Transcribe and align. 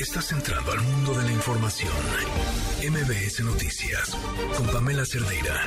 Estás 0.00 0.30
entrando 0.30 0.70
al 0.70 0.80
mundo 0.80 1.12
de 1.12 1.24
la 1.24 1.32
información. 1.32 1.92
MBS 2.88 3.40
Noticias 3.44 4.14
con 4.56 4.68
Pamela 4.68 5.04
Cerdeira. 5.04 5.60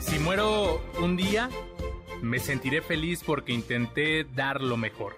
Si 0.00 0.18
muero 0.18 0.82
un 1.00 1.16
día, 1.16 1.48
me 2.22 2.40
sentiré 2.40 2.82
feliz 2.82 3.22
porque 3.24 3.52
intenté 3.52 4.24
dar 4.24 4.62
lo 4.62 4.76
mejor. 4.76 5.16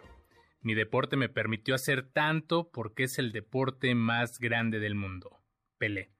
Mi 0.60 0.74
deporte 0.74 1.16
me 1.16 1.30
permitió 1.30 1.74
hacer 1.74 2.10
tanto 2.12 2.70
porque 2.70 3.04
es 3.04 3.18
el 3.18 3.32
deporte 3.32 3.94
más 3.94 4.38
grande 4.38 4.78
del 4.78 4.94
mundo. 4.94 5.38
Pelé. 5.78 6.12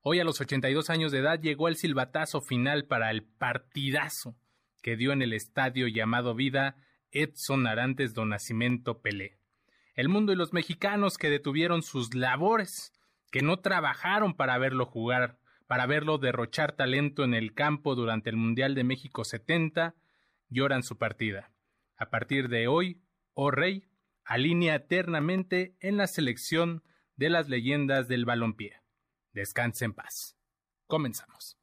Hoy 0.00 0.20
a 0.20 0.24
los 0.24 0.40
82 0.40 0.90
años 0.90 1.10
de 1.10 1.18
edad 1.18 1.40
llegó 1.40 1.66
el 1.66 1.74
silbatazo 1.74 2.40
final 2.40 2.84
para 2.84 3.10
el 3.10 3.24
partidazo 3.24 4.36
que 4.80 4.96
dio 4.96 5.10
en 5.10 5.22
el 5.22 5.32
estadio 5.32 5.88
llamado 5.88 6.36
Vida 6.36 6.76
Edson 7.12 7.66
Arantes 7.66 8.14
do 8.14 8.24
Nascimento 8.24 9.00
Pelé. 9.00 9.38
El 9.94 10.08
mundo 10.08 10.32
y 10.32 10.36
los 10.36 10.52
mexicanos 10.52 11.18
que 11.18 11.30
detuvieron 11.30 11.82
sus 11.82 12.14
labores, 12.14 12.92
que 13.30 13.42
no 13.42 13.58
trabajaron 13.58 14.34
para 14.34 14.58
verlo 14.58 14.86
jugar, 14.86 15.38
para 15.66 15.86
verlo 15.86 16.18
derrochar 16.18 16.72
talento 16.72 17.24
en 17.24 17.34
el 17.34 17.52
campo 17.54 17.94
durante 17.94 18.30
el 18.30 18.36
Mundial 18.36 18.74
de 18.74 18.84
México 18.84 19.24
70, 19.24 19.94
lloran 20.48 20.82
su 20.82 20.96
partida. 20.96 21.50
A 21.96 22.10
partir 22.10 22.48
de 22.48 22.68
hoy, 22.68 23.02
oh 23.34 23.50
rey, 23.50 23.84
alinea 24.24 24.76
eternamente 24.76 25.76
en 25.80 25.96
la 25.96 26.06
selección 26.06 26.82
de 27.16 27.30
las 27.30 27.48
leyendas 27.48 28.08
del 28.08 28.24
balompié. 28.24 28.80
Descanse 29.32 29.84
en 29.84 29.94
paz. 29.94 30.36
Comenzamos. 30.86 31.57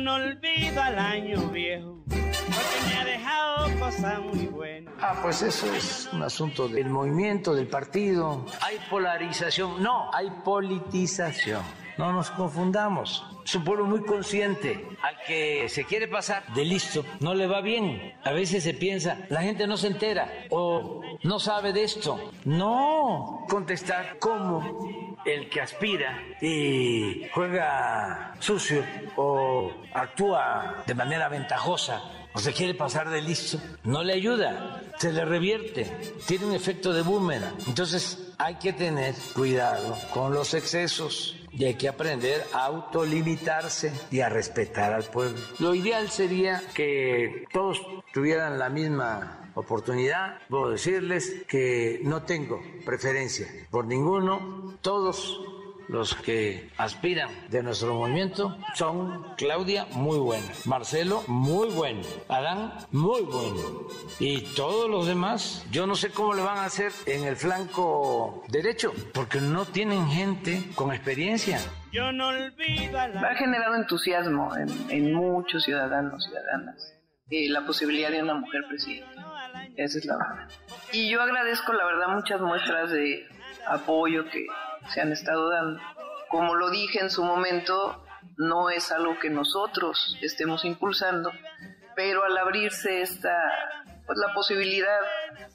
No 0.00 0.14
olvido 0.14 0.80
al 0.80 0.96
año 0.96 1.48
viejo, 1.48 2.04
porque 2.06 2.86
me 2.88 3.00
ha 3.00 3.04
dejado 3.04 3.78
cosas 3.80 4.20
muy 4.20 4.46
buenas. 4.46 4.94
Ah, 5.00 5.18
pues 5.20 5.42
eso 5.42 5.74
es 5.74 6.08
un 6.12 6.22
asunto 6.22 6.68
del 6.68 6.88
movimiento, 6.88 7.52
del 7.52 7.66
partido. 7.66 8.46
Hay 8.62 8.78
polarización, 8.88 9.82
no, 9.82 10.08
hay 10.14 10.30
politización. 10.44 11.62
No 11.98 12.12
nos 12.12 12.30
confundamos. 12.30 13.24
Es 13.44 13.54
un 13.56 13.64
pueblo 13.64 13.84
muy 13.84 14.02
consciente. 14.04 14.86
Al 15.02 15.16
que 15.26 15.68
se 15.68 15.84
quiere 15.84 16.06
pasar 16.06 16.44
de 16.54 16.64
listo, 16.64 17.04
no 17.18 17.34
le 17.34 17.48
va 17.48 17.60
bien. 17.60 18.14
A 18.24 18.32
veces 18.32 18.62
se 18.62 18.72
piensa, 18.72 19.18
la 19.30 19.42
gente 19.42 19.66
no 19.66 19.76
se 19.76 19.88
entera 19.88 20.46
o 20.50 21.02
no 21.24 21.38
sabe 21.40 21.72
de 21.72 21.82
esto. 21.82 22.30
No. 22.44 23.44
Contestar 23.48 24.18
cómo 24.20 25.16
el 25.24 25.50
que 25.50 25.60
aspira 25.60 26.22
y 26.40 27.26
juega 27.34 28.34
sucio 28.38 28.84
o 29.16 29.72
actúa 29.92 30.84
de 30.86 30.94
manera 30.94 31.28
ventajosa 31.28 32.00
o 32.32 32.38
se 32.38 32.52
quiere 32.52 32.74
pasar 32.74 33.10
de 33.10 33.22
listo, 33.22 33.58
no 33.84 34.04
le 34.04 34.12
ayuda, 34.12 34.82
se 34.98 35.12
le 35.12 35.24
revierte, 35.24 35.84
tiene 36.26 36.46
un 36.46 36.54
efecto 36.54 36.92
de 36.92 37.02
boomerang. 37.02 37.56
Entonces 37.66 38.32
hay 38.38 38.54
que 38.56 38.72
tener 38.72 39.14
cuidado 39.34 39.96
con 40.12 40.32
los 40.32 40.54
excesos 40.54 41.37
y 41.52 41.64
hay 41.64 41.74
que 41.74 41.88
aprender 41.88 42.44
a 42.52 42.66
autolimitarse 42.66 43.92
y 44.10 44.20
a 44.20 44.28
respetar 44.28 44.92
al 44.92 45.04
pueblo. 45.04 45.38
Lo 45.58 45.74
ideal 45.74 46.10
sería 46.10 46.62
que 46.74 47.44
todos 47.52 47.80
tuvieran 48.12 48.58
la 48.58 48.68
misma 48.68 49.50
oportunidad. 49.54 50.38
Puedo 50.48 50.70
decirles 50.70 51.44
que 51.48 52.00
no 52.04 52.22
tengo 52.22 52.62
preferencia 52.84 53.46
por 53.70 53.86
ninguno. 53.86 54.78
Todos 54.80 55.40
los 55.88 56.14
que 56.14 56.70
aspiran 56.76 57.30
de 57.48 57.62
nuestro 57.62 57.94
movimiento 57.94 58.56
son 58.74 59.34
Claudia, 59.36 59.86
muy 59.92 60.18
buena, 60.18 60.46
Marcelo, 60.64 61.22
muy 61.26 61.68
bueno, 61.68 62.02
Adán, 62.28 62.72
muy 62.92 63.22
bueno. 63.22 63.88
Y 64.18 64.42
todos 64.54 64.88
los 64.88 65.06
demás, 65.06 65.66
yo 65.70 65.86
no 65.86 65.94
sé 65.94 66.10
cómo 66.10 66.34
le 66.34 66.42
van 66.42 66.58
a 66.58 66.64
hacer 66.64 66.92
en 67.06 67.24
el 67.24 67.36
flanco 67.36 68.44
derecho, 68.48 68.92
porque 69.14 69.40
no 69.40 69.64
tienen 69.64 70.06
gente 70.08 70.62
con 70.74 70.92
experiencia. 70.92 71.58
Yo 71.90 72.12
no 72.12 72.28
olvido 72.28 73.00
al 73.00 73.16
Ha 73.16 73.34
generado 73.34 73.74
entusiasmo 73.74 74.54
en, 74.56 74.68
en 74.90 75.14
muchos 75.14 75.64
ciudadanos, 75.64 76.24
ciudadanas, 76.24 76.94
eh, 77.30 77.48
la 77.48 77.64
posibilidad 77.64 78.10
de 78.10 78.22
una 78.22 78.34
mujer 78.34 78.62
presidenta. 78.68 79.24
Esa 79.76 79.98
es 79.98 80.04
la 80.04 80.16
verdad. 80.16 80.48
Y 80.92 81.08
yo 81.08 81.22
agradezco, 81.22 81.72
la 81.72 81.86
verdad, 81.86 82.08
muchas 82.08 82.40
muestras 82.40 82.90
de 82.90 83.26
apoyo 83.66 84.24
que 84.30 84.46
se 84.88 85.00
han 85.00 85.12
estado 85.12 85.50
dando. 85.50 85.80
Como 86.28 86.54
lo 86.54 86.70
dije 86.70 87.00
en 87.00 87.10
su 87.10 87.24
momento, 87.24 88.04
no 88.36 88.70
es 88.70 88.92
algo 88.92 89.18
que 89.18 89.30
nosotros 89.30 90.16
estemos 90.22 90.64
impulsando, 90.64 91.32
pero 91.96 92.24
al 92.24 92.36
abrirse 92.36 93.02
esta 93.02 93.34
pues 94.08 94.18
la 94.18 94.32
posibilidad 94.32 95.00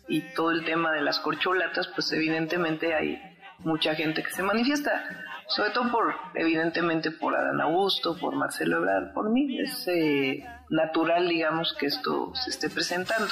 y 0.07 0.21
todo 0.35 0.51
el 0.51 0.63
tema 0.63 0.91
de 0.91 1.01
las 1.01 1.19
corcholatas, 1.19 1.88
pues 1.88 2.11
evidentemente 2.11 2.94
hay 2.94 3.19
mucha 3.59 3.95
gente 3.95 4.21
que 4.21 4.29
se 4.29 4.44
manifiesta, 4.44 5.03
sobre 5.47 5.71
todo 5.71 5.91
por, 5.91 6.13
evidentemente 6.35 7.09
por 7.09 7.35
Adán 7.35 7.61
Augusto, 7.61 8.15
por 8.15 8.35
Marcelo 8.35 8.77
Ebrard, 8.77 9.11
por 9.13 9.31
mí, 9.31 9.59
es 9.59 9.88
eh, 9.88 10.45
natural, 10.69 11.27
digamos, 11.27 11.73
que 11.73 11.88
esto 11.88 12.31
se 12.35 12.51
esté 12.51 12.69
presentando. 12.69 13.27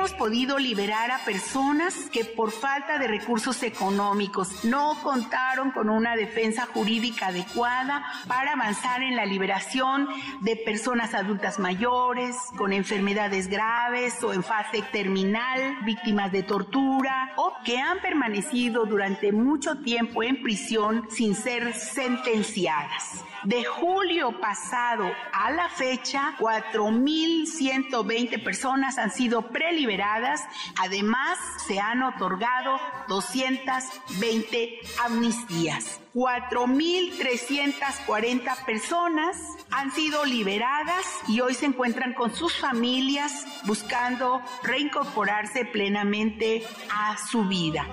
Hemos 0.00 0.14
podido 0.14 0.58
liberar 0.58 1.10
a 1.10 1.18
personas 1.26 1.94
que 2.10 2.24
por 2.24 2.52
falta 2.52 2.98
de 2.98 3.06
recursos 3.06 3.62
económicos 3.62 4.64
no 4.64 4.96
contaron 5.02 5.72
con 5.72 5.90
una 5.90 6.16
defensa 6.16 6.64
jurídica 6.72 7.26
adecuada 7.26 8.02
para 8.26 8.52
avanzar 8.54 9.02
en 9.02 9.14
la 9.14 9.26
liberación 9.26 10.08
de 10.40 10.56
personas 10.56 11.12
adultas 11.12 11.58
mayores, 11.58 12.34
con 12.56 12.72
enfermedades 12.72 13.48
graves 13.48 14.24
o 14.24 14.32
en 14.32 14.42
fase 14.42 14.80
terminal, 14.90 15.84
víctimas 15.84 16.32
de 16.32 16.44
tortura 16.44 17.34
o 17.36 17.52
que 17.62 17.78
han 17.78 18.00
permanecido 18.00 18.86
durante 18.86 19.32
mucho 19.32 19.82
tiempo 19.82 20.22
en 20.22 20.42
prisión 20.42 21.08
sin 21.10 21.34
ser 21.34 21.74
sentenciadas. 21.74 23.22
De 23.44 23.64
julio 23.64 24.38
pasado 24.38 25.10
a 25.32 25.50
la 25.50 25.70
fecha, 25.70 26.36
4.120 26.38 28.44
personas 28.44 28.98
han 28.98 29.10
sido 29.10 29.48
preliberadas. 29.48 30.42
Además, 30.78 31.38
se 31.66 31.80
han 31.80 32.02
otorgado 32.02 32.78
220 33.08 34.80
amnistías. 35.02 36.02
4.340 36.14 38.64
personas 38.64 39.36
han 39.70 39.90
sido 39.92 40.24
liberadas 40.24 41.04
y 41.28 41.40
hoy 41.40 41.54
se 41.54 41.66
encuentran 41.66 42.14
con 42.14 42.34
sus 42.34 42.56
familias 42.56 43.46
buscando 43.64 44.40
reincorporarse 44.62 45.66
plenamente 45.66 46.64
a 46.92 47.16
su 47.16 47.44
vida. 47.44 47.86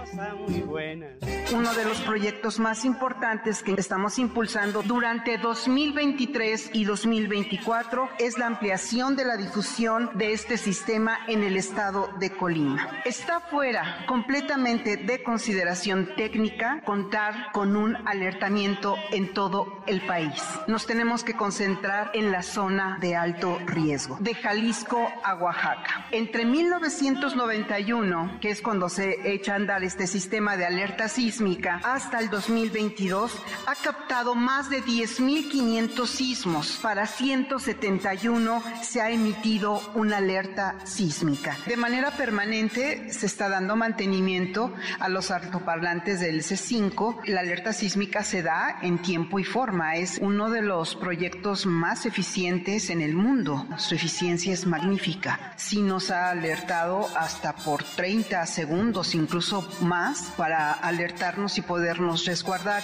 Uno 1.53 1.73
de 1.73 1.85
los 1.85 2.01
proyectos 2.01 2.59
más 2.59 2.83
importantes 2.83 3.63
que 3.63 3.71
estamos 3.73 4.19
impulsando 4.19 4.83
durante 4.83 5.37
2023 5.37 6.71
y 6.73 6.83
2024 6.83 8.09
es 8.19 8.37
la 8.37 8.47
ampliación 8.47 9.15
de 9.15 9.23
la 9.23 9.37
difusión 9.37 10.09
de 10.15 10.33
este 10.33 10.57
sistema 10.57 11.19
en 11.27 11.43
el 11.43 11.55
estado 11.55 12.09
de 12.19 12.31
Colima. 12.31 13.01
Está 13.05 13.39
fuera 13.39 14.05
completamente 14.07 14.97
de 14.97 15.23
consideración 15.23 16.09
técnica 16.17 16.81
contar 16.83 17.53
con 17.53 17.77
un 17.77 17.95
alertamiento 18.07 18.95
en 19.11 19.33
todo 19.33 19.83
el 19.85 20.01
país. 20.01 20.41
Nos 20.67 20.85
tenemos 20.85 21.23
que 21.23 21.35
concentrar 21.35 22.11
en 22.13 22.31
la 22.31 22.41
zona 22.41 22.97
de 23.01 23.15
alto 23.15 23.59
riesgo, 23.65 24.17
de 24.21 24.33
Jalisco 24.33 25.11
a 25.23 25.35
Oaxaca. 25.35 26.07
Entre 26.11 26.45
1991, 26.45 28.39
que 28.39 28.49
es 28.49 28.61
cuando 28.61 28.87
se 28.87 29.33
echa 29.33 29.53
a 29.53 29.55
andar 29.57 29.83
este 29.83 30.07
sistema 30.07 30.55
de 30.55 30.65
alerta 30.65 31.09
sísmica, 31.09 31.81
hasta 31.83 32.19
el 32.19 32.29
2022, 32.29 33.43
ha 33.65 33.75
captado 33.75 34.35
más 34.35 34.69
de 34.69 34.81
10.500 34.83 36.05
sismos. 36.05 36.79
Para 36.81 37.07
171 37.07 38.63
se 38.83 39.01
ha 39.01 39.11
emitido 39.11 39.81
una 39.95 40.17
alerta 40.17 40.75
sísmica. 40.85 41.57
De 41.65 41.75
manera 41.75 42.11
permanente 42.11 43.11
se 43.11 43.25
está 43.25 43.49
dando 43.49 43.75
mantenimiento 43.75 44.73
a 44.99 45.09
los 45.09 45.29
altoparlantes 45.29 46.21
del 46.21 46.41
C5. 46.41 47.25
La 47.25 47.41
alerta 47.41 47.73
sísmica 47.73 47.96
sísmica 47.97 48.23
se 48.23 48.43
da 48.43 48.77
en 48.83 48.99
tiempo 48.99 49.39
y 49.39 49.43
forma. 49.43 49.95
Es 49.95 50.19
uno 50.21 50.51
de 50.51 50.61
los 50.61 50.95
proyectos 50.95 51.65
más 51.65 52.05
eficientes 52.05 52.91
en 52.91 53.01
el 53.01 53.15
mundo. 53.15 53.65
Su 53.79 53.95
eficiencia 53.95 54.53
es 54.53 54.67
magnífica. 54.67 55.53
Sí 55.57 55.81
nos 55.81 56.11
ha 56.11 56.29
alertado 56.29 57.07
hasta 57.17 57.55
por 57.55 57.81
30 57.81 58.45
segundos, 58.45 59.15
incluso 59.15 59.67
más, 59.81 60.31
para 60.37 60.73
alertarnos 60.73 61.57
y 61.57 61.63
podernos 61.63 62.25
resguardar. 62.25 62.83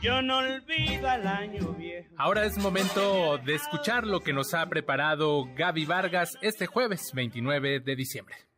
Yo 0.00 0.22
no 0.22 0.38
olvido 0.38 1.06
al 1.06 1.26
año 1.26 1.74
viejo. 1.74 2.08
Ahora 2.16 2.46
es 2.46 2.56
momento 2.56 3.36
de 3.36 3.56
escuchar 3.56 4.06
lo 4.06 4.20
que 4.20 4.32
nos 4.32 4.54
ha 4.54 4.66
preparado 4.70 5.44
Gaby 5.54 5.84
Vargas 5.84 6.38
este 6.40 6.64
jueves 6.64 7.10
29 7.12 7.80
de 7.80 7.94
diciembre. 7.94 8.51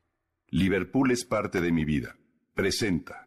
Liverpool 0.54 1.10
es 1.10 1.24
parte 1.24 1.60
de 1.60 1.72
mi 1.72 1.84
vida. 1.84 2.16
Presenta. 2.54 3.26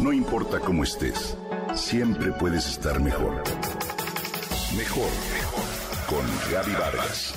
No 0.00 0.12
importa 0.12 0.60
cómo 0.60 0.84
estés, 0.84 1.34
siempre 1.74 2.30
puedes 2.32 2.68
estar 2.68 3.00
mejor. 3.00 3.42
Mejor, 4.76 5.08
mejor. 5.32 5.64
Con 6.10 6.26
Vargas. 6.78 7.34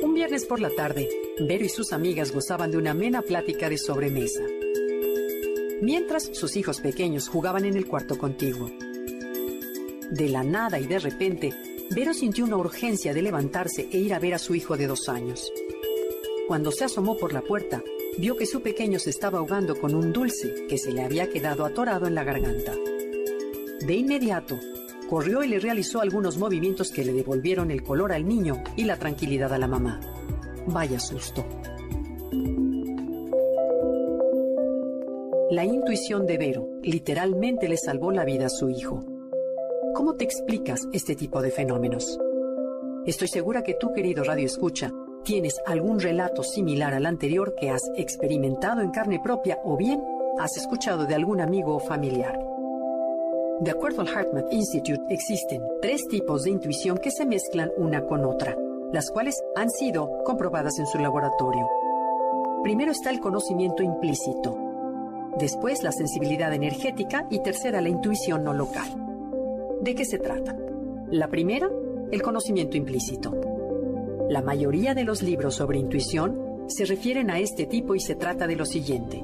Un 0.00 0.14
viernes 0.14 0.46
por 0.46 0.60
la 0.60 0.70
tarde, 0.70 1.06
Vero 1.38 1.66
y 1.66 1.68
sus 1.68 1.92
amigas 1.92 2.32
gozaban 2.32 2.70
de 2.70 2.78
una 2.78 2.92
amena 2.92 3.20
plática 3.20 3.68
de 3.68 3.76
sobremesa. 3.76 4.40
Mientras 5.82 6.30
sus 6.32 6.56
hijos 6.56 6.80
pequeños 6.80 7.28
jugaban 7.28 7.66
en 7.66 7.76
el 7.76 7.86
cuarto 7.86 8.16
contiguo. 8.16 8.70
De 10.10 10.28
la 10.30 10.42
nada 10.42 10.80
y 10.80 10.86
de 10.86 10.98
repente, 10.98 11.52
Vero 11.90 12.14
sintió 12.14 12.44
una 12.44 12.56
urgencia 12.56 13.12
de 13.12 13.20
levantarse 13.20 13.88
e 13.92 13.98
ir 13.98 14.14
a 14.14 14.18
ver 14.18 14.34
a 14.34 14.38
su 14.38 14.54
hijo 14.54 14.76
de 14.76 14.86
dos 14.86 15.08
años. 15.08 15.52
Cuando 16.48 16.72
se 16.72 16.84
asomó 16.84 17.18
por 17.18 17.32
la 17.34 17.42
puerta, 17.42 17.82
vio 18.18 18.36
que 18.36 18.46
su 18.46 18.62
pequeño 18.62 18.98
se 18.98 19.10
estaba 19.10 19.38
ahogando 19.38 19.78
con 19.78 19.94
un 19.94 20.12
dulce 20.12 20.66
que 20.66 20.78
se 20.78 20.92
le 20.92 21.02
había 21.02 21.28
quedado 21.28 21.66
atorado 21.66 22.06
en 22.06 22.14
la 22.14 22.24
garganta. 22.24 22.72
De 23.80 23.94
inmediato, 23.94 24.58
corrió 25.10 25.44
y 25.44 25.48
le 25.48 25.60
realizó 25.60 26.00
algunos 26.00 26.38
movimientos 26.38 26.90
que 26.90 27.04
le 27.04 27.12
devolvieron 27.12 27.70
el 27.70 27.82
color 27.82 28.12
al 28.12 28.26
niño 28.26 28.62
y 28.76 28.84
la 28.84 28.98
tranquilidad 28.98 29.52
a 29.52 29.58
la 29.58 29.68
mamá. 29.68 30.00
Vaya 30.66 30.98
susto. 30.98 31.44
La 35.48 35.64
intuición 35.64 36.26
de 36.26 36.38
Vero 36.38 36.68
literalmente 36.82 37.68
le 37.68 37.76
salvó 37.76 38.10
la 38.10 38.24
vida 38.24 38.46
a 38.46 38.50
su 38.50 38.68
hijo. 38.68 39.04
¿Cómo 39.94 40.16
te 40.16 40.24
explicas 40.24 40.88
este 40.92 41.14
tipo 41.14 41.40
de 41.40 41.52
fenómenos? 41.52 42.18
Estoy 43.06 43.28
segura 43.28 43.62
que 43.62 43.74
tú, 43.74 43.92
querido 43.92 44.24
Radio 44.24 44.44
Escucha, 44.44 44.90
tienes 45.22 45.60
algún 45.64 46.00
relato 46.00 46.42
similar 46.42 46.94
al 46.94 47.06
anterior 47.06 47.54
que 47.54 47.70
has 47.70 47.82
experimentado 47.96 48.80
en 48.80 48.90
carne 48.90 49.20
propia 49.22 49.60
o 49.62 49.76
bien 49.76 50.02
has 50.40 50.56
escuchado 50.56 51.06
de 51.06 51.14
algún 51.14 51.40
amigo 51.40 51.76
o 51.76 51.80
familiar. 51.80 52.36
De 53.60 53.70
acuerdo 53.70 54.00
al 54.02 54.08
HeartMath 54.08 54.52
Institute, 54.52 55.02
existen 55.10 55.62
tres 55.80 56.08
tipos 56.08 56.42
de 56.42 56.50
intuición 56.50 56.98
que 56.98 57.12
se 57.12 57.24
mezclan 57.24 57.70
una 57.76 58.04
con 58.04 58.24
otra, 58.24 58.56
las 58.92 59.12
cuales 59.12 59.40
han 59.54 59.70
sido 59.70 60.10
comprobadas 60.24 60.76
en 60.80 60.86
su 60.86 60.98
laboratorio. 60.98 61.68
Primero 62.64 62.90
está 62.90 63.10
el 63.10 63.20
conocimiento 63.20 63.84
implícito, 63.84 64.65
después 65.38 65.82
la 65.82 65.92
sensibilidad 65.92 66.52
energética 66.52 67.26
y 67.30 67.42
tercera 67.42 67.80
la 67.80 67.88
intuición 67.88 68.44
no 68.44 68.52
local. 68.52 68.88
¿De 69.80 69.94
qué 69.94 70.04
se 70.04 70.18
trata? 70.18 70.56
La 71.10 71.28
primera, 71.28 71.70
el 72.10 72.22
conocimiento 72.22 72.76
implícito. 72.76 73.34
La 74.28 74.42
mayoría 74.42 74.94
de 74.94 75.04
los 75.04 75.22
libros 75.22 75.54
sobre 75.54 75.78
intuición 75.78 76.64
se 76.68 76.84
refieren 76.84 77.30
a 77.30 77.38
este 77.38 77.66
tipo 77.66 77.94
y 77.94 78.00
se 78.00 78.16
trata 78.16 78.46
de 78.46 78.56
lo 78.56 78.64
siguiente. 78.64 79.22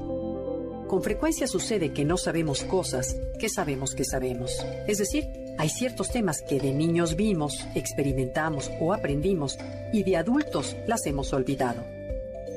Con 0.87 1.01
frecuencia 1.01 1.47
sucede 1.47 1.91
que 1.91 2.05
no 2.05 2.17
sabemos 2.17 2.63
cosas 2.63 3.17
que 3.39 3.49
sabemos 3.49 3.95
que 3.95 4.05
sabemos. 4.05 4.65
Es 4.87 4.99
decir, 4.99 5.27
hay 5.57 5.69
ciertos 5.69 6.11
temas 6.11 6.41
que 6.41 6.59
de 6.59 6.71
niños 6.71 7.15
vimos, 7.15 7.67
experimentamos 7.75 8.71
o 8.79 8.93
aprendimos 8.93 9.57
y 9.91 10.03
de 10.03 10.17
adultos 10.17 10.75
las 10.87 11.05
hemos 11.05 11.33
olvidado. 11.33 11.83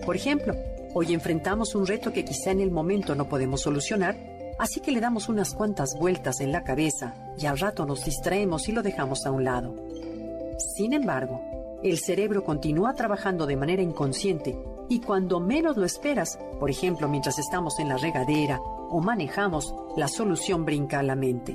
Por 0.05 0.17
ejemplo, 0.17 0.55
hoy 0.99 1.13
enfrentamos 1.13 1.75
un 1.75 1.87
reto 1.87 2.11
que 2.11 2.25
quizá 2.25 2.53
en 2.53 2.61
el 2.61 2.71
momento 2.71 3.15
no 3.15 3.29
podemos 3.29 3.61
solucionar, 3.61 4.17
así 4.59 4.81
que 4.81 4.93
le 4.93 5.01
damos 5.03 5.29
unas 5.29 5.53
cuantas 5.53 5.95
vueltas 5.99 6.41
en 6.41 6.53
la 6.53 6.65
cabeza 6.65 7.15
y 7.37 7.45
al 7.45 7.59
rato 7.59 7.85
nos 7.85 8.03
distraemos 8.07 8.67
y 8.71 8.73
lo 8.73 8.83
dejamos 8.83 9.27
a 9.27 9.31
un 9.31 9.45
lado. 9.45 9.75
Sin 10.75 10.95
embargo, 10.95 11.43
el 11.83 11.99
cerebro 11.99 12.45
continúa 12.45 12.95
trabajando 12.95 13.45
de 13.45 13.59
manera 13.59 13.83
inconsciente 13.83 14.59
y 14.89 15.01
cuando 15.01 15.39
menos 15.39 15.77
lo 15.77 15.85
esperas, 15.85 16.39
por 16.59 16.71
ejemplo 16.71 17.11
mientras 17.11 17.39
estamos 17.39 17.79
en 17.79 17.91
la 17.91 17.99
regadera 17.99 18.59
o 18.63 18.99
manejamos, 19.03 19.75
la 19.99 20.09
solución 20.09 20.65
brinca 20.65 21.01
a 21.01 21.03
la 21.03 21.15
mente. 21.15 21.55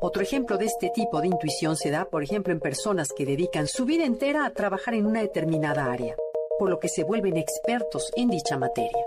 Otro 0.00 0.22
ejemplo 0.22 0.56
de 0.56 0.64
este 0.64 0.90
tipo 0.94 1.20
de 1.20 1.26
intuición 1.26 1.76
se 1.76 1.90
da, 1.90 2.06
por 2.06 2.22
ejemplo, 2.22 2.54
en 2.54 2.60
personas 2.60 3.08
que 3.14 3.26
dedican 3.26 3.66
su 3.66 3.84
vida 3.84 4.06
entera 4.06 4.46
a 4.46 4.50
trabajar 4.50 4.94
en 4.94 5.06
una 5.06 5.20
determinada 5.20 5.90
área, 5.90 6.14
por 6.58 6.70
lo 6.70 6.78
que 6.78 6.88
se 6.88 7.04
vuelven 7.04 7.36
expertos 7.36 8.10
en 8.16 8.28
dicha 8.28 8.56
materia. 8.56 9.06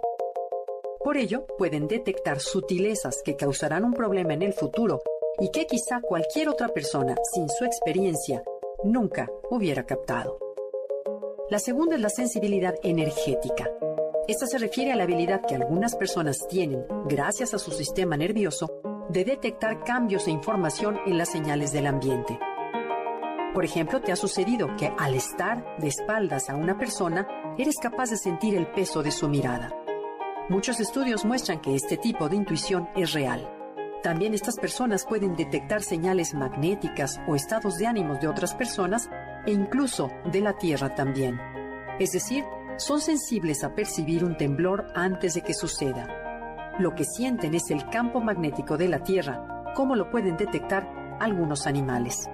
Por 1.03 1.17
ello, 1.17 1.45
pueden 1.57 1.87
detectar 1.87 2.39
sutilezas 2.39 3.21
que 3.23 3.35
causarán 3.35 3.85
un 3.85 3.93
problema 3.93 4.33
en 4.33 4.41
el 4.41 4.53
futuro 4.53 5.01
y 5.39 5.51
que 5.51 5.65
quizá 5.65 6.01
cualquier 6.01 6.49
otra 6.49 6.67
persona, 6.69 7.15
sin 7.33 7.47
su 7.49 7.63
experiencia, 7.63 8.43
nunca 8.83 9.29
hubiera 9.49 9.85
captado. 9.85 10.39
La 11.49 11.59
segunda 11.59 11.95
es 11.95 12.01
la 12.01 12.09
sensibilidad 12.09 12.75
energética. 12.83 13.71
Esta 14.27 14.47
se 14.47 14.57
refiere 14.57 14.91
a 14.91 14.95
la 14.97 15.03
habilidad 15.03 15.41
que 15.47 15.55
algunas 15.55 15.95
personas 15.95 16.45
tienen, 16.49 16.85
gracias 17.05 17.53
a 17.53 17.59
su 17.59 17.71
sistema 17.71 18.17
nervioso, 18.17 18.81
de 19.09 19.23
detectar 19.23 19.85
cambios 19.85 20.27
e 20.27 20.31
información 20.31 20.99
en 21.05 21.17
las 21.17 21.29
señales 21.29 21.71
del 21.71 21.87
ambiente. 21.87 22.37
Por 23.57 23.65
ejemplo, 23.65 24.01
te 24.01 24.11
ha 24.11 24.15
sucedido 24.15 24.75
que 24.77 24.93
al 24.99 25.15
estar 25.15 25.65
de 25.79 25.87
espaldas 25.87 26.47
a 26.47 26.55
una 26.55 26.77
persona, 26.77 27.27
eres 27.57 27.77
capaz 27.81 28.11
de 28.11 28.17
sentir 28.17 28.55
el 28.55 28.67
peso 28.67 29.01
de 29.01 29.09
su 29.09 29.27
mirada. 29.27 29.73
Muchos 30.47 30.79
estudios 30.79 31.25
muestran 31.25 31.59
que 31.59 31.73
este 31.73 31.97
tipo 31.97 32.29
de 32.29 32.35
intuición 32.35 32.87
es 32.95 33.13
real. 33.13 33.51
También 34.03 34.35
estas 34.35 34.57
personas 34.57 35.07
pueden 35.07 35.35
detectar 35.35 35.81
señales 35.81 36.35
magnéticas 36.35 37.19
o 37.27 37.33
estados 37.33 37.79
de 37.79 37.87
ánimos 37.87 38.19
de 38.19 38.27
otras 38.27 38.53
personas 38.53 39.09
e 39.47 39.53
incluso 39.53 40.11
de 40.31 40.41
la 40.41 40.53
Tierra 40.53 40.93
también. 40.93 41.39
Es 41.97 42.11
decir, 42.11 42.45
son 42.77 43.01
sensibles 43.01 43.63
a 43.63 43.73
percibir 43.73 44.23
un 44.23 44.37
temblor 44.37 44.85
antes 44.93 45.33
de 45.33 45.41
que 45.41 45.55
suceda. 45.55 46.75
Lo 46.77 46.93
que 46.93 47.05
sienten 47.05 47.55
es 47.55 47.71
el 47.71 47.89
campo 47.89 48.21
magnético 48.21 48.77
de 48.77 48.87
la 48.87 48.99
Tierra, 48.99 49.63
como 49.73 49.95
lo 49.95 50.11
pueden 50.11 50.37
detectar 50.37 50.87
algunos 51.19 51.65
animales. 51.65 52.29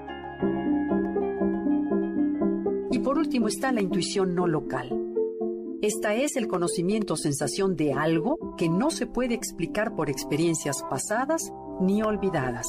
Por 3.04 3.18
último 3.18 3.48
está 3.48 3.72
la 3.72 3.82
intuición 3.82 4.34
no 4.34 4.48
local. 4.48 4.90
Esta 5.82 6.16
es 6.16 6.38
el 6.38 6.48
conocimiento 6.48 7.16
o 7.16 7.18
sensación 7.18 7.76
de 7.76 7.92
algo 7.92 8.56
que 8.58 8.70
no 8.70 8.90
se 8.90 9.06
puede 9.06 9.36
explicar 9.36 9.96
por 9.96 10.10
experiencias 10.10 10.82
pasadas 10.90 11.52
ni 11.82 12.02
olvidadas. 12.02 12.66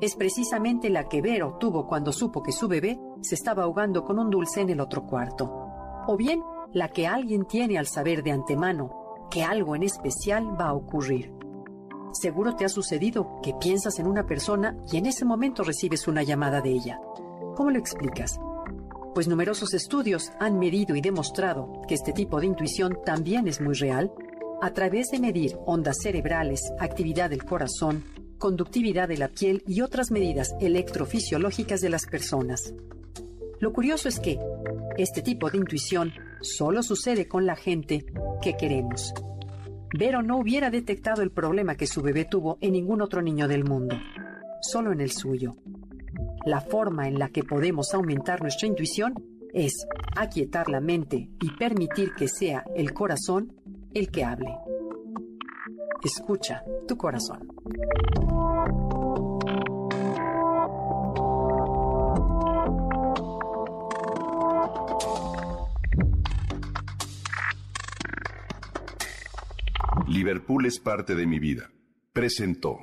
Es 0.00 0.14
precisamente 0.14 0.90
la 0.90 1.08
que 1.08 1.20
Vero 1.20 1.56
tuvo 1.58 1.88
cuando 1.88 2.12
supo 2.12 2.44
que 2.44 2.52
su 2.52 2.68
bebé 2.68 3.00
se 3.20 3.34
estaba 3.34 3.64
ahogando 3.64 4.04
con 4.04 4.20
un 4.20 4.30
dulce 4.30 4.60
en 4.60 4.70
el 4.70 4.80
otro 4.80 5.04
cuarto. 5.04 5.52
O 6.06 6.16
bien 6.16 6.40
la 6.72 6.88
que 6.88 7.08
alguien 7.08 7.46
tiene 7.46 7.78
al 7.78 7.88
saber 7.88 8.22
de 8.22 8.30
antemano 8.30 9.26
que 9.28 9.42
algo 9.42 9.74
en 9.74 9.82
especial 9.82 10.58
va 10.58 10.68
a 10.68 10.74
ocurrir. 10.74 11.34
Seguro 12.12 12.54
te 12.54 12.64
ha 12.64 12.68
sucedido 12.68 13.40
que 13.42 13.54
piensas 13.54 13.98
en 13.98 14.06
una 14.06 14.24
persona 14.24 14.76
y 14.90 14.98
en 14.98 15.06
ese 15.06 15.24
momento 15.24 15.64
recibes 15.64 16.06
una 16.06 16.22
llamada 16.22 16.60
de 16.60 16.70
ella. 16.70 17.00
¿Cómo 17.56 17.70
lo 17.70 17.78
explicas? 17.78 18.38
Pues 19.18 19.26
numerosos 19.26 19.74
estudios 19.74 20.30
han 20.38 20.60
medido 20.60 20.94
y 20.94 21.00
demostrado 21.00 21.82
que 21.88 21.94
este 21.94 22.12
tipo 22.12 22.38
de 22.38 22.46
intuición 22.46 22.98
también 23.04 23.48
es 23.48 23.60
muy 23.60 23.74
real 23.74 24.12
a 24.62 24.72
través 24.72 25.10
de 25.10 25.18
medir 25.18 25.56
ondas 25.66 25.96
cerebrales, 26.00 26.62
actividad 26.78 27.28
del 27.28 27.44
corazón, 27.44 28.04
conductividad 28.38 29.08
de 29.08 29.16
la 29.16 29.26
piel 29.26 29.64
y 29.66 29.80
otras 29.80 30.12
medidas 30.12 30.54
electrofisiológicas 30.60 31.80
de 31.80 31.88
las 31.88 32.06
personas. 32.06 32.72
Lo 33.58 33.72
curioso 33.72 34.08
es 34.08 34.20
que 34.20 34.38
este 34.98 35.20
tipo 35.20 35.50
de 35.50 35.58
intuición 35.58 36.12
solo 36.40 36.84
sucede 36.84 37.26
con 37.26 37.44
la 37.44 37.56
gente 37.56 38.06
que 38.40 38.56
queremos. 38.56 39.12
Vero 39.98 40.22
no 40.22 40.38
hubiera 40.38 40.70
detectado 40.70 41.22
el 41.22 41.32
problema 41.32 41.74
que 41.74 41.88
su 41.88 42.02
bebé 42.02 42.24
tuvo 42.24 42.56
en 42.60 42.74
ningún 42.74 43.02
otro 43.02 43.20
niño 43.20 43.48
del 43.48 43.64
mundo, 43.64 43.96
solo 44.62 44.92
en 44.92 45.00
el 45.00 45.10
suyo. 45.10 45.56
La 46.48 46.62
forma 46.62 47.06
en 47.06 47.18
la 47.18 47.28
que 47.28 47.44
podemos 47.44 47.92
aumentar 47.92 48.40
nuestra 48.40 48.66
intuición 48.66 49.12
es 49.52 49.86
aquietar 50.16 50.70
la 50.70 50.80
mente 50.80 51.28
y 51.42 51.50
permitir 51.58 52.14
que 52.14 52.26
sea 52.26 52.64
el 52.74 52.94
corazón 52.94 53.52
el 53.92 54.10
que 54.10 54.24
hable. 54.24 54.56
Escucha 56.02 56.64
tu 56.86 56.96
corazón. 56.96 57.46
Liverpool 70.06 70.64
es 70.64 70.80
parte 70.80 71.14
de 71.14 71.26
mi 71.26 71.38
vida. 71.38 71.70
Presentó. 72.14 72.78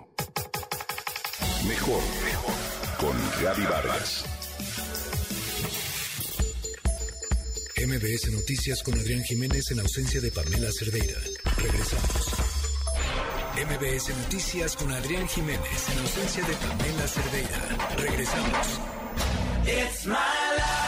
Mejor. 1.67 2.01
Con 2.99 3.15
Gaby 3.41 3.63
Vargas. 3.63 4.23
MBS 7.77 8.31
Noticias 8.31 8.81
con 8.83 8.93
Adrián 8.97 9.23
Jiménez 9.23 9.71
en 9.71 9.79
ausencia 9.79 10.21
de 10.21 10.31
Pamela 10.31 10.69
Cerdeira. 10.71 11.19
Regresamos. 11.57 12.45
MBS 13.55 14.09
Noticias 14.17 14.75
con 14.75 14.91
Adrián 14.91 15.27
Jiménez 15.27 15.89
en 15.91 15.99
ausencia 15.99 16.43
de 16.45 16.53
Pamela 16.53 17.07
Cerdeira. 17.07 17.95
Regresamos. 17.97 18.79
It's 19.67 20.05
my 20.05 20.85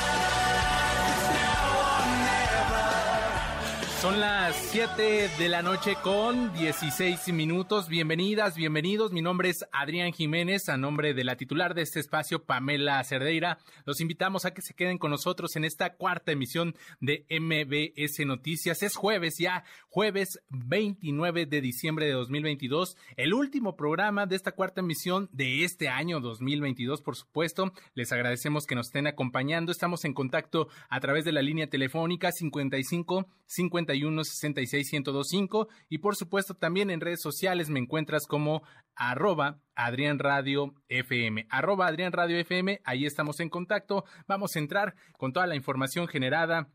Son 4.07 4.21
las 4.21 4.55
7 4.71 5.29
de 5.37 5.49
la 5.49 5.61
noche 5.61 5.97
con 6.01 6.53
16 6.53 7.27
minutos. 7.33 7.89
Bienvenidas, 7.89 8.55
bienvenidos. 8.55 9.11
Mi 9.11 9.21
nombre 9.21 9.49
es 9.49 9.65
Adrián 9.73 10.13
Jiménez, 10.13 10.69
a 10.69 10.77
nombre 10.77 11.13
de 11.13 11.25
la 11.25 11.35
titular 11.35 11.73
de 11.73 11.81
este 11.81 11.99
espacio, 11.99 12.45
Pamela 12.45 13.03
Cerdeira. 13.03 13.57
Los 13.83 13.99
invitamos 13.99 14.45
a 14.45 14.53
que 14.53 14.61
se 14.61 14.75
queden 14.75 14.97
con 14.97 15.11
nosotros 15.11 15.57
en 15.57 15.65
esta 15.65 15.95
cuarta 15.95 16.31
emisión 16.31 16.73
de 17.01 17.25
MBS 17.29 18.25
Noticias. 18.25 18.81
Es 18.81 18.95
jueves 18.95 19.39
ya, 19.39 19.65
jueves 19.89 20.39
29 20.51 21.45
de 21.45 21.59
diciembre 21.59 22.05
de 22.05 22.13
2022, 22.13 22.95
el 23.17 23.33
último 23.33 23.75
programa 23.75 24.25
de 24.25 24.37
esta 24.37 24.53
cuarta 24.53 24.79
emisión 24.79 25.27
de 25.33 25.65
este 25.65 25.89
año 25.89 26.21
2022, 26.21 27.01
por 27.01 27.17
supuesto. 27.17 27.73
Les 27.93 28.13
agradecemos 28.13 28.67
que 28.67 28.75
nos 28.75 28.87
estén 28.87 29.07
acompañando. 29.07 29.73
Estamos 29.73 30.05
en 30.05 30.13
contacto 30.13 30.69
a 30.87 31.01
través 31.01 31.25
de 31.25 31.33
la 31.33 31.41
línea 31.41 31.67
telefónica 31.69 32.31
55 32.31 33.27
50 33.47 33.96
51 34.01 35.67
y 35.89 35.97
por 35.99 36.15
supuesto 36.15 36.53
también 36.53 36.89
en 36.89 37.01
redes 37.01 37.21
sociales 37.21 37.69
me 37.69 37.79
encuentras 37.79 38.25
como 38.27 38.63
arroba 38.95 39.59
Adrián 39.75 40.19
Radio 40.19 40.73
FM, 40.89 41.47
arroba 41.49 41.87
Adrián 41.87 42.11
Radio 42.11 42.37
FM, 42.37 42.81
ahí 42.83 43.05
estamos 43.05 43.39
en 43.39 43.49
contacto, 43.49 44.05
vamos 44.27 44.55
a 44.55 44.59
entrar 44.59 44.95
con 45.17 45.33
toda 45.33 45.47
la 45.47 45.55
información 45.55 46.07
generada 46.07 46.69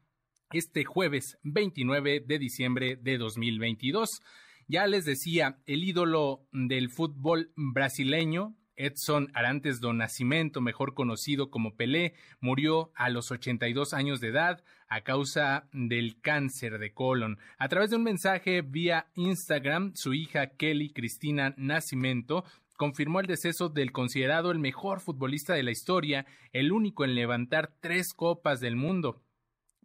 este 0.52 0.84
jueves 0.84 1.38
29 1.42 2.24
de 2.26 2.38
diciembre 2.38 2.96
de 3.00 3.18
2022. 3.18 4.20
Ya 4.68 4.86
les 4.86 5.04
decía, 5.04 5.58
el 5.66 5.84
ídolo 5.84 6.46
del 6.52 6.90
fútbol 6.90 7.52
brasileño, 7.56 8.54
Edson 8.76 9.30
Arantes 9.34 9.80
do 9.80 9.92
Nascimento, 9.92 10.60
mejor 10.60 10.94
conocido 10.94 11.50
como 11.50 11.76
Pelé, 11.76 12.14
murió 12.40 12.90
a 12.94 13.10
los 13.10 13.30
82 13.30 13.94
años 13.94 14.20
de 14.20 14.28
edad 14.28 14.64
a 14.88 15.02
causa 15.02 15.68
del 15.72 16.20
cáncer 16.20 16.78
de 16.78 16.92
colon. 16.92 17.38
A 17.58 17.68
través 17.68 17.90
de 17.90 17.96
un 17.96 18.02
mensaje 18.02 18.62
vía 18.62 19.06
Instagram, 19.14 19.92
su 19.94 20.14
hija 20.14 20.48
Kelly 20.48 20.92
Cristina 20.92 21.54
Nascimento 21.56 22.44
confirmó 22.76 23.20
el 23.20 23.26
deceso 23.26 23.68
del 23.68 23.92
considerado 23.92 24.50
el 24.50 24.58
mejor 24.58 25.00
futbolista 25.00 25.54
de 25.54 25.62
la 25.62 25.70
historia, 25.70 26.26
el 26.52 26.72
único 26.72 27.04
en 27.04 27.14
levantar 27.14 27.72
tres 27.80 28.12
copas 28.12 28.60
del 28.60 28.76
mundo. 28.76 29.22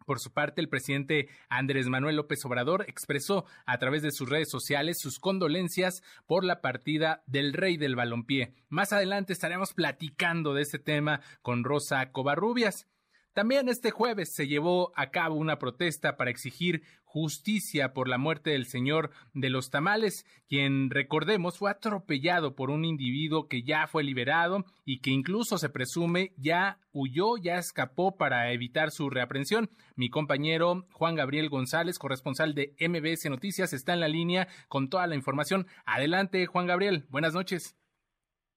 Por 0.08 0.20
su 0.20 0.32
parte, 0.32 0.62
el 0.62 0.70
presidente 0.70 1.28
Andrés 1.50 1.88
Manuel 1.88 2.16
López 2.16 2.42
Obrador 2.46 2.86
expresó 2.88 3.44
a 3.66 3.76
través 3.76 4.00
de 4.00 4.10
sus 4.10 4.30
redes 4.30 4.48
sociales 4.48 4.98
sus 4.98 5.18
condolencias 5.18 6.02
por 6.26 6.44
la 6.44 6.62
partida 6.62 7.22
del 7.26 7.52
rey 7.52 7.76
del 7.76 7.94
balompié. 7.94 8.54
Más 8.70 8.94
adelante 8.94 9.34
estaremos 9.34 9.74
platicando 9.74 10.54
de 10.54 10.62
este 10.62 10.78
tema 10.78 11.20
con 11.42 11.62
Rosa 11.62 12.10
Covarrubias. 12.10 12.86
También 13.32 13.68
este 13.68 13.90
jueves 13.90 14.34
se 14.34 14.48
llevó 14.48 14.92
a 14.96 15.10
cabo 15.10 15.36
una 15.36 15.58
protesta 15.58 16.16
para 16.16 16.30
exigir 16.30 16.82
justicia 17.08 17.94
por 17.94 18.06
la 18.08 18.18
muerte 18.18 18.50
del 18.50 18.66
señor 18.66 19.10
de 19.32 19.48
los 19.48 19.70
tamales, 19.70 20.26
quien, 20.46 20.90
recordemos, 20.90 21.56
fue 21.56 21.70
atropellado 21.70 22.54
por 22.54 22.70
un 22.70 22.84
individuo 22.84 23.48
que 23.48 23.62
ya 23.62 23.86
fue 23.86 24.04
liberado 24.04 24.64
y 24.84 25.00
que 25.00 25.10
incluso 25.10 25.56
se 25.56 25.70
presume 25.70 26.32
ya 26.36 26.78
huyó, 26.92 27.38
ya 27.38 27.56
escapó 27.56 28.16
para 28.16 28.52
evitar 28.52 28.90
su 28.90 29.08
reaprensión. 29.08 29.70
Mi 29.96 30.10
compañero 30.10 30.86
Juan 30.92 31.14
Gabriel 31.14 31.48
González, 31.48 31.98
corresponsal 31.98 32.54
de 32.54 32.74
MBS 32.78 33.30
Noticias, 33.30 33.72
está 33.72 33.94
en 33.94 34.00
la 34.00 34.08
línea 34.08 34.48
con 34.68 34.90
toda 34.90 35.06
la 35.06 35.14
información. 35.14 35.66
Adelante, 35.86 36.44
Juan 36.46 36.66
Gabriel. 36.66 37.06
Buenas 37.08 37.32
noches. 37.32 37.78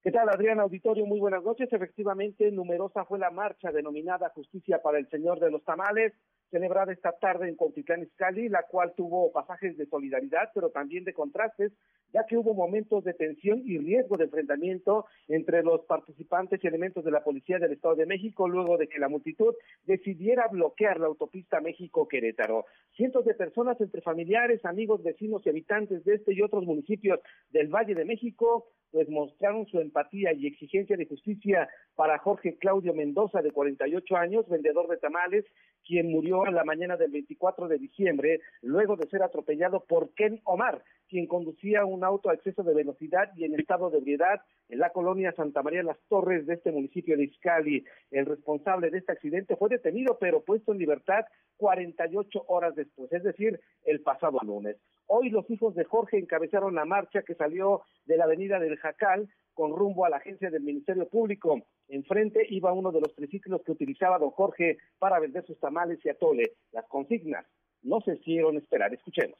¿Qué 0.03 0.11
tal, 0.11 0.29
Adrián 0.29 0.59
Auditorio? 0.59 1.05
Muy 1.05 1.19
buenas 1.19 1.43
noches. 1.43 1.71
Efectivamente, 1.71 2.51
numerosa 2.51 3.05
fue 3.05 3.19
la 3.19 3.29
marcha 3.29 3.71
denominada 3.71 4.31
Justicia 4.33 4.81
para 4.81 4.97
el 4.97 5.07
Señor 5.09 5.39
de 5.39 5.51
los 5.51 5.63
Tamales, 5.63 6.13
celebrada 6.51 6.91
esta 6.91 7.13
tarde 7.13 7.49
en 7.49 7.55
Cuautitlán 7.55 8.03
Izcalli, 8.03 8.49
la 8.49 8.63
cual 8.63 8.93
tuvo 8.95 9.31
pasajes 9.31 9.77
de 9.77 9.87
solidaridad, 9.87 10.51
pero 10.53 10.69
también 10.69 11.03
de 11.05 11.13
contrastes, 11.13 11.71
ya 12.13 12.25
que 12.27 12.37
hubo 12.37 12.53
momentos 12.53 13.03
de 13.03 13.13
tensión 13.13 13.61
y 13.65 13.77
riesgo 13.77 14.17
de 14.17 14.25
enfrentamiento 14.25 15.05
entre 15.27 15.63
los 15.63 15.81
participantes 15.85 16.61
y 16.63 16.67
elementos 16.67 17.05
de 17.05 17.11
la 17.11 17.23
Policía 17.23 17.57
del 17.57 17.71
Estado 17.71 17.95
de 17.95 18.05
México, 18.05 18.49
luego 18.49 18.77
de 18.77 18.87
que 18.87 18.99
la 18.99 19.07
multitud 19.07 19.55
decidiera 19.85 20.47
bloquear 20.49 20.99
la 20.99 21.07
autopista 21.07 21.61
México-Querétaro. 21.61 22.65
Cientos 22.95 23.25
de 23.25 23.33
personas, 23.33 23.79
entre 23.79 24.01
familiares, 24.01 24.63
amigos, 24.65 25.01
vecinos 25.03 25.41
y 25.45 25.49
habitantes 25.49 26.03
de 26.03 26.15
este 26.15 26.33
y 26.33 26.41
otros 26.41 26.65
municipios 26.65 27.19
del 27.49 27.69
Valle 27.69 27.95
de 27.95 28.05
México, 28.05 28.67
pues 28.91 29.09
mostraron 29.09 29.65
su 29.67 29.79
empatía 29.79 30.33
y 30.33 30.47
exigencia 30.47 30.97
de 30.97 31.05
justicia 31.05 31.69
para 31.95 32.17
Jorge 32.19 32.57
Claudio 32.57 32.93
Mendoza, 32.93 33.41
de 33.41 33.51
48 33.51 34.15
años, 34.17 34.49
vendedor 34.49 34.89
de 34.89 34.97
tamales, 34.97 35.45
quien 35.85 36.11
murió 36.11 36.40
en 36.47 36.55
la 36.55 36.63
mañana 36.63 36.97
del 36.97 37.11
24 37.11 37.67
de 37.67 37.77
diciembre, 37.77 38.41
luego 38.61 38.95
de 38.95 39.07
ser 39.09 39.23
atropellado 39.23 39.83
por 39.85 40.13
Ken 40.13 40.39
Omar, 40.43 40.83
quien 41.09 41.27
conducía 41.27 41.85
un 41.85 42.03
auto 42.03 42.29
a 42.29 42.33
exceso 42.33 42.63
de 42.63 42.73
velocidad 42.73 43.31
y 43.35 43.43
en 43.43 43.59
estado 43.59 43.89
de 43.89 43.97
ebriedad 43.97 44.41
en 44.69 44.79
la 44.79 44.91
colonia 44.91 45.33
Santa 45.33 45.61
María 45.61 45.83
Las 45.83 45.99
Torres 46.07 46.45
de 46.45 46.53
este 46.53 46.71
municipio 46.71 47.17
de 47.17 47.25
Izcali. 47.25 47.83
El 48.11 48.25
responsable 48.25 48.89
de 48.89 48.99
este 48.99 49.11
accidente 49.11 49.55
fue 49.57 49.69
detenido, 49.69 50.17
pero 50.19 50.41
puesto 50.41 50.71
en 50.71 50.77
libertad 50.77 51.25
48 51.57 52.45
horas 52.47 52.75
después, 52.75 53.11
es 53.11 53.23
decir, 53.23 53.59
el 53.83 54.01
pasado 54.01 54.39
lunes. 54.43 54.77
Hoy 55.07 55.29
los 55.29 55.49
hijos 55.51 55.75
de 55.75 55.83
Jorge 55.83 56.17
encabezaron 56.17 56.75
la 56.75 56.85
marcha 56.85 57.23
que 57.23 57.35
salió 57.35 57.81
de 58.05 58.15
la 58.15 58.23
avenida 58.23 58.59
del 58.59 58.77
Jacal 58.77 59.29
con 59.53 59.75
rumbo 59.75 60.05
a 60.05 60.09
la 60.09 60.17
agencia 60.17 60.49
del 60.49 60.63
Ministerio 60.63 61.07
Público. 61.07 61.61
Enfrente 61.87 62.45
iba 62.49 62.73
uno 62.73 62.91
de 62.91 63.01
los 63.01 63.13
triciclos 63.15 63.61
que 63.63 63.71
utilizaba 63.71 64.19
don 64.19 64.31
Jorge 64.31 64.77
para 64.99 65.19
vender 65.19 65.45
sus 65.45 65.59
tamales 65.59 65.99
y 66.03 66.09
atole. 66.09 66.53
Las 66.71 66.87
consignas 66.87 67.45
no 67.81 68.01
se 68.01 68.15
hicieron 68.15 68.57
esperar. 68.57 68.93
Escuchemos. 68.93 69.39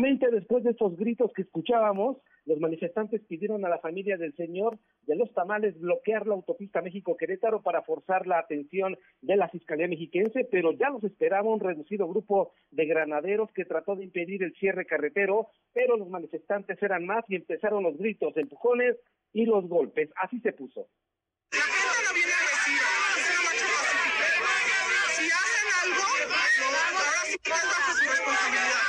Después 0.00 0.62
de 0.62 0.70
esos 0.70 0.96
gritos 0.96 1.32
que 1.32 1.42
escuchábamos, 1.42 2.18
los 2.46 2.60
manifestantes 2.60 3.20
pidieron 3.26 3.64
a 3.64 3.68
la 3.68 3.80
familia 3.80 4.16
del 4.16 4.32
señor 4.36 4.78
de 5.02 5.16
los 5.16 5.32
tamales 5.34 5.78
bloquear 5.80 6.24
la 6.24 6.34
autopista 6.34 6.80
México-Querétaro 6.80 7.62
para 7.62 7.82
forzar 7.82 8.28
la 8.28 8.38
atención 8.38 8.96
de 9.22 9.36
la 9.36 9.48
Fiscalía 9.48 9.88
Mexiquense, 9.88 10.44
pero 10.52 10.70
ya 10.72 10.90
los 10.90 11.02
esperaba 11.02 11.52
un 11.52 11.58
reducido 11.58 12.06
grupo 12.06 12.52
de 12.70 12.86
granaderos 12.86 13.50
que 13.50 13.64
trató 13.64 13.96
de 13.96 14.04
impedir 14.04 14.44
el 14.44 14.54
cierre 14.54 14.86
carretero, 14.86 15.48
pero 15.72 15.96
los 15.96 16.08
manifestantes 16.08 16.80
eran 16.80 17.04
más 17.04 17.24
y 17.28 17.34
empezaron 17.34 17.82
los 17.82 17.98
gritos, 17.98 18.36
empujones 18.36 18.96
y 19.32 19.46
los 19.46 19.68
golpes. 19.68 20.10
Así 20.22 20.38
se 20.40 20.52
puso 20.52 20.86
algo, 25.82 26.02
ahora 26.98 27.22
sí 27.26 27.36
que 27.42 27.52
es 27.52 27.64
bajo 27.64 27.92
su 27.92 28.04
responsabilidad. 28.08 28.82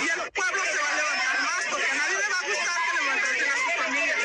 Y 0.00 0.08
el 0.08 0.32
pueblo 0.32 0.62
se 0.64 0.78
va 0.78 0.88
a 0.88 0.96
levantar 0.96 1.36
más 1.42 1.64
porque 1.70 1.86
a 1.86 1.94
nadie 1.94 2.16
le 2.18 2.28
va 2.32 2.38
a 2.38 2.44
gustar 2.48 2.78
que 2.84 2.92
le 2.96 3.02
maltraten 3.08 3.48
a 3.48 3.56
sus 3.62 3.74
familias. 3.82 4.18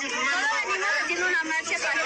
Todo 0.00 0.56
el 0.56 0.68
mundo 0.70 0.86
tiene 1.06 1.24
una 1.24 1.44
marcha 1.44 1.76
para 1.78 2.02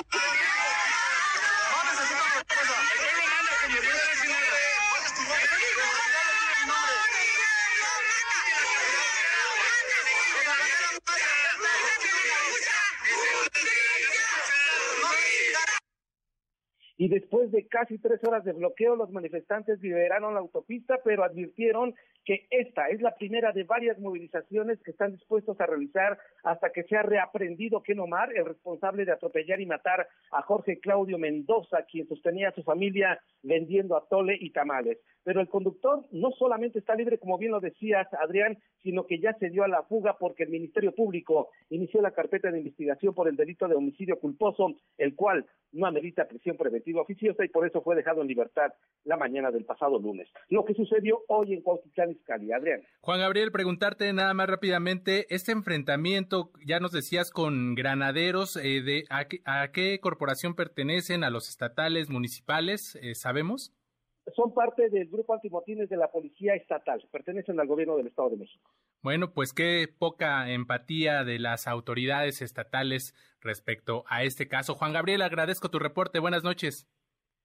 y 16.97 17.09
después 17.09 17.51
de 17.51 17.67
casi 17.67 17.99
tres 17.99 18.21
horas 18.27 18.45
de 18.45 18.53
bloqueo 18.53 18.97
los 18.97 19.11
manifestantes 19.11 19.81
liberaron 19.81 20.35
la 20.35 20.41
autopista 20.41 20.99
pero 21.05 21.25
advirtieron 21.25 21.95
que 22.25 22.47
esta 22.51 22.89
es 22.89 23.01
la 23.03 23.15
primera 23.15 23.53
de 23.53 23.65
varias 23.65 23.99
movilizaciones 23.99 24.81
que 24.83 24.91
están 24.91 25.13
dispuestos 25.13 25.61
a 25.61 25.67
realizar 25.67 26.19
hasta 26.43 26.71
que 26.71 26.85
sea 26.85 27.03
reaprendido 27.03 27.83
Ken 27.83 28.01
Omar, 28.01 28.33
el 28.35 28.47
responsable 28.47 29.05
de 29.05 29.13
atropellar 29.13 29.61
y 29.61 29.67
matar 29.67 30.09
a 30.33 30.43
Jorge 30.43 30.81
Claudio 30.81 31.19
Mendoza, 31.19 31.85
quien 31.91 32.09
sostenía 32.09 32.49
a 32.49 32.55
su 32.55 32.63
familia 32.63 33.21
vendiendo 33.43 33.97
atole 33.97 34.37
y 34.41 34.51
tamales. 34.51 34.99
Pero 35.23 35.41
el 35.41 35.49
conductor 35.49 36.05
no 36.13 36.31
solamente 36.33 36.79
está 36.79 36.95
libre, 36.95 37.19
como 37.19 37.39
bien 37.39 37.53
lo 37.53 37.61
decías, 37.61 38.07
Adrián, 38.15 38.59
sino 38.83 39.07
que 39.07 39.19
ya 39.19 39.33
se 39.35 39.51
dio 39.51 39.65
a 39.65 39.69
la 39.69 39.83
fuga 39.85 40.17
porque 40.19 40.45
el 40.45 40.51
Ministerio 40.51 40.95
Público 40.95 41.49
inició 41.71 42.03
la 42.03 42.11
carpeta 42.11 42.51
de 42.51 42.59
investigación 42.59 43.15
por 43.15 43.29
el 43.29 43.37
delito 43.37 43.67
de 43.67 43.75
homicidio 43.75 44.19
culposo, 44.19 44.75
el 44.99 45.15
cual 45.15 45.47
no 45.73 45.87
amerita 45.87 46.29
prisión 46.29 46.57
preventiva 46.57 47.03
oficiosa 47.03 47.45
y 47.45 47.49
por 47.49 47.67
eso 47.67 47.83
fue 47.83 47.97
dejado 47.97 48.23
en 48.23 48.29
libertad 48.29 48.73
la 49.05 49.17
mañana 49.17 49.51
del 49.51 49.65
pasado 49.65 49.99
lunes. 49.99 50.29
Lo 50.49 50.65
que 50.65 50.75
sucedió 50.75 51.23
hoy 51.29 51.55
en 51.55 51.63
Cuautitlán 51.63 52.14
Izcalli. 52.15 52.53
Adrián. 52.53 52.83
Juan 53.01 53.21
Gabriel, 53.21 53.53
preguntarte 53.53 54.13
nada 54.13 54.35
más 54.35 54.49
rápidamente, 54.49 55.27
este 55.35 55.53
enfrentamiento, 55.53 56.51
ya 56.65 56.81
nos 56.81 56.93
decías, 56.93 57.31
con 57.31 57.75
granaderos, 57.75 58.57
eh, 58.57 58.83
de, 58.83 59.05
a, 59.11 59.73
qué 59.73 60.01
corporación 60.01 60.55
pertenecen? 60.55 61.25
¿A 61.25 61.31
los 61.31 61.49
estatales, 61.49 62.11
municipales? 62.11 62.99
Eh, 63.03 63.15
¿Sabemos? 63.15 63.75
son 64.35 64.55
parte 64.55 64.89
del 64.89 65.09
grupo 65.09 65.35
antimotines 65.35 65.89
de 65.89 65.97
la 65.97 66.11
Policía 66.11 66.55
Estatal, 66.55 67.07
pertenecen 67.11 67.61
al 67.61 67.67
gobierno 67.67 67.97
del 67.97 68.07
Estado 68.07 68.31
de 68.31 68.39
México. 68.39 68.71
Bueno, 69.03 69.33
pues 69.35 69.53
qué 69.53 69.87
poca 69.99 70.51
empatía 70.51 71.25
de 71.25 71.39
las 71.39 71.67
autoridades 71.67 72.41
estatales 72.41 73.15
respecto 73.41 74.05
a 74.09 74.23
este 74.23 74.49
caso. 74.49 74.75
Juan 74.75 74.95
Gabriel, 74.95 75.21
agradezco 75.21 75.71
tu 75.71 75.79
reporte. 75.79 76.21
Buenas 76.21 76.43
noches. 76.43 76.89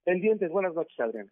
Pendientes, 0.05 0.49
buenas 0.51 0.73
noches, 0.73 0.97
Adrián. 0.99 1.29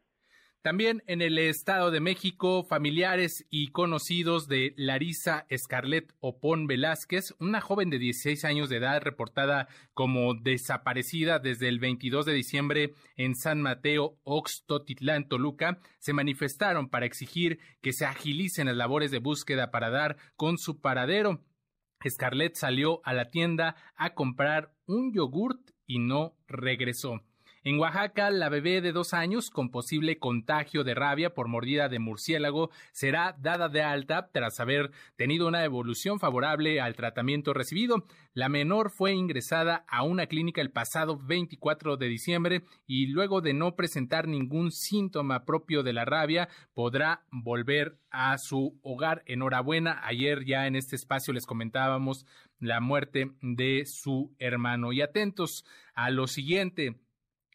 También 0.62 1.02
en 1.08 1.22
el 1.22 1.38
Estado 1.38 1.92
de 1.92 2.02
México, 2.02 2.64
familiares 2.64 3.46
y 3.50 3.70
conocidos 3.70 4.48
de 4.48 4.74
Larisa 4.76 5.46
Escarlet 5.50 6.14
Opón 6.20 6.68
Velázquez, 6.68 7.36
una 7.40 7.62
joven 7.62 7.90
de 7.90 8.00
16 8.00 8.44
años 8.44 8.68
de 8.68 8.78
edad 8.78 9.02
reportada 9.02 9.70
como 9.94 10.34
desaparecida 10.34 11.40
desde 11.40 11.70
el 11.70 11.80
22 11.80 12.26
de 12.26 12.34
diciembre 12.34 12.94
en 13.16 13.36
San 13.36 13.62
Mateo, 13.62 14.20
Oxtotitlán, 14.24 15.30
Toluca, 15.30 15.80
se 16.00 16.14
manifestaron 16.14 16.90
para 16.90 17.06
exigir 17.06 17.60
que 17.82 17.94
se 17.94 18.06
agilicen 18.06 18.68
las 18.68 18.76
labores 18.76 19.12
de 19.12 19.20
búsqueda 19.20 19.72
para 19.72 19.90
dar 19.90 20.18
con 20.36 20.58
su 20.58 20.82
paradero. 20.82 21.46
Scarlett 22.08 22.56
salió 22.56 23.00
a 23.06 23.14
la 23.14 23.30
tienda 23.30 23.76
a 23.96 24.14
comprar 24.16 24.74
un 24.86 25.14
yogurt 25.14 25.72
y 25.86 26.00
no 26.00 26.36
regresó. 26.48 27.22
En 27.64 27.80
Oaxaca, 27.80 28.30
la 28.30 28.50
bebé 28.50 28.82
de 28.82 28.92
dos 28.92 29.14
años 29.14 29.50
con 29.50 29.70
posible 29.70 30.20
contagio 30.20 30.84
de 30.84 30.94
rabia 30.94 31.34
por 31.34 31.48
mordida 31.48 31.90
de 31.90 32.00
murciélago 32.00 32.70
será 32.92 33.36
dada 33.40 33.70
de 33.70 33.82
alta 33.82 34.30
tras 34.32 34.60
haber 34.60 34.92
tenido 35.16 35.48
una 35.48 35.64
evolución 35.64 36.20
favorable 36.20 36.80
al 36.80 36.96
tratamiento 36.96 37.54
recibido. 37.54 38.06
La 38.34 38.50
menor 38.50 38.92
fue 38.92 39.14
ingresada 39.14 39.86
a 39.88 40.04
una 40.04 40.28
clínica 40.28 40.62
el 40.62 40.72
pasado 40.72 41.18
24 41.18 41.98
de 41.98 42.08
diciembre 42.08 42.64
y 42.86 43.08
luego 43.08 43.42
de 43.42 43.54
no 43.54 43.76
presentar 43.76 44.28
ningún 44.28 44.72
síntoma 44.72 45.44
propio 45.46 45.84
de 45.84 45.94
la 45.94 46.06
rabia 46.06 46.50
podrá 46.74 47.24
volver 47.32 47.98
a 48.12 48.38
su 48.38 48.80
hogar. 48.82 49.24
Enhorabuena. 49.26 50.02
Ayer 50.06 50.46
ya 50.46 50.68
en 50.68 50.76
este 50.76 50.96
espacio 50.96 51.34
les 51.34 51.46
comentábamos 51.46 52.26
la 52.60 52.80
muerte 52.80 53.32
de 53.42 53.86
su 53.86 54.36
hermano. 54.40 54.94
Y 54.94 55.02
atentos 55.02 55.66
a 55.94 56.10
lo 56.10 56.28
siguiente. 56.28 56.96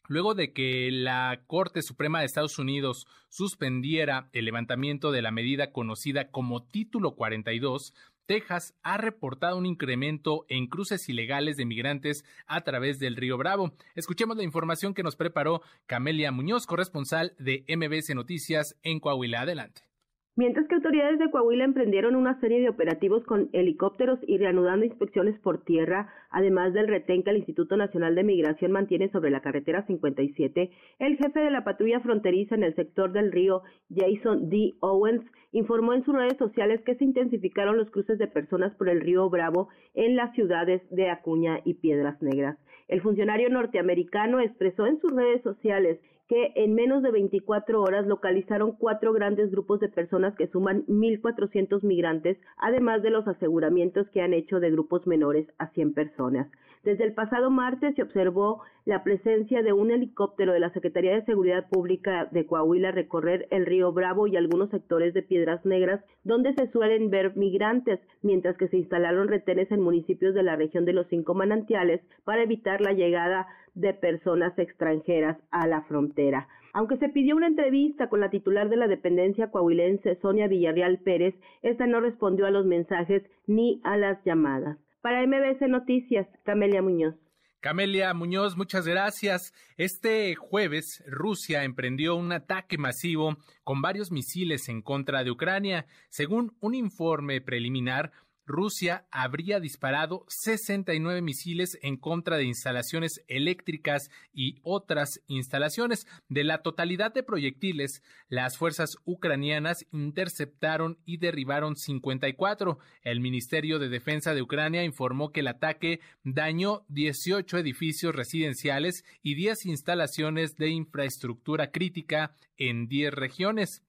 Luego 0.07 0.35
de 0.35 0.51
que 0.51 0.89
la 0.91 1.43
Corte 1.47 1.81
Suprema 1.81 2.19
de 2.19 2.25
Estados 2.25 2.59
Unidos 2.59 3.07
suspendiera 3.29 4.29
el 4.33 4.45
levantamiento 4.45 5.11
de 5.11 5.21
la 5.21 5.31
medida 5.31 5.71
conocida 5.71 6.29
como 6.29 6.63
Título 6.63 7.15
42, 7.15 7.93
Texas 8.25 8.75
ha 8.83 8.97
reportado 8.97 9.57
un 9.57 9.65
incremento 9.65 10.45
en 10.49 10.67
cruces 10.67 11.07
ilegales 11.09 11.57
de 11.57 11.65
migrantes 11.65 12.25
a 12.47 12.61
través 12.61 12.99
del 12.99 13.15
río 13.15 13.37
Bravo. 13.37 13.73
Escuchemos 13.95 14.37
la 14.37 14.43
información 14.43 14.93
que 14.93 15.03
nos 15.03 15.15
preparó 15.15 15.61
Camelia 15.85 16.31
Muñoz, 16.31 16.65
corresponsal 16.65 17.33
de 17.37 17.65
MBS 17.67 18.13
Noticias 18.15 18.77
en 18.83 18.99
Coahuila. 18.99 19.41
Adelante. 19.41 19.92
Mientras 20.35 20.67
que 20.67 20.73
autoridades 20.73 21.19
de 21.19 21.29
Coahuila 21.29 21.63
emprendieron 21.63 22.15
una 22.15 22.39
serie 22.39 22.59
de 22.59 22.69
operativos 22.69 23.23
con 23.23 23.49
helicópteros 23.53 24.17
y 24.25 24.39
reanudando 24.39 24.83
inspecciones 24.83 25.39
por 25.39 25.63
tierra, 25.63 26.11
además 26.31 26.73
del 26.73 26.87
retén 26.87 27.21
que 27.21 27.29
el 27.29 27.37
Instituto 27.37 27.77
Nacional 27.77 28.15
de 28.15 28.23
Migración 28.23 28.71
mantiene 28.71 29.11
sobre 29.11 29.29
la 29.29 29.41
carretera 29.41 29.85
57, 29.85 30.71
el 30.97 31.17
jefe 31.17 31.39
de 31.39 31.51
la 31.51 31.63
patrulla 31.63 31.99
fronteriza 31.99 32.55
en 32.55 32.63
el 32.63 32.73
sector 32.73 33.11
del 33.11 33.31
río, 33.31 33.61
Jason 33.95 34.49
D. 34.49 34.73
Owens, 34.79 35.23
informó 35.51 35.93
en 35.93 36.03
sus 36.03 36.15
redes 36.15 36.37
sociales 36.39 36.81
que 36.81 36.95
se 36.95 37.03
intensificaron 37.03 37.77
los 37.77 37.91
cruces 37.91 38.17
de 38.17 38.25
personas 38.25 38.73
por 38.73 38.89
el 38.89 39.01
río 39.01 39.29
Bravo 39.29 39.69
en 39.93 40.15
las 40.15 40.33
ciudades 40.33 40.81
de 40.89 41.11
Acuña 41.11 41.59
y 41.63 41.75
Piedras 41.75 42.19
Negras. 42.23 42.57
El 42.87 43.01
funcionario 43.01 43.49
norteamericano 43.49 44.39
expresó 44.39 44.87
en 44.87 44.99
sus 44.99 45.11
redes 45.11 45.43
sociales 45.43 45.99
que 46.27 46.53
en 46.55 46.73
menos 46.73 47.03
de 47.03 47.11
24 47.11 47.81
horas 47.81 48.07
localizaron 48.07 48.73
cuatro 48.73 49.13
grandes 49.13 49.51
grupos 49.51 49.79
de 49.79 49.89
personas 49.89 50.35
que 50.35 50.47
suman 50.47 50.85
1.400 50.87 51.83
migrantes, 51.83 52.37
además 52.57 53.01
de 53.03 53.09
los 53.09 53.27
aseguramientos 53.27 54.07
que 54.09 54.21
han 54.21 54.33
hecho 54.33 54.59
de 54.59 54.71
grupos 54.71 55.05
menores 55.05 55.47
a 55.57 55.67
100 55.69 55.93
personas. 55.93 56.47
Desde 56.83 57.05
el 57.05 57.13
pasado 57.13 57.49
martes 57.49 57.95
se 57.95 58.03
observó 58.03 58.61
la 58.83 59.03
presencia 59.03 59.63
de 59.63 59.71
un 59.71 59.89
helicóptero 59.89 60.51
de 60.51 60.59
la 60.59 60.73
Secretaría 60.73 61.13
de 61.13 61.23
Seguridad 61.23 61.69
Pública 61.69 62.27
de 62.31 62.45
Coahuila 62.45 62.91
recorrer 62.91 63.47
el 63.51 63.65
río 63.65 63.93
Bravo 63.93 64.27
y 64.27 64.35
algunos 64.35 64.69
sectores 64.69 65.13
de 65.13 65.21
Piedras 65.21 65.65
Negras, 65.65 66.03
donde 66.25 66.53
se 66.55 66.69
suelen 66.71 67.09
ver 67.09 67.37
migrantes, 67.37 68.01
mientras 68.21 68.57
que 68.57 68.67
se 68.67 68.77
instalaron 68.77 69.29
retenes 69.29 69.71
en 69.71 69.79
municipios 69.79 70.33
de 70.33 70.43
la 70.43 70.57
región 70.57 70.83
de 70.83 70.91
los 70.91 71.07
cinco 71.07 71.33
manantiales 71.33 72.01
para 72.25 72.43
evitar 72.43 72.81
la 72.81 72.91
llegada 72.91 73.47
de 73.73 73.93
personas 73.93 74.57
extranjeras 74.57 75.37
a 75.51 75.67
la 75.67 75.81
frontera. 75.83 76.47
Aunque 76.73 76.97
se 76.97 77.09
pidió 77.09 77.35
una 77.35 77.47
entrevista 77.47 78.09
con 78.09 78.19
la 78.19 78.29
titular 78.29 78.69
de 78.69 78.77
la 78.77 78.87
dependencia 78.87 79.51
coahuilense, 79.51 80.17
Sonia 80.21 80.47
Villarreal 80.47 80.99
Pérez, 80.99 81.35
esta 81.61 81.85
no 81.85 81.99
respondió 81.99 82.47
a 82.47 82.51
los 82.51 82.65
mensajes 82.65 83.23
ni 83.45 83.79
a 83.83 83.95
las 83.97 84.23
llamadas. 84.25 84.77
Para 85.01 85.25
MBC 85.25 85.67
Noticias, 85.67 86.27
Camelia 86.43 86.81
Muñoz. 86.81 87.15
Camelia 87.63 88.13
Muñoz, 88.13 88.57
muchas 88.57 88.85
gracias. 88.85 89.53
Este 89.77 90.35
jueves, 90.35 91.01
Rusia 91.07 91.63
emprendió 91.63 92.15
un 92.15 92.31
ataque 92.33 92.77
masivo 92.77 93.37
con 93.63 93.81
varios 93.81 94.11
misiles 94.11 94.67
en 94.67 94.81
contra 94.81 95.23
de 95.23 95.31
Ucrania. 95.31 95.85
Según 96.09 96.57
un 96.59 96.75
informe 96.75 97.39
preliminar, 97.39 98.11
Rusia 98.45 99.05
habría 99.09 99.59
disparado 99.59 100.25
69 100.27 101.21
misiles 101.21 101.77
en 101.81 101.97
contra 101.97 102.37
de 102.37 102.43
instalaciones 102.43 103.23
eléctricas 103.27 104.09
y 104.33 104.59
otras 104.63 105.21
instalaciones. 105.27 106.07
De 106.27 106.43
la 106.43 106.61
totalidad 106.61 107.13
de 107.13 107.23
proyectiles, 107.23 108.03
las 108.27 108.57
fuerzas 108.57 108.97
ucranianas 109.05 109.85
interceptaron 109.91 110.97
y 111.05 111.17
derribaron 111.17 111.75
54. 111.75 112.79
El 113.01 113.21
Ministerio 113.21 113.79
de 113.79 113.89
Defensa 113.89 114.33
de 114.33 114.41
Ucrania 114.41 114.83
informó 114.83 115.31
que 115.31 115.39
el 115.39 115.47
ataque 115.47 116.01
dañó 116.23 116.85
18 116.89 117.57
edificios 117.57 118.13
residenciales 118.13 119.05
y 119.21 119.35
10 119.35 119.65
instalaciones 119.67 120.55
de 120.57 120.69
infraestructura 120.69 121.71
crítica 121.71 122.35
en 122.57 122.87
10 122.87 123.13
regiones. 123.13 123.83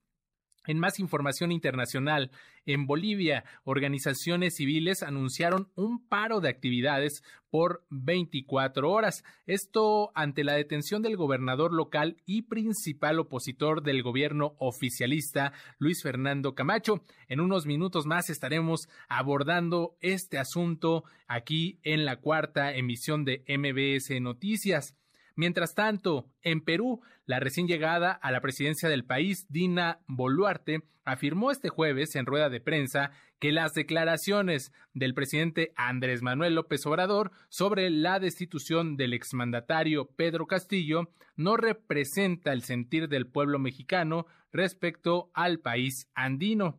En 0.66 0.78
más 0.78 0.98
información 0.98 1.52
internacional, 1.52 2.30
en 2.66 2.86
Bolivia, 2.86 3.44
organizaciones 3.64 4.56
civiles 4.56 5.02
anunciaron 5.02 5.68
un 5.74 6.06
paro 6.08 6.40
de 6.40 6.48
actividades 6.48 7.22
por 7.50 7.84
24 7.90 8.90
horas. 8.90 9.22
Esto 9.46 10.10
ante 10.14 10.42
la 10.42 10.54
detención 10.54 11.02
del 11.02 11.16
gobernador 11.16 11.72
local 11.72 12.16
y 12.24 12.42
principal 12.42 13.20
opositor 13.20 13.82
del 13.82 14.02
gobierno 14.02 14.54
oficialista, 14.58 15.52
Luis 15.78 16.02
Fernando 16.02 16.54
Camacho. 16.54 17.04
En 17.28 17.40
unos 17.40 17.66
minutos 17.66 18.06
más 18.06 18.30
estaremos 18.30 18.88
abordando 19.08 19.96
este 20.00 20.38
asunto 20.38 21.04
aquí 21.28 21.78
en 21.82 22.06
la 22.06 22.16
cuarta 22.16 22.74
emisión 22.74 23.24
de 23.24 23.44
MBS 23.46 24.20
Noticias. 24.20 24.96
Mientras 25.36 25.74
tanto, 25.74 26.30
en 26.42 26.60
Perú, 26.60 27.00
la 27.26 27.40
recién 27.40 27.66
llegada 27.66 28.12
a 28.12 28.30
la 28.30 28.40
presidencia 28.40 28.88
del 28.88 29.04
país, 29.04 29.46
Dina 29.48 29.98
Boluarte, 30.06 30.82
afirmó 31.04 31.50
este 31.50 31.68
jueves 31.68 32.14
en 32.16 32.26
rueda 32.26 32.48
de 32.48 32.60
prensa 32.60 33.10
que 33.38 33.52
las 33.52 33.74
declaraciones 33.74 34.72
del 34.94 35.12
presidente 35.12 35.72
Andrés 35.76 36.22
Manuel 36.22 36.54
López 36.54 36.86
Obrador 36.86 37.32
sobre 37.48 37.90
la 37.90 38.18
destitución 38.20 38.96
del 38.96 39.12
exmandatario 39.12 40.06
Pedro 40.06 40.46
Castillo 40.46 41.10
no 41.36 41.56
representa 41.56 42.52
el 42.52 42.62
sentir 42.62 43.08
del 43.08 43.26
pueblo 43.26 43.58
mexicano 43.58 44.26
respecto 44.52 45.30
al 45.34 45.58
país 45.58 46.08
andino. 46.14 46.78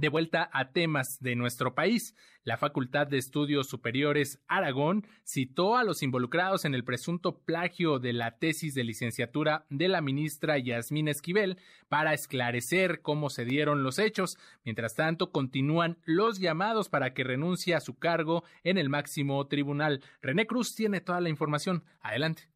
De 0.00 0.08
vuelta 0.08 0.48
a 0.54 0.72
temas 0.72 1.18
de 1.20 1.36
nuestro 1.36 1.74
país, 1.74 2.16
la 2.42 2.56
Facultad 2.56 3.06
de 3.06 3.18
Estudios 3.18 3.68
Superiores 3.68 4.42
Aragón 4.48 5.06
citó 5.26 5.76
a 5.76 5.84
los 5.84 6.02
involucrados 6.02 6.64
en 6.64 6.74
el 6.74 6.84
presunto 6.84 7.40
plagio 7.40 7.98
de 7.98 8.14
la 8.14 8.38
tesis 8.38 8.72
de 8.72 8.82
licenciatura 8.82 9.66
de 9.68 9.88
la 9.88 10.00
ministra 10.00 10.56
Yasmín 10.56 11.08
Esquivel 11.08 11.58
para 11.90 12.14
esclarecer 12.14 13.02
cómo 13.02 13.28
se 13.28 13.44
dieron 13.44 13.82
los 13.82 13.98
hechos. 13.98 14.38
Mientras 14.64 14.94
tanto, 14.94 15.32
continúan 15.32 15.98
los 16.06 16.38
llamados 16.38 16.88
para 16.88 17.12
que 17.12 17.22
renuncie 17.22 17.74
a 17.74 17.80
su 17.80 17.98
cargo 17.98 18.42
en 18.64 18.78
el 18.78 18.88
máximo 18.88 19.46
tribunal. 19.48 20.02
René 20.22 20.46
Cruz 20.46 20.74
tiene 20.74 21.02
toda 21.02 21.20
la 21.20 21.28
información. 21.28 21.84
Adelante. 22.00 22.48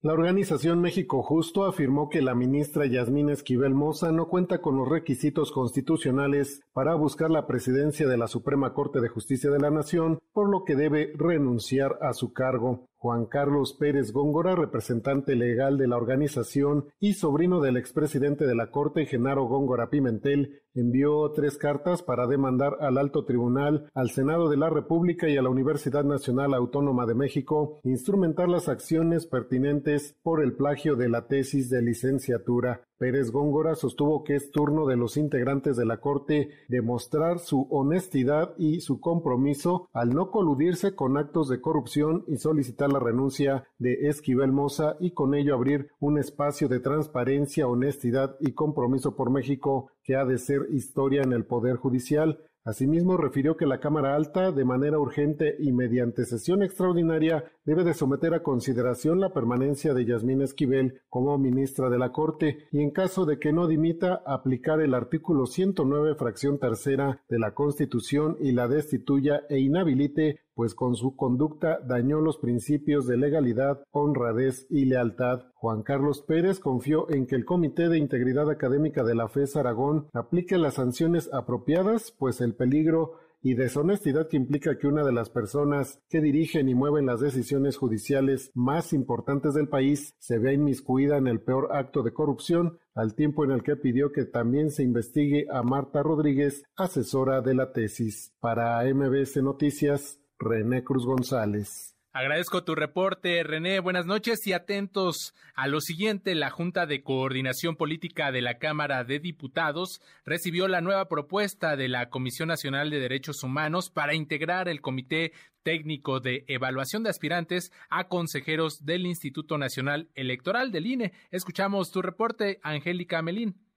La 0.00 0.12
organización 0.12 0.80
México 0.80 1.24
Justo 1.24 1.64
afirmó 1.64 2.08
que 2.08 2.22
la 2.22 2.36
ministra 2.36 2.86
Yasmín 2.86 3.30
Esquivel 3.30 3.74
Moza 3.74 4.12
no 4.12 4.28
cuenta 4.28 4.60
con 4.60 4.76
los 4.76 4.88
requisitos 4.88 5.50
constitucionales 5.50 6.60
para 6.72 6.94
buscar 6.94 7.32
la 7.32 7.48
presidencia 7.48 8.06
de 8.06 8.16
la 8.16 8.28
Suprema 8.28 8.74
Corte 8.74 9.00
de 9.00 9.08
Justicia 9.08 9.50
de 9.50 9.58
la 9.58 9.70
Nación, 9.70 10.20
por 10.32 10.50
lo 10.50 10.62
que 10.64 10.76
debe 10.76 11.12
renunciar 11.16 11.98
a 12.00 12.12
su 12.12 12.32
cargo. 12.32 12.86
Juan 13.00 13.26
Carlos 13.26 13.74
Pérez 13.74 14.12
Góngora, 14.12 14.54
representante 14.54 15.34
legal 15.34 15.78
de 15.78 15.88
la 15.88 15.96
organización 15.96 16.86
y 17.00 17.14
sobrino 17.14 17.60
del 17.60 17.76
expresidente 17.76 18.46
de 18.46 18.54
la 18.54 18.70
Corte, 18.70 19.04
Genaro 19.04 19.46
Góngora 19.46 19.90
Pimentel, 19.90 20.62
envió 20.80 21.30
tres 21.32 21.58
cartas 21.58 22.02
para 22.02 22.26
demandar 22.26 22.76
al 22.80 22.98
alto 22.98 23.24
tribunal, 23.24 23.90
al 23.94 24.10
Senado 24.10 24.48
de 24.48 24.56
la 24.56 24.70
República 24.70 25.28
y 25.28 25.36
a 25.36 25.42
la 25.42 25.50
Universidad 25.50 26.04
Nacional 26.04 26.54
Autónoma 26.54 27.06
de 27.06 27.14
México 27.14 27.80
instrumentar 27.84 28.48
las 28.48 28.68
acciones 28.68 29.26
pertinentes 29.26 30.16
por 30.22 30.42
el 30.42 30.54
plagio 30.54 30.96
de 30.96 31.08
la 31.08 31.26
tesis 31.26 31.70
de 31.70 31.82
licenciatura. 31.82 32.82
Pérez 32.98 33.30
Góngora 33.30 33.76
sostuvo 33.76 34.24
que 34.24 34.34
es 34.34 34.50
turno 34.50 34.86
de 34.86 34.96
los 34.96 35.16
integrantes 35.16 35.76
de 35.76 35.86
la 35.86 35.98
Corte 35.98 36.50
demostrar 36.68 37.38
su 37.38 37.68
honestidad 37.70 38.54
y 38.58 38.80
su 38.80 39.00
compromiso 39.00 39.88
al 39.92 40.10
no 40.10 40.32
coludirse 40.32 40.96
con 40.96 41.16
actos 41.16 41.48
de 41.48 41.60
corrupción 41.60 42.24
y 42.26 42.38
solicitar 42.38 42.92
la 42.92 42.98
renuncia 42.98 43.68
de 43.78 44.08
Esquivel 44.08 44.50
Moza 44.50 44.96
y 44.98 45.12
con 45.12 45.34
ello 45.34 45.54
abrir 45.54 45.90
un 46.00 46.18
espacio 46.18 46.68
de 46.68 46.80
transparencia, 46.80 47.68
honestidad 47.68 48.36
y 48.40 48.52
compromiso 48.52 49.14
por 49.14 49.30
México 49.30 49.92
que 50.08 50.16
ha 50.16 50.24
de 50.24 50.38
ser 50.38 50.68
historia 50.70 51.20
en 51.20 51.34
el 51.34 51.44
Poder 51.44 51.76
Judicial. 51.76 52.40
Asimismo, 52.64 53.18
refirió 53.18 53.58
que 53.58 53.66
la 53.66 53.78
Cámara 53.78 54.14
Alta, 54.14 54.52
de 54.52 54.64
manera 54.64 54.98
urgente 54.98 55.54
y 55.58 55.70
mediante 55.70 56.24
sesión 56.24 56.62
extraordinaria, 56.62 57.44
debe 57.66 57.84
de 57.84 57.92
someter 57.92 58.32
a 58.32 58.42
consideración 58.42 59.20
la 59.20 59.34
permanencia 59.34 59.92
de 59.92 60.06
Yasmín 60.06 60.40
Esquivel 60.40 61.02
como 61.10 61.36
ministra 61.36 61.90
de 61.90 61.98
la 61.98 62.10
Corte 62.10 62.68
y, 62.72 62.80
en 62.80 62.90
caso 62.90 63.26
de 63.26 63.38
que 63.38 63.52
no 63.52 63.66
dimita, 63.66 64.22
aplicar 64.24 64.80
el 64.80 64.94
artículo 64.94 65.44
109, 65.44 66.14
fracción 66.14 66.58
tercera 66.58 67.22
de 67.28 67.38
la 67.38 67.52
Constitución 67.52 68.38
y 68.40 68.52
la 68.52 68.66
destituya 68.66 69.42
e 69.50 69.60
inhabilite 69.60 70.40
pues 70.58 70.74
con 70.74 70.96
su 70.96 71.14
conducta 71.14 71.78
dañó 71.86 72.20
los 72.20 72.36
principios 72.36 73.06
de 73.06 73.16
legalidad, 73.16 73.84
honradez 73.92 74.66
y 74.68 74.86
lealtad. 74.86 75.44
Juan 75.54 75.84
Carlos 75.84 76.22
Pérez 76.22 76.58
confió 76.58 77.08
en 77.10 77.28
que 77.28 77.36
el 77.36 77.44
Comité 77.44 77.88
de 77.88 77.96
Integridad 77.96 78.50
Académica 78.50 79.04
de 79.04 79.14
la 79.14 79.28
FES 79.28 79.54
Aragón 79.54 80.08
aplique 80.14 80.58
las 80.58 80.74
sanciones 80.74 81.32
apropiadas, 81.32 82.10
pues 82.10 82.40
el 82.40 82.56
peligro 82.56 83.20
y 83.40 83.54
deshonestidad 83.54 84.26
que 84.26 84.36
implica 84.36 84.76
que 84.78 84.88
una 84.88 85.04
de 85.04 85.12
las 85.12 85.30
personas 85.30 86.00
que 86.08 86.20
dirigen 86.20 86.68
y 86.68 86.74
mueven 86.74 87.06
las 87.06 87.20
decisiones 87.20 87.76
judiciales 87.76 88.50
más 88.52 88.92
importantes 88.92 89.54
del 89.54 89.68
país 89.68 90.12
se 90.18 90.40
vea 90.40 90.54
inmiscuida 90.54 91.18
en 91.18 91.28
el 91.28 91.40
peor 91.40 91.68
acto 91.70 92.02
de 92.02 92.12
corrupción, 92.12 92.80
al 92.96 93.14
tiempo 93.14 93.44
en 93.44 93.52
el 93.52 93.62
que 93.62 93.76
pidió 93.76 94.10
que 94.10 94.24
también 94.24 94.72
se 94.72 94.82
investigue 94.82 95.46
a 95.52 95.62
Marta 95.62 96.02
Rodríguez, 96.02 96.64
asesora 96.74 97.42
de 97.42 97.54
la 97.54 97.72
tesis. 97.72 98.34
Para 98.40 98.82
MBS 98.92 99.40
Noticias, 99.40 100.18
René 100.38 100.84
Cruz 100.84 101.04
González. 101.04 101.94
Agradezco 102.12 102.64
tu 102.64 102.74
reporte, 102.74 103.42
René. 103.42 103.80
Buenas 103.80 104.06
noches 104.06 104.44
y 104.46 104.52
atentos 104.52 105.34
a 105.54 105.68
lo 105.68 105.80
siguiente. 105.80 106.34
La 106.34 106.50
Junta 106.50 106.86
de 106.86 107.02
Coordinación 107.02 107.76
Política 107.76 108.32
de 108.32 108.40
la 108.40 108.58
Cámara 108.58 109.04
de 109.04 109.20
Diputados 109.20 110.00
recibió 110.24 110.68
la 110.68 110.80
nueva 110.80 111.06
propuesta 111.08 111.76
de 111.76 111.88
la 111.88 112.08
Comisión 112.08 112.48
Nacional 112.48 112.90
de 112.90 112.98
Derechos 112.98 113.42
Humanos 113.42 113.90
para 113.90 114.14
integrar 114.14 114.68
el 114.68 114.80
Comité 114.80 115.32
Técnico 115.62 116.18
de 116.18 116.44
Evaluación 116.48 117.02
de 117.02 117.10
Aspirantes 117.10 117.72
a 117.90 118.08
consejeros 118.08 118.84
del 118.84 119.06
Instituto 119.06 119.58
Nacional 119.58 120.08
Electoral 120.14 120.72
del 120.72 120.86
INE. 120.86 121.12
Escuchamos 121.30 121.90
tu 121.90 122.00
reporte, 122.00 122.58
Angélica 122.62 123.20
Melín. 123.22 123.68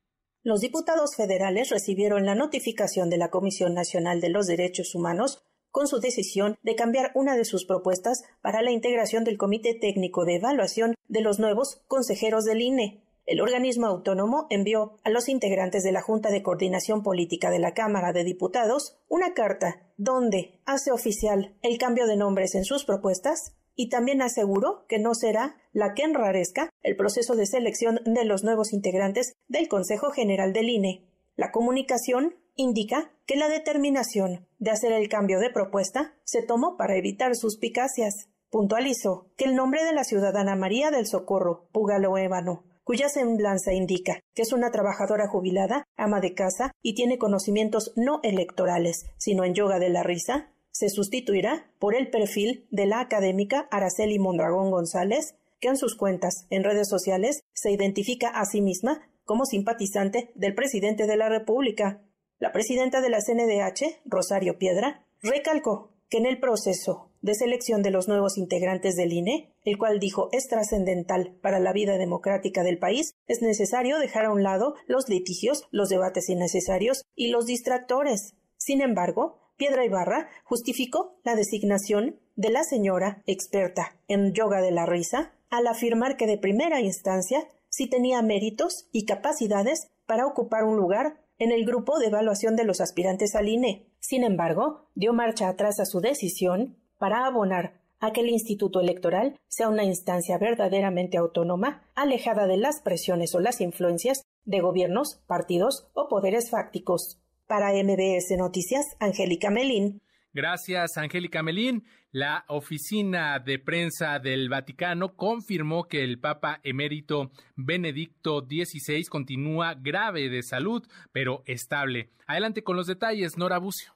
Los 0.43 0.61
diputados 0.61 1.15
federales 1.15 1.69
recibieron 1.69 2.25
la 2.25 2.33
notificación 2.33 3.09
de 3.09 3.17
la 3.17 3.29
Comisión 3.29 3.75
Nacional 3.75 4.21
de 4.21 4.29
los 4.29 4.47
Derechos 4.47 4.95
Humanos 4.95 5.43
con 5.71 5.87
su 5.87 5.99
decisión 5.99 6.57
de 6.63 6.75
cambiar 6.75 7.11
una 7.15 7.35
de 7.35 7.45
sus 7.45 7.65
propuestas 7.65 8.23
para 8.41 8.61
la 8.61 8.71
integración 8.71 9.23
del 9.23 9.37
Comité 9.37 9.73
Técnico 9.73 10.25
de 10.25 10.35
Evaluación 10.35 10.95
de 11.07 11.21
los 11.21 11.39
nuevos 11.39 11.81
consejeros 11.87 12.45
del 12.45 12.61
INE. 12.61 13.03
El 13.25 13.39
organismo 13.39 13.87
autónomo 13.87 14.47
envió 14.49 14.97
a 15.03 15.09
los 15.09 15.29
integrantes 15.29 15.83
de 15.83 15.91
la 15.91 16.01
Junta 16.01 16.31
de 16.31 16.43
Coordinación 16.43 17.03
Política 17.03 17.49
de 17.49 17.59
la 17.59 17.73
Cámara 17.73 18.13
de 18.13 18.23
Diputados 18.23 18.97
una 19.07 19.33
carta 19.33 19.81
donde 19.97 20.59
hace 20.65 20.91
oficial 20.91 21.55
el 21.61 21.77
cambio 21.77 22.07
de 22.07 22.17
nombres 22.17 22.55
en 22.55 22.65
sus 22.65 22.83
propuestas 22.83 23.55
y 23.75 23.89
también 23.89 24.21
aseguró 24.21 24.85
que 24.87 24.99
no 24.99 25.13
será 25.13 25.55
la 25.71 25.93
que 25.93 26.03
enrarezca 26.03 26.69
el 26.83 26.95
proceso 26.95 27.35
de 27.35 27.45
selección 27.45 27.99
de 28.05 28.25
los 28.25 28.43
nuevos 28.43 28.73
integrantes 28.73 29.33
del 29.47 29.67
Consejo 29.67 30.11
General 30.11 30.51
del 30.51 30.69
INE. 30.69 31.07
La 31.35 31.51
comunicación 31.51 32.35
indica 32.55 33.11
que 33.25 33.35
la 33.35 33.49
determinación 33.49 34.47
de 34.59 34.71
hacer 34.71 34.91
el 34.91 35.09
cambio 35.09 35.39
de 35.39 35.49
propuesta 35.49 36.13
se 36.23 36.43
tomó 36.43 36.77
para 36.77 36.95
evitar 36.95 37.35
suspicacias. 37.35 38.29
Puntualizó 38.49 39.31
que 39.37 39.45
el 39.45 39.55
nombre 39.55 39.83
de 39.85 39.93
la 39.93 40.03
ciudadana 40.03 40.55
María 40.55 40.91
del 40.91 41.07
Socorro 41.07 41.69
Pugalo 41.71 42.17
Ébano, 42.17 42.65
cuya 42.83 43.07
semblanza 43.07 43.73
indica 43.73 44.19
que 44.33 44.41
es 44.41 44.51
una 44.51 44.71
trabajadora 44.71 45.27
jubilada, 45.27 45.85
ama 45.95 46.19
de 46.19 46.33
casa 46.33 46.71
y 46.81 46.93
tiene 46.95 47.17
conocimientos 47.17 47.93
no 47.95 48.19
electorales, 48.23 49.05
sino 49.17 49.45
en 49.45 49.53
yoga 49.53 49.79
de 49.79 49.89
la 49.89 50.03
risa, 50.03 50.51
se 50.71 50.89
sustituirá 50.89 51.71
por 51.79 51.95
el 51.95 52.09
perfil 52.09 52.67
de 52.71 52.85
la 52.85 52.99
académica 52.99 53.67
Araceli 53.71 54.19
Mondragón 54.19 54.71
González, 54.71 55.35
que 55.59 55.67
en 55.67 55.77
sus 55.77 55.95
cuentas 55.95 56.47
en 56.49 56.63
redes 56.63 56.89
sociales 56.89 57.41
se 57.53 57.71
identifica 57.71 58.29
a 58.29 58.45
sí 58.45 58.61
misma 58.61 59.07
como 59.25 59.45
simpatizante 59.45 60.31
del 60.35 60.55
presidente 60.55 61.07
de 61.07 61.17
la 61.17 61.29
República. 61.29 62.01
La 62.41 62.51
presidenta 62.51 63.01
de 63.01 63.11
la 63.11 63.19
CNDH, 63.21 64.01
Rosario 64.03 64.57
Piedra, 64.57 65.05
recalcó 65.21 65.91
que 66.09 66.17
en 66.17 66.25
el 66.25 66.39
proceso 66.39 67.11
de 67.21 67.35
selección 67.35 67.83
de 67.83 67.91
los 67.91 68.07
nuevos 68.07 68.35
integrantes 68.39 68.95
del 68.95 69.13
INE, 69.13 69.53
el 69.63 69.77
cual 69.77 69.99
dijo 69.99 70.27
es 70.31 70.47
trascendental 70.47 71.37
para 71.43 71.59
la 71.59 71.71
vida 71.71 71.99
democrática 71.99 72.63
del 72.63 72.79
país, 72.79 73.13
es 73.27 73.43
necesario 73.43 73.99
dejar 73.99 74.25
a 74.25 74.31
un 74.31 74.41
lado 74.41 74.73
los 74.87 75.07
litigios, 75.07 75.67
los 75.69 75.89
debates 75.89 76.29
innecesarios 76.29 77.03
y 77.13 77.27
los 77.27 77.45
distractores. 77.45 78.33
Sin 78.57 78.81
embargo, 78.81 79.37
Piedra 79.55 79.85
Ibarra 79.85 80.27
justificó 80.43 81.19
la 81.23 81.35
designación 81.35 82.19
de 82.35 82.49
la 82.49 82.63
señora 82.63 83.21
experta 83.27 83.99
en 84.07 84.33
yoga 84.33 84.61
de 84.61 84.71
la 84.71 84.87
risa 84.87 85.31
al 85.51 85.67
afirmar 85.67 86.17
que 86.17 86.25
de 86.25 86.39
primera 86.39 86.81
instancia 86.81 87.47
sí 87.69 87.87
tenía 87.87 88.23
méritos 88.23 88.89
y 88.91 89.05
capacidades 89.05 89.91
para 90.07 90.25
ocupar 90.25 90.63
un 90.63 90.77
lugar 90.77 91.21
en 91.41 91.51
el 91.51 91.65
grupo 91.65 91.97
de 91.97 92.05
evaluación 92.05 92.55
de 92.55 92.65
los 92.65 92.81
aspirantes 92.81 93.33
al 93.33 93.49
INE. 93.49 93.87
Sin 93.99 94.23
embargo, 94.23 94.91
dio 94.93 95.11
marcha 95.11 95.49
atrás 95.49 95.79
a 95.79 95.85
su 95.85 95.99
decisión 95.99 96.77
para 96.99 97.25
abonar 97.25 97.81
a 97.99 98.11
que 98.13 98.21
el 98.21 98.29
Instituto 98.29 98.79
Electoral 98.79 99.39
sea 99.47 99.67
una 99.67 99.83
instancia 99.83 100.37
verdaderamente 100.37 101.17
autónoma, 101.17 101.89
alejada 101.95 102.45
de 102.45 102.57
las 102.57 102.81
presiones 102.81 103.33
o 103.33 103.39
las 103.39 103.59
influencias 103.59 104.21
de 104.45 104.59
gobiernos, 104.59 105.23
partidos 105.25 105.89
o 105.93 106.07
poderes 106.09 106.51
fácticos. 106.51 107.19
Para 107.47 107.71
MBS 107.73 108.37
Noticias, 108.37 108.95
Angélica 108.99 109.49
Melín. 109.49 110.03
Gracias, 110.33 110.97
Angélica 110.97 111.43
Melín. 111.43 111.83
La 112.11 112.45
oficina 112.47 113.39
de 113.39 113.59
prensa 113.59 114.19
del 114.19 114.47
Vaticano 114.47 115.15
confirmó 115.15 115.87
que 115.87 116.03
el 116.03 116.19
Papa 116.19 116.59
emérito 116.63 117.31
Benedicto 117.55 118.41
XVI 118.41 119.05
continúa 119.05 119.73
grave 119.73 120.29
de 120.29 120.41
salud, 120.43 120.87
pero 121.11 121.43
estable. 121.45 122.11
Adelante 122.27 122.63
con 122.63 122.77
los 122.77 122.87
detalles, 122.87 123.37
Nora 123.37 123.57
Bucio. 123.57 123.93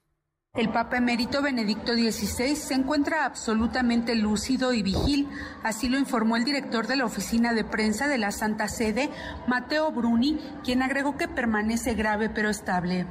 El 0.55 0.69
Papa 0.69 0.95
emérito 0.97 1.41
Benedicto 1.41 1.93
XVI 1.93 2.55
se 2.55 2.73
encuentra 2.73 3.25
absolutamente 3.25 4.15
lúcido 4.15 4.71
y 4.71 4.83
vigil, 4.83 5.27
así 5.63 5.89
lo 5.89 5.99
informó 5.99 6.37
el 6.37 6.45
director 6.45 6.87
de 6.87 6.95
la 6.95 7.03
oficina 7.03 7.53
de 7.53 7.65
prensa 7.65 8.07
de 8.07 8.17
la 8.17 8.31
Santa 8.31 8.69
Sede, 8.69 9.09
Mateo 9.47 9.91
Bruni, 9.91 10.39
quien 10.63 10.81
agregó 10.81 11.17
que 11.17 11.27
permanece 11.27 11.93
grave 11.93 12.29
pero 12.29 12.49
estable. 12.49 13.05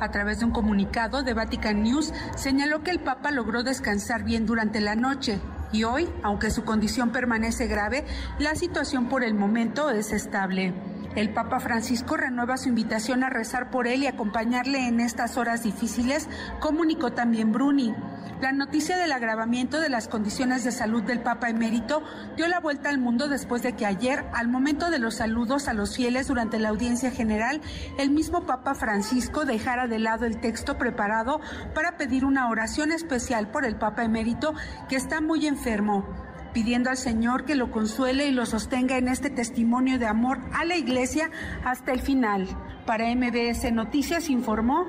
A 0.00 0.10
través 0.10 0.38
de 0.38 0.44
un 0.44 0.52
comunicado 0.52 1.22
de 1.22 1.34
Vatican 1.34 1.82
News, 1.82 2.12
señaló 2.36 2.82
que 2.82 2.90
el 2.90 3.00
Papa 3.00 3.30
logró 3.30 3.62
descansar 3.62 4.22
bien 4.22 4.46
durante 4.46 4.80
la 4.80 4.94
noche 4.94 5.40
y 5.72 5.84
hoy, 5.84 6.08
aunque 6.22 6.50
su 6.50 6.64
condición 6.64 7.10
permanece 7.10 7.66
grave, 7.66 8.04
la 8.38 8.54
situación 8.54 9.08
por 9.08 9.24
el 9.24 9.34
momento 9.34 9.90
es 9.90 10.12
estable. 10.12 10.72
El 11.18 11.30
Papa 11.30 11.58
Francisco 11.58 12.16
renueva 12.16 12.56
su 12.56 12.68
invitación 12.68 13.24
a 13.24 13.28
rezar 13.28 13.72
por 13.72 13.88
él 13.88 14.04
y 14.04 14.06
acompañarle 14.06 14.86
en 14.86 15.00
estas 15.00 15.36
horas 15.36 15.64
difíciles, 15.64 16.28
comunicó 16.60 17.10
también 17.10 17.50
Bruni. 17.50 17.92
La 18.40 18.52
noticia 18.52 18.96
del 18.96 19.10
agravamiento 19.10 19.80
de 19.80 19.88
las 19.88 20.06
condiciones 20.06 20.62
de 20.62 20.70
salud 20.70 21.02
del 21.02 21.20
Papa 21.20 21.50
emérito 21.50 22.04
dio 22.36 22.46
la 22.46 22.60
vuelta 22.60 22.88
al 22.88 22.98
mundo 22.98 23.26
después 23.26 23.64
de 23.64 23.72
que 23.72 23.84
ayer, 23.84 24.26
al 24.32 24.46
momento 24.46 24.90
de 24.90 25.00
los 25.00 25.16
saludos 25.16 25.66
a 25.66 25.72
los 25.72 25.96
fieles 25.96 26.28
durante 26.28 26.60
la 26.60 26.68
audiencia 26.68 27.10
general, 27.10 27.62
el 27.98 28.10
mismo 28.10 28.46
Papa 28.46 28.76
Francisco 28.76 29.44
dejara 29.44 29.88
de 29.88 29.98
lado 29.98 30.24
el 30.24 30.40
texto 30.40 30.78
preparado 30.78 31.40
para 31.74 31.96
pedir 31.96 32.24
una 32.24 32.48
oración 32.48 32.92
especial 32.92 33.50
por 33.50 33.64
el 33.64 33.74
Papa 33.74 34.04
emérito 34.04 34.54
que 34.88 34.94
está 34.94 35.20
muy 35.20 35.48
enfermo 35.48 36.27
pidiendo 36.52 36.90
al 36.90 36.96
Señor 36.96 37.44
que 37.44 37.54
lo 37.54 37.70
consuele 37.70 38.26
y 38.26 38.32
lo 38.32 38.46
sostenga 38.46 38.98
en 38.98 39.08
este 39.08 39.30
testimonio 39.30 39.98
de 39.98 40.06
amor 40.06 40.38
a 40.52 40.64
la 40.64 40.76
Iglesia 40.76 41.30
hasta 41.64 41.92
el 41.92 42.00
final. 42.00 42.46
Para 42.86 43.14
MBS 43.14 43.72
Noticias 43.72 44.28
informó 44.30 44.86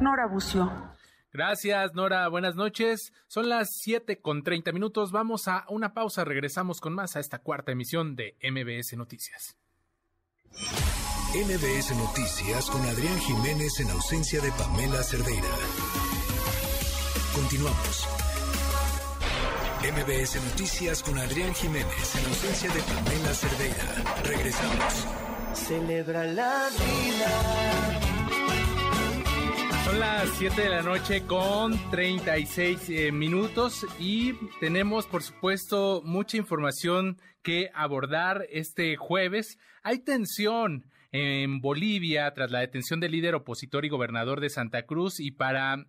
Nora 0.00 0.26
Bucio. 0.26 0.92
Gracias, 1.32 1.94
Nora. 1.94 2.28
Buenas 2.28 2.56
noches. 2.56 3.12
Son 3.26 3.48
las 3.48 3.76
7 3.80 4.20
con 4.20 4.42
30 4.42 4.72
minutos. 4.72 5.12
Vamos 5.12 5.48
a 5.48 5.64
una 5.68 5.94
pausa. 5.94 6.24
Regresamos 6.24 6.80
con 6.80 6.94
más 6.94 7.16
a 7.16 7.20
esta 7.20 7.38
cuarta 7.38 7.72
emisión 7.72 8.16
de 8.16 8.36
MBS 8.42 8.96
Noticias. 8.96 9.56
MBS 11.34 11.96
Noticias 11.96 12.68
con 12.68 12.82
Adrián 12.82 13.18
Jiménez 13.20 13.80
en 13.80 13.90
ausencia 13.90 14.40
de 14.42 14.52
Pamela 14.52 15.02
Cerdeira. 15.02 15.48
Continuamos. 17.34 18.31
MBS 19.82 20.36
Noticias 20.44 21.02
con 21.02 21.18
Adrián 21.18 21.52
Jiménez 21.54 22.14
en 22.14 22.24
ausencia 22.26 22.72
de 22.72 22.80
Pamela 22.82 23.34
Cerdeira. 23.34 24.22
Regresamos. 24.22 25.08
Celebra 25.54 26.24
la 26.24 26.68
vida. 26.70 27.30
Son 29.84 29.98
las 29.98 30.28
7 30.38 30.62
de 30.62 30.68
la 30.68 30.82
noche 30.82 31.26
con 31.26 31.90
36 31.90 32.90
eh, 32.90 33.10
minutos 33.10 33.84
y 33.98 34.34
tenemos 34.60 35.08
por 35.08 35.24
supuesto 35.24 36.00
mucha 36.04 36.36
información 36.36 37.18
que 37.42 37.72
abordar 37.74 38.46
este 38.50 38.96
jueves. 38.96 39.58
Hay 39.82 39.98
tensión 39.98 40.84
en 41.10 41.60
Bolivia 41.60 42.32
tras 42.34 42.52
la 42.52 42.60
detención 42.60 43.00
del 43.00 43.10
líder 43.10 43.34
opositor 43.34 43.84
y 43.84 43.88
gobernador 43.88 44.40
de 44.40 44.48
Santa 44.48 44.86
Cruz 44.86 45.18
y 45.18 45.32
para 45.32 45.84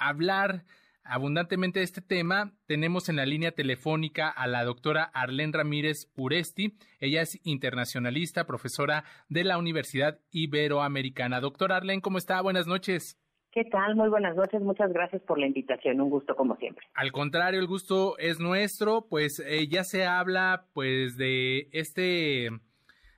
hablar 0.00 0.64
abundantemente 1.08 1.80
de 1.80 1.84
este 1.84 2.00
tema, 2.00 2.52
tenemos 2.66 3.08
en 3.08 3.16
la 3.16 3.26
línea 3.26 3.52
telefónica 3.52 4.28
a 4.28 4.46
la 4.46 4.64
doctora 4.64 5.10
Arlén 5.14 5.52
Ramírez 5.52 6.10
Uresti. 6.16 6.76
Ella 7.00 7.22
es 7.22 7.40
internacionalista, 7.44 8.46
profesora 8.46 9.04
de 9.28 9.44
la 9.44 9.58
Universidad 9.58 10.18
Iberoamericana. 10.30 11.40
Doctora 11.40 11.76
Arlén, 11.76 12.00
¿cómo 12.00 12.18
está? 12.18 12.40
Buenas 12.40 12.66
noches. 12.66 13.18
¿Qué 13.56 13.64
tal? 13.64 13.96
Muy 13.96 14.10
buenas 14.10 14.36
noches. 14.36 14.60
Muchas 14.60 14.92
gracias 14.92 15.22
por 15.22 15.38
la 15.38 15.46
invitación. 15.46 15.98
Un 16.00 16.10
gusto 16.10 16.36
como 16.36 16.56
siempre. 16.56 16.84
Al 16.92 17.10
contrario, 17.10 17.58
el 17.58 17.66
gusto 17.66 18.18
es 18.18 18.38
nuestro. 18.38 19.06
Pues 19.08 19.42
eh, 19.46 19.66
ya 19.66 19.82
se 19.82 20.04
habla 20.04 20.66
pues 20.74 21.16
de 21.16 21.68
este 21.72 22.50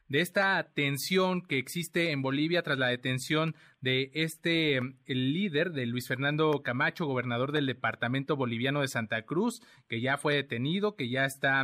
de 0.08 0.20
esta 0.20 0.62
tensión 0.74 1.42
que 1.42 1.58
existe 1.58 2.10
en 2.12 2.22
Bolivia 2.22 2.62
tras 2.62 2.78
la 2.78 2.88
detención 2.88 3.54
de 3.80 4.10
este 4.14 4.76
el 4.76 5.32
líder 5.32 5.72
de 5.72 5.86
Luis 5.86 6.08
Fernando 6.08 6.62
Camacho, 6.62 7.06
gobernador 7.06 7.52
del 7.52 7.66
departamento 7.66 8.36
boliviano 8.36 8.80
de 8.80 8.88
Santa 8.88 9.22
Cruz, 9.22 9.60
que 9.88 10.00
ya 10.00 10.16
fue 10.16 10.34
detenido, 10.34 10.96
que 10.96 11.10
ya 11.10 11.24
está 11.24 11.62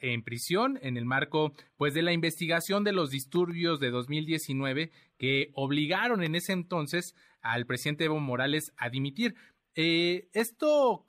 en 0.00 0.22
prisión 0.22 0.78
en 0.82 0.96
el 0.96 1.04
marco 1.04 1.52
pues 1.76 1.94
de 1.94 2.02
la 2.02 2.12
investigación 2.12 2.84
de 2.84 2.92
los 2.92 3.10
disturbios 3.10 3.78
de 3.78 3.90
2019 3.90 4.90
que 5.18 5.50
obligaron 5.54 6.22
en 6.22 6.34
ese 6.34 6.52
entonces 6.52 7.14
al 7.42 7.66
presidente 7.66 8.04
Evo 8.04 8.20
Morales 8.20 8.72
a 8.76 8.88
dimitir. 8.90 9.34
Eh, 9.74 10.28
esto, 10.32 11.04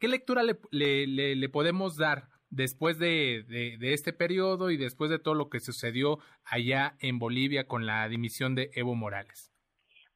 ¿qué, 0.00 0.08
lectura 0.08 0.42
le, 0.42 0.58
le, 0.72 1.36
le 1.36 1.48
podemos 1.48 1.96
dar 1.96 2.29
después 2.50 2.98
de, 2.98 3.44
de, 3.48 3.92
este 3.94 4.12
periodo 4.12 4.70
y 4.70 4.76
después 4.76 5.10
de 5.10 5.18
todo 5.18 5.34
lo 5.34 5.48
que 5.48 5.60
sucedió 5.60 6.18
allá 6.44 6.96
en 7.00 7.18
Bolivia 7.18 7.66
con 7.66 7.86
la 7.86 8.08
dimisión 8.08 8.54
de 8.54 8.70
Evo 8.74 8.94
Morales? 8.94 9.52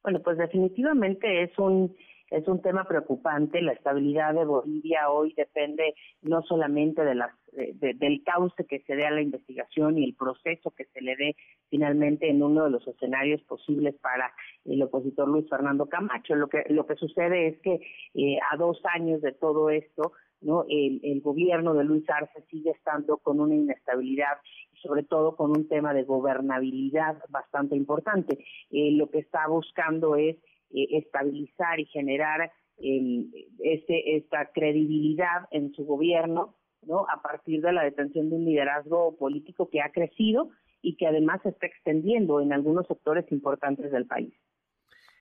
Bueno, 0.03 0.21
pues 0.21 0.37
definitivamente 0.37 1.43
es 1.43 1.57
un 1.57 1.95
es 2.31 2.47
un 2.47 2.61
tema 2.61 2.85
preocupante. 2.85 3.61
La 3.61 3.73
estabilidad 3.73 4.33
de 4.33 4.45
Bolivia 4.45 5.09
hoy 5.09 5.33
depende 5.37 5.93
no 6.21 6.41
solamente 6.41 7.03
de 7.03 7.15
las, 7.15 7.31
del 7.51 8.23
cauce 8.23 8.65
que 8.65 8.79
se 8.81 8.95
dé 8.95 9.05
a 9.05 9.11
la 9.11 9.21
investigación 9.21 9.97
y 9.97 10.05
el 10.05 10.15
proceso 10.15 10.71
que 10.71 10.85
se 10.85 11.01
le 11.01 11.15
dé 11.15 11.35
finalmente 11.69 12.29
en 12.29 12.41
uno 12.41 12.65
de 12.65 12.71
los 12.71 12.87
escenarios 12.87 13.41
posibles 13.43 13.95
para 14.01 14.33
el 14.65 14.81
opositor 14.81 15.27
Luis 15.27 15.47
Fernando 15.49 15.87
Camacho. 15.87 16.35
Lo 16.35 16.47
que 16.47 16.65
lo 16.69 16.85
que 16.85 16.95
sucede 16.95 17.47
es 17.47 17.59
que 17.59 17.79
eh, 18.15 18.37
a 18.51 18.57
dos 18.57 18.81
años 18.93 19.21
de 19.21 19.31
todo 19.31 19.69
esto 19.69 20.13
¿no? 20.45 20.63
El, 20.69 21.21
gobierno 21.21 21.73
de 21.73 21.83
Luis 21.83 22.07
Arce 22.07 22.43
sigue 22.51 22.69
estando 22.69 23.17
con 23.17 23.39
una 23.39 23.55
inestabilidad 23.55 24.37
y 24.71 24.77
sobre 24.77 25.03
todo 25.03 25.35
con 25.35 25.49
un 25.51 25.67
tema 25.67 25.93
de 25.93 26.03
gobernabilidad 26.03 27.17
bastante 27.29 27.75
importante. 27.75 28.45
Eh, 28.69 28.91
lo 28.91 29.09
que 29.09 29.19
está 29.19 29.47
buscando 29.47 30.15
es 30.15 30.37
eh, 30.71 30.87
estabilizar 30.91 31.79
y 31.79 31.85
generar 31.85 32.51
este, 32.77 34.17
esta 34.17 34.51
credibilidad 34.53 35.47
en 35.51 35.73
su 35.73 35.85
gobierno, 35.85 36.55
¿no? 36.83 37.05
A 37.09 37.21
partir 37.21 37.61
de 37.61 37.71
la 37.71 37.83
detención 37.83 38.29
de 38.29 38.35
un 38.35 38.45
liderazgo 38.45 39.15
político 39.17 39.69
que 39.69 39.81
ha 39.81 39.91
crecido 39.91 40.49
y 40.81 40.97
que 40.97 41.07
además 41.07 41.41
se 41.41 41.49
está 41.49 41.65
extendiendo 41.65 42.41
en 42.41 42.53
algunos 42.53 42.85
sectores 42.85 43.25
importantes 43.31 43.91
del 43.91 44.05
país. 44.05 44.33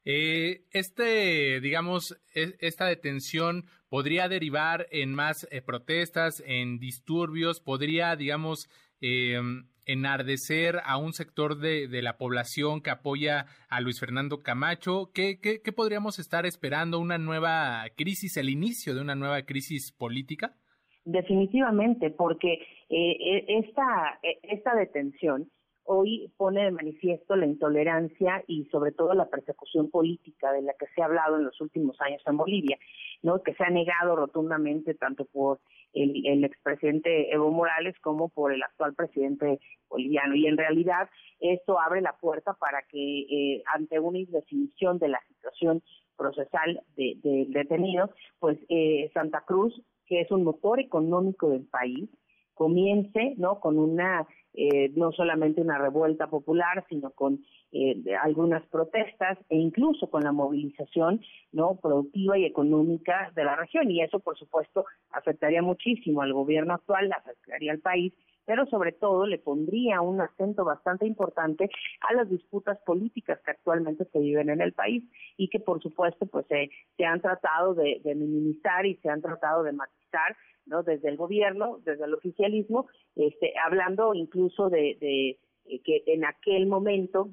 Eh, 0.05 0.65
este, 0.73 1.61
digamos, 1.61 2.21
e, 2.35 2.55
esta 2.61 2.87
detención 2.87 3.65
podría 3.89 4.29
derivar 4.29 4.87
en 4.91 5.15
más 5.15 5.49
eh, 5.51 5.63
protestas, 5.63 6.43
en 6.47 6.79
disturbios, 6.79 7.61
podría, 7.61 8.15
digamos, 8.17 8.69
eh, 9.01 9.41
enardecer 9.87 10.81
a 10.85 10.97
un 10.97 11.13
sector 11.13 11.59
de, 11.59 11.89
de, 11.89 12.03
la 12.03 12.17
población 12.17 12.81
que 12.81 12.91
apoya 12.91 13.47
a 13.69 13.81
Luis 13.81 14.01
Fernando 14.01 14.43
Camacho. 14.43 15.11
¿Qué, 15.15 15.39
qué, 15.41 15.61
qué 15.63 15.73
podríamos 15.73 16.19
estar 16.19 16.47
esperando? 16.47 16.99
¿Una 16.99 17.19
nueva 17.19 17.85
crisis, 17.97 18.37
el 18.37 18.49
inicio 18.49 18.95
de 18.95 19.01
una 19.01 19.15
nueva 19.15 19.43
crisis 19.43 19.93
política? 19.93 20.57
Definitivamente, 21.05 22.11
porque 22.11 22.67
eh, 22.89 23.45
esta, 23.47 24.19
esta 24.43 24.75
detención 24.75 25.51
hoy 25.85 26.31
pone 26.37 26.65
de 26.65 26.71
manifiesto 26.71 27.37
la 27.37 27.47
intolerancia 27.47 28.43
y 28.47 28.65
sobre 28.67 28.93
todo 28.93 29.15
la 29.15 29.29
persecución 29.29 29.91
política 29.91 30.53
de 30.53 30.63
la 30.63 30.73
que 30.75 30.87
se 30.95 31.03
ha 31.03 31.07
hablado 31.07 31.37
en 31.37 31.45
los 31.45 31.61
últimos 31.61 32.01
años 32.01 32.23
en 32.27 32.37
Bolivia, 32.37 32.79
¿no? 33.23 33.43
que 33.43 33.55
se 33.55 33.65
ha 33.65 33.71
negado 33.71 34.17
rotundamente 34.17 34.95
tanto 34.95 35.27
por 35.27 35.61
el, 35.93 36.27
el 36.27 36.45
expresidente 36.45 37.33
Evo 37.33 37.51
Morales 37.51 37.95
como 38.01 38.29
por 38.29 38.53
el 38.53 38.63
actual 38.63 38.95
presidente 38.95 39.61
boliviano. 39.89 40.35
Y 40.35 40.47
en 40.47 40.57
realidad 40.57 41.09
esto 41.41 41.79
abre 41.79 42.01
la 42.01 42.17
puerta 42.17 42.55
para 42.55 42.83
que 42.83 43.21
eh, 43.21 43.63
ante 43.75 44.01
una 44.01 44.19
indefinición 44.19 44.99
de 44.99 45.09
la 45.09 45.21
situación 45.29 45.83
procesal 46.17 46.81
del 46.97 47.21
de 47.21 47.47
detenido, 47.49 48.11
pues 48.39 48.59
eh, 48.69 49.11
Santa 49.13 49.43
Cruz, 49.47 49.75
que 50.07 50.21
es 50.21 50.31
un 50.31 50.45
motor 50.45 50.81
económico 50.81 51.51
del 51.51 51.65
país, 51.67 52.09
comience 52.55 53.35
no 53.37 53.61
con 53.61 53.79
una 53.79 54.27
eh, 54.57 54.93
no 54.95 55.11
solamente 55.11 55.61
una 55.61 55.79
revuelta 55.79 56.29
popular, 56.29 56.85
sino 56.89 57.11
con 57.11 57.41
eh, 57.73 57.97
algunas 58.23 58.65
protestas 58.69 59.37
e 59.49 59.57
incluso 59.57 60.09
con 60.09 60.23
la 60.23 60.31
movilización 60.31 61.21
no 61.51 61.75
productiva 61.83 62.39
y 62.39 62.45
económica 62.45 63.33
de 63.35 63.45
la 63.45 63.57
región. 63.57 63.91
Y 63.91 64.01
eso, 64.01 64.21
por 64.21 64.39
supuesto, 64.39 64.85
afectaría 65.11 65.61
muchísimo 65.61 66.23
al 66.23 66.33
gobierno 66.33 66.75
actual, 66.75 67.11
afectaría 67.13 67.73
al 67.73 67.81
país, 67.81 68.13
pero 68.45 68.65
sobre 68.67 68.93
todo 68.93 69.27
le 69.27 69.39
pondría 69.39 70.01
un 70.03 70.21
acento 70.21 70.65
bastante 70.65 71.05
importante 71.05 71.69
a 72.09 72.15
las 72.15 72.31
disputas 72.31 72.79
políticas 72.87 73.41
que 73.45 73.51
actualmente 73.51 74.05
se 74.05 74.21
viven 74.21 74.51
en 74.51 74.61
el 74.61 74.73
país 74.73 75.03
y 75.37 75.49
que, 75.49 75.59
por 75.59 75.83
supuesto, 75.83 76.27
pues 76.27 76.47
se 76.47 77.05
han 77.05 77.21
tratado 77.21 77.75
de 77.75 78.15
minimizar 78.15 78.87
y 78.87 78.95
se 78.99 79.09
han 79.09 79.21
tratado 79.21 79.65
de 79.65 79.73
matizar 79.73 80.37
¿no? 80.67 80.83
Desde 80.83 81.09
el 81.09 81.17
gobierno, 81.17 81.79
desde 81.85 82.05
el 82.05 82.15
oficialismo, 82.15 82.87
este, 83.17 83.55
hablando 83.65 84.15
incluso 84.15 84.71
de, 84.71 84.97
eh, 85.01 85.39
que 85.85 86.03
en 86.07 86.25
aquel 86.25 86.67
momento 86.67 87.31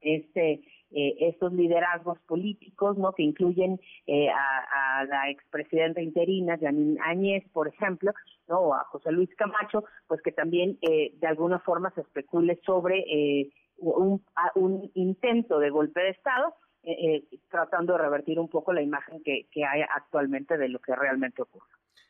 este 0.00 0.62
eh, 0.92 1.16
estos 1.28 1.52
liderazgos 1.52 2.18
políticos, 2.20 2.96
¿no? 2.96 3.12
Que 3.12 3.24
incluyen 3.24 3.80
eh, 4.06 4.28
a, 4.28 5.00
a, 5.00 5.04
la 5.04 5.30
expresidenta 5.30 6.00
interina, 6.00 6.56
Janine 6.58 6.98
Áñez, 7.02 7.44
por 7.52 7.66
ejemplo, 7.68 8.12
¿no? 8.48 8.60
O 8.60 8.74
a 8.74 8.84
José 8.84 9.10
Luis 9.10 9.28
Camacho, 9.36 9.84
pues 10.06 10.22
que 10.22 10.32
también 10.32 10.78
eh, 10.82 11.12
de 11.18 11.26
alguna 11.26 11.58
forma 11.58 11.90
se 11.90 12.02
especule 12.02 12.60
sobre 12.64 13.00
eh, 13.00 13.50
un, 13.78 14.22
un 14.54 14.90
intento 14.94 15.58
de 15.58 15.70
golpe 15.70 16.00
de 16.00 16.10
Estado, 16.10 16.54
eh, 16.84 17.24
tratando 17.50 17.94
de 17.94 17.98
revertir 17.98 18.38
un 18.38 18.48
poco 18.48 18.72
la 18.72 18.80
imagen 18.80 19.22
que 19.22 19.64
hay 19.64 19.82
actualmente 19.82 20.56
de 20.56 20.68
lo 20.68 20.78
que 20.78 20.94
realmente 20.94 21.42
ocurre. 21.42 21.66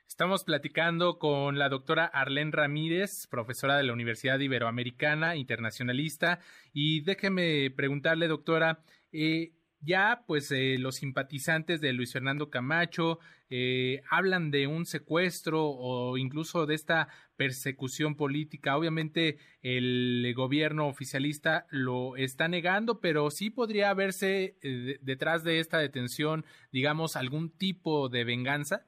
Estamos 0.09 0.45
platicando 0.45 1.19
con 1.19 1.59
la 1.59 1.69
doctora 1.69 2.07
Arlene 2.07 2.53
Ramírez, 2.53 3.27
profesora 3.27 3.77
de 3.77 3.83
la 3.83 3.93
Universidad 3.93 4.39
Iberoamericana, 4.39 5.37
internacionalista. 5.37 6.39
Y 6.73 7.03
déjeme 7.03 7.71
preguntarle, 7.71 8.29
doctora, 8.29 8.83
eh, 9.13 9.53
ya 9.81 10.23
pues 10.27 10.51
eh, 10.53 10.77
los 10.79 10.97
simpatizantes 10.97 11.81
de 11.81 11.93
Luis 11.93 12.13
Fernando 12.13 12.51
Camacho 12.51 13.19
eh, 13.51 14.01
hablan 14.09 14.51
de 14.51 14.69
un 14.69 14.87
secuestro 14.87 15.67
o 15.67 16.17
incluso 16.17 16.65
de 16.67 16.77
esta 16.77 17.09
persecución 17.37 18.17
política. 18.17 18.79
Obviamente 18.79 19.39
el 19.61 20.33
gobierno 20.35 20.87
oficialista 20.89 21.67
lo 21.71 22.17
está 22.17 22.49
negando, 22.49 23.01
pero 23.01 23.31
sí 23.31 23.51
podría 23.51 23.91
haberse 23.91 24.57
detrás 25.03 25.45
de 25.45 25.59
esta 25.59 25.79
detención, 25.79 26.47
digamos, 26.73 27.17
algún 27.17 27.51
tipo 27.51 28.09
de 28.09 28.25
venganza. 28.25 28.87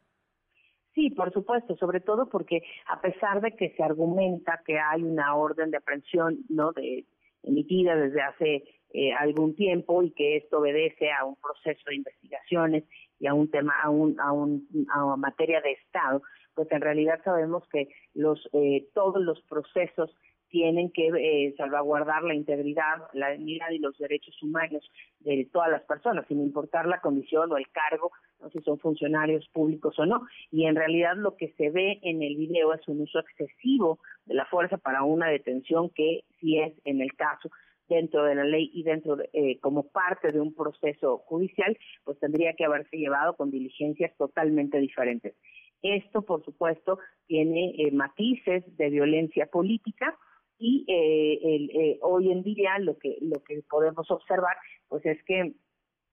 Sí, 0.98 1.10
por 1.10 1.32
supuesto, 1.32 1.76
sobre 1.76 2.00
todo 2.00 2.28
porque 2.28 2.64
a 2.88 3.00
pesar 3.00 3.40
de 3.40 3.52
que 3.52 3.70
se 3.76 3.84
argumenta 3.84 4.60
que 4.66 4.80
hay 4.80 5.04
una 5.04 5.36
orden 5.36 5.70
de 5.70 5.76
aprehensión, 5.76 6.38
¿no? 6.48 6.72
De 6.72 7.04
emitida 7.44 7.94
desde 7.94 8.20
hace 8.20 8.64
eh, 8.92 9.12
algún 9.12 9.54
tiempo 9.54 10.02
y 10.02 10.10
que 10.10 10.38
esto 10.38 10.58
obedece 10.58 11.12
a 11.12 11.24
un 11.24 11.36
proceso 11.36 11.84
de 11.86 11.94
investigaciones 11.94 12.82
y 13.20 13.28
a 13.28 13.34
un 13.34 13.48
tema, 13.48 13.80
a 13.80 13.90
un, 13.90 14.18
a 14.18 14.32
un, 14.32 14.66
a 14.92 15.14
materia 15.14 15.60
de 15.60 15.70
Estado, 15.70 16.20
pues 16.56 16.66
en 16.72 16.80
realidad 16.80 17.20
sabemos 17.22 17.62
que 17.68 17.86
los 18.14 18.48
eh, 18.52 18.88
todos 18.92 19.22
los 19.22 19.40
procesos 19.42 20.12
tienen 20.50 20.90
que 20.90 21.08
eh, 21.08 21.54
salvaguardar 21.56 22.22
la 22.22 22.34
integridad, 22.34 23.08
la 23.12 23.30
dignidad 23.30 23.70
y 23.70 23.78
los 23.78 23.96
derechos 23.98 24.40
humanos 24.42 24.88
de 25.20 25.48
todas 25.52 25.70
las 25.70 25.82
personas, 25.82 26.26
sin 26.28 26.40
importar 26.40 26.86
la 26.86 27.00
condición 27.00 27.52
o 27.52 27.56
el 27.56 27.68
cargo, 27.70 28.10
sé 28.40 28.58
si 28.58 28.64
son 28.64 28.78
funcionarios 28.78 29.48
públicos 29.48 29.98
o 29.98 30.06
no. 30.06 30.26
Y 30.50 30.64
en 30.64 30.76
realidad 30.76 31.16
lo 31.16 31.36
que 31.36 31.52
se 31.56 31.70
ve 31.70 31.98
en 32.02 32.22
el 32.22 32.36
video 32.36 32.72
es 32.74 32.86
un 32.88 33.00
uso 33.00 33.18
excesivo 33.18 33.98
de 34.26 34.34
la 34.34 34.46
fuerza 34.46 34.78
para 34.78 35.02
una 35.02 35.28
detención 35.28 35.90
que 35.90 36.24
si 36.40 36.58
es 36.58 36.72
en 36.84 37.00
el 37.00 37.14
caso 37.14 37.50
dentro 37.88 38.24
de 38.24 38.34
la 38.34 38.44
ley 38.44 38.70
y 38.74 38.82
dentro 38.82 39.16
de, 39.16 39.30
eh, 39.32 39.58
como 39.60 39.88
parte 39.88 40.30
de 40.30 40.40
un 40.40 40.54
proceso 40.54 41.18
judicial, 41.18 41.76
pues 42.04 42.18
tendría 42.18 42.52
que 42.52 42.66
haberse 42.66 42.96
llevado 42.96 43.34
con 43.34 43.50
diligencias 43.50 44.14
totalmente 44.16 44.78
diferentes. 44.78 45.34
Esto, 45.82 46.22
por 46.22 46.44
supuesto, 46.44 46.98
tiene 47.26 47.74
eh, 47.78 47.90
matices 47.92 48.64
de 48.76 48.90
violencia 48.90 49.46
política, 49.46 50.18
y 50.58 50.84
eh, 50.88 51.38
el, 51.42 51.70
eh, 51.70 51.98
hoy 52.02 52.32
en 52.32 52.42
día 52.42 52.78
lo 52.80 52.98
que 52.98 53.16
lo 53.20 53.42
que 53.44 53.62
podemos 53.68 54.10
observar 54.10 54.56
pues 54.88 55.04
es 55.06 55.22
que 55.24 55.54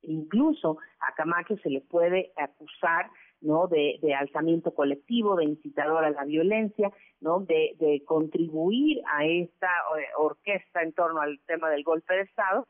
incluso 0.04 0.78
a 1.00 1.14
Camacho 1.16 1.58
se 1.58 1.70
le 1.70 1.82
puede 1.82 2.32
acusar 2.38 3.10
no 3.42 3.68
de, 3.68 4.00
de 4.02 4.14
alzamiento 4.14 4.74
colectivo 4.74 5.36
de 5.36 5.46
incitador 5.46 6.06
a 6.06 6.12
la 6.12 6.26
violencia 6.26 6.92
no 7.20 7.40
de, 7.40 7.76
de 7.80 8.04
contribuir 8.06 9.02
a 9.12 9.26
esta 9.26 9.68
eh, 9.98 10.06
orquesta 10.18 10.84
en 10.84 10.94
torno 10.94 11.22
al 11.22 11.40
tema 11.48 11.70
del 11.70 11.84
golpe 11.84 12.14
de 12.14 12.22
estado 12.22 12.68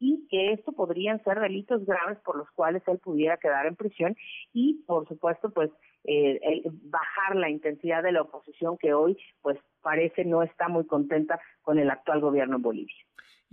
y 0.00 0.26
que 0.28 0.52
esto 0.52 0.72
podrían 0.72 1.22
ser 1.22 1.38
delitos 1.38 1.86
graves 1.86 2.18
por 2.24 2.36
los 2.36 2.50
cuales 2.50 2.82
él 2.88 2.98
pudiera 2.98 3.36
quedar 3.36 3.66
en 3.66 3.76
prisión 3.76 4.16
y 4.52 4.82
por 4.86 5.06
supuesto 5.06 5.50
pues 5.50 5.70
eh, 6.04 6.62
bajar 6.64 7.36
la 7.36 7.50
intensidad 7.50 8.02
de 8.02 8.12
la 8.12 8.22
oposición 8.22 8.76
que 8.78 8.94
hoy 8.94 9.16
pues 9.40 9.58
parece 9.82 10.24
no 10.24 10.42
está 10.42 10.68
muy 10.68 10.86
contenta 10.86 11.40
con 11.62 11.78
el 11.78 11.90
actual 11.90 12.20
gobierno 12.20 12.56
en 12.56 12.62
Bolivia. 12.62 12.96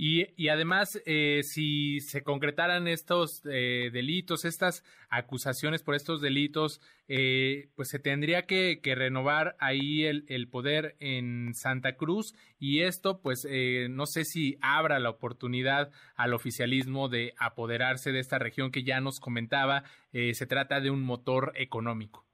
Y, 0.01 0.27
y 0.41 0.47
además, 0.47 1.01
eh, 1.05 1.41
si 1.43 1.99
se 1.99 2.23
concretaran 2.23 2.87
estos 2.87 3.41
eh, 3.51 3.89
delitos, 3.91 4.45
estas 4.45 4.85
acusaciones 5.09 5.83
por 5.83 5.93
estos 5.93 6.21
delitos, 6.21 6.79
eh, 7.09 7.67
pues 7.75 7.89
se 7.89 7.99
tendría 7.99 8.43
que, 8.43 8.79
que 8.81 8.95
renovar 8.95 9.57
ahí 9.59 10.05
el, 10.05 10.23
el, 10.29 10.47
poder 10.47 10.95
en 11.01 11.53
Santa 11.53 11.97
Cruz 11.97 12.33
y 12.59 12.83
esto, 12.83 13.19
pues 13.21 13.45
no 13.89 14.05
sé 14.05 14.23
si 14.23 14.57
abra 14.61 14.99
la 14.99 15.09
oportunidad 15.09 15.91
al 16.15 16.33
oficialismo 16.33 17.09
de 17.09 17.33
apoderarse 17.37 18.13
de 18.13 18.19
esta 18.19 18.39
región 18.39 18.71
que 18.71 18.83
ya 18.85 19.01
nos 19.01 19.19
comentaba, 19.19 19.83
se 20.13 20.45
trata 20.45 20.79
de 20.79 20.91
un 20.91 21.03
motor 21.03 21.51
económico. 21.55 22.28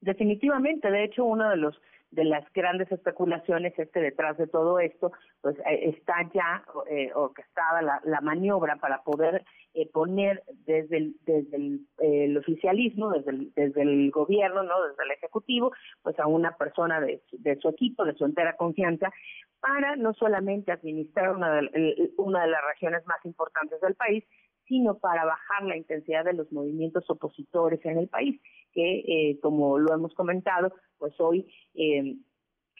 Definitivamente, 0.00 0.90
de 0.90 1.04
hecho, 1.04 1.24
uno 1.24 1.50
de 1.50 1.56
los 1.56 1.80
de 2.10 2.24
las 2.24 2.44
grandes 2.52 2.90
especulaciones 2.90 3.72
este 3.78 4.00
detrás 4.00 4.36
de 4.36 4.48
todo 4.48 4.80
esto, 4.80 5.12
pues 5.42 5.56
eh, 5.60 5.90
está 5.94 6.28
ya 6.34 6.64
eh, 6.90 7.10
orquestada 7.14 7.82
la, 7.82 8.00
la, 8.04 8.20
maniobra 8.20 8.76
para 8.76 9.02
poder 9.02 9.44
eh, 9.74 9.88
poner 9.92 10.42
desde 10.66 10.96
el, 10.96 11.16
desde 11.24 11.56
el, 11.56 11.86
el 11.98 12.36
oficialismo, 12.36 13.10
desde 13.10 13.30
el, 13.30 13.52
desde 13.54 13.82
el 13.82 14.10
gobierno, 14.10 14.64
no, 14.64 14.82
desde 14.88 15.04
el 15.04 15.12
ejecutivo, 15.12 15.72
pues 16.02 16.18
a 16.18 16.26
una 16.26 16.56
persona 16.56 17.00
de, 17.00 17.22
de 17.30 17.56
su 17.56 17.68
equipo, 17.68 18.04
de 18.04 18.14
su 18.14 18.24
entera 18.24 18.56
confianza, 18.56 19.12
para 19.60 19.94
no 19.94 20.12
solamente 20.14 20.72
administrar 20.72 21.36
una 21.36 21.60
de, 21.60 22.10
una 22.16 22.42
de 22.42 22.48
las 22.48 22.62
regiones 22.74 23.06
más 23.06 23.24
importantes 23.24 23.80
del 23.80 23.94
país, 23.94 24.24
sino 24.70 24.98
para 24.98 25.24
bajar 25.24 25.64
la 25.64 25.76
intensidad 25.76 26.24
de 26.24 26.32
los 26.32 26.50
movimientos 26.52 27.04
opositores 27.10 27.84
en 27.84 27.98
el 27.98 28.06
país, 28.06 28.40
que, 28.72 29.00
eh, 29.00 29.40
como 29.42 29.78
lo 29.78 29.92
hemos 29.92 30.14
comentado, 30.14 30.72
pues 30.96 31.12
hoy 31.18 31.52
eh, 31.74 32.14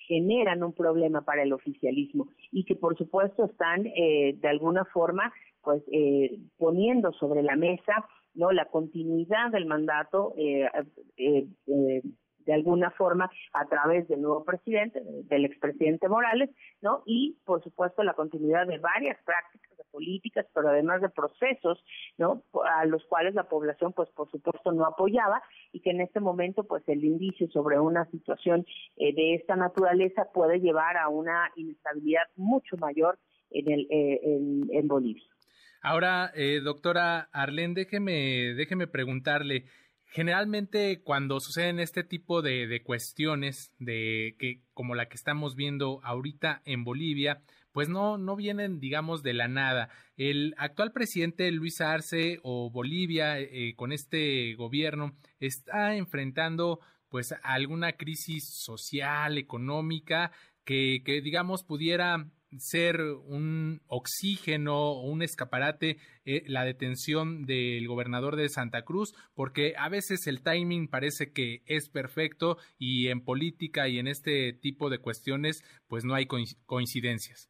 generan 0.07 0.63
un 0.63 0.73
problema 0.73 1.23
para 1.23 1.43
el 1.43 1.53
oficialismo 1.53 2.29
y 2.53 2.65
que, 2.65 2.77
por 2.77 2.97
supuesto, 2.97 3.45
están 3.45 3.87
eh, 3.87 4.37
de 4.37 4.49
alguna 4.49 4.85
forma, 4.85 5.33
pues, 5.63 5.83
eh, 5.91 6.39
poniendo 6.59 7.13
sobre 7.13 7.43
la 7.43 7.57
mesa 7.57 8.07
no 8.35 8.53
la 8.53 8.67
continuidad 8.67 9.51
del 9.51 9.67
mandato 9.67 10.35
eh, 10.37 10.69
de 11.17 12.53
alguna 12.53 12.93
forma 12.93 13.29
a 13.53 13.67
través 13.67 14.07
del 14.07 14.23
nuevo 14.23 14.45
presidente, 14.45 15.03
del 15.05 15.45
expresidente 15.45 16.09
Morales, 16.09 16.51
¿no? 16.81 17.03
Y 17.07 17.37
por 17.45 17.63
supuesto 17.65 18.05
la 18.05 18.15
continuidad 18.15 18.69
de 18.69 18.79
varias 18.79 19.19
prácticas 19.25 19.70
políticas, 19.91 20.47
pero 20.55 20.69
además 20.69 21.01
de 21.01 21.09
procesos, 21.09 21.83
¿no? 22.19 22.43
A 22.65 22.85
los 22.87 23.05
cuales 23.05 23.35
la 23.35 23.45
población 23.45 23.93
pues 23.93 24.09
por 24.11 24.31
supuesto 24.31 24.73
no 24.73 24.87
apoyaba 24.87 25.43
y 25.73 25.81
que 25.81 25.91
en 25.91 26.01
este 26.01 26.21
momento 26.21 26.65
pues 26.65 26.83
el 26.89 27.05
indicio 27.05 27.49
sobre 27.49 27.79
una 27.79 28.05
situación 28.07 28.67
eh, 28.97 29.15
de 29.15 29.35
esta 29.35 29.57
naturaleza 29.57 30.29
puede 30.33 30.61
llevar 30.61 30.97
a 30.97 31.09
una 31.09 31.51
inestabilidad 31.57 32.25
mucho 32.37 32.77
mayor 32.77 33.19
en 33.51 33.71
el 33.71 33.87
eh, 33.91 34.21
en, 34.73 34.89
Bolivia. 34.89 35.25
Ahora, 35.83 36.31
eh, 36.35 36.61
doctora 36.63 37.29
Arlén, 37.33 37.75
déjeme, 37.75 38.55
déjeme 38.55 38.87
preguntarle, 38.87 39.65
Generalmente 40.13 41.03
cuando 41.05 41.39
suceden 41.39 41.79
este 41.79 42.03
tipo 42.03 42.43
de, 42.43 42.67
de, 42.67 42.83
cuestiones 42.83 43.73
de 43.79 44.35
que 44.41 44.61
como 44.75 44.97
la 44.97 45.07
que 45.07 45.15
estamos 45.15 45.55
viendo 45.55 46.01
ahorita 46.03 46.63
en 46.65 46.83
Bolivia, 46.83 47.43
pues 47.73 47.89
no, 47.89 48.19
no 48.19 48.37
vienen, 48.37 48.81
digamos, 48.81 49.23
de 49.23 49.35
la 49.35 49.49
nada. 49.49 49.91
El 50.17 50.55
actual 50.59 50.93
presidente 50.93 51.51
Luis 51.51 51.81
Arce 51.81 52.39
o 52.43 52.71
Bolivia 52.71 53.39
eh, 53.39 53.75
con 53.77 53.93
este 53.93 54.55
gobierno 54.55 55.13
está 55.39 55.95
enfrentando 55.97 56.81
pues 57.09 57.35
alguna 57.43 57.93
crisis 57.93 58.63
social, 58.63 59.37
económica, 59.37 60.33
que, 60.65 61.03
que 61.05 61.21
digamos 61.21 61.65
pudiera 61.65 62.31
ser 62.59 63.01
un 63.03 63.81
oxígeno 63.87 64.77
o 64.77 65.09
un 65.09 65.23
escaparate 65.23 65.99
eh, 66.25 66.43
la 66.47 66.65
detención 66.65 67.45
del 67.45 67.87
gobernador 67.87 68.37
de 68.37 68.49
Santa 68.49 68.83
Cruz, 68.83 69.15
porque 69.35 69.75
a 69.79 69.89
veces 69.89 70.27
el 70.27 70.43
timing 70.43 70.89
parece 70.89 71.33
que 71.33 71.63
es 71.67 71.89
perfecto 71.89 72.59
y 72.79 73.09
en 73.09 73.23
política 73.23 73.89
y 73.89 73.99
en 73.99 74.09
este 74.09 74.53
tipo 74.53 74.91
de 74.91 74.99
cuestiones 74.99 75.63
pues 75.87 76.05
no 76.05 76.15
hay 76.15 76.27
coincidencias. 76.67 77.49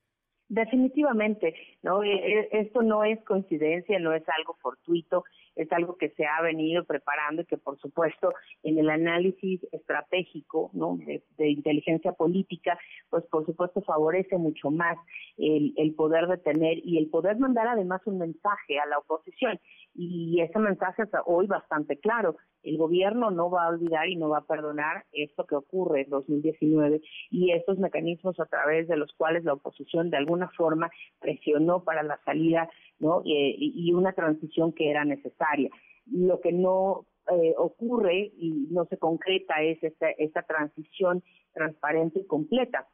Definitivamente, 0.50 1.54
no, 1.84 2.02
e, 2.02 2.12
e, 2.12 2.48
esto 2.50 2.82
no 2.82 3.04
es 3.04 3.22
coincidencia, 3.22 4.00
no 4.00 4.12
es 4.12 4.24
algo 4.28 4.56
fortuito, 4.60 5.22
es 5.54 5.70
algo 5.70 5.96
que 5.96 6.08
se 6.10 6.26
ha 6.26 6.42
venido 6.42 6.84
preparando 6.84 7.42
y 7.42 7.44
que 7.44 7.56
por 7.56 7.78
supuesto 7.78 8.32
en 8.64 8.76
el 8.76 8.90
análisis 8.90 9.60
estratégico 9.70 10.70
¿no? 10.72 10.98
de, 11.38 11.48
inteligencia 11.48 12.14
política, 12.14 12.76
pues 13.10 13.24
por 13.26 13.46
supuesto 13.46 13.80
favorece 13.82 14.38
mucho 14.38 14.72
más 14.72 14.98
el, 15.38 15.72
el 15.76 15.94
poder 15.94 16.26
de 16.26 16.38
tener 16.38 16.78
y 16.84 16.98
el 16.98 17.08
poder 17.10 17.38
mandar 17.38 17.68
además 17.68 18.00
un 18.06 18.18
mensaje 18.18 18.80
a 18.80 18.86
la 18.86 18.98
oposición. 18.98 19.60
Y 19.94 20.40
ese 20.40 20.58
mensaje 20.58 21.02
es 21.02 21.08
hoy 21.26 21.46
bastante 21.46 21.98
claro. 21.98 22.36
El 22.62 22.78
gobierno 22.78 23.30
no 23.30 23.50
va 23.50 23.64
a 23.64 23.68
olvidar 23.68 24.08
y 24.08 24.16
no 24.16 24.28
va 24.28 24.38
a 24.38 24.46
perdonar 24.46 25.04
esto 25.12 25.44
que 25.46 25.56
ocurre 25.56 26.02
en 26.02 26.10
2019 26.10 27.00
y 27.30 27.52
estos 27.52 27.78
mecanismos 27.78 28.38
a 28.38 28.46
través 28.46 28.86
de 28.88 28.96
los 28.96 29.12
cuales 29.14 29.44
la 29.44 29.54
oposición 29.54 30.10
de 30.10 30.18
alguna 30.18 30.48
forma 30.56 30.90
presionó 31.20 31.84
para 31.84 32.02
la 32.02 32.20
salida 32.24 32.68
¿no? 32.98 33.22
y, 33.24 33.72
y 33.74 33.92
una 33.92 34.12
transición 34.12 34.72
que 34.72 34.90
era 34.90 35.04
necesaria. 35.04 35.70
Lo 36.06 36.40
que 36.40 36.52
no 36.52 37.06
eh, 37.30 37.54
ocurre 37.56 38.32
y 38.38 38.66
no 38.70 38.86
se 38.86 38.96
concreta 38.96 39.62
es 39.62 39.82
esta, 39.84 40.10
esta 40.10 40.42
transición 40.42 41.22
transparente 41.52 42.20
y 42.20 42.26
completa. 42.26 42.88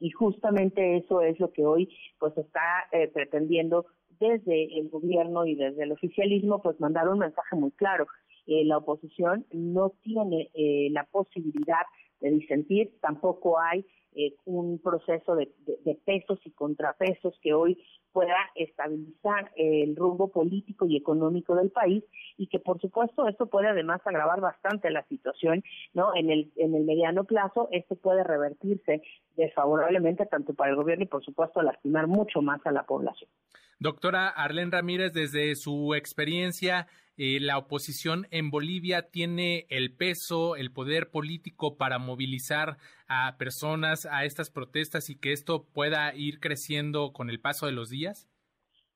Y 0.00 0.10
justamente 0.10 0.96
eso 0.96 1.22
es 1.22 1.38
lo 1.38 1.52
que 1.52 1.64
hoy 1.64 1.88
pues 2.18 2.36
está 2.36 2.60
eh, 2.90 3.08
pretendiendo 3.08 3.86
desde 4.18 4.78
el 4.78 4.88
gobierno 4.88 5.46
y 5.46 5.54
desde 5.54 5.84
el 5.84 5.92
oficialismo 5.92 6.62
pues 6.62 6.80
mandar 6.80 7.08
un 7.08 7.18
mensaje 7.18 7.56
muy 7.56 7.70
claro. 7.72 8.06
Eh, 8.46 8.64
la 8.64 8.78
oposición 8.78 9.44
no 9.52 9.92
tiene 10.02 10.50
eh, 10.54 10.88
la 10.92 11.04
posibilidad 11.04 11.84
de 12.20 12.30
disentir, 12.30 12.92
tampoco 13.00 13.58
hay 13.58 13.84
eh, 14.18 14.34
un 14.46 14.78
proceso 14.78 15.36
de, 15.36 15.52
pesos 16.06 16.40
y 16.46 16.50
contrapesos 16.52 17.38
que 17.42 17.52
hoy 17.52 17.84
pueda 18.12 18.34
estabilizar 18.54 19.52
el 19.56 19.94
rumbo 19.94 20.28
político 20.28 20.86
y 20.86 20.96
económico 20.96 21.54
del 21.54 21.70
país 21.70 22.02
y 22.38 22.46
que 22.46 22.58
por 22.58 22.80
supuesto 22.80 23.28
esto 23.28 23.46
puede 23.46 23.68
además 23.68 24.00
agravar 24.06 24.40
bastante 24.40 24.88
la 24.90 25.04
situación 25.08 25.62
no 25.92 26.16
en 26.16 26.30
el 26.30 26.50
en 26.56 26.74
el 26.74 26.84
mediano 26.84 27.24
plazo 27.24 27.68
esto 27.72 27.94
puede 27.96 28.24
revertirse 28.24 29.02
desfavorablemente 29.36 30.24
tanto 30.24 30.54
para 30.54 30.70
el 30.70 30.76
gobierno 30.76 31.04
y 31.04 31.08
por 31.08 31.22
supuesto 31.22 31.60
lastimar 31.60 32.06
mucho 32.06 32.40
más 32.40 32.64
a 32.64 32.72
la 32.72 32.84
población 32.84 33.28
Doctora 33.78 34.28
Arlen 34.28 34.72
Ramírez, 34.72 35.12
desde 35.12 35.54
su 35.54 35.94
experiencia, 35.94 36.86
eh, 37.18 37.40
la 37.40 37.58
oposición 37.58 38.26
en 38.30 38.50
Bolivia 38.50 39.10
tiene 39.10 39.66
el 39.68 39.94
peso, 39.94 40.56
el 40.56 40.72
poder 40.72 41.10
político 41.10 41.76
para 41.76 41.98
movilizar 41.98 42.78
a 43.06 43.36
personas 43.38 44.06
a 44.06 44.24
estas 44.24 44.50
protestas 44.50 45.10
y 45.10 45.18
que 45.18 45.32
esto 45.32 45.66
pueda 45.74 46.14
ir 46.14 46.40
creciendo 46.40 47.12
con 47.12 47.28
el 47.28 47.38
paso 47.38 47.66
de 47.66 47.72
los 47.72 47.90
días? 47.90 48.28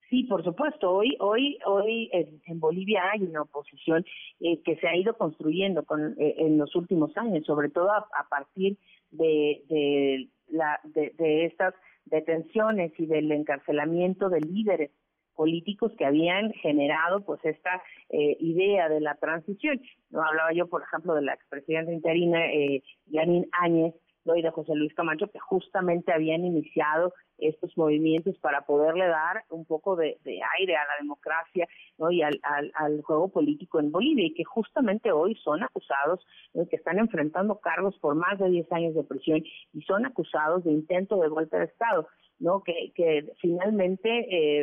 Sí, 0.08 0.24
por 0.24 0.42
supuesto. 0.42 0.90
Hoy, 0.90 1.16
hoy, 1.20 1.58
hoy 1.66 2.10
en, 2.12 2.58
Bolivia 2.58 3.02
hay 3.12 3.22
una 3.22 3.42
oposición 3.42 4.04
eh, 4.40 4.60
que 4.62 4.76
se 4.76 4.88
ha 4.88 4.96
ido 4.96 5.16
construyendo 5.16 5.84
con, 5.84 6.14
eh, 6.18 6.36
en 6.38 6.56
los 6.56 6.74
últimos 6.74 7.14
años, 7.18 7.44
sobre 7.44 7.68
todo 7.68 7.92
a, 7.92 8.28
partir 8.28 8.76
de, 9.10 9.62
de, 9.68 10.28
la, 10.48 10.80
de 10.84 11.44
estas 11.44 11.74
detenciones 12.10 12.92
y 12.98 13.06
del 13.06 13.30
encarcelamiento 13.32 14.28
de 14.28 14.40
líderes 14.40 14.90
políticos 15.34 15.92
que 15.96 16.04
habían 16.04 16.52
generado 16.52 17.24
pues 17.24 17.40
esta 17.44 17.82
eh, 18.10 18.36
idea 18.40 18.88
de 18.88 19.00
la 19.00 19.14
transición. 19.14 19.80
No 20.10 20.22
hablaba 20.22 20.52
yo, 20.52 20.66
por 20.66 20.82
ejemplo, 20.82 21.14
de 21.14 21.22
la 21.22 21.32
expresidenta 21.32 21.92
interina 21.92 22.44
eh, 22.52 22.82
Yanin 23.06 23.48
Áñez, 23.52 23.94
y 24.36 24.42
de 24.42 24.50
José 24.50 24.74
Luis 24.74 24.94
Camacho, 24.94 25.28
que 25.28 25.38
justamente 25.38 26.12
habían 26.12 26.44
iniciado 26.44 27.12
estos 27.38 27.76
movimientos 27.76 28.36
para 28.38 28.62
poderle 28.62 29.06
dar 29.06 29.44
un 29.50 29.64
poco 29.64 29.96
de, 29.96 30.18
aire 30.58 30.76
a 30.76 30.84
la 30.84 30.96
democracia 31.00 31.66
y 32.10 32.22
al, 32.22 32.40
al, 32.74 33.02
juego 33.02 33.28
político 33.28 33.80
en 33.80 33.90
Bolivia 33.90 34.26
y 34.26 34.34
que 34.34 34.44
justamente 34.44 35.12
hoy 35.12 35.34
son 35.36 35.62
acusados, 35.62 36.26
que 36.68 36.76
están 36.76 36.98
enfrentando 36.98 37.60
cargos 37.60 37.98
por 37.98 38.14
más 38.14 38.38
de 38.38 38.50
10 38.50 38.72
años 38.72 38.94
de 38.94 39.04
prisión 39.04 39.42
y 39.72 39.82
son 39.82 40.06
acusados 40.06 40.64
de 40.64 40.72
intento 40.72 41.16
de 41.20 41.28
golpe 41.28 41.58
de 41.58 41.64
Estado. 41.64 42.06
¿No? 42.40 42.62
Que, 42.62 42.92
finalmente 43.40 44.08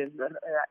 eh, 0.02 0.10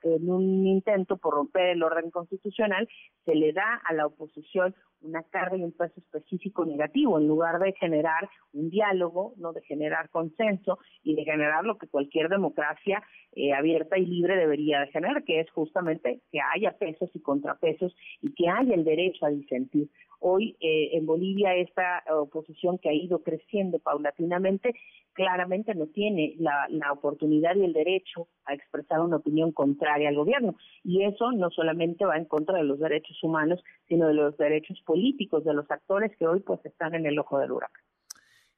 en 0.03 0.29
un 0.29 0.67
intento 0.67 1.17
por 1.17 1.33
romper 1.33 1.69
el 1.69 1.83
orden 1.83 2.11
constitucional 2.11 2.87
se 3.25 3.33
le 3.33 3.53
da 3.53 3.81
a 3.85 3.93
la 3.93 4.05
oposición 4.05 4.75
una 5.01 5.23
carga 5.23 5.57
y 5.57 5.63
un 5.63 5.71
peso 5.71 5.93
específico 5.97 6.65
negativo 6.65 7.17
en 7.17 7.27
lugar 7.27 7.59
de 7.59 7.73
generar 7.73 8.29
un 8.53 8.69
diálogo, 8.69 9.33
no 9.37 9.53
de 9.53 9.61
generar 9.61 10.09
consenso 10.09 10.79
y 11.03 11.15
de 11.15 11.23
generar 11.23 11.63
lo 11.65 11.77
que 11.77 11.87
cualquier 11.87 12.29
democracia 12.29 13.03
eh, 13.33 13.53
abierta 13.53 13.97
y 13.97 14.05
libre 14.05 14.35
debería 14.35 14.81
de 14.81 14.87
generar, 14.87 15.23
que 15.23 15.39
es 15.39 15.49
justamente 15.51 16.21
que 16.31 16.39
haya 16.41 16.71
pesos 16.77 17.09
y 17.13 17.19
contrapesos 17.19 17.95
y 18.21 18.33
que 18.33 18.49
haya 18.49 18.73
el 18.73 18.83
derecho 18.83 19.25
a 19.25 19.29
disentir. 19.29 19.89
Hoy 20.19 20.57
eh, 20.59 20.89
en 20.93 21.05
Bolivia 21.05 21.55
esta 21.55 22.03
oposición 22.09 22.79
que 22.79 22.89
ha 22.89 22.93
ido 22.93 23.21
creciendo 23.21 23.77
paulatinamente 23.79 24.73
claramente 25.17 25.73
no 25.73 25.87
tiene 25.87 26.35
la, 26.37 26.91
oportunidad 26.93 27.55
y 27.55 27.65
el 27.65 27.73
derecho 27.73 28.27
a 28.45 28.53
expresar 28.53 28.99
una 28.99 29.15
opinión 29.15 29.51
contraria 29.51 30.09
al 30.09 30.15
gobierno. 30.15 30.55
Y 30.83 31.03
eso 31.03 31.31
no 31.31 31.49
solamente 31.49 32.05
va 32.05 32.17
en 32.17 32.25
contra 32.25 32.59
de 32.59 32.63
los 32.63 32.79
derechos 32.79 33.17
humanos, 33.23 33.59
sino 33.87 34.07
de 34.07 34.13
los 34.13 34.37
derechos 34.37 34.79
políticos 34.85 35.43
de 35.43 35.55
los 35.55 35.69
actores 35.71 36.15
que 36.17 36.27
hoy 36.27 36.41
pues 36.41 36.63
están 36.65 36.93
en 36.93 37.07
el 37.07 37.17
ojo 37.17 37.39
del 37.39 37.51
huracán. 37.51 37.81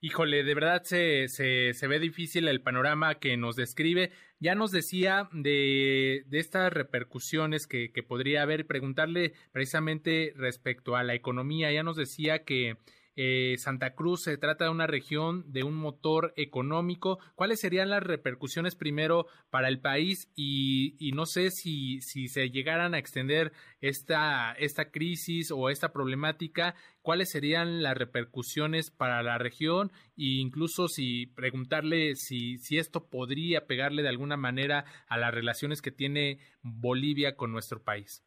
Híjole, 0.02 0.44
de 0.44 0.54
verdad 0.54 0.84
se, 0.84 1.30
se, 1.30 1.74
se, 1.74 1.88
ve 1.88 2.00
difícil 2.00 2.48
el 2.50 2.62
panorama 2.62 3.16
que 3.16 3.38
nos 3.38 3.56
describe. 3.56 4.12
Ya 4.40 4.54
nos 4.54 4.72
decía 4.72 5.30
de, 5.32 6.24
de 6.28 6.40
estas 6.40 6.74
repercusiones 6.74 7.68
que, 7.68 7.92
que 7.94 8.04
podría 8.04 8.42
haber, 8.42 8.68
preguntarle 8.68 9.34
precisamente 9.54 10.34
respecto 10.36 10.98
a 10.98 11.04
la 11.04 11.16
economía, 11.16 11.72
ya 11.72 11.84
nos 11.84 11.96
decía 11.96 12.44
que 12.44 12.78
eh, 13.16 13.56
Santa 13.58 13.96
Cruz 13.96 14.24
se 14.24 14.38
trata 14.38 14.66
de 14.66 14.72
una 14.72 14.88
región 14.88 15.44
de 15.52 15.64
un 15.64 15.76
motor 15.76 16.34
económico. 16.38 17.20
¿Cuáles 17.36 17.60
serían 17.60 17.90
las 17.90 18.04
repercusiones 18.04 18.76
primero 18.76 19.26
para 19.50 19.68
el 19.68 19.80
país? 19.82 20.32
Y, 20.36 21.12
no 21.14 21.26
sé 21.26 21.52
si, 21.52 22.02
si 22.02 22.28
se 22.28 22.50
llegaran 22.50 22.94
a 22.94 23.00
extender 23.00 23.52
esta, 23.82 24.54
esta 24.54 24.92
crisis 24.92 25.52
o 25.52 25.70
esta 25.70 25.92
problemática, 25.92 26.76
¿cuáles 27.02 27.30
serían 27.32 27.84
las 27.84 27.98
repercusiones 27.98 28.90
para 28.92 29.22
la 29.24 29.38
región? 29.38 29.92
E 30.18 30.40
incluso 30.40 30.88
si 30.88 31.26
preguntarle 31.26 32.16
si, 32.16 32.58
si 32.58 32.78
esto 32.78 33.10
podría 33.10 33.68
pegarle 33.68 34.02
de 34.02 34.10
alguna 34.10 34.38
manera 34.38 34.86
a 35.08 35.18
las 35.18 35.34
relaciones 35.34 35.82
que 35.82 35.92
tiene 35.92 36.40
Bolivia 36.62 37.36
con 37.36 37.52
nuestro 37.52 37.84
país. 37.84 38.24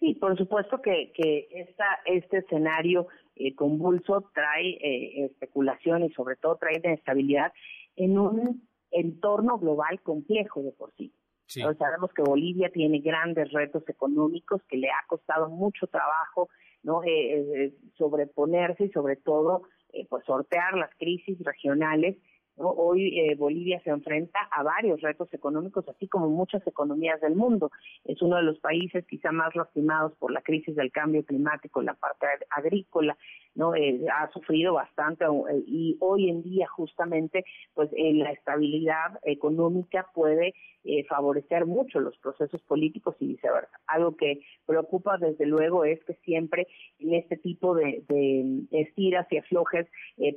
Sí, 0.00 0.14
por 0.14 0.36
supuesto 0.38 0.80
que, 0.80 1.12
que 1.14 1.48
esta, 1.50 1.84
este 2.06 2.38
escenario 2.38 3.06
eh, 3.40 3.54
convulso 3.54 4.30
trae 4.34 4.68
eh, 4.80 5.24
especulación 5.24 6.04
y 6.04 6.10
sobre 6.10 6.36
todo 6.36 6.56
trae 6.56 6.76
inestabilidad 6.76 7.52
en 7.96 8.18
un 8.18 8.68
entorno 8.90 9.58
global 9.58 10.00
complejo 10.02 10.62
de 10.62 10.72
por 10.72 10.92
sí. 10.94 11.12
sabemos 11.46 12.12
que 12.12 12.22
Bolivia 12.22 12.70
tiene 12.70 12.98
grandes 13.00 13.50
retos 13.52 13.88
económicos 13.88 14.62
que 14.68 14.76
le 14.76 14.88
ha 14.88 15.06
costado 15.06 15.48
mucho 15.48 15.86
trabajo 15.86 16.48
no 16.82 17.02
eh, 17.04 17.08
eh 17.10 17.74
sobreponerse 17.96 18.84
y 18.84 18.90
sobre 18.90 19.16
todo 19.16 19.62
pues 20.08 20.24
sortear 20.24 20.74
las 20.74 20.94
crisis 20.96 21.38
regionales 21.40 22.16
Hoy 22.62 23.18
eh, 23.18 23.34
Bolivia 23.36 23.80
se 23.82 23.90
enfrenta 23.90 24.38
a 24.50 24.62
varios 24.62 25.00
retos 25.00 25.32
económicos, 25.32 25.88
así 25.88 26.06
como 26.08 26.28
muchas 26.28 26.66
economías 26.66 27.20
del 27.20 27.34
mundo. 27.34 27.70
Es 28.04 28.20
uno 28.20 28.36
de 28.36 28.42
los 28.42 28.58
países 28.58 29.06
quizá 29.06 29.32
más 29.32 29.54
lastimados 29.56 30.12
por 30.18 30.30
la 30.30 30.42
crisis 30.42 30.76
del 30.76 30.92
cambio 30.92 31.24
climático 31.24 31.80
la 31.80 31.94
parte 31.94 32.26
agrícola, 32.50 33.16
no 33.54 33.74
eh, 33.74 34.00
ha 34.12 34.30
sufrido 34.30 34.74
bastante 34.74 35.24
eh, 35.24 35.62
y 35.66 35.96
hoy 36.00 36.28
en 36.28 36.42
día 36.42 36.66
justamente 36.68 37.44
pues 37.74 37.90
la 37.92 38.32
estabilidad 38.32 39.18
económica 39.22 40.06
puede 40.14 40.54
favorecer 41.08 41.66
mucho 41.66 42.00
los 42.00 42.16
procesos 42.18 42.62
políticos 42.62 43.14
y 43.20 43.26
viceversa. 43.26 43.78
Algo 43.86 44.16
que 44.16 44.40
preocupa 44.64 45.18
desde 45.18 45.44
luego 45.44 45.84
es 45.84 46.02
que 46.04 46.14
siempre 46.24 46.68
en 46.98 47.14
este 47.14 47.36
tipo 47.36 47.74
de, 47.74 48.02
de 48.08 48.64
estiras 48.70 49.26
y 49.30 49.36
aflojes 49.36 49.86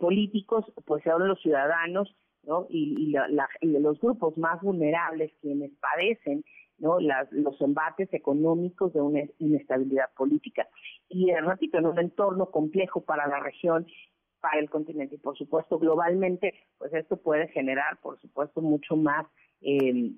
políticos 0.02 0.66
pues 0.86 1.02
sean 1.04 1.28
los 1.28 1.42
ciudadanos 1.42 2.14
¿no? 2.46 2.68
Y, 2.70 3.16
los 3.62 4.00
grupos 4.00 4.38
más 4.38 4.62
vulnerables 4.62 5.32
quienes 5.42 5.72
padecen 5.80 6.44
¿no? 6.84 7.00
los 7.00 7.62
embates 7.62 8.14
económicos 8.14 8.92
de 8.94 9.00
una 9.00 9.22
inestabilidad 9.40 10.12
política. 10.18 10.68
Y 11.08 11.28
de 11.28 11.40
ratito 11.40 11.78
en 11.78 11.86
un 11.86 11.98
entorno 11.98 12.52
complejo 12.52 13.02
para 13.02 13.26
la 13.28 13.40
región, 13.40 13.88
para 14.42 14.60
el 14.60 14.70
continente 14.70 15.16
y 15.16 15.20
por 15.20 15.38
supuesto 15.38 15.80
globalmente, 15.80 16.54
pues 16.78 16.94
esto 16.94 17.16
puede 17.16 17.48
generar, 17.48 17.98
por 18.02 18.20
supuesto, 18.20 18.60
mucho 18.62 18.98
más 18.98 19.26
eh, 19.62 20.12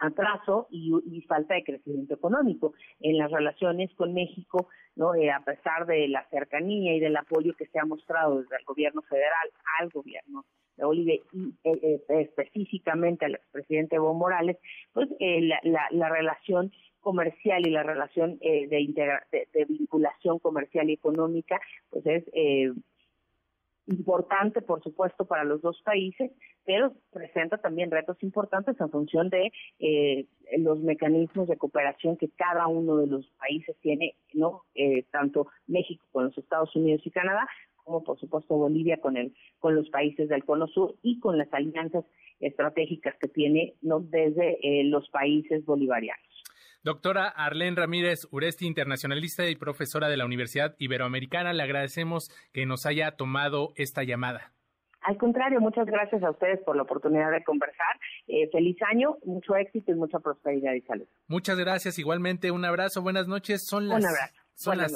atraso 0.00 0.66
y, 0.70 1.20
falta 1.28 1.54
de 1.54 1.62
crecimiento 1.62 2.14
económico 2.14 2.74
en 2.98 3.16
las 3.16 3.30
relaciones 3.30 3.94
con 3.94 4.12
México, 4.12 4.68
no 4.96 5.14
eh, 5.14 5.30
a 5.30 5.44
pesar 5.44 5.86
de 5.86 6.08
la 6.08 6.28
cercanía 6.30 6.92
y 6.96 6.98
del 6.98 7.16
apoyo 7.16 7.54
que 7.54 7.66
se 7.66 7.78
ha 7.78 7.84
mostrado 7.84 8.40
desde 8.40 8.56
el 8.56 8.64
gobierno 8.64 9.02
federal 9.02 9.52
al 9.78 9.90
gobierno 9.90 10.44
Bolivia 10.86 11.14
y 11.32 11.54
eh, 11.64 11.78
eh, 11.82 12.00
específicamente 12.08 13.24
al 13.24 13.34
expresidente 13.34 13.96
Evo 13.96 14.14
Morales, 14.14 14.58
pues 14.92 15.08
la, 15.20 15.60
la, 15.90 16.08
relación 16.08 16.72
comercial 17.00 17.66
y 17.66 17.70
la 17.70 17.82
relación 17.82 18.38
de, 18.38 18.66
de, 18.68 19.48
de, 19.52 19.64
vinculación 19.64 20.38
comercial 20.38 20.90
y 20.90 20.94
económica, 20.94 21.60
pues 21.90 22.06
es 22.06 22.24
importante, 23.90 24.62
por 24.62 24.82
supuesto, 24.82 25.24
para 25.24 25.44
los 25.44 25.60
dos 25.62 25.80
países, 25.82 26.30
pero 26.64 26.92
presenta 27.10 27.58
también 27.58 27.90
retos 27.90 28.22
importantes 28.22 28.80
en 28.80 28.90
función 28.90 29.28
de 29.30 29.52
eh, 29.78 30.26
los 30.58 30.80
mecanismos 30.80 31.48
de 31.48 31.56
cooperación 31.56 32.16
que 32.16 32.30
cada 32.30 32.66
uno 32.66 32.96
de 32.96 33.06
los 33.06 33.26
países 33.38 33.76
tiene, 33.80 34.14
no, 34.32 34.62
eh, 34.74 35.04
tanto 35.10 35.48
México 35.66 36.04
con 36.12 36.24
los 36.26 36.38
Estados 36.38 36.74
Unidos 36.76 37.02
y 37.04 37.10
Canadá, 37.10 37.48
como 37.90 38.04
por 38.04 38.20
supuesto 38.20 38.56
Bolivia 38.56 38.98
con 39.00 39.16
el 39.16 39.34
con 39.58 39.74
los 39.74 39.90
países 39.90 40.28
del 40.28 40.44
Cono 40.44 40.68
Sur 40.68 40.94
y 41.02 41.18
con 41.18 41.36
las 41.36 41.52
alianzas 41.52 42.04
estratégicas 42.38 43.16
que 43.20 43.26
tiene 43.26 43.74
no 43.82 43.98
desde 44.00 44.58
eh, 44.62 44.84
los 44.84 45.08
países 45.10 45.64
bolivarianos. 45.64 46.24
Doctora 46.82 47.28
Arlene 47.28 47.76
Ramírez 47.76 48.26
Uresti, 48.30 48.66
internacionalista 48.66 49.50
y 49.50 49.56
profesora 49.56 50.08
de 50.08 50.16
la 50.16 50.24
Universidad 50.24 50.76
Iberoamericana, 50.78 51.52
le 51.52 51.62
agradecemos 51.62 52.30
que 52.52 52.64
nos 52.64 52.86
haya 52.86 53.16
tomado 53.16 53.72
esta 53.74 54.02
llamada. 54.04 54.52
Al 55.02 55.16
contrario, 55.18 55.60
muchas 55.60 55.86
gracias 55.86 56.22
a 56.22 56.30
ustedes 56.30 56.60
por 56.64 56.76
la 56.76 56.82
oportunidad 56.82 57.32
de 57.32 57.42
conversar. 57.42 57.98
Eh, 58.28 58.48
feliz 58.52 58.76
año, 58.82 59.16
mucho 59.24 59.56
éxito 59.56 59.92
y 59.92 59.94
mucha 59.94 60.20
prosperidad 60.20 60.74
y 60.74 60.82
salud. 60.82 61.06
Muchas 61.26 61.58
gracias. 61.58 61.98
Igualmente, 61.98 62.50
un 62.50 62.64
abrazo. 62.64 63.02
Buenas 63.02 63.26
noches. 63.26 63.66
Son 63.66 63.88
las 63.88 64.04
Son 64.60 64.76
las 64.76 64.92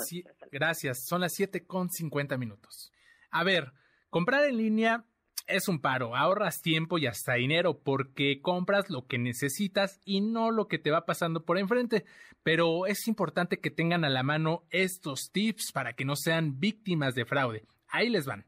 gracias, 0.52 1.06
son 1.06 1.22
las 1.22 1.32
7 1.32 1.66
con 1.66 1.88
50 1.88 2.36
minutos. 2.36 2.92
A 3.30 3.44
ver, 3.44 3.72
comprar 4.10 4.44
en 4.44 4.58
línea 4.58 5.06
es 5.46 5.68
un 5.68 5.80
paro, 5.80 6.14
ahorras 6.14 6.60
tiempo 6.60 6.98
y 6.98 7.06
hasta 7.06 7.34
dinero 7.34 7.78
porque 7.78 8.42
compras 8.42 8.90
lo 8.90 9.06
que 9.06 9.16
necesitas 9.16 10.00
y 10.04 10.20
no 10.20 10.50
lo 10.50 10.68
que 10.68 10.78
te 10.78 10.90
va 10.90 11.06
pasando 11.06 11.46
por 11.46 11.56
enfrente. 11.56 12.04
Pero 12.42 12.84
es 12.84 13.08
importante 13.08 13.58
que 13.58 13.70
tengan 13.70 14.04
a 14.04 14.10
la 14.10 14.22
mano 14.22 14.64
estos 14.68 15.32
tips 15.32 15.72
para 15.72 15.94
que 15.94 16.04
no 16.04 16.14
sean 16.14 16.60
víctimas 16.60 17.14
de 17.14 17.24
fraude. 17.24 17.64
Ahí 17.88 18.10
les 18.10 18.26
van. 18.26 18.44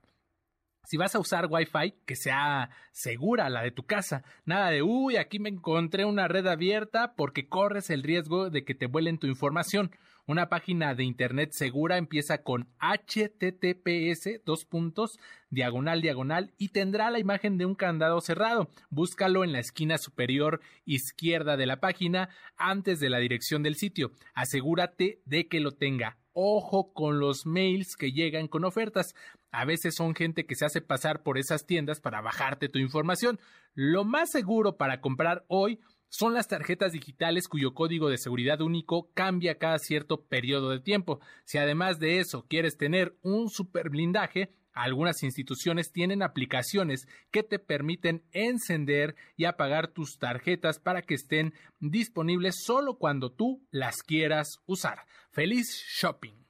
Si 0.84 0.98
vas 0.98 1.14
a 1.14 1.18
usar 1.18 1.48
Wi-Fi, 1.50 1.94
que 2.04 2.14
sea 2.14 2.68
segura 2.92 3.48
la 3.48 3.62
de 3.62 3.70
tu 3.70 3.86
casa. 3.86 4.22
Nada 4.44 4.68
de, 4.68 4.82
uy, 4.82 5.16
aquí 5.16 5.38
me 5.38 5.48
encontré 5.48 6.04
una 6.04 6.28
red 6.28 6.46
abierta 6.46 7.14
porque 7.16 7.48
corres 7.48 7.88
el 7.88 8.02
riesgo 8.02 8.50
de 8.50 8.66
que 8.66 8.74
te 8.74 8.86
vuelen 8.86 9.18
tu 9.18 9.26
información. 9.26 9.90
Una 10.28 10.48
página 10.48 10.96
de 10.96 11.04
Internet 11.04 11.52
segura 11.52 11.98
empieza 11.98 12.42
con 12.42 12.68
https 12.80 14.44
dos 14.44 14.64
puntos 14.64 15.20
diagonal 15.50 16.02
diagonal 16.02 16.52
y 16.58 16.70
tendrá 16.70 17.12
la 17.12 17.20
imagen 17.20 17.58
de 17.58 17.64
un 17.64 17.76
candado 17.76 18.20
cerrado. 18.20 18.68
Búscalo 18.90 19.44
en 19.44 19.52
la 19.52 19.60
esquina 19.60 19.98
superior 19.98 20.60
izquierda 20.84 21.56
de 21.56 21.66
la 21.66 21.78
página 21.78 22.28
antes 22.56 22.98
de 22.98 23.08
la 23.08 23.18
dirección 23.18 23.62
del 23.62 23.76
sitio. 23.76 24.10
Asegúrate 24.34 25.20
de 25.26 25.46
que 25.46 25.60
lo 25.60 25.70
tenga. 25.70 26.18
Ojo 26.32 26.92
con 26.92 27.20
los 27.20 27.46
mails 27.46 27.96
que 27.96 28.10
llegan 28.10 28.48
con 28.48 28.64
ofertas. 28.64 29.14
A 29.52 29.64
veces 29.64 29.94
son 29.94 30.16
gente 30.16 30.44
que 30.44 30.56
se 30.56 30.64
hace 30.64 30.80
pasar 30.80 31.22
por 31.22 31.38
esas 31.38 31.66
tiendas 31.66 32.00
para 32.00 32.20
bajarte 32.20 32.68
tu 32.68 32.80
información. 32.80 33.38
Lo 33.74 34.04
más 34.04 34.32
seguro 34.32 34.76
para 34.76 35.00
comprar 35.00 35.44
hoy 35.46 35.78
son 36.18 36.32
las 36.32 36.48
tarjetas 36.48 36.92
digitales 36.92 37.46
cuyo 37.46 37.74
código 37.74 38.08
de 38.08 38.16
seguridad 38.16 38.62
único 38.62 39.10
cambia 39.12 39.58
cada 39.58 39.78
cierto 39.78 40.24
periodo 40.24 40.70
de 40.70 40.80
tiempo. 40.80 41.20
Si 41.44 41.58
además 41.58 41.98
de 41.98 42.20
eso 42.20 42.46
quieres 42.48 42.78
tener 42.78 43.16
un 43.22 43.50
super 43.50 43.90
blindaje, 43.90 44.50
algunas 44.72 45.22
instituciones 45.22 45.92
tienen 45.92 46.22
aplicaciones 46.22 47.06
que 47.30 47.42
te 47.42 47.58
permiten 47.58 48.24
encender 48.32 49.14
y 49.36 49.44
apagar 49.44 49.88
tus 49.88 50.18
tarjetas 50.18 50.78
para 50.78 51.02
que 51.02 51.14
estén 51.14 51.52
disponibles 51.80 52.62
solo 52.64 52.96
cuando 52.96 53.30
tú 53.30 53.66
las 53.70 53.96
quieras 54.02 54.58
usar. 54.66 55.06
¡Feliz 55.30 55.66
shopping! 55.86 56.45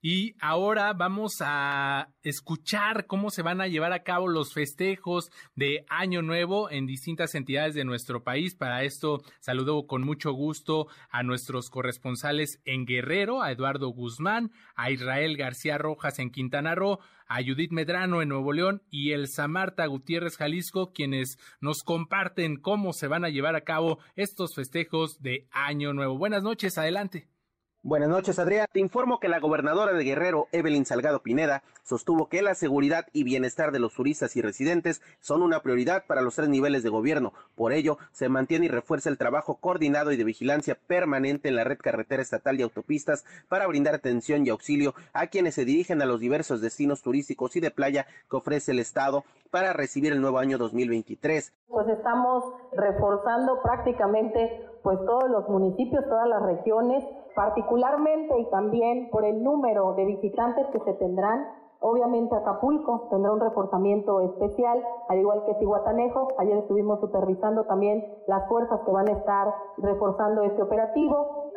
Y 0.00 0.36
ahora 0.40 0.92
vamos 0.92 1.38
a 1.40 2.10
escuchar 2.22 3.06
cómo 3.06 3.30
se 3.30 3.42
van 3.42 3.60
a 3.60 3.66
llevar 3.66 3.92
a 3.92 4.04
cabo 4.04 4.28
los 4.28 4.54
festejos 4.54 5.32
de 5.56 5.84
Año 5.88 6.22
Nuevo 6.22 6.70
en 6.70 6.86
distintas 6.86 7.34
entidades 7.34 7.74
de 7.74 7.84
nuestro 7.84 8.22
país. 8.22 8.54
Para 8.54 8.84
esto 8.84 9.22
saludo 9.40 9.88
con 9.88 10.04
mucho 10.04 10.30
gusto 10.30 10.86
a 11.10 11.24
nuestros 11.24 11.68
corresponsales 11.68 12.60
en 12.64 12.86
Guerrero, 12.86 13.42
a 13.42 13.50
Eduardo 13.50 13.88
Guzmán, 13.88 14.52
a 14.76 14.92
Israel 14.92 15.36
García 15.36 15.78
Rojas 15.78 16.20
en 16.20 16.30
Quintana 16.30 16.76
Roo, 16.76 17.00
a 17.26 17.42
Judith 17.42 17.72
Medrano 17.72 18.22
en 18.22 18.28
Nuevo 18.28 18.52
León 18.52 18.82
y 18.90 19.10
el 19.10 19.26
Samarta 19.26 19.84
Gutiérrez 19.86 20.36
Jalisco, 20.36 20.92
quienes 20.92 21.38
nos 21.60 21.82
comparten 21.82 22.56
cómo 22.56 22.92
se 22.92 23.08
van 23.08 23.24
a 23.24 23.30
llevar 23.30 23.56
a 23.56 23.64
cabo 23.64 23.98
estos 24.14 24.54
festejos 24.54 25.20
de 25.20 25.48
Año 25.50 25.92
Nuevo. 25.92 26.16
Buenas 26.16 26.44
noches, 26.44 26.78
adelante. 26.78 27.28
Buenas 27.88 28.10
noches, 28.10 28.38
Adrián. 28.38 28.66
Te 28.70 28.80
informo 28.80 29.18
que 29.18 29.30
la 29.30 29.40
gobernadora 29.40 29.94
de 29.94 30.04
Guerrero, 30.04 30.46
Evelyn 30.52 30.84
Salgado 30.84 31.22
Pineda, 31.22 31.62
sostuvo 31.84 32.28
que 32.28 32.42
la 32.42 32.54
seguridad 32.54 33.06
y 33.14 33.24
bienestar 33.24 33.72
de 33.72 33.78
los 33.78 33.94
turistas 33.94 34.36
y 34.36 34.42
residentes 34.42 35.00
son 35.20 35.40
una 35.40 35.62
prioridad 35.62 36.04
para 36.06 36.20
los 36.20 36.34
tres 36.34 36.50
niveles 36.50 36.82
de 36.82 36.90
gobierno. 36.90 37.32
Por 37.54 37.72
ello, 37.72 37.96
se 38.12 38.28
mantiene 38.28 38.66
y 38.66 38.68
refuerza 38.68 39.08
el 39.08 39.16
trabajo 39.16 39.54
coordinado 39.54 40.12
y 40.12 40.18
de 40.18 40.24
vigilancia 40.24 40.76
permanente 40.86 41.48
en 41.48 41.56
la 41.56 41.64
red 41.64 41.78
carretera 41.78 42.20
estatal 42.20 42.60
y 42.60 42.62
autopistas 42.62 43.24
para 43.48 43.66
brindar 43.66 43.94
atención 43.94 44.46
y 44.46 44.50
auxilio 44.50 44.92
a 45.14 45.28
quienes 45.28 45.54
se 45.54 45.64
dirigen 45.64 46.02
a 46.02 46.04
los 46.04 46.20
diversos 46.20 46.60
destinos 46.60 47.00
turísticos 47.00 47.56
y 47.56 47.60
de 47.60 47.70
playa 47.70 48.06
que 48.30 48.36
ofrece 48.36 48.72
el 48.72 48.80
Estado 48.80 49.24
para 49.50 49.72
recibir 49.72 50.12
el 50.12 50.20
nuevo 50.20 50.38
año 50.38 50.58
2023. 50.58 51.54
Pues 51.68 51.88
estamos 51.88 52.44
reforzando 52.76 53.62
prácticamente 53.62 54.66
pues 54.82 54.98
todos 55.04 55.28
los 55.30 55.48
municipios, 55.48 56.04
todas 56.08 56.28
las 56.28 56.42
regiones 56.42 57.04
particularmente 57.34 58.38
y 58.38 58.50
también 58.50 59.10
por 59.10 59.24
el 59.24 59.42
número 59.42 59.94
de 59.94 60.04
visitantes 60.04 60.66
que 60.72 60.80
se 60.80 60.94
tendrán. 60.94 61.46
Obviamente 61.80 62.34
Acapulco 62.34 63.06
tendrá 63.10 63.32
un 63.32 63.38
reforzamiento 63.38 64.20
especial, 64.22 64.82
al 65.08 65.18
igual 65.18 65.44
que 65.46 65.54
Cihuatanejo. 65.54 66.28
Ayer 66.38 66.58
estuvimos 66.58 66.98
supervisando 66.98 67.64
también 67.64 68.04
las 68.26 68.48
fuerzas 68.48 68.80
que 68.84 68.90
van 68.90 69.08
a 69.08 69.12
estar 69.12 69.54
reforzando 69.76 70.42
este 70.42 70.62
operativo. 70.62 71.47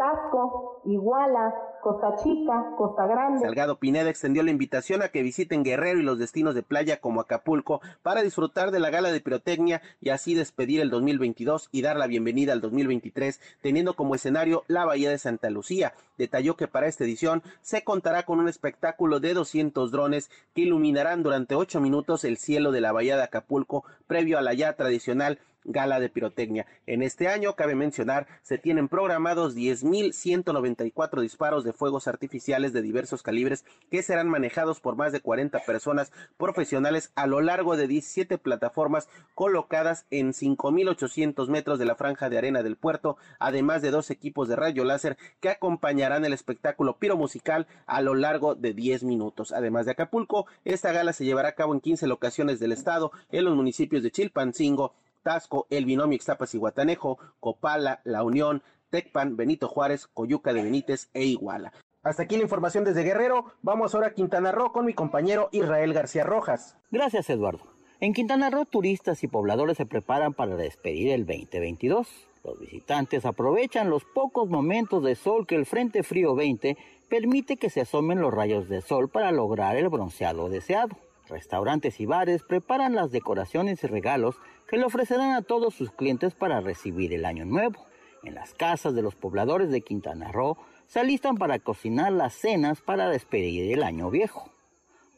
Iguala, 0.86 1.54
Costa 1.82 2.16
Chica, 2.24 2.74
Costa 2.78 3.06
Grande. 3.06 3.41
Salgado 3.41 3.78
Pineda 3.78 4.10
extendió 4.10 4.41
la 4.41 4.52
invitación 4.52 5.02
a 5.02 5.10
que 5.10 5.22
visiten 5.22 5.64
Guerrero 5.64 5.99
y 5.99 6.04
los 6.04 6.18
destinos 6.18 6.56
de 6.56 6.64
playa 6.64 6.99
como 6.99 7.22
Acapulco 7.22 7.82
para 8.02 8.24
disfrutar 8.24 8.72
de 8.72 8.80
la 8.80 8.89
gala 8.89 9.12
de 9.12 9.22
pirotecnia 9.22 9.82
y 9.99 10.10
así 10.10 10.34
despedir 10.34 10.82
el 10.82 10.89
2022 10.89 11.70
y 11.72 11.82
dar 11.84 11.97
la 11.97 12.08
bienvenida 12.08 12.54
al 12.54 12.62
2023, 12.62 13.39
teniendo 13.62 13.95
como 13.95 14.16
escenario 14.16 14.64
la 14.68 14.86
Bahía 14.86 15.10
de 15.10 15.20
Santa 15.20 15.49
Lucía. 15.49 15.93
Detalló 16.18 16.56
que 16.56 16.68
para 16.68 16.88
esta 16.88 17.04
edición 17.04 17.43
se 17.62 17.84
contará 17.84 18.24
con 18.24 18.39
un 18.39 18.47
espectáculo 18.47 19.20
de 19.20 19.34
200 19.34 19.91
drones 19.91 20.32
que 20.56 20.62
iluminarán 20.62 21.24
durante 21.24 21.56
8 21.56 21.80
minutos 21.80 22.24
el 22.24 22.38
cielo 22.38 22.72
de 22.72 22.82
la 22.82 22.91
Bahía 22.91 23.18
de 23.18 23.24
Acapulco 23.24 23.84
previo 24.08 24.38
a 24.38 24.41
la 24.41 24.54
ya 24.54 24.74
tradicional 24.74 25.39
gala 25.64 25.99
de 25.99 26.09
pirotecnia. 26.09 26.66
En 26.88 27.03
este 27.03 27.28
año, 27.28 27.55
cabe 27.55 27.76
mencionar, 27.76 28.28
se 28.41 28.57
tienen 28.57 28.88
programados 28.88 29.55
10.194 29.55 31.22
disparos 31.22 31.64
de 31.64 31.74
fuegos 31.74 32.07
artificiales 32.07 32.74
de 32.74 32.82
diversos 32.82 33.24
calibres 33.24 33.66
que 33.89 34.03
serán 34.03 34.30
manejados 34.30 34.80
por 34.80 34.95
más 34.95 35.12
de 35.12 35.22
40 35.22 35.59
personas 35.66 36.12
profesionales 36.38 37.12
a 37.16 37.28
lo 37.28 37.41
largo 37.41 37.78
de 37.78 37.88
17 37.88 38.38
plataformas 38.38 39.07
colocadas 39.36 40.05
en 40.09 40.34
5.800 40.34 41.47
metros 41.47 41.80
de 41.80 41.86
la 41.86 41.95
franja 41.95 42.30
de 42.30 42.38
arena 42.38 42.64
del 42.64 42.78
puerto, 42.78 43.18
además 43.39 43.82
de 43.82 43.91
dos 43.91 44.09
equipos 44.09 44.47
de 44.47 44.55
rayo 44.55 44.84
láser 44.84 45.18
que 45.39 45.49
acompañarán 45.49 46.26
el 46.26 46.34
espectáculo 46.34 46.97
piromusical 46.97 47.68
a 47.86 48.01
lo 48.01 48.16
largo 48.16 48.55
de 48.55 48.74
10 48.74 49.03
minutos. 49.03 49.51
Además 49.51 49.86
de 49.86 49.91
Acapulco, 49.91 50.47
esta 50.66 50.91
gala 50.91 51.14
se 51.14 51.26
llevará 51.26 51.49
a 51.49 51.55
cabo 51.55 51.74
en 51.74 51.82
15 51.82 52.07
locaciones 52.07 52.59
del 52.59 52.72
estado, 52.72 53.12
en 53.32 53.45
los 53.45 53.55
municipios 53.55 54.03
de 54.03 54.12
Chilpancingo, 54.12 54.93
Tasco, 55.22 55.67
El 55.69 55.86
Binomio 55.86 56.15
Ixtapas 56.15 56.53
y 56.55 56.57
Guatanejo, 56.57 57.17
Copala, 57.39 58.01
La 58.03 58.24
Unión, 58.24 58.63
Tecpan, 58.89 59.38
Benito 59.38 59.67
Juárez, 59.67 60.07
Coyuca 60.07 60.53
de 60.53 60.63
Benítez 60.63 61.09
e 61.13 61.24
Iguala. 61.24 61.72
Hasta 62.03 62.24
aquí 62.24 62.36
la 62.36 62.43
información 62.43 62.84
desde 62.84 63.03
Guerrero. 63.03 63.45
Vamos 63.61 63.93
ahora 63.93 64.07
a 64.07 64.13
Quintana 64.13 64.51
Roo 64.51 64.72
con 64.72 64.86
mi 64.86 64.93
compañero 64.93 65.49
Israel 65.51 65.93
García 65.93 66.24
Rojas. 66.24 66.76
Gracias, 66.89 67.30
Eduardo. 67.30 67.63
En 67.99 68.13
Quintana 68.13 68.49
Roo, 68.49 68.65
turistas 68.65 69.24
y 69.24 69.28
pobladores 69.28 69.78
se 69.78 69.86
preparan 69.86 70.34
para 70.34 70.55
despedir 70.55 71.11
el 71.11 71.28
2022. 71.28 72.07
Los 72.43 72.59
visitantes 72.59 73.24
aprovechan 73.26 73.91
los 73.91 74.03
pocos 74.03 74.49
momentos 74.49 75.03
de 75.03 75.13
sol 75.13 75.45
que 75.45 75.55
el 75.55 75.67
Frente 75.67 76.01
Frío 76.01 76.34
20 76.34 76.76
permite 77.07 77.57
que 77.57 77.69
se 77.69 77.82
asomen 77.82 78.19
los 78.19 78.34
rayos 78.34 78.67
de 78.67 78.82
sol 78.82 79.09
para 79.09 79.32
lograr 79.32 79.76
el 79.76 79.89
bronceado 79.89 80.49
deseado. 80.49 80.97
Restaurantes 81.32 82.02
y 82.02 82.06
bares 82.06 82.44
preparan 82.44 82.94
las 82.94 83.12
decoraciones 83.12 83.84
y 83.84 83.88
regalos 83.88 84.36
que 84.68 84.76
le 84.76 84.84
ofrecerán 84.84 85.32
a 85.32 85.42
todos 85.42 85.74
sus 85.74 85.90
clientes 85.92 86.36
para 86.36 86.60
recibir 86.60 87.14
el 87.14 87.26
año 87.26 87.46
nuevo. 87.46 87.86
En 88.24 88.36
las 88.36 88.54
casas 88.54 88.94
de 88.94 89.02
los 89.02 89.16
pobladores 89.16 89.72
de 89.72 89.82
Quintana 89.82 90.32
Roo 90.32 90.58
se 90.88 91.00
alistan 91.00 91.38
para 91.38 91.60
cocinar 91.60 92.12
las 92.12 92.34
cenas 92.34 92.82
para 92.82 93.10
despedir 93.10 93.72
el 93.72 93.82
año 93.82 94.10
viejo. 94.10 94.52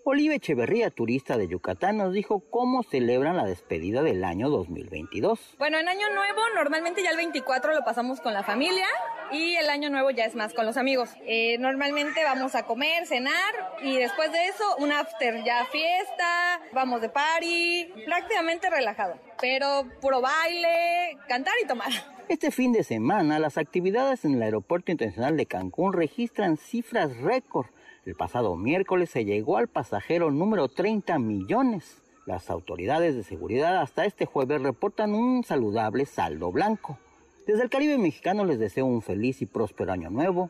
Oliva 0.05 0.35
Echeverría, 0.35 0.89
turista 0.89 1.37
de 1.37 1.47
Yucatán, 1.47 1.95
nos 1.95 2.11
dijo 2.11 2.41
cómo 2.49 2.83
celebran 2.83 3.37
la 3.37 3.45
despedida 3.45 4.03
del 4.03 4.25
año 4.25 4.49
2022. 4.49 5.55
Bueno, 5.57 5.77
en 5.77 5.87
Año 5.87 6.09
Nuevo 6.13 6.41
normalmente 6.55 7.01
ya 7.01 7.11
el 7.11 7.15
24 7.15 7.73
lo 7.73 7.85
pasamos 7.85 8.19
con 8.19 8.33
la 8.33 8.43
familia 8.43 8.85
y 9.31 9.55
el 9.55 9.69
Año 9.69 9.89
Nuevo 9.89 10.09
ya 10.09 10.25
es 10.25 10.35
más 10.35 10.53
con 10.53 10.65
los 10.65 10.75
amigos. 10.75 11.11
Eh, 11.25 11.57
normalmente 11.59 12.21
vamos 12.25 12.53
a 12.53 12.63
comer, 12.63 13.07
cenar 13.07 13.31
y 13.81 13.95
después 13.95 14.29
de 14.33 14.47
eso 14.47 14.75
un 14.77 14.91
after, 14.91 15.41
ya 15.45 15.65
fiesta, 15.71 16.59
vamos 16.73 16.99
de 16.99 17.07
party, 17.07 17.93
prácticamente 18.05 18.69
relajado, 18.69 19.17
pero 19.39 19.85
puro 20.01 20.19
baile, 20.19 21.17
cantar 21.29 21.53
y 21.63 21.65
tomar. 21.65 21.91
Este 22.27 22.51
fin 22.51 22.73
de 22.73 22.83
semana 22.83 23.39
las 23.39 23.57
actividades 23.57 24.25
en 24.25 24.33
el 24.33 24.41
Aeropuerto 24.41 24.91
Internacional 24.91 25.37
de 25.37 25.45
Cancún 25.45 25.93
registran 25.93 26.57
cifras 26.57 27.15
récord 27.17 27.67
el 28.05 28.15
pasado 28.15 28.55
miércoles 28.55 29.09
se 29.09 29.23
llegó 29.23 29.57
al 29.57 29.67
pasajero 29.67 30.29
número 30.29 30.67
30 30.67 31.19
millones. 31.19 32.01
Las 32.25 32.49
autoridades 32.49 33.15
de 33.15 33.23
seguridad 33.23 33.81
hasta 33.81 34.05
este 34.05 34.25
jueves 34.25 34.61
reportan 34.61 35.13
un 35.13 35.43
saludable 35.43 36.05
saldo 36.05 36.51
blanco. 36.51 36.97
Desde 37.47 37.63
el 37.63 37.69
Caribe 37.69 37.97
mexicano 37.97 38.45
les 38.45 38.59
deseo 38.59 38.85
un 38.85 39.01
feliz 39.01 39.41
y 39.41 39.45
próspero 39.45 39.91
año 39.91 40.09
nuevo. 40.09 40.49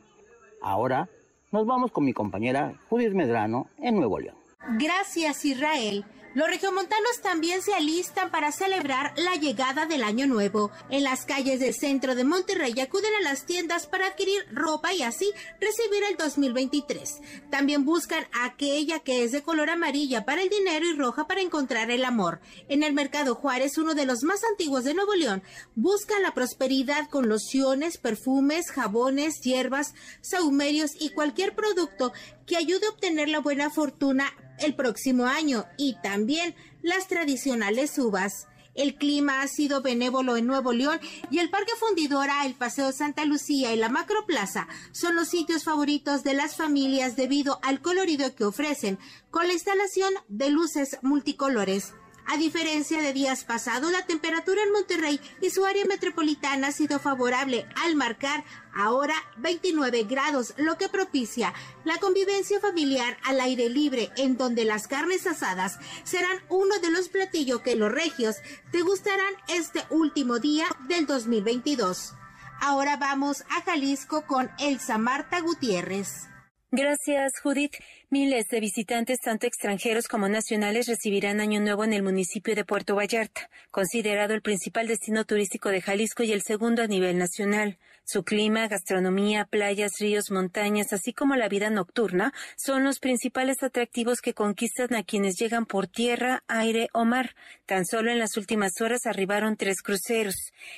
Ahora 0.61 1.09
nos 1.51 1.65
vamos 1.65 1.91
con 1.91 2.05
mi 2.05 2.13
compañera 2.13 2.79
Judith 2.89 3.13
Medrano 3.13 3.67
en 3.77 3.95
Nuevo 3.95 4.19
León. 4.19 4.35
Gracias 4.79 5.45
Israel 5.45 6.05
Los 6.35 6.47
regiomontanos 6.47 7.21
también 7.21 7.61
se 7.61 7.75
alistan 7.75 8.31
para 8.31 8.51
celebrar 8.51 9.13
la 9.17 9.35
llegada 9.35 9.85
del 9.85 10.03
año 10.03 10.25
nuevo. 10.25 10.71
En 10.89 11.03
las 11.03 11.25
calles 11.25 11.59
del 11.59 11.75
centro 11.75 12.15
de 12.15 12.23
Monterrey 12.23 12.79
acuden 12.79 13.13
a 13.19 13.21
las 13.21 13.45
tiendas 13.45 13.85
para 13.85 14.07
adquirir 14.07 14.43
ropa 14.51 14.91
y 14.93 15.03
así 15.03 15.31
recibir 15.61 16.03
el 16.09 16.17
2023. 16.17 17.21
También 17.51 17.85
buscan 17.85 18.25
aquella 18.33 18.99
que 18.99 19.23
es 19.23 19.31
de 19.31 19.43
color 19.43 19.69
amarilla 19.69 20.25
para 20.25 20.41
el 20.41 20.49
dinero 20.49 20.87
y 20.87 20.93
roja 20.93 21.27
para 21.27 21.41
encontrar 21.41 21.91
el 21.91 22.03
amor. 22.03 22.41
En 22.67 22.81
el 22.81 22.93
mercado 22.93 23.35
Juárez, 23.35 23.77
uno 23.77 23.93
de 23.93 24.07
los 24.07 24.23
más 24.23 24.43
antiguos 24.43 24.85
de 24.85 24.95
Nuevo 24.95 25.13
León, 25.13 25.43
busca 25.75 26.19
la 26.19 26.33
prosperidad 26.33 27.09
con 27.11 27.29
lociones, 27.29 27.99
perfumes, 27.99 28.71
jabones, 28.71 29.39
hierbas, 29.41 29.93
saumerios 30.21 30.93
y 30.99 31.11
cualquier 31.11 31.53
producto 31.53 32.11
que 32.47 32.57
ayude 32.57 32.87
a 32.87 32.89
obtener 32.89 33.29
la 33.29 33.39
buena 33.39 33.69
fortuna 33.69 34.33
el 34.59 34.75
próximo 34.75 35.25
año 35.25 35.65
y 35.77 35.95
también 36.01 36.55
las 36.81 37.07
tradicionales 37.07 37.97
uvas. 37.97 38.47
El 38.75 38.95
clima 38.95 39.41
ha 39.41 39.47
sido 39.47 39.81
benévolo 39.81 40.35
en 40.35 40.47
Nuevo 40.47 40.73
León 40.73 40.99
y 41.29 41.39
el 41.39 41.51
Parque 41.51 41.73
Fundidora, 41.79 42.45
el 42.45 42.55
Paseo 42.55 42.91
Santa 42.91 43.23
Lucía 43.23 43.71
y 43.71 43.77
la 43.77 43.89
Macroplaza 43.89 44.67
son 44.91 45.15
los 45.15 45.27
sitios 45.27 45.63
favoritos 45.63 46.23
de 46.23 46.33
las 46.33 46.55
familias 46.55 47.15
debido 47.15 47.59
al 47.61 47.81
colorido 47.81 48.33
que 48.35 48.45
ofrecen 48.45 48.97
con 49.29 49.47
la 49.47 49.53
instalación 49.53 50.11
de 50.27 50.49
luces 50.49 50.97
multicolores. 51.03 51.93
A 52.25 52.37
diferencia 52.37 53.01
de 53.01 53.13
días 53.13 53.43
pasados, 53.43 53.91
la 53.91 54.05
temperatura 54.05 54.61
en 54.63 54.71
Monterrey 54.71 55.19
y 55.41 55.49
su 55.49 55.65
área 55.65 55.85
metropolitana 55.85 56.67
ha 56.67 56.71
sido 56.71 56.99
favorable 56.99 57.65
al 57.83 57.95
marcar 57.95 58.43
ahora 58.73 59.13
29 59.37 60.03
grados, 60.05 60.53
lo 60.57 60.77
que 60.77 60.89
propicia 60.89 61.53
la 61.83 61.97
convivencia 61.97 62.59
familiar 62.59 63.17
al 63.23 63.41
aire 63.41 63.69
libre, 63.69 64.09
en 64.15 64.37
donde 64.37 64.63
las 64.63 64.87
carnes 64.87 65.27
asadas 65.27 65.79
serán 66.05 66.37
uno 66.49 66.79
de 66.79 66.91
los 66.91 67.09
platillos 67.09 67.61
que 67.61 67.75
los 67.75 67.91
regios 67.91 68.37
te 68.71 68.81
gustarán 68.81 69.33
este 69.49 69.83
último 69.89 70.39
día 70.39 70.65
del 70.87 71.05
2022. 71.05 72.13
Ahora 72.61 72.95
vamos 72.95 73.43
a 73.49 73.61
Jalisco 73.63 74.25
con 74.25 74.49
Elsa 74.59 74.97
Marta 74.97 75.41
Gutiérrez. 75.41 76.32
Gracias, 76.75 77.33
Judith. 77.43 77.75
Miles 78.09 78.47
de 78.47 78.59
visitantes, 78.59 79.19
tanto 79.19 79.45
extranjeros 79.45 80.07
como 80.07 80.27
nacionales, 80.27 80.87
recibirán 80.87 81.39
Año 81.39 81.61
Nuevo 81.61 81.83
en 81.83 81.93
el 81.93 82.01
municipio 82.01 82.55
de 82.55 82.65
Puerto 82.65 82.95
Vallarta, 82.95 83.47
considerado 83.69 84.33
el 84.33 84.41
principal 84.41 84.87
destino 84.87 85.23
turístico 85.23 85.69
de 85.69 85.81
Jalisco 85.81 86.23
y 86.23 86.31
el 86.31 86.41
segundo 86.41 86.81
a 86.81 86.87
nivel 86.87 87.19
nacional. 87.19 87.77
Su 88.05 88.23
clima, 88.23 88.67
gastronomía, 88.67 89.45
playas, 89.45 89.93
ríos, 89.97 90.29
montañas, 90.29 90.91
así 90.91 91.13
como 91.13 91.37
la 91.37 91.47
vida 91.47 91.69
nocturna, 91.69 92.33
son 92.57 92.83
los 92.83 92.99
principales 92.99 93.63
atractivos 93.63 94.19
que 94.19 94.33
conquistan 94.33 94.93
a 94.93 95.03
quienes 95.03 95.37
llegan 95.37 95.65
por 95.65 95.87
tierra, 95.87 96.43
aire 96.47 96.89
o 96.91 97.05
mar. 97.05 97.33
Tan 97.65 97.85
solo 97.85 98.11
en 98.11 98.19
las 98.19 98.35
últimas 98.35 98.81
horas 98.81 99.05
arribaron 99.05 99.55
tres 99.55 99.81
cruceros. 99.81 100.35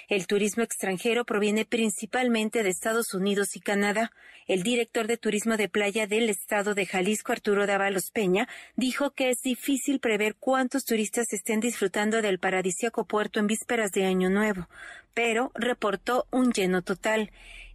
El 0.08 0.28
turismo 0.28 0.62
extranjero 0.62 1.26
proviene 1.26 1.66
principalmente 1.66 2.62
de 2.62 2.70
Estados 2.70 3.16
Unidos 3.16 3.56
y 3.56 3.60
Canadá. 3.60 4.12
El 4.48 4.62
director 4.62 5.08
de 5.08 5.18
turismo 5.18 5.58
de 5.58 5.68
playa 5.68 6.06
del 6.06 6.30
estado 6.30 6.76
de 6.76 6.86
Jalisco, 6.86 7.32
Arturo 7.32 7.66
Dávalos 7.66 8.12
Peña, 8.12 8.48
dijo 8.76 9.12
que 9.12 9.32
es 9.32 9.40
difícil 9.42 10.00
prever 10.00 10.36
cuántos 10.36 10.86
turistas 10.86 11.34
estén 11.34 11.60
disfrutando 11.60 12.22
del 12.22 12.38
paradisíaco 12.38 13.06
puerto 13.06 13.40
en 13.40 13.48
vísperas 13.48 13.90
de 13.92 14.06
Año 14.06 14.30
Nuevo 14.30 14.68
pero 15.16 15.52
reportó 15.56 16.28
un 16.30 16.52
lleno 16.52 16.84
total. 16.84 17.15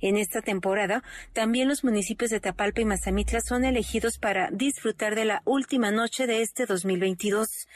En 0.03 0.17
esta 0.17 0.41
temporada, 0.41 1.03
también 1.35 1.69
los 1.69 1.85
municipios 1.85 2.31
de 2.31 2.41
Tapalpa 2.41 2.81
y 2.81 2.87
Mazamitla 2.87 3.43
son 3.43 3.67
elegidos 3.67 4.17
para 4.17 4.49
disfrutar 4.51 5.15
de 5.15 5.27
la 5.27 5.43
última 5.45 5.91
noche 5.91 6.27
de 6.27 6.41
este 6.41 6.65
2022. 6.65 7.69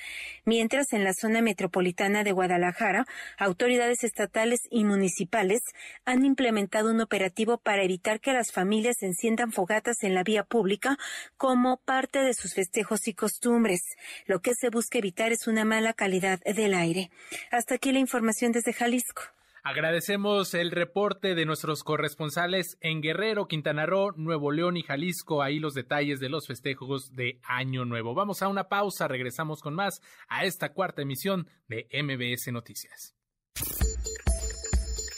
Mientras 0.46 0.94
en 0.94 1.04
la 1.04 1.12
zona 1.12 1.42
metropolitana 1.42 2.24
de 2.24 2.32
Guadalajara, 2.32 3.04
autoridades 3.36 4.04
estatales 4.04 4.60
y 4.70 4.84
municipales 4.84 5.60
han 6.06 6.24
implementado 6.24 6.90
un 6.90 7.02
operativo 7.02 7.58
para 7.58 7.82
evitar 7.82 8.20
que 8.20 8.32
las 8.32 8.52
familias 8.52 9.02
enciendan 9.02 9.52
fogatas 9.52 10.02
en 10.02 10.14
la 10.14 10.22
vía 10.22 10.44
pública 10.44 10.96
como 11.36 11.76
parte 11.76 12.20
de 12.20 12.32
sus 12.32 12.54
festejos 12.54 13.06
y 13.06 13.12
costumbres. 13.12 13.82
Lo 14.24 14.40
que 14.40 14.54
se 14.54 14.70
busca 14.70 14.96
evitar 14.96 15.30
es 15.32 15.46
una 15.46 15.66
mala 15.66 15.92
calidad 15.92 16.40
del 16.40 16.72
aire. 16.72 17.10
Hasta 17.50 17.74
aquí 17.74 17.92
la 17.92 17.98
información 17.98 18.52
desde 18.52 18.72
Jalisco. 18.72 19.22
Agradecemos 19.66 20.52
el 20.52 20.70
reporte 20.70 21.34
de 21.34 21.46
nuestros 21.46 21.84
corresponsales 21.84 22.76
en 22.82 23.00
Guerrero, 23.00 23.48
Quintana 23.48 23.86
Roo, 23.86 24.12
Nuevo 24.14 24.52
León 24.52 24.76
y 24.76 24.82
Jalisco. 24.82 25.42
Ahí 25.42 25.58
los 25.58 25.72
detalles 25.72 26.20
de 26.20 26.28
los 26.28 26.46
festejos 26.46 27.12
de 27.12 27.40
Año 27.42 27.86
Nuevo. 27.86 28.14
Vamos 28.14 28.42
a 28.42 28.48
una 28.48 28.68
pausa, 28.68 29.08
regresamos 29.08 29.62
con 29.62 29.74
más 29.74 30.02
a 30.28 30.44
esta 30.44 30.74
cuarta 30.74 31.00
emisión 31.00 31.48
de 31.66 31.88
MBS 31.90 32.52
Noticias. 32.52 33.14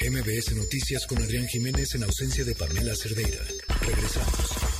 MBS 0.01 0.55
Noticias 0.55 1.09
con 1.09 1.18
Adrián 1.18 1.49
Jiménez 1.49 1.97
en 1.97 2.05
ausencia 2.05 2.44
de 2.44 2.55
Pamela 2.55 2.94
Cerdeira. 2.94 3.42
Regresamos. 3.80 4.76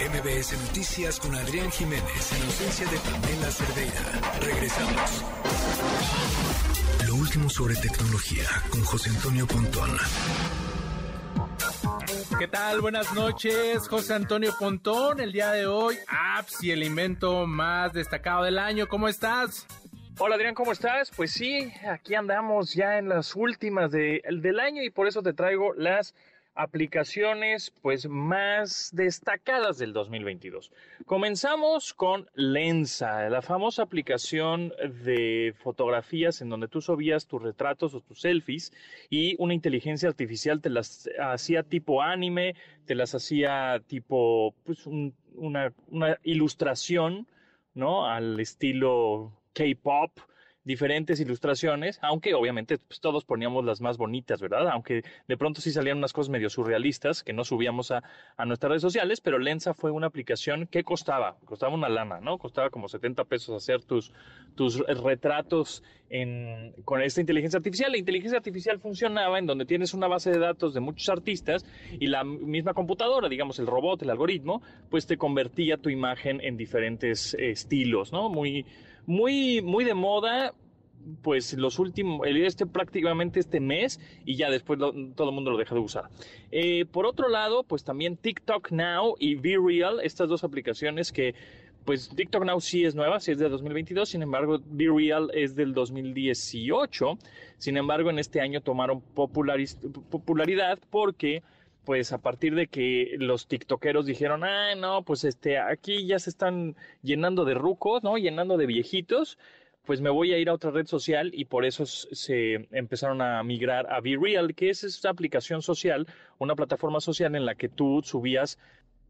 MBS 0.00 0.58
Noticias 0.66 1.20
con 1.20 1.32
Adrián 1.32 1.70
Jiménez 1.70 2.32
en 2.32 2.42
ausencia 2.42 2.90
de 2.90 2.98
Pamela 2.98 3.52
Cerdeira. 3.52 4.40
Regresamos 4.40 6.27
último 7.28 7.50
sobre 7.50 7.74
tecnología 7.74 8.46
con 8.70 8.82
José 8.84 9.10
Antonio 9.10 9.46
Pontón. 9.46 9.90
¿Qué 12.38 12.48
tal? 12.48 12.80
Buenas 12.80 13.12
noches, 13.12 13.86
José 13.86 14.14
Antonio 14.14 14.54
Pontón. 14.58 15.20
El 15.20 15.30
día 15.30 15.50
de 15.50 15.66
hoy, 15.66 15.98
apps 16.08 16.64
y 16.64 16.70
el 16.70 16.82
invento 16.82 17.46
más 17.46 17.92
destacado 17.92 18.44
del 18.44 18.58
año. 18.58 18.88
¿Cómo 18.88 19.08
estás? 19.08 19.66
Hola 20.18 20.36
Adrián, 20.36 20.54
¿cómo 20.54 20.72
estás? 20.72 21.10
Pues 21.14 21.32
sí, 21.32 21.70
aquí 21.86 22.14
andamos 22.14 22.72
ya 22.72 22.96
en 22.96 23.10
las 23.10 23.36
últimas 23.36 23.90
de, 23.90 24.22
del 24.40 24.58
año 24.58 24.82
y 24.82 24.88
por 24.88 25.06
eso 25.06 25.22
te 25.22 25.34
traigo 25.34 25.74
las 25.74 26.14
aplicaciones 26.58 27.72
pues 27.82 28.08
más 28.08 28.90
destacadas 28.92 29.78
del 29.78 29.92
2022. 29.92 30.72
Comenzamos 31.06 31.94
con 31.94 32.28
Lensa, 32.34 33.30
la 33.30 33.42
famosa 33.42 33.84
aplicación 33.84 34.72
de 35.04 35.54
fotografías 35.62 36.42
en 36.42 36.48
donde 36.48 36.66
tú 36.66 36.80
subías 36.80 37.28
tus 37.28 37.40
retratos 37.40 37.94
o 37.94 38.00
tus 38.00 38.22
selfies 38.22 38.72
y 39.08 39.36
una 39.38 39.54
inteligencia 39.54 40.08
artificial 40.08 40.60
te 40.60 40.70
las 40.70 41.08
hacía 41.20 41.62
tipo 41.62 42.02
anime, 42.02 42.56
te 42.86 42.96
las 42.96 43.14
hacía 43.14 43.80
tipo 43.86 44.52
pues 44.64 44.84
una, 44.86 45.72
una 45.86 46.18
ilustración, 46.24 47.28
¿no? 47.74 48.06
Al 48.06 48.40
estilo 48.40 49.32
K-pop 49.52 50.10
diferentes 50.68 51.18
ilustraciones, 51.18 51.98
aunque 52.02 52.34
obviamente 52.34 52.76
pues, 52.76 53.00
todos 53.00 53.24
poníamos 53.24 53.64
las 53.64 53.80
más 53.80 53.96
bonitas, 53.96 54.38
¿verdad? 54.38 54.68
Aunque 54.68 55.02
de 55.26 55.36
pronto 55.38 55.62
sí 55.62 55.72
salían 55.72 55.96
unas 55.96 56.12
cosas 56.12 56.28
medio 56.28 56.50
surrealistas 56.50 57.22
que 57.22 57.32
no 57.32 57.42
subíamos 57.42 57.90
a, 57.90 58.02
nuestras 58.44 58.68
redes 58.68 58.82
sociales, 58.82 59.22
pero 59.22 59.38
Lensa 59.38 59.72
fue 59.72 59.90
una 59.90 60.08
aplicación 60.08 60.66
que 60.66 60.84
costaba, 60.84 61.38
costaba 61.46 61.74
una 61.74 61.88
lana, 61.88 62.20
¿no? 62.20 62.36
Costaba 62.36 62.68
como 62.68 62.86
70 62.86 63.24
pesos 63.24 63.56
hacer 63.56 63.82
tus, 63.82 64.12
tus 64.56 64.78
retratos 64.78 65.82
con 66.84 67.02
esta 67.02 67.20
inteligencia 67.22 67.56
artificial. 67.56 67.90
La 67.92 67.98
inteligencia 67.98 68.36
artificial 68.36 68.78
funcionaba 68.78 69.38
en 69.38 69.46
donde 69.46 69.64
tienes 69.64 69.94
una 69.94 70.06
base 70.06 70.30
de 70.30 70.38
datos 70.38 70.74
de 70.74 70.80
muchos 70.80 71.08
artistas 71.08 71.64
y 71.98 72.08
la 72.08 72.24
misma 72.24 72.74
computadora, 72.74 73.28
digamos 73.30 73.58
el 73.58 73.66
robot, 73.66 74.02
el 74.02 74.10
algoritmo, 74.10 74.60
pues 74.90 75.06
te 75.06 75.16
convertía 75.16 75.78
tu 75.78 75.88
imagen 75.88 76.42
en 76.42 76.58
diferentes 76.58 77.34
estilos, 77.38 78.12
¿no? 78.12 78.28
Muy 78.28 78.66
muy, 79.08 79.62
muy 79.62 79.84
de 79.84 79.94
moda, 79.94 80.52
pues 81.22 81.54
los 81.54 81.78
últimos, 81.78 82.20
este 82.26 82.66
prácticamente 82.66 83.40
este 83.40 83.58
mes 83.58 83.98
y 84.26 84.36
ya 84.36 84.50
después 84.50 84.78
todo 84.78 85.28
el 85.28 85.34
mundo 85.34 85.50
lo 85.50 85.56
deja 85.56 85.74
de 85.74 85.80
usar. 85.80 86.10
Eh, 86.50 86.84
por 86.84 87.06
otro 87.06 87.30
lado, 87.30 87.64
pues 87.64 87.84
también 87.84 88.18
TikTok 88.18 88.70
Now 88.70 89.14
y 89.18 89.36
Real, 89.36 90.00
estas 90.02 90.28
dos 90.28 90.44
aplicaciones 90.44 91.10
que 91.10 91.34
pues 91.86 92.10
TikTok 92.14 92.44
Now 92.44 92.60
sí 92.60 92.84
es 92.84 92.94
nueva, 92.94 93.18
sí 93.18 93.32
es 93.32 93.38
de 93.38 93.48
2022, 93.48 94.10
sin 94.10 94.20
embargo 94.20 94.60
Real 94.76 95.30
es 95.32 95.56
del 95.56 95.72
2018, 95.72 97.18
sin 97.56 97.78
embargo 97.78 98.10
en 98.10 98.18
este 98.18 98.42
año 98.42 98.60
tomaron 98.60 99.00
popularidad 99.00 100.78
porque 100.90 101.42
pues 101.88 102.12
a 102.12 102.18
partir 102.18 102.54
de 102.54 102.66
que 102.66 103.16
los 103.18 103.48
tiktokeros 103.48 104.04
dijeron, 104.04 104.44
ah, 104.44 104.74
no, 104.74 105.04
pues 105.04 105.24
este, 105.24 105.56
aquí 105.56 106.06
ya 106.06 106.18
se 106.18 106.28
están 106.28 106.76
llenando 107.00 107.46
de 107.46 107.54
rucos, 107.54 108.02
¿no? 108.02 108.18
Llenando 108.18 108.58
de 108.58 108.66
viejitos, 108.66 109.38
pues 109.86 110.02
me 110.02 110.10
voy 110.10 110.34
a 110.34 110.38
ir 110.38 110.50
a 110.50 110.52
otra 110.52 110.70
red 110.70 110.86
social 110.86 111.30
y 111.32 111.46
por 111.46 111.64
eso 111.64 111.86
se 111.86 112.68
empezaron 112.72 113.22
a 113.22 113.42
migrar 113.42 113.90
a 113.90 114.02
Be 114.02 114.18
Real, 114.20 114.54
que 114.54 114.68
es 114.68 114.84
esta 114.84 115.08
aplicación 115.08 115.62
social, 115.62 116.06
una 116.36 116.54
plataforma 116.54 117.00
social 117.00 117.34
en 117.34 117.46
la 117.46 117.54
que 117.54 117.70
tú 117.70 118.02
subías 118.04 118.58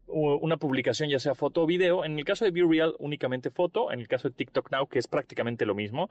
una 0.07 0.55
publicación, 0.55 1.09
ya 1.09 1.19
sea 1.19 1.35
foto 1.35 1.63
o 1.63 1.65
video. 1.65 2.05
En 2.05 2.17
el 2.17 2.23
caso 2.23 2.45
de 2.45 2.51
Be 2.51 2.63
Real, 2.65 2.95
únicamente 2.97 3.49
foto. 3.49 3.91
En 3.91 3.99
el 3.99 4.07
caso 4.07 4.29
de 4.29 4.35
TikTok 4.35 4.71
Now, 4.71 4.87
que 4.87 4.99
es 4.99 5.07
prácticamente 5.09 5.65
lo 5.65 5.75
mismo, 5.75 6.09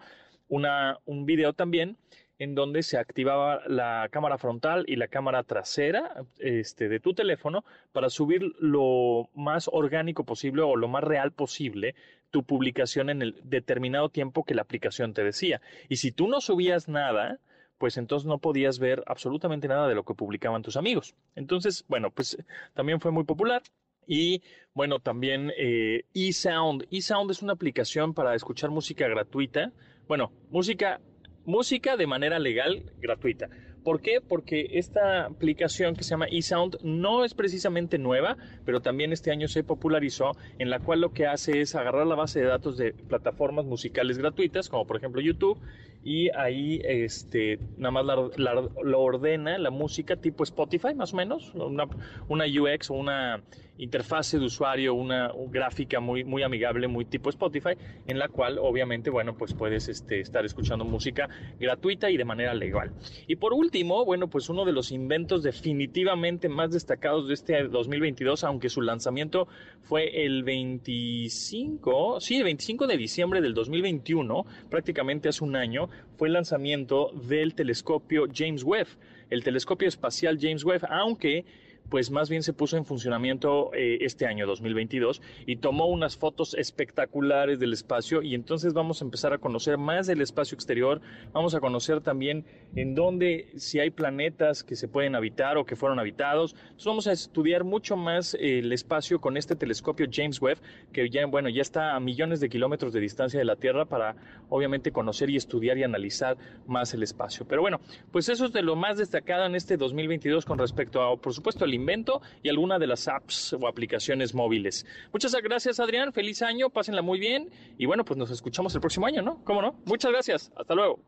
una, 0.49 0.99
un 1.07 1.25
video 1.25 1.55
también 1.55 1.97
en 2.39 2.55
donde 2.55 2.83
se 2.83 2.99
activaba 2.99 3.63
la 3.67 4.09
cámara 4.11 4.39
frontal 4.39 4.85
y 4.87 4.97
la 4.97 5.09
cámara 5.09 5.43
trasera 5.43 6.25
este, 6.39 6.89
de 6.89 7.01
tu 7.01 7.15
teléfono 7.15 7.65
para 7.93 8.11
subir 8.11 8.55
lo 8.61 9.29
más 9.35 9.69
orgánico 9.73 10.25
posible 10.25 10.63
o 10.63 10.77
lo 10.77 10.89
más 10.89 11.03
real 11.03 11.33
posible 11.33 11.95
tu 12.31 12.45
publicación 12.45 13.11
en 13.11 13.23
el 13.23 13.41
determinado 13.45 14.09
tiempo 14.09 14.45
que 14.45 14.55
la 14.55 14.63
aplicación 14.63 15.15
te 15.15 15.25
decía. 15.25 15.61
Y 15.89 15.97
si 15.97 16.13
tú 16.13 16.29
no 16.29 16.41
subías 16.41 16.89
nada, 16.89 17.41
pues 17.79 17.97
entonces 17.97 18.27
no 18.27 18.39
podías 18.39 18.79
ver 18.79 19.03
absolutamente 19.07 19.69
nada 19.69 19.89
de 19.89 19.95
lo 19.95 20.05
que 20.05 20.15
publicaban 20.15 20.63
tus 20.63 20.77
amigos. 20.77 21.15
Entonces, 21.35 21.85
bueno, 21.89 22.11
pues 22.11 22.37
también 22.75 23.01
fue 23.01 23.13
muy 23.13 23.25
popular. 23.25 23.63
Y 24.07 24.43
bueno, 24.75 25.01
también 25.01 25.53
eh, 25.57 26.05
eSound. 26.15 26.87
eSound 26.91 27.31
es 27.31 27.43
una 27.43 27.53
aplicación 27.53 28.15
para 28.15 28.35
escuchar 28.35 28.71
música 28.71 29.07
gratuita. 29.07 29.73
Bueno, 30.07 30.33
música 30.51 31.01
música 31.49 31.97
de 31.97 32.07
manera 32.07 32.39
legal 32.39 32.93
gratuita. 33.01 33.49
¿Por 33.83 34.03
qué? 34.03 34.21
Porque 34.21 34.69
esta 34.75 35.25
aplicación 35.25 35.97
que 35.97 36.05
se 36.05 36.11
llama 36.11 36.27
eSound 36.31 36.77
no 36.83 37.25
es 37.25 37.33
precisamente 37.33 37.97
nueva, 37.97 38.37
pero 38.67 38.83
también 38.83 39.15
este 39.15 39.31
año 39.31 39.49
se 39.49 39.65
popularizó, 39.65 40.37
en 40.59 40.69
la 40.69 40.79
cual 40.79 41.01
lo 41.01 41.15
que 41.15 41.27
hace 41.27 41.63
es 41.63 41.75
agarrar 41.75 42.07
la 42.07 42.17
base 42.17 42.41
de 42.41 42.47
datos 42.47 42.77
de 42.77 42.93
plataformas 42.93 43.65
musicales 43.65 44.19
gratuitas, 44.19 44.69
como 44.69 44.87
por 44.87 44.99
ejemplo 44.99 45.23
YouTube, 45.23 45.59
y 46.05 46.31
ahí 46.31 46.81
este, 46.85 47.59
nada 47.77 47.91
más 47.91 48.05
lo 48.07 49.01
ordena 49.01 49.59
la 49.59 49.71
música 49.71 50.17
tipo 50.17 50.45
Spotify, 50.45 50.95
más 50.95 51.13
o 51.13 51.17
menos, 51.17 51.53
una, 51.55 51.85
una 52.29 52.45
UX 52.47 52.91
o 52.91 52.95
una 52.95 53.43
interfase 53.79 54.39
de 54.39 54.45
usuario, 54.45 54.95
una, 54.95 55.33
gráfica 55.51 56.01
muy, 56.01 56.25
muy 56.25 56.43
amigable, 56.43 56.89
muy 56.89 57.05
tipo 57.05 57.31
Spotify, 57.31 57.71
en 58.07 58.19
la 58.19 58.29
cual 58.29 58.59
obviamente, 58.59 59.09
bueno, 59.09 59.37
pues 59.37 59.55
puedes 59.55 59.89
este, 59.89 60.21
estar 60.21 60.45
escuchando 60.45 60.85
música 60.85 61.29
gratuita 61.59 62.11
y 62.11 62.17
de 62.17 62.25
manera 62.25 62.55
legal. 62.55 62.93
Y 63.27 63.37
por 63.37 63.53
último, 63.53 64.05
bueno, 64.05 64.29
pues 64.29 64.49
uno 64.49 64.65
de 64.65 64.73
los 64.73 64.91
inventos 64.93 65.43
definitivamente 65.43 66.49
más 66.49 66.73
destacados 66.73 67.29
de 67.29 67.35
este 67.35 67.69
2022, 67.69 68.45
aunque 68.45 68.69
su 68.69 68.83
lanzamiento 68.83 69.49
fue 69.83 70.25
el 70.25 70.43
25, 70.43 72.21
sí, 72.21 72.37
el 72.37 72.45
25 72.45 72.87
de 72.87 72.97
diciembre 72.97 73.41
del 73.41 73.55
2021, 73.55 74.45
prácticamente 74.69 75.29
hace 75.29 75.45
un 75.45 75.55
año, 75.57 75.88
fue 76.17 76.29
el 76.29 76.35
lanzamiento 76.35 77.11
del 77.13 77.55
telescopio 77.55 78.27
James 78.33 78.65
Webb. 78.65 78.89
El 79.31 79.45
telescopio 79.45 79.89
espacial 79.89 80.39
James 80.41 80.65
Webb, 80.65 80.87
aunque 80.89 81.45
pues 81.91 82.11
más 82.11 82.29
bien 82.29 82.43
se 82.43 82.53
puso 82.53 82.77
en 82.77 82.85
funcionamiento 82.85 83.73
eh, 83.75 83.99
este 84.03 84.27
año 84.27 84.47
2022 84.47 85.23
y 85.47 85.57
tomó 85.57 85.87
unas 85.87 86.17
fotos 86.17 86.55
espectaculares 86.55 87.59
del 87.59 87.73
espacio 87.73 88.23
y 88.23 88.35
entonces 88.35 88.75
vamos 88.75 89.01
a 89.01 89.05
empezar 89.05 89.33
a 89.33 89.39
conocer 89.39 89.79
más 89.79 90.07
del 90.07 90.21
espacio 90.21 90.55
exterior, 90.55 91.01
vamos 91.33 91.55
a 91.55 91.61
conocer 91.61 92.01
también 92.01 92.45
en 92.77 92.95
dónde 92.95 93.49
si 93.57 93.81
hay 93.81 93.91
planetas 93.91 94.65
que 94.65 94.77
se 94.77 94.89
pueden 94.89 95.15
habitar 95.15 95.57
o 95.57 95.65
que 95.65 95.77
fueron 95.77 95.99
habitados. 95.99 96.55
Entonces 96.55 96.87
vamos 96.87 97.07
a 97.07 97.13
estudiar 97.13 97.65
mucho 97.65 97.97
más 97.97 98.35
eh, 98.35 98.59
el 98.59 98.73
espacio 98.73 99.21
con 99.21 99.37
este 99.37 99.57
telescopio 99.57 100.07
James 100.11 100.41
Webb 100.41 100.59
que 100.93 101.09
ya 101.09 101.27
bueno, 101.27 101.49
ya 101.49 101.63
está 101.63 101.95
a 101.95 102.01
millones 102.01 102.41
de 102.41 102.49
kilómetros 102.49 102.93
de 102.93 103.01
distancia 103.01 103.39
de 103.39 103.45
la 103.45 103.57
Tierra 103.57 103.87
para 103.87 104.17
obviamente 104.49 104.93
conocer 104.93 105.31
y 105.31 105.37
estudiar 105.37 105.79
y 105.79 105.83
analizar 105.83 106.37
más 106.67 106.95
el 106.95 107.03
espacio. 107.03 107.47
Pero 107.47 107.63
bueno, 107.63 107.81
pues 108.13 108.29
eso 108.29 108.47
es 108.47 108.53
de 108.53 108.63
lo 108.63 108.77
más 108.77 108.99
destacado 108.99 109.47
en 109.47 109.55
este 109.55 109.77
2022 109.77 110.45
con 110.45 110.59
respecto 110.59 111.03
a 111.03 111.17
por 111.17 111.33
supuesto 111.33 111.67
invento 111.79 112.21
y 112.43 112.49
alguna 112.49 112.79
de 112.79 112.87
las 112.87 113.09
apps 113.09 113.55
o 113.55 113.67
aplicaciones 113.67 114.35
móviles. 114.35 114.87
Muchas 115.13 115.33
gracias, 115.43 115.81
Adrián. 115.81 116.13
Feliz 116.13 116.43
año, 116.43 116.71
pásenla 116.71 117.03
muy 117.03 117.19
bien. 117.19 117.51
Y 117.79 117.87
bueno, 117.87 118.05
pues 118.05 118.19
nos 118.19 118.31
escuchamos 118.31 118.75
el 118.75 118.81
próximo 118.81 119.07
año, 119.07 119.23
¿no? 119.23 119.43
¿Cómo 119.45 119.63
no? 119.63 119.81
Muchas 119.85 120.13
gracias. 120.13 120.53
Hasta 120.57 120.75
luego. 120.75 121.01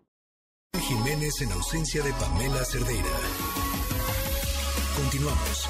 Jiménez 0.79 1.41
en 1.43 1.53
ausencia 1.53 2.03
de 2.03 2.12
Pamela 2.12 2.64
Cerdeira. 2.64 3.11
Continuamos. 4.97 5.68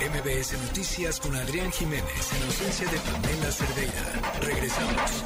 MBS 0.00 0.54
Noticias 0.66 1.20
con 1.20 1.36
Adrián 1.36 1.70
Jiménez 1.70 2.32
en 2.34 2.42
ausencia 2.44 2.90
de 2.90 2.98
Pamela 2.98 3.52
Cerdeira. 3.52 4.32
Regresamos. 4.40 5.24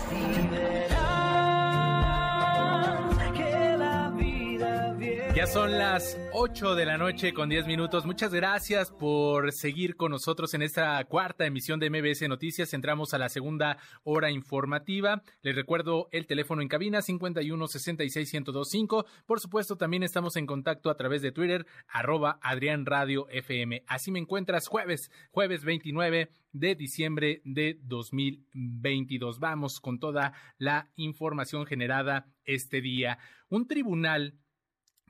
Ya 5.34 5.48
son 5.48 5.72
las 5.78 6.16
8 6.32 6.76
de 6.76 6.86
la 6.86 6.96
noche 6.96 7.34
con 7.34 7.48
10 7.48 7.66
minutos. 7.66 8.06
Muchas 8.06 8.32
gracias 8.32 8.92
por 8.92 9.50
seguir 9.50 9.96
con 9.96 10.12
nosotros 10.12 10.54
en 10.54 10.62
esta 10.62 11.04
cuarta 11.06 11.44
emisión 11.44 11.80
de 11.80 11.90
MBS 11.90 12.28
Noticias. 12.28 12.72
Entramos 12.72 13.14
a 13.14 13.18
la 13.18 13.28
segunda 13.28 13.78
hora 14.04 14.30
informativa. 14.30 15.24
Les 15.42 15.56
recuerdo 15.56 16.06
el 16.12 16.28
teléfono 16.28 16.62
en 16.62 16.68
cabina 16.68 17.02
51 17.02 17.66
66 17.66 18.32
1025. 18.32 19.06
Por 19.26 19.40
supuesto, 19.40 19.76
también 19.76 20.04
estamos 20.04 20.36
en 20.36 20.46
contacto 20.46 20.88
a 20.88 20.96
través 20.96 21.20
de 21.20 21.32
Twitter, 21.32 21.66
arroba 21.88 22.38
Adrián 22.40 22.86
Radio 22.86 23.26
FM. 23.28 23.82
Así 23.88 24.12
me 24.12 24.20
encuentras 24.20 24.68
jueves, 24.68 25.10
jueves 25.32 25.64
29 25.64 26.30
de 26.52 26.74
diciembre 26.76 27.42
de 27.44 27.80
2022. 27.82 29.40
Vamos 29.40 29.80
con 29.80 29.98
toda 29.98 30.32
la 30.58 30.92
información 30.94 31.66
generada 31.66 32.28
este 32.44 32.80
día. 32.80 33.18
Un 33.48 33.66
tribunal 33.66 34.38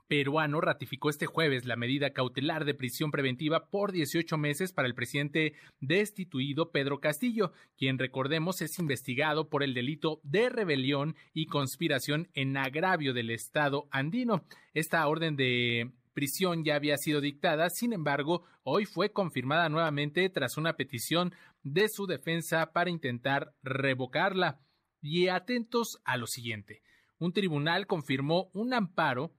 peruano 0.07 0.61
ratificó 0.61 1.09
este 1.09 1.25
jueves 1.25 1.65
la 1.65 1.75
medida 1.75 2.11
cautelar 2.11 2.65
de 2.65 2.73
prisión 2.73 3.11
preventiva 3.11 3.69
por 3.69 3.91
18 3.91 4.37
meses 4.37 4.71
para 4.71 4.87
el 4.87 4.95
presidente 4.95 5.53
destituido 5.79 6.71
Pedro 6.71 6.99
Castillo, 6.99 7.51
quien 7.77 7.97
recordemos 7.97 8.61
es 8.61 8.77
investigado 8.79 9.49
por 9.49 9.63
el 9.63 9.73
delito 9.73 10.19
de 10.23 10.49
rebelión 10.49 11.15
y 11.33 11.47
conspiración 11.47 12.29
en 12.33 12.57
agravio 12.57 13.13
del 13.13 13.31
Estado 13.31 13.87
andino. 13.91 14.45
Esta 14.73 15.07
orden 15.07 15.35
de 15.35 15.91
prisión 16.13 16.63
ya 16.63 16.75
había 16.75 16.97
sido 16.97 17.21
dictada, 17.21 17.69
sin 17.69 17.93
embargo, 17.93 18.43
hoy 18.63 18.85
fue 18.85 19.11
confirmada 19.11 19.69
nuevamente 19.69 20.29
tras 20.29 20.57
una 20.57 20.73
petición 20.77 21.33
de 21.63 21.89
su 21.89 22.07
defensa 22.07 22.71
para 22.71 22.89
intentar 22.89 23.53
revocarla. 23.63 24.59
Y 25.01 25.27
atentos 25.27 26.01
a 26.03 26.17
lo 26.17 26.25
siguiente. 26.25 26.81
Un 27.19 27.31
tribunal 27.31 27.85
confirmó 27.85 28.49
un 28.53 28.73
amparo 28.73 29.35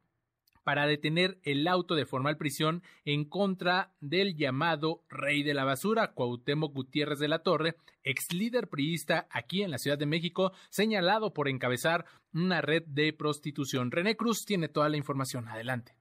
para 0.67 0.89
detener 0.89 1.39
el 1.45 1.69
auto 1.69 1.95
de 1.95 2.07
formal 2.07 2.39
prisión 2.39 2.83
en 3.05 3.25
contra 3.25 3.93
del 4.01 4.35
llamado 4.35 5.05
rey 5.09 5.45
de 5.45 5.55
la 5.55 5.63
basura, 5.63 6.13
Cuauhtémoc 6.13 6.75
Gutiérrez 6.75 7.21
de 7.21 7.29
la 7.29 7.45
Torre, 7.45 7.77
ex 8.03 8.33
líder 8.33 8.67
priista 8.69 9.29
aquí 9.31 9.63
en 9.63 9.71
la 9.71 9.79
Ciudad 9.79 9.97
de 9.97 10.07
México, 10.07 10.51
señalado 10.69 11.33
por 11.33 11.47
encabezar 11.49 12.05
una 12.35 12.63
red 12.63 12.83
de 12.85 13.13
prostitución. 13.13 13.93
René 13.93 14.17
Cruz 14.17 14.45
tiene 14.45 14.67
toda 14.67 14.89
la 14.89 14.97
información. 14.97 15.47
Adelante. 15.47 15.95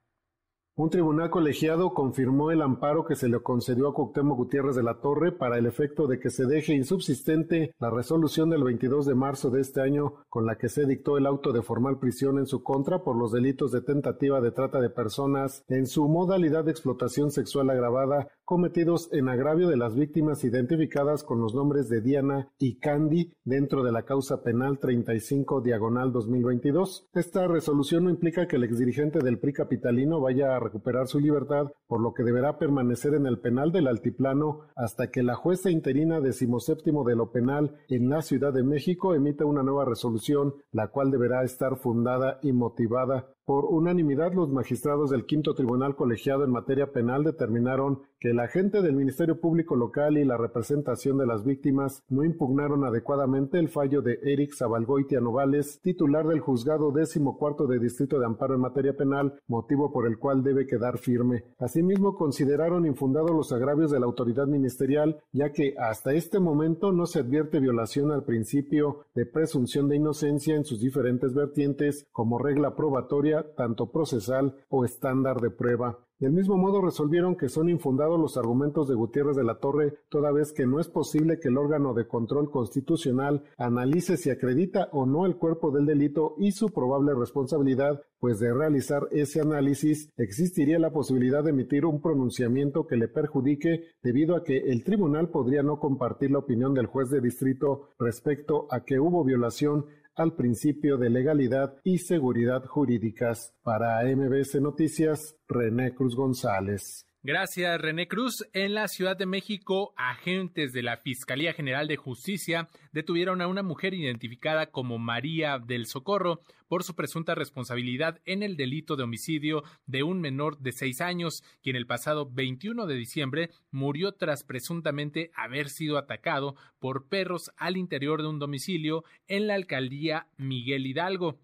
Un 0.78 0.90
tribunal 0.90 1.30
colegiado 1.30 1.94
confirmó 1.94 2.52
el 2.52 2.62
amparo 2.62 3.06
que 3.06 3.16
se 3.16 3.30
le 3.30 3.40
concedió 3.40 3.88
a 3.88 3.94
Cuauhtémoc 3.94 4.38
Gutiérrez 4.38 4.76
de 4.76 4.84
la 4.84 5.00
Torre 5.00 5.32
para 5.32 5.58
el 5.58 5.68
efecto 5.68 6.06
de 6.06 6.20
que 6.20 6.30
se 6.30 6.46
deje 6.46 6.74
insubsistente 6.74 7.74
la 7.80 7.90
resolución 7.90 8.50
del 8.50 8.66
22 8.66 9.06
de 9.06 9.16
marzo 9.16 9.50
de 9.50 9.62
este 9.62 9.80
año 9.80 10.16
con 10.28 10.46
la 10.46 10.58
que 10.58 10.68
se 10.68 10.86
dictó 10.86 11.18
el 11.18 11.28
auto 11.28 11.54
de 11.54 11.62
formal 11.62 11.98
prisión 11.98 12.40
en 12.40 12.46
su 12.46 12.62
contra 12.62 13.06
por 13.06 13.16
los 13.16 13.32
delitos 13.32 13.72
de 13.72 13.84
tentativa 13.84 14.42
de 14.42 14.52
trata 14.52 14.82
de 14.82 14.90
personas 14.90 15.64
en 15.70 15.88
su 15.88 16.10
modalidad 16.10 16.66
de 16.66 16.72
explotación 16.72 17.32
sexual 17.32 17.70
agravada 17.70 18.28
cometidos 18.46 19.10
en 19.12 19.28
agravio 19.28 19.68
de 19.68 19.76
las 19.76 19.96
víctimas 19.96 20.44
identificadas 20.44 21.24
con 21.24 21.42
los 21.42 21.56
nombres 21.56 21.90
de 21.90 22.00
Diana 22.00 22.48
y 22.60 22.76
Candy 22.76 23.34
dentro 23.44 23.84
de 23.84 23.92
la 23.92 24.04
causa 24.04 24.44
penal 24.44 24.78
35 24.78 25.62
diagonal 25.62 26.12
2022. 26.12 27.08
Esta 27.14 27.48
resolución 27.48 28.04
no 28.04 28.12
implica 28.12 28.48
que 28.48 28.58
el 28.58 28.64
exdirigente 28.64 29.20
del 29.20 29.40
PRI 29.40 29.54
capitalino 29.54 30.22
vaya 30.22 30.56
a 30.56 30.60
recuperar 30.60 31.08
su 31.08 31.20
libertad, 31.20 31.72
por 31.88 32.00
lo 32.00 32.14
que 32.14 32.24
deberá 32.24 32.60
permanecer 32.60 33.16
en 33.16 33.26
el 33.26 33.40
penal 33.40 33.72
del 33.72 33.88
Altiplano 33.88 34.62
hasta 34.76 35.10
que 35.10 35.24
la 35.24 35.36
jueza 35.36 35.72
interina 35.72 36.22
decimoséptimo 36.22 37.04
de 37.04 37.16
lo 37.16 37.32
penal 37.32 37.76
en 37.90 38.10
la 38.10 38.22
Ciudad 38.22 38.54
de 38.54 38.64
México 38.64 39.16
emita 39.16 39.46
una 39.46 39.64
nueva 39.64 39.86
resolución, 39.86 40.54
la 40.72 40.90
cual 40.90 41.10
deberá 41.10 41.44
estar 41.44 41.78
fundada 41.78 42.40
y 42.44 42.54
motivada 42.54 43.35
por 43.46 43.66
unanimidad, 43.66 44.34
los 44.34 44.50
magistrados 44.50 45.12
del 45.12 45.26
Quinto 45.26 45.54
Tribunal 45.54 45.96
Colegiado 45.96 46.44
en 46.44 46.52
materia 46.52 46.92
penal 46.92 47.24
determinaron 47.24 48.02
que 48.20 48.32
el 48.32 48.40
agente 48.40 48.82
del 48.82 48.96
Ministerio 48.96 49.40
Público 49.40 49.76
Local 49.76 50.18
y 50.18 50.26
la 50.26 50.36
representación 50.36 51.20
de 51.20 51.28
las 51.28 51.44
víctimas 51.44 52.04
no 52.10 52.24
impugnaron 52.24 52.84
adecuadamente 52.84 53.60
el 53.60 53.70
fallo 53.70 54.02
de 54.02 54.20
Eric 54.24 54.56
Zabalgoitia 54.56 55.22
Novales, 55.22 55.80
titular 55.82 56.26
del 56.26 56.40
juzgado 56.40 56.92
décimo 56.92 57.38
cuarto 57.38 57.68
de 57.68 57.78
Distrito 57.78 58.20
de 58.20 58.26
Amparo 58.26 58.56
en 58.56 58.62
materia 58.62 58.98
penal, 58.98 59.40
motivo 59.48 59.92
por 59.92 60.08
el 60.08 60.18
cual 60.18 60.42
debe 60.44 60.66
quedar 60.66 60.98
firme. 60.98 61.44
Asimismo, 61.60 62.16
consideraron 62.16 62.88
infundados 62.88 63.32
los 63.32 63.52
agravios 63.52 63.92
de 63.92 64.00
la 64.00 64.08
autoridad 64.08 64.48
ministerial, 64.48 65.22
ya 65.32 65.52
que 65.52 65.76
hasta 65.78 66.14
este 66.14 66.40
momento 66.40 66.92
no 66.92 67.06
se 67.06 67.20
advierte 67.20 67.60
violación 67.60 68.12
al 68.12 68.24
principio 68.24 69.06
de 69.14 69.28
presunción 69.28 69.88
de 69.88 69.98
inocencia 69.98 70.56
en 70.56 70.66
sus 70.66 70.80
diferentes 70.80 71.36
vertientes 71.36 72.08
como 72.12 72.40
regla 72.40 72.76
probatoria 72.76 73.35
tanto 73.44 73.92
procesal 73.92 74.56
o 74.70 74.86
estándar 74.86 75.42
de 75.42 75.50
prueba. 75.50 76.00
Del 76.18 76.32
mismo 76.32 76.56
modo 76.56 76.82
resolvieron 76.82 77.36
que 77.36 77.50
son 77.50 77.68
infundados 77.68 78.18
los 78.18 78.38
argumentos 78.38 78.88
de 78.88 78.96
Gutiérrez 78.96 79.36
de 79.36 79.44
la 79.44 79.60
Torre, 79.60 79.96
toda 80.08 80.32
vez 80.32 80.54
que 80.54 80.66
no 80.66 80.80
es 80.80 80.88
posible 80.88 81.42
que 81.42 81.50
el 81.50 81.58
órgano 81.58 81.94
de 81.94 82.08
control 82.08 82.50
constitucional 82.50 83.44
analice 83.58 84.16
si 84.16 84.30
acredita 84.30 84.88
o 84.94 85.06
no 85.06 85.26
el 85.26 85.36
cuerpo 85.36 85.72
del 85.72 85.86
delito 85.86 86.36
y 86.38 86.54
su 86.54 86.70
probable 86.70 87.14
responsabilidad, 87.14 88.02
pues 88.18 88.40
de 88.40 88.54
realizar 88.54 89.10
ese 89.12 89.42
análisis 89.42 90.10
existiría 90.16 90.80
la 90.80 90.94
posibilidad 90.94 91.44
de 91.44 91.50
emitir 91.50 91.86
un 91.86 92.02
pronunciamiento 92.02 92.88
que 92.88 92.96
le 92.96 93.10
perjudique 93.10 93.84
debido 94.02 94.38
a 94.38 94.44
que 94.46 94.58
el 94.58 94.86
tribunal 94.86 95.28
podría 95.28 95.64
no 95.64 95.82
compartir 95.82 96.32
la 96.32 96.40
opinión 96.40 96.74
del 96.74 96.86
juez 96.86 97.10
de 97.10 97.20
distrito 97.20 97.90
respecto 98.00 98.68
a 98.72 98.86
que 98.86 99.02
hubo 99.02 99.26
violación 99.26 99.88
al 100.16 100.36
principio 100.36 100.98
de 100.98 101.10
legalidad 101.10 101.76
y 101.84 101.98
seguridad 102.00 102.66
jurídicas. 102.66 103.54
Para 103.64 104.04
MBS 104.04 104.62
Noticias, 104.62 105.36
René 105.48 105.94
Cruz 105.94 106.16
González. 106.16 107.06
Gracias, 107.28 107.82
René 107.82 108.08
Cruz. 108.08 108.48
En 108.54 108.76
la 108.76 108.88
Ciudad 108.88 109.18
de 109.18 109.26
México, 109.26 109.96
agentes 109.98 110.74
de 110.74 110.84
la 110.84 110.98
Fiscalía 110.98 111.54
General 111.54 111.88
de 111.88 111.98
Justicia 111.98 112.70
detuvieron 112.92 113.42
a 113.42 113.48
una 113.48 113.64
mujer 113.64 113.96
identificada 113.96 114.68
como 114.68 115.00
María 115.00 115.58
del 115.58 115.88
Socorro 115.88 116.42
por 116.68 116.84
su 116.84 116.94
presunta 116.94 117.34
responsabilidad 117.34 118.22
en 118.26 118.44
el 118.44 118.58
delito 118.58 118.96
de 118.96 119.06
homicidio 119.06 119.64
de 119.88 120.04
un 120.04 120.22
menor 120.22 120.60
de 120.60 120.72
seis 120.72 121.02
años, 121.02 121.42
quien 121.64 121.76
el 121.76 121.88
pasado 121.88 122.30
21 122.32 122.86
de 122.86 122.94
diciembre 122.94 123.50
murió 123.72 124.12
tras 124.12 124.44
presuntamente 124.44 125.32
haber 125.34 125.70
sido 125.70 125.98
atacado 125.98 126.56
por 126.78 127.08
perros 127.08 127.50
al 127.58 127.76
interior 127.76 128.22
de 128.22 128.28
un 128.28 128.38
domicilio 128.38 129.04
en 129.28 129.48
la 129.48 129.56
alcaldía 129.56 130.28
Miguel 130.38 130.86
Hidalgo. 130.86 131.40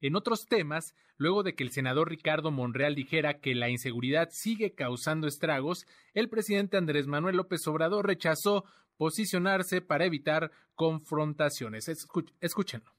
En 0.00 0.14
otros 0.14 0.46
temas, 0.46 0.94
luego 1.18 1.42
de 1.42 1.54
que 1.54 1.64
el 1.64 1.70
senador 1.70 2.08
Ricardo 2.08 2.50
Monreal 2.50 2.94
dijera 2.94 3.40
que 3.40 3.54
la 3.54 3.68
inseguridad 3.68 4.30
sigue 4.30 4.74
causando 4.74 5.26
estragos, 5.26 5.86
el 6.14 6.30
presidente 6.30 6.76
Andrés 6.76 7.06
Manuel 7.06 7.36
López 7.36 7.66
Obrador 7.66 8.06
rechazó 8.06 8.64
posicionarse 8.96 9.80
para 9.80 10.06
evitar 10.06 10.50
confrontaciones. 10.74 11.88
escúchenlo. 12.40 12.97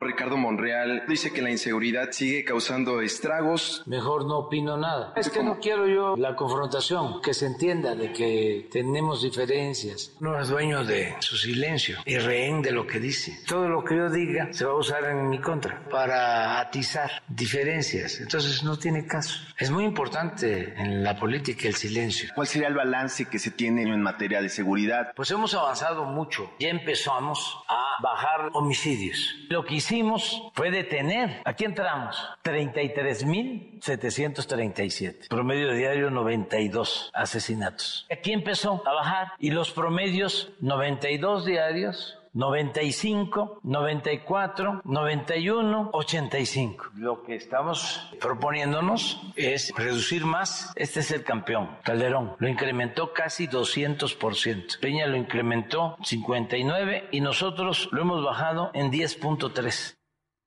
Ricardo 0.00 0.36
Monreal 0.36 1.02
dice 1.08 1.32
que 1.32 1.42
la 1.42 1.50
inseguridad 1.50 2.12
sigue 2.12 2.44
causando 2.44 3.00
estragos. 3.00 3.82
Mejor 3.86 4.26
no 4.26 4.38
opino 4.38 4.76
nada. 4.76 5.12
Es 5.16 5.28
que 5.28 5.42
no 5.42 5.58
quiero 5.58 5.88
yo 5.88 6.16
la 6.16 6.36
confrontación, 6.36 7.20
que 7.20 7.34
se 7.34 7.46
entienda 7.46 7.96
de 7.96 8.12
que 8.12 8.68
tenemos 8.70 9.22
diferencias. 9.22 10.12
No 10.20 10.38
es 10.40 10.50
dueño 10.50 10.84
de 10.84 11.16
su 11.18 11.36
silencio 11.36 11.98
y 12.04 12.16
rehén 12.18 12.62
de 12.62 12.70
lo 12.70 12.86
que 12.86 13.00
dice. 13.00 13.40
Todo 13.48 13.68
lo 13.68 13.82
que 13.82 13.96
yo 13.96 14.08
diga 14.08 14.52
se 14.52 14.64
va 14.64 14.70
a 14.70 14.76
usar 14.76 15.02
en 15.04 15.30
mi 15.30 15.40
contra 15.40 15.82
para 15.90 16.60
atizar 16.60 17.10
diferencias. 17.26 18.20
Entonces 18.20 18.62
no 18.62 18.78
tiene 18.78 19.04
caso. 19.04 19.40
Es 19.58 19.72
muy 19.72 19.82
importante 19.84 20.74
en 20.76 21.02
la 21.02 21.18
política 21.18 21.66
el 21.66 21.74
silencio. 21.74 22.30
¿Cuál 22.36 22.46
sería 22.46 22.68
el 22.68 22.74
balance 22.74 23.24
que 23.24 23.40
se 23.40 23.50
tiene 23.50 23.82
en 23.82 24.00
materia 24.00 24.40
de 24.40 24.48
seguridad? 24.48 25.12
Pues 25.16 25.32
hemos 25.32 25.54
avanzado 25.54 26.04
mucho. 26.04 26.52
Ya 26.60 26.68
empezamos 26.68 27.58
a 27.66 28.00
bajar 28.00 28.50
homicidios. 28.52 29.34
Lo 29.48 29.64
que 29.64 29.74
hicimos 29.88 30.42
fue 30.52 30.70
detener. 30.70 31.40
Aquí 31.46 31.64
entramos 31.64 32.22
33.737. 32.44 35.28
Promedio 35.28 35.72
diario 35.72 36.10
92 36.10 37.10
asesinatos. 37.14 38.06
Aquí 38.10 38.32
empezó 38.32 38.82
a 38.86 38.92
bajar 38.92 39.28
y 39.38 39.50
los 39.50 39.70
promedios 39.70 40.50
92 40.60 41.46
diarios 41.46 42.17
95, 42.38 43.58
94, 43.64 44.82
91, 44.84 45.90
85. 45.92 46.90
Lo 46.94 47.24
que 47.24 47.34
estamos 47.34 48.08
proponiéndonos 48.20 49.20
es 49.34 49.74
reducir 49.76 50.24
más. 50.24 50.70
Este 50.76 51.00
es 51.00 51.10
el 51.10 51.24
campeón, 51.24 51.68
Calderón. 51.82 52.36
Lo 52.38 52.46
incrementó 52.46 53.12
casi 53.12 53.48
200%. 53.48 54.78
Peña 54.78 55.08
lo 55.08 55.16
incrementó 55.16 55.96
59 56.04 57.08
y 57.10 57.20
nosotros 57.22 57.88
lo 57.90 58.02
hemos 58.02 58.22
bajado 58.22 58.70
en 58.72 58.92
10.3. 58.92 59.98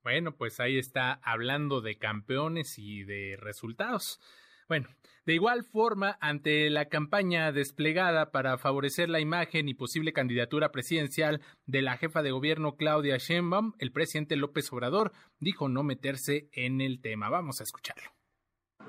Bueno, 0.02 0.32
pues 0.38 0.62
ahí 0.62 0.78
está 0.78 1.20
hablando 1.22 1.82
de 1.82 1.98
campeones 1.98 2.80
y 2.80 3.04
de 3.04 3.36
resultados. 3.38 4.22
Bueno, 4.70 4.88
de 5.26 5.36
igual 5.36 5.64
forma, 5.64 6.18
ante 6.20 6.70
la 6.70 6.86
campaña 6.86 7.52
desplegada 7.52 8.32
para 8.32 8.58
favorecer 8.58 9.08
la 9.10 9.20
imagen 9.20 9.70
y 9.70 9.76
posible 9.76 10.14
candidatura 10.14 10.72
presidencial 10.72 11.42
de 11.68 11.82
la 11.84 11.98
jefa 11.98 12.24
de 12.24 12.32
gobierno 12.32 12.76
Claudia 12.76 13.18
Sheinbaum, 13.18 13.74
el 13.78 13.92
presidente 13.92 14.36
López 14.36 14.72
Obrador 14.74 15.12
dijo 15.40 15.70
no 15.70 15.84
meterse 15.84 16.50
en 16.54 16.82
el 16.82 17.02
tema. 17.02 17.30
Vamos 17.30 17.62
a 17.62 17.64
escucharlo. 17.64 18.12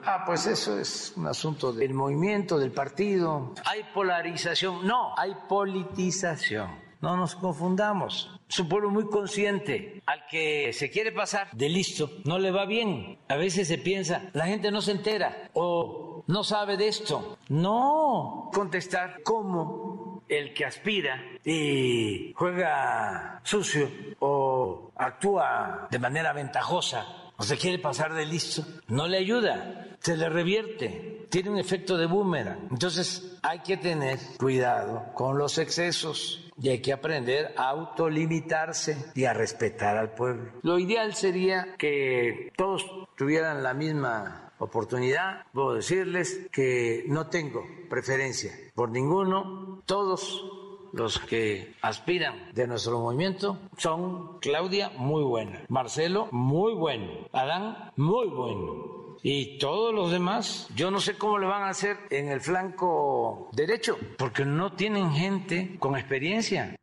Ah, 0.05 0.25
pues 0.27 0.47
eso 0.47 0.79
es 0.79 1.13
un 1.17 1.27
asunto 1.27 1.73
del 1.73 1.95
movimiento, 1.95 2.59
del 2.59 2.73
partido. 2.73 3.55
Hay 3.67 3.85
polarización, 3.95 4.87
no, 4.87 5.15
hay 5.17 5.35
politización. 5.49 6.92
No 7.03 7.17
nos 7.17 7.35
confundamos. 7.35 8.31
Es 8.49 8.61
un 8.61 8.69
pueblo 8.69 8.89
muy 8.89 9.09
consciente. 9.09 10.01
Al 10.07 10.25
que 10.27 10.73
se 10.73 10.89
quiere 10.89 11.11
pasar 11.11 11.49
de 11.53 11.69
listo, 11.69 12.09
no 12.25 12.39
le 12.39 12.53
va 12.53 12.65
bien. 12.65 13.19
A 13.29 13.37
veces 13.37 13.67
se 13.67 13.77
piensa, 13.77 14.31
la 14.35 14.47
gente 14.47 14.71
no 14.71 14.81
se 14.81 14.93
entera 14.93 15.51
o 15.53 16.23
no 16.29 16.45
sabe 16.45 16.77
de 16.77 16.87
esto. 16.87 17.39
No. 17.49 18.51
Contestar 18.55 19.23
cómo 19.25 20.23
el 20.29 20.55
que 20.55 20.65
aspira 20.65 21.21
y 21.45 22.33
juega 22.37 23.41
sucio 23.43 23.91
o 24.21 24.93
actúa 24.95 25.89
de 25.91 25.99
manera 25.99 26.33
ventajosa 26.33 27.22
o 27.37 27.43
se 27.43 27.57
quiere 27.57 27.79
pasar 27.79 28.15
de 28.15 28.27
listo, 28.27 28.65
no 28.89 29.07
le 29.07 29.19
ayuda, 29.19 29.97
se 30.01 30.17
le 30.17 30.29
revierte, 30.29 31.27
tiene 31.31 31.51
un 31.51 31.59
efecto 31.59 31.97
de 31.97 32.07
boomerang. 32.07 32.69
Entonces 32.71 33.39
hay 33.43 33.61
que 33.61 33.77
tener 33.77 34.19
cuidado 34.39 35.13
con 35.15 35.39
los 35.39 35.59
excesos 35.59 36.51
y 36.61 36.69
hay 36.69 36.81
que 36.81 36.93
aprender 36.93 37.55
a 37.57 37.71
autolimitarse 37.71 39.11
y 39.15 39.25
a 39.25 39.33
respetar 39.33 39.97
al 39.97 40.13
pueblo. 40.15 40.53
Lo 40.63 40.79
ideal 40.79 41.15
sería 41.15 41.75
que 41.79 42.53
todos 42.57 42.87
tuvieran 43.17 43.63
la 43.63 43.75
misma 43.75 44.53
oportunidad. 44.59 45.47
Puedo 45.53 45.75
decirles 45.75 46.49
que 46.53 47.05
no 47.09 47.29
tengo 47.29 47.65
preferencia 47.89 48.53
por 48.75 48.91
ninguno. 48.91 49.83
Todos 49.87 50.62
los 50.93 51.19
que 51.19 51.75
aspiran. 51.83 52.53
De 52.53 52.67
nuestro 52.67 53.01
movimiento. 53.01 53.59
Son 53.77 54.39
Claudia, 54.41 54.91
muy 54.97 55.23
buena, 55.23 55.65
Marcelo, 55.69 56.29
muy 56.33 56.75
bueno, 56.75 57.29
Adán, 57.33 57.93
muy 57.97 58.29
bueno. 58.29 59.03
Y 59.23 59.59
todos 59.59 59.95
los 59.95 60.11
demás, 60.11 60.69
yo 60.75 60.91
no 60.91 60.99
sé 60.99 61.17
cómo 61.17 61.39
le 61.39 61.47
van 61.47 61.63
a 61.63 61.69
hacer 61.69 61.97
en 62.11 62.29
el 62.29 62.41
flanco 62.41 63.51
derecho, 63.53 63.97
porque 64.19 64.45
no 64.45 64.73
tienen 64.73 65.13
gente 65.13 65.77
con 65.79 65.97
experiencia. 65.97 66.77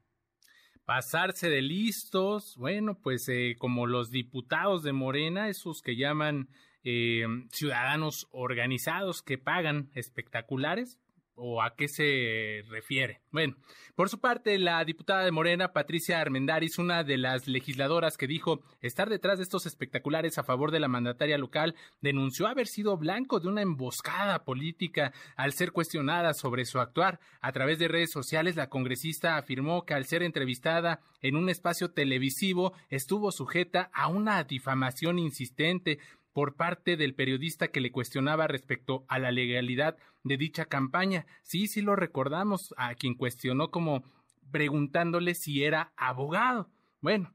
Pasarse 0.85 1.49
de 1.49 1.61
listos, 1.61 2.55
bueno, 2.57 2.97
pues 2.97 3.27
eh, 3.29 3.55
como 3.59 3.85
los 3.87 4.09
diputados 4.09 4.83
de 4.83 4.93
Morena, 4.93 5.49
esos 5.49 5.81
que 5.81 5.97
llaman 5.97 6.47
eh, 6.83 7.25
ciudadanos 7.51 8.27
organizados 8.31 9.21
que 9.21 9.37
pagan 9.37 9.91
espectaculares, 9.93 10.97
o 11.39 11.61
a 11.61 11.75
qué 11.75 11.87
se 11.87 12.63
refiere. 12.69 13.21
Bueno, 13.31 13.55
por 13.95 14.09
su 14.09 14.19
parte, 14.19 14.57
la 14.59 14.83
diputada 14.85 15.25
de 15.25 15.31
Morena, 15.31 15.73
Patricia 15.73 16.19
Armendaris, 16.19 16.77
una 16.77 17.03
de 17.03 17.17
las 17.17 17.47
legisladoras 17.47 18.17
que 18.17 18.27
dijo 18.27 18.61
estar 18.81 19.09
detrás 19.09 19.37
de 19.37 19.43
estos 19.43 19.65
espectaculares 19.65 20.37
a 20.37 20.43
favor 20.43 20.71
de 20.71 20.79
la 20.79 20.87
mandataria 20.87 21.37
local, 21.37 21.75
denunció 22.01 22.47
haber 22.47 22.67
sido 22.67 22.97
blanco 22.97 23.39
de 23.39 23.47
una 23.47 23.61
emboscada 23.61 24.43
política 24.43 25.13
al 25.35 25.53
ser 25.53 25.71
cuestionada 25.71 26.33
sobre 26.33 26.65
su 26.65 26.79
actuar. 26.79 27.19
A 27.41 27.51
través 27.51 27.79
de 27.79 27.87
redes 27.87 28.11
sociales, 28.11 28.55
la 28.55 28.69
congresista 28.69 29.37
afirmó 29.37 29.85
que 29.85 29.93
al 29.93 30.05
ser 30.05 30.23
entrevistada 30.23 31.01
en 31.21 31.35
un 31.35 31.49
espacio 31.49 31.91
televisivo 31.91 32.73
estuvo 32.89 33.31
sujeta 33.31 33.89
a 33.93 34.07
una 34.07 34.43
difamación 34.43 35.19
insistente 35.19 35.99
por 36.39 36.55
parte 36.55 36.95
del 36.95 37.15
periodista 37.15 37.67
que 37.67 37.81
le 37.81 37.91
cuestionaba 37.91 38.47
respecto 38.47 39.03
a 39.09 39.19
la 39.19 39.29
legalidad 39.29 39.97
de 40.23 40.37
dicha 40.37 40.63
campaña. 40.63 41.25
Sí, 41.43 41.67
sí 41.67 41.81
lo 41.81 41.97
recordamos, 41.97 42.73
a 42.77 42.95
quien 42.95 43.15
cuestionó 43.15 43.71
como 43.71 44.05
preguntándole 44.49 45.35
si 45.35 45.65
era 45.65 45.91
abogado. 45.97 46.69
Bueno, 47.01 47.33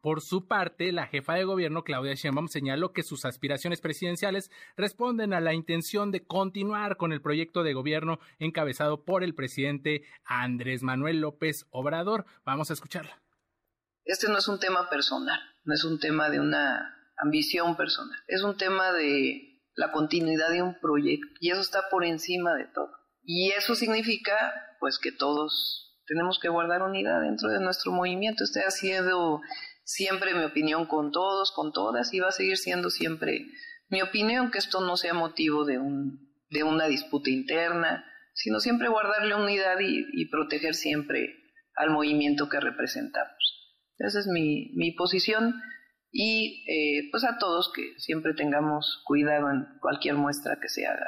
por 0.00 0.22
su 0.22 0.48
parte, 0.48 0.90
la 0.90 1.06
jefa 1.06 1.34
de 1.34 1.44
gobierno, 1.44 1.84
Claudia 1.84 2.14
Sheinbaum, 2.14 2.48
señaló 2.48 2.94
que 2.94 3.02
sus 3.02 3.26
aspiraciones 3.26 3.82
presidenciales 3.82 4.50
responden 4.74 5.34
a 5.34 5.40
la 5.42 5.52
intención 5.52 6.10
de 6.10 6.24
continuar 6.24 6.96
con 6.96 7.12
el 7.12 7.20
proyecto 7.20 7.62
de 7.62 7.74
gobierno 7.74 8.20
encabezado 8.38 9.04
por 9.04 9.22
el 9.22 9.34
presidente 9.34 10.04
Andrés 10.24 10.82
Manuel 10.82 11.20
López 11.20 11.66
Obrador. 11.68 12.24
Vamos 12.46 12.70
a 12.70 12.72
escucharla. 12.72 13.20
Este 14.06 14.30
no 14.30 14.38
es 14.38 14.48
un 14.48 14.58
tema 14.58 14.88
personal, 14.88 15.38
no 15.64 15.74
es 15.74 15.84
un 15.84 16.00
tema 16.00 16.30
de 16.30 16.40
una 16.40 16.96
ambición 17.22 17.76
personal. 17.76 18.18
Es 18.26 18.42
un 18.42 18.56
tema 18.56 18.92
de 18.92 19.60
la 19.74 19.92
continuidad 19.92 20.50
de 20.50 20.62
un 20.62 20.78
proyecto 20.80 21.28
y 21.40 21.50
eso 21.50 21.60
está 21.60 21.88
por 21.90 22.04
encima 22.04 22.54
de 22.54 22.66
todo. 22.66 22.90
Y 23.22 23.50
eso 23.50 23.74
significa 23.74 24.36
pues 24.78 24.98
que 24.98 25.12
todos 25.12 26.02
tenemos 26.06 26.38
que 26.38 26.48
guardar 26.48 26.82
unidad 26.82 27.20
dentro 27.20 27.50
de 27.50 27.60
nuestro 27.60 27.92
movimiento. 27.92 28.44
Este 28.44 28.60
ha 28.60 28.70
siempre 29.84 30.34
mi 30.34 30.44
opinión 30.44 30.86
con 30.86 31.12
todos, 31.12 31.52
con 31.52 31.72
todas 31.72 32.12
y 32.12 32.20
va 32.20 32.28
a 32.28 32.32
seguir 32.32 32.56
siendo 32.56 32.90
siempre 32.90 33.46
mi 33.88 34.02
opinión 34.02 34.50
que 34.50 34.58
esto 34.58 34.80
no 34.80 34.96
sea 34.96 35.14
motivo 35.14 35.64
de 35.64 35.78
un 35.78 36.30
de 36.50 36.64
una 36.64 36.86
disputa 36.86 37.30
interna, 37.30 38.04
sino 38.34 38.60
siempre 38.60 38.88
guardarle 38.88 39.34
unidad 39.34 39.76
y, 39.80 40.28
proteger 40.30 40.74
siempre 40.74 41.36
al 41.76 41.90
movimiento 41.90 42.48
que 42.48 42.60
representamos. 42.60 43.78
Esa 43.98 44.18
es 44.18 44.26
mi, 44.26 44.72
mi 44.74 44.92
posición 44.92 45.54
y 46.12 46.64
eh, 46.68 47.08
pues 47.10 47.24
a 47.24 47.38
todos 47.38 47.72
que 47.74 47.94
siempre 47.98 48.34
tengamos 48.34 49.02
cuidado 49.04 49.50
en 49.50 49.66
cualquier 49.80 50.16
muestra 50.16 50.58
que 50.60 50.68
se 50.68 50.86
haga 50.86 51.06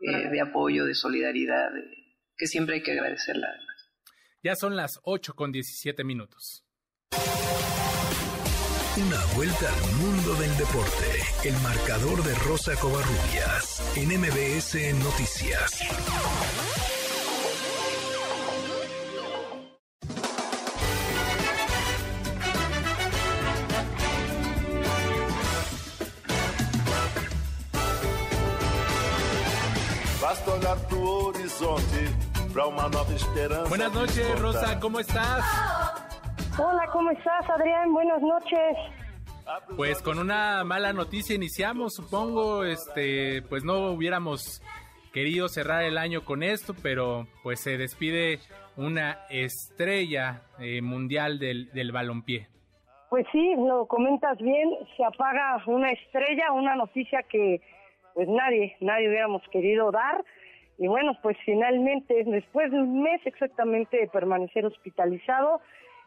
eh, 0.00 0.28
de 0.30 0.40
apoyo, 0.40 0.84
de 0.84 0.94
solidaridad, 0.94 1.70
que 2.36 2.46
siempre 2.46 2.76
hay 2.76 2.82
que 2.82 2.92
agradecerla 2.92 3.48
además. 3.48 3.72
Ya 4.42 4.56
son 4.56 4.76
las 4.76 5.00
8 5.04 5.34
con 5.34 5.52
17 5.52 6.04
minutos. 6.04 6.64
Una 8.94 9.24
vuelta 9.36 9.72
al 9.72 9.92
mundo 9.96 10.34
del 10.34 10.54
deporte. 10.58 11.48
El 11.48 11.54
marcador 11.62 12.22
de 12.24 12.34
Rosa 12.46 12.74
Covarrubias 12.76 13.80
en 13.96 14.08
MBS 14.20 14.74
Noticias. 15.02 15.80
Horizonte. 31.00 32.32
Buenas 33.68 33.94
noches, 33.94 34.40
Rosa, 34.40 34.78
¿cómo 34.78 35.00
estás? 35.00 35.42
Hola, 36.58 36.86
¿cómo 36.92 37.10
estás, 37.10 37.48
Adrián? 37.48 37.92
Buenas 37.94 38.20
noches. 38.20 38.76
Pues 39.76 40.02
con 40.02 40.18
una 40.18 40.62
mala 40.64 40.92
noticia 40.92 41.34
iniciamos, 41.34 41.94
supongo, 41.94 42.64
este, 42.64 43.42
pues 43.48 43.64
no 43.64 43.92
hubiéramos 43.92 44.62
querido 45.14 45.48
cerrar 45.48 45.82
el 45.84 45.96
año 45.96 46.24
con 46.24 46.42
esto, 46.42 46.74
pero 46.82 47.26
pues 47.42 47.62
se 47.62 47.78
despide 47.78 48.38
una 48.76 49.18
estrella 49.30 50.42
eh, 50.58 50.82
mundial 50.82 51.38
del, 51.38 51.70
del 51.72 51.90
balompié. 51.90 52.48
Pues 53.08 53.26
sí, 53.32 53.54
lo 53.56 53.86
comentas 53.86 54.38
bien, 54.38 54.70
se 54.96 55.04
apaga 55.04 55.62
una 55.66 55.90
estrella, 55.90 56.52
una 56.52 56.76
noticia 56.76 57.22
que 57.30 57.60
pues 58.14 58.28
nadie, 58.28 58.76
nadie 58.80 59.08
hubiéramos 59.08 59.42
querido 59.50 59.90
dar. 59.90 60.22
Y 60.82 60.88
bueno, 60.88 61.16
pues 61.22 61.36
finalmente, 61.44 62.24
después 62.24 62.72
de 62.72 62.78
un 62.78 63.04
mes 63.04 63.20
exactamente 63.24 63.98
de 63.98 64.08
permanecer 64.08 64.66
hospitalizado, 64.66 65.60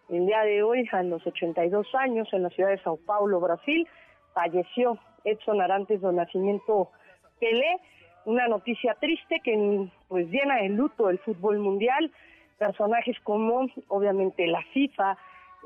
el 0.09 0.25
día 0.25 0.41
de 0.41 0.63
hoy, 0.63 0.85
a 0.91 1.01
los 1.01 1.25
82 1.25 1.95
años, 1.95 2.27
en 2.33 2.43
la 2.43 2.49
ciudad 2.49 2.71
de 2.71 2.83
Sao 2.83 2.97
Paulo, 2.97 3.39
Brasil, 3.39 3.87
falleció 4.33 4.99
Edson 5.23 5.61
Arantes 5.61 6.01
do 6.01 6.11
Nacimiento 6.11 6.91
Pelé. 7.39 7.77
Una 8.25 8.49
noticia 8.49 8.97
triste 8.99 9.39
que 9.45 9.87
pues 10.09 10.27
llena 10.27 10.57
de 10.57 10.67
luto 10.67 11.09
el 11.09 11.19
fútbol 11.19 11.59
mundial. 11.59 12.11
Personajes 12.57 13.17
como, 13.23 13.67
obviamente, 13.87 14.45
la 14.45 14.61
FIFA, 14.73 15.17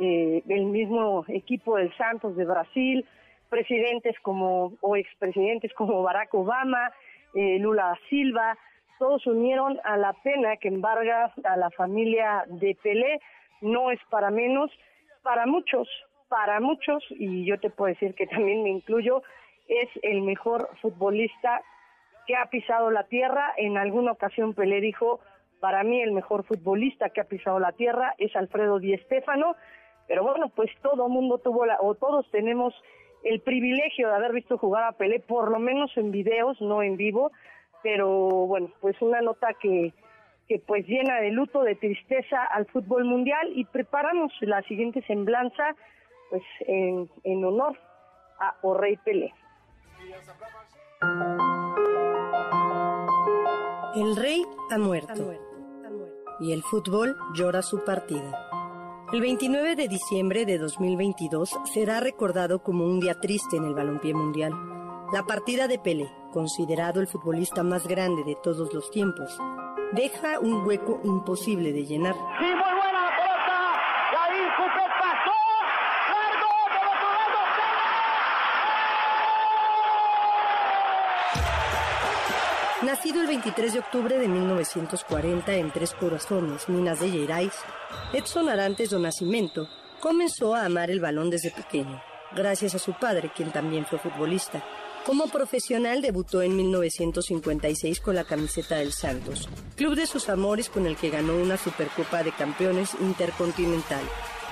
eh, 0.02 0.44
el 0.48 0.66
mismo 0.66 1.26
equipo 1.30 1.78
del 1.78 1.92
Santos 1.98 2.36
de 2.36 2.46
Brasil, 2.46 3.04
presidentes 3.50 4.20
como, 4.20 4.74
o 4.82 4.96
expresidentes 4.96 5.74
como 5.74 6.04
Barack 6.04 6.32
Obama, 6.36 6.92
eh, 7.34 7.58
Lula 7.58 7.98
Silva, 8.08 8.56
todos 9.00 9.26
unieron 9.26 9.80
a 9.84 9.98
la 9.98 10.14
pena 10.14 10.58
que 10.58 10.68
embarga 10.68 11.34
a 11.44 11.58
la 11.58 11.72
familia 11.72 12.44
de 12.48 12.78
Pelé. 12.84 13.20
No 13.62 13.92
es 13.92 14.00
para 14.10 14.30
menos, 14.30 14.70
para 15.24 15.46
muchos, 15.46 15.88
para 16.28 16.60
muchos, 16.60 17.04
y 17.10 17.46
yo 17.46 17.60
te 17.60 17.70
puedo 17.70 17.94
decir 17.94 18.14
que 18.14 18.28
también 18.28 18.62
me 18.62 18.70
incluyo, 18.70 19.24
es 19.68 19.90
el 20.04 20.22
mejor 20.22 20.70
futbolista 20.82 21.62
que 22.28 22.36
ha 22.36 22.46
pisado 22.48 22.92
la 22.92 23.06
tierra. 23.06 23.54
En 23.58 23.78
alguna 23.78 24.12
ocasión 24.12 24.54
Pelé 24.54 24.82
dijo, 24.82 25.20
para 25.60 25.84
mí 25.84 26.02
el 26.02 26.12
mejor 26.12 26.44
futbolista 26.44 27.10
que 27.10 27.22
ha 27.22 27.26
pisado 27.26 27.60
la 27.60 27.72
tierra 27.72 28.14
es 28.18 28.36
Alfredo 28.36 28.80
Di 28.80 28.96
Stéfano, 28.98 29.56
pero 30.08 30.24
bueno, 30.24 30.50
pues 30.50 30.70
todo 30.82 31.08
mundo 31.08 31.38
tuvo 31.38 31.66
la, 31.66 31.78
o 31.82 31.96
todos 31.96 32.30
tenemos 32.32 32.74
el 33.24 33.42
privilegio 33.42 34.08
de 34.08 34.16
haber 34.16 34.34
visto 34.34 34.58
jugar 34.58 34.84
a 34.84 34.92
Pelé, 34.94 35.20
por 35.20 35.52
lo 35.52 35.60
menos 35.60 35.96
en 35.98 36.12
videos, 36.12 36.60
no 36.62 36.82
en 36.82 36.98
vivo, 36.98 37.32
pero 37.84 38.08
bueno, 38.48 38.70
pues 38.82 39.02
una 39.02 39.22
nota 39.22 39.54
que, 39.60 39.94
que 40.48 40.60
pues 40.60 40.86
llena 40.88 41.22
de 41.22 41.32
luto, 41.32 41.64
de 41.64 41.76
tristeza 41.76 42.44
al 42.44 42.66
fútbol 42.68 43.06
mundial 43.06 43.52
y 43.56 43.66
preparamos 43.66 44.32
la 44.42 44.62
siguiente 44.64 45.02
semblanza 45.04 45.76
pues 46.30 46.44
en, 46.62 47.10
en 47.24 47.46
honor 47.46 47.78
a 48.40 48.56
Orrey 48.62 48.98
Pelé. 48.98 49.34
El 53.96 54.16
rey 54.16 54.44
ha 54.70 54.78
muerto 54.78 55.34
y 56.40 56.54
el 56.54 56.62
fútbol 56.64 57.18
llora 57.34 57.62
su 57.62 57.84
partida. 57.84 58.50
El 59.12 59.22
29 59.22 59.76
de 59.76 59.88
diciembre 59.88 60.46
de 60.46 60.60
2022 60.60 61.60
será 61.74 62.00
recordado 62.00 62.62
como 62.62 62.86
un 62.86 63.00
día 63.00 63.20
triste 63.20 63.58
en 63.58 63.66
el 63.66 63.74
balompié 63.74 64.14
mundial. 64.14 64.54
La 65.12 65.26
partida 65.26 65.68
de 65.68 65.80
Pelé, 65.80 66.08
considerado 66.32 67.02
el 67.02 67.08
futbolista 67.08 67.64
más 67.64 67.88
grande 67.88 68.24
de 68.24 68.36
todos 68.36 68.72
los 68.76 68.92
tiempos, 68.92 69.36
deja 69.92 70.40
un 70.40 70.68
hueco 70.68 71.02
imposible 71.04 71.74
de 71.74 71.84
llenar. 71.84 72.16
Nacido 82.84 83.22
el 83.22 83.28
23 83.28 83.74
de 83.74 83.80
octubre 83.80 84.20
de 84.20 84.28
1940 84.28 85.56
en 85.56 85.72
Tres 85.72 85.96
Corazones, 85.96 86.70
Minas 86.70 87.00
de 87.00 87.10
Gerais, 87.10 87.54
Edson 88.14 88.48
Arantes 88.48 88.92
do 88.92 89.00
Nascimento 89.00 89.68
comenzó 90.00 90.54
a 90.54 90.66
amar 90.66 90.92
el 90.92 91.00
balón 91.00 91.32
desde 91.32 91.50
pequeño, 91.50 92.00
gracias 92.36 92.76
a 92.76 92.80
su 92.80 92.94
padre, 92.94 93.32
quien 93.36 93.52
también 93.52 93.88
fue 93.88 93.98
futbolista. 93.98 94.64
Como 95.10 95.26
profesional 95.26 96.04
debutó 96.04 96.44
en 96.44 96.56
1956 96.56 98.00
con 98.00 98.14
la 98.14 98.26
camiseta 98.26 98.76
del 98.76 98.94
Santos, 98.94 99.50
club 99.76 99.96
de 99.96 100.06
sus 100.06 100.30
amores 100.30 100.70
con 100.70 100.86
el 100.86 100.98
que 100.98 101.10
ganó 101.10 101.36
una 101.36 101.58
Supercopa 101.58 102.22
de 102.22 102.32
Campeones 102.32 102.92
Intercontinental, 103.02 104.04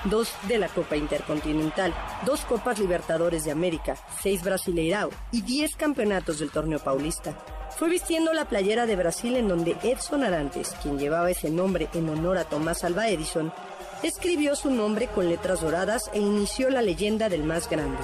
dos 0.06 0.32
de 0.48 0.58
la 0.58 0.66
Copa 0.66 0.96
Intercontinental, 0.96 1.94
dos 2.26 2.40
Copas 2.40 2.80
Libertadores 2.80 3.44
de 3.44 3.52
América, 3.52 3.96
seis 4.20 4.42
Brasileirao 4.42 5.10
y 5.30 5.42
diez 5.42 5.76
campeonatos 5.76 6.40
del 6.40 6.50
torneo 6.50 6.80
paulista. 6.80 7.38
Fue 7.78 7.88
vistiendo 7.88 8.32
la 8.32 8.48
playera 8.48 8.86
de 8.86 8.96
Brasil 8.96 9.36
en 9.36 9.46
donde 9.46 9.76
Edson 9.84 10.24
Arantes, 10.24 10.74
quien 10.82 10.98
llevaba 10.98 11.30
ese 11.30 11.50
nombre 11.50 11.88
en 11.94 12.08
honor 12.08 12.36
a 12.36 12.48
Tomás 12.48 12.82
Alva 12.82 13.08
Edison, 13.08 13.52
escribió 14.02 14.54
su 14.56 14.70
nombre 14.70 15.08
con 15.08 15.28
letras 15.28 15.60
doradas 15.60 16.10
e 16.12 16.18
inició 16.18 16.70
la 16.70 16.82
leyenda 16.82 17.28
del 17.28 17.44
más 17.44 17.68
grande. 17.68 17.98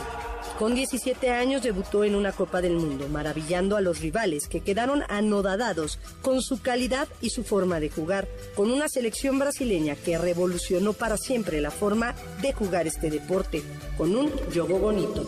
Con 0.58 0.76
17 0.76 1.30
años 1.30 1.62
debutó 1.62 2.04
en 2.04 2.14
una 2.14 2.30
Copa 2.30 2.60
del 2.60 2.74
Mundo, 2.74 3.08
maravillando 3.08 3.76
a 3.76 3.80
los 3.80 4.00
rivales 4.00 4.46
que 4.46 4.60
quedaron 4.60 5.02
anodadados 5.08 5.98
con 6.22 6.42
su 6.42 6.62
calidad 6.62 7.08
y 7.20 7.30
su 7.30 7.42
forma 7.42 7.80
de 7.80 7.90
jugar, 7.90 8.28
con 8.54 8.70
una 8.70 8.88
selección 8.88 9.40
brasileña 9.40 9.96
que 9.96 10.16
revolucionó 10.16 10.92
para 10.92 11.16
siempre 11.16 11.60
la 11.60 11.72
forma 11.72 12.14
de 12.40 12.52
jugar 12.52 12.86
este 12.86 13.10
deporte, 13.10 13.64
con 13.96 14.14
un 14.14 14.30
juego 14.30 14.78
bonito. 14.78 15.26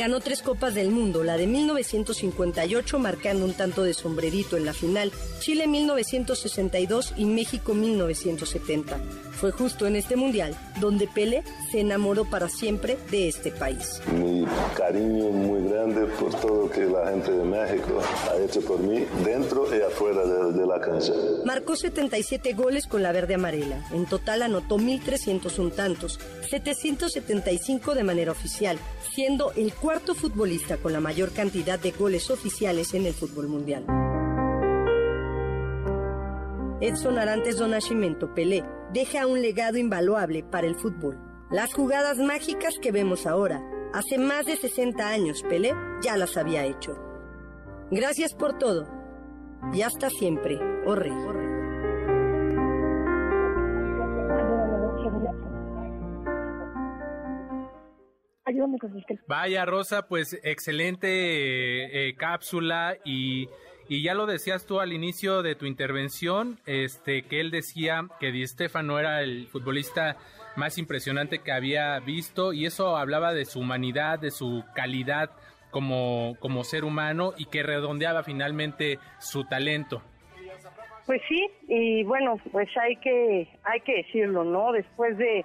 Ganó 0.00 0.18
tres 0.20 0.40
Copas 0.40 0.74
del 0.74 0.90
Mundo, 0.90 1.24
la 1.24 1.36
de 1.36 1.46
1958 1.46 2.98
marcando 2.98 3.44
un 3.44 3.52
tanto 3.52 3.82
de 3.82 3.92
sombrerito 3.92 4.56
en 4.56 4.64
la 4.64 4.72
final, 4.72 5.12
Chile 5.40 5.66
1962 5.66 7.12
y 7.18 7.26
México 7.26 7.74
1970. 7.74 8.98
Fue 9.32 9.52
justo 9.52 9.86
en 9.86 9.96
este 9.96 10.16
mundial 10.16 10.56
donde 10.80 11.06
Pele 11.06 11.42
se 11.70 11.80
enamoró 11.80 12.24
para 12.24 12.48
siempre 12.48 12.96
de 13.10 13.28
este 13.28 13.50
país. 13.50 14.00
Mi 14.12 14.46
cariño 14.74 15.30
muy 15.32 15.68
grande 15.68 16.06
por 16.18 16.34
todo 16.34 16.62
lo 16.62 16.70
que 16.70 16.84
la 16.86 17.10
gente 17.10 17.32
de 17.32 17.44
México 17.44 18.02
ha 18.30 18.36
hecho 18.42 18.62
por 18.62 18.80
mí 18.80 19.04
dentro 19.22 19.66
y 19.74 19.82
afuera 19.82 20.24
de, 20.24 20.52
de 20.52 20.66
la 20.66 20.80
cancha. 20.80 21.12
Marcó 21.44 21.76
77 21.76 22.54
goles 22.54 22.86
con 22.86 23.02
la 23.02 23.12
verde 23.12 23.34
amarela. 23.34 23.84
En 23.92 24.06
total 24.06 24.42
anotó 24.42 24.78
1.301 24.78 25.74
tantos, 25.74 26.18
775 26.48 27.94
de 27.94 28.04
manera 28.04 28.32
oficial, 28.32 28.78
siendo 29.14 29.52
el 29.52 29.72
cuarto 29.90 30.14
futbolista 30.14 30.76
con 30.76 30.92
la 30.92 31.00
mayor 31.00 31.32
cantidad 31.32 31.76
de 31.76 31.90
goles 31.90 32.30
oficiales 32.30 32.94
en 32.94 33.06
el 33.06 33.12
fútbol 33.12 33.48
mundial. 33.48 33.84
Edson 36.80 37.18
Arantes 37.18 37.58
do 37.58 37.66
Nascimento 37.66 38.32
Pelé 38.32 38.62
deja 38.92 39.26
un 39.26 39.42
legado 39.42 39.78
invaluable 39.78 40.44
para 40.44 40.68
el 40.68 40.76
fútbol. 40.76 41.18
Las 41.50 41.74
jugadas 41.74 42.18
mágicas 42.18 42.74
que 42.80 42.92
vemos 42.92 43.26
ahora, 43.26 43.60
hace 43.92 44.16
más 44.16 44.46
de 44.46 44.56
60 44.58 45.08
años 45.08 45.42
Pelé 45.42 45.74
ya 46.04 46.16
las 46.16 46.36
había 46.36 46.64
hecho. 46.66 46.96
Gracias 47.90 48.32
por 48.32 48.58
todo 48.58 48.86
y 49.72 49.82
hasta 49.82 50.08
siempre, 50.08 50.60
oh 50.86 50.94
rey. 50.94 51.59
Ayúdame 58.50 58.78
con 58.78 58.96
el. 58.96 59.20
Vaya, 59.28 59.64
Rosa, 59.64 60.08
pues 60.08 60.38
excelente 60.42 61.06
eh, 61.08 62.08
eh, 62.08 62.14
cápsula 62.16 62.96
y, 63.04 63.48
y 63.88 64.02
ya 64.02 64.14
lo 64.14 64.26
decías 64.26 64.66
tú 64.66 64.80
al 64.80 64.92
inicio 64.92 65.42
de 65.42 65.54
tu 65.54 65.66
intervención, 65.66 66.58
este, 66.66 67.22
que 67.22 67.38
él 67.38 67.52
decía 67.52 68.08
que 68.18 68.32
Di 68.32 68.44
Stefano 68.44 68.98
era 68.98 69.22
el 69.22 69.46
futbolista 69.46 70.16
más 70.56 70.78
impresionante 70.78 71.38
que 71.38 71.52
había 71.52 72.00
visto 72.00 72.52
y 72.52 72.66
eso 72.66 72.96
hablaba 72.96 73.32
de 73.32 73.44
su 73.44 73.60
humanidad, 73.60 74.18
de 74.18 74.32
su 74.32 74.64
calidad 74.74 75.30
como, 75.70 76.34
como 76.40 76.64
ser 76.64 76.84
humano 76.84 77.32
y 77.36 77.46
que 77.46 77.62
redondeaba 77.62 78.24
finalmente 78.24 78.98
su 79.20 79.44
talento. 79.44 80.02
Pues 81.06 81.22
sí, 81.28 81.48
y 81.68 82.02
bueno, 82.02 82.36
pues 82.50 82.68
hay 82.76 82.96
que 82.96 83.48
hay 83.62 83.80
que 83.82 83.98
decirlo, 83.98 84.42
¿no? 84.42 84.72
Después 84.72 85.16
de, 85.18 85.44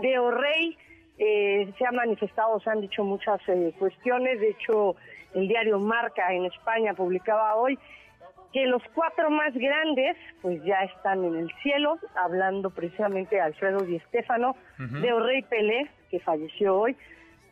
de 0.00 0.18
O'Reilly 0.18 0.76
eh, 1.22 1.70
se 1.76 1.84
han 1.84 1.96
manifestado, 1.96 2.58
se 2.60 2.70
han 2.70 2.80
dicho 2.80 3.04
muchas 3.04 3.38
eh, 3.46 3.74
cuestiones, 3.78 4.40
de 4.40 4.48
hecho 4.48 4.96
el 5.34 5.48
diario 5.48 5.78
Marca 5.78 6.32
en 6.32 6.46
España 6.46 6.94
publicaba 6.94 7.56
hoy 7.56 7.78
que 8.54 8.64
los 8.64 8.82
cuatro 8.94 9.30
más 9.30 9.52
grandes 9.52 10.16
pues 10.40 10.64
ya 10.64 10.78
están 10.84 11.22
en 11.22 11.36
el 11.36 11.52
cielo, 11.62 11.98
hablando 12.16 12.70
precisamente 12.70 13.36
de 13.36 13.42
Alfredo 13.42 13.80
Di 13.80 14.00
Stéfano, 14.08 14.56
de 14.78 15.12
O'Reilly 15.12 15.42
Pelé, 15.42 15.90
que 16.10 16.20
falleció 16.20 16.80
hoy, 16.80 16.96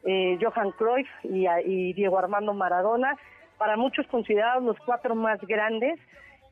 eh, 0.05 0.39
Johan 0.41 0.71
Cruyff 0.71 1.09
y, 1.25 1.47
y 1.67 1.93
Diego 1.93 2.19
Armando 2.19 2.55
Maradona, 2.55 3.19
para 3.59 3.77
muchos 3.77 4.07
considerados 4.07 4.65
los 4.65 4.79
cuatro 4.87 5.15
más 5.15 5.41
grandes, 5.43 6.01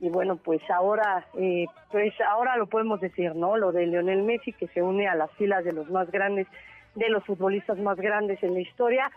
y 0.00 0.10
bueno 0.10 0.36
pues 0.36 0.60
ahora 0.70 1.26
eh, 1.38 1.64
pues 1.90 2.12
ahora 2.20 2.58
lo 2.58 2.66
podemos 2.66 3.00
decir 3.00 3.34
no 3.34 3.56
lo 3.56 3.72
de 3.72 3.86
Lionel 3.86 4.22
Messi 4.22 4.52
que 4.52 4.68
se 4.68 4.82
une 4.82 5.08
a 5.08 5.14
las 5.14 5.30
filas 5.32 5.64
de 5.64 5.72
los 5.72 5.88
más 5.88 6.10
grandes 6.10 6.46
de 6.96 7.08
los 7.08 7.24
futbolistas 7.24 7.78
más 7.78 7.96
grandes 7.96 8.42
en 8.42 8.54
la 8.54 8.60
historia 8.60 9.10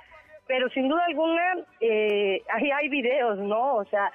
pero 0.48 0.70
sin 0.70 0.88
duda 0.88 1.04
alguna 1.08 1.56
eh, 1.80 2.42
ahí 2.54 2.72
hay 2.72 2.90
videos 2.90 3.40
no 3.40 3.76
o 3.76 3.86
sea 3.86 4.12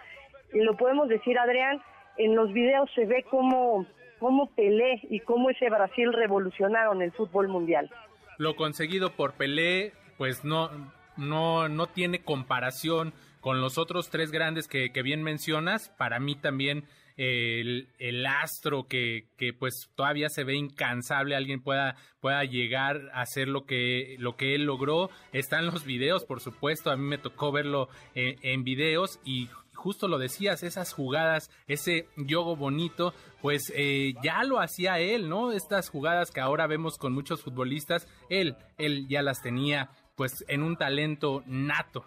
lo 0.53 0.77
podemos 0.77 1.09
decir 1.09 1.39
Adrián 1.39 1.83
en 2.17 2.37
los 2.37 2.53
videos 2.53 2.89
se 2.95 3.05
ve 3.07 3.25
cómo 3.29 3.87
cómo 4.19 4.51
Pelé 4.55 5.01
y 5.11 5.21
cómo 5.21 5.51
ese 5.51 5.69
Brasil 5.69 6.12
revolucionaron 6.12 7.03
el 7.03 7.12
fútbol 7.12 7.49
mundial. 7.49 7.91
Lo 8.39 8.57
conseguido 8.57 9.11
por 9.11 9.35
Pelé 9.35 9.93
pues 10.17 10.45
no 10.45 10.71
no 11.17 11.69
no 11.69 11.87
tiene 11.89 12.23
comparación 12.23 13.12
con 13.41 13.61
los 13.61 13.77
otros 13.77 14.09
tres 14.09 14.31
grandes 14.31 14.69
que, 14.69 14.91
que 14.93 15.03
bien 15.03 15.23
mencionas, 15.23 15.91
para 15.91 16.19
mí 16.19 16.35
también 16.35 16.85
el, 17.17 18.27
astro 18.27 18.87
que, 18.89 19.27
que, 19.37 19.53
pues 19.53 19.91
todavía 19.95 20.29
se 20.29 20.45
ve 20.45 20.55
incansable, 20.55 21.37
alguien 21.37 21.62
pueda, 21.62 21.97
pueda 22.21 22.45
llegar 22.45 23.11
a 23.12 23.23
hacer 23.23 23.49
lo 23.49 23.67
que, 23.67 24.17
lo 24.19 24.37
que 24.37 24.55
él 24.55 24.65
logró. 24.65 25.11
Están 25.33 25.67
los 25.67 25.85
videos, 25.85 26.25
por 26.25 26.41
supuesto, 26.41 26.91
a 26.91 26.97
mí 26.97 27.05
me 27.05 27.19
tocó 27.19 27.53
verlo 27.53 27.89
en, 28.15 28.37
en 28.43 28.65
videos 28.65 29.21
y 29.25 29.49
justo 29.75 30.09
lo 30.09 30.19
decías, 30.19 30.62
esas 30.62 30.93
jugadas, 30.95 31.51
ese 31.67 32.07
yogo 32.17 32.57
bonito, 32.57 33.12
pues 33.43 33.73
eh, 33.77 34.15
ya 34.23 34.43
lo 34.45 34.61
hacía 34.61 34.99
él, 34.99 35.29
¿no? 35.29 35.53
Estas 35.53 35.91
jugadas 35.91 36.31
que 36.31 36.41
ahora 36.41 36.67
vemos 36.67 36.97
con 36.97 37.12
muchos 37.12 37.43
futbolistas, 37.43 38.09
él, 38.31 38.57
él 38.79 39.07
ya 39.09 39.23
las 39.23 39.43
tenía 39.43 39.91
pues 40.17 40.45
en 40.49 40.62
un 40.62 40.77
talento 40.77 41.43
nato. 41.47 42.05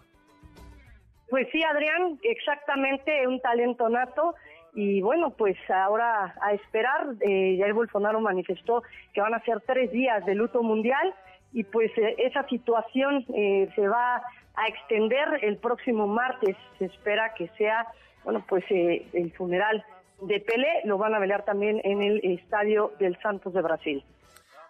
Pues 1.30 1.46
sí, 1.52 1.62
Adrián, 1.62 2.18
exactamente 2.22 3.26
un 3.26 3.38
talento 3.40 3.88
nato. 3.88 4.34
Y 4.74 5.00
bueno, 5.00 5.30
pues 5.30 5.56
ahora 5.70 6.34
a 6.40 6.52
esperar, 6.52 7.14
eh, 7.20 7.60
el 7.62 7.72
Bolsonaro 7.72 8.20
manifestó 8.20 8.82
que 9.12 9.20
van 9.20 9.34
a 9.34 9.40
ser 9.44 9.60
tres 9.66 9.90
días 9.90 10.24
de 10.26 10.34
luto 10.34 10.62
mundial 10.62 11.14
y 11.52 11.64
pues 11.64 11.90
eh, 11.96 12.16
esa 12.18 12.46
situación 12.48 13.24
eh, 13.34 13.70
se 13.74 13.88
va 13.88 14.22
a 14.54 14.66
extender 14.66 15.40
el 15.42 15.56
próximo 15.56 16.06
martes. 16.06 16.56
Se 16.78 16.86
espera 16.86 17.34
que 17.34 17.48
sea, 17.56 17.86
bueno, 18.24 18.44
pues 18.48 18.64
eh, 18.70 19.06
el 19.12 19.32
funeral 19.32 19.84
de 20.22 20.40
Pelé, 20.40 20.82
lo 20.84 20.98
van 20.98 21.14
a 21.14 21.18
velar 21.18 21.44
también 21.44 21.80
en 21.84 22.02
el 22.02 22.20
Estadio 22.24 22.92
del 22.98 23.18
Santos 23.22 23.54
de 23.54 23.62
Brasil 23.62 24.04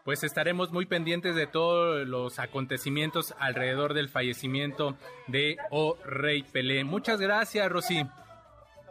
pues 0.05 0.25
estaremos 0.25 0.73
muy 0.73 0.87
pendientes 0.87 1.37
de 1.37 1.47
todos 1.47 2.09
los 2.09 2.39
acontecimientos 2.39 3.35
alrededor 3.39 3.93
del 3.93 4.09
fallecimiento 4.09 4.97
de 5.27 5.59
O 5.71 5.99
Rey 6.03 6.45
Pelé. 6.45 6.83
Muchas 6.83 7.21
gracias, 7.21 7.69
Rosy. 7.69 8.07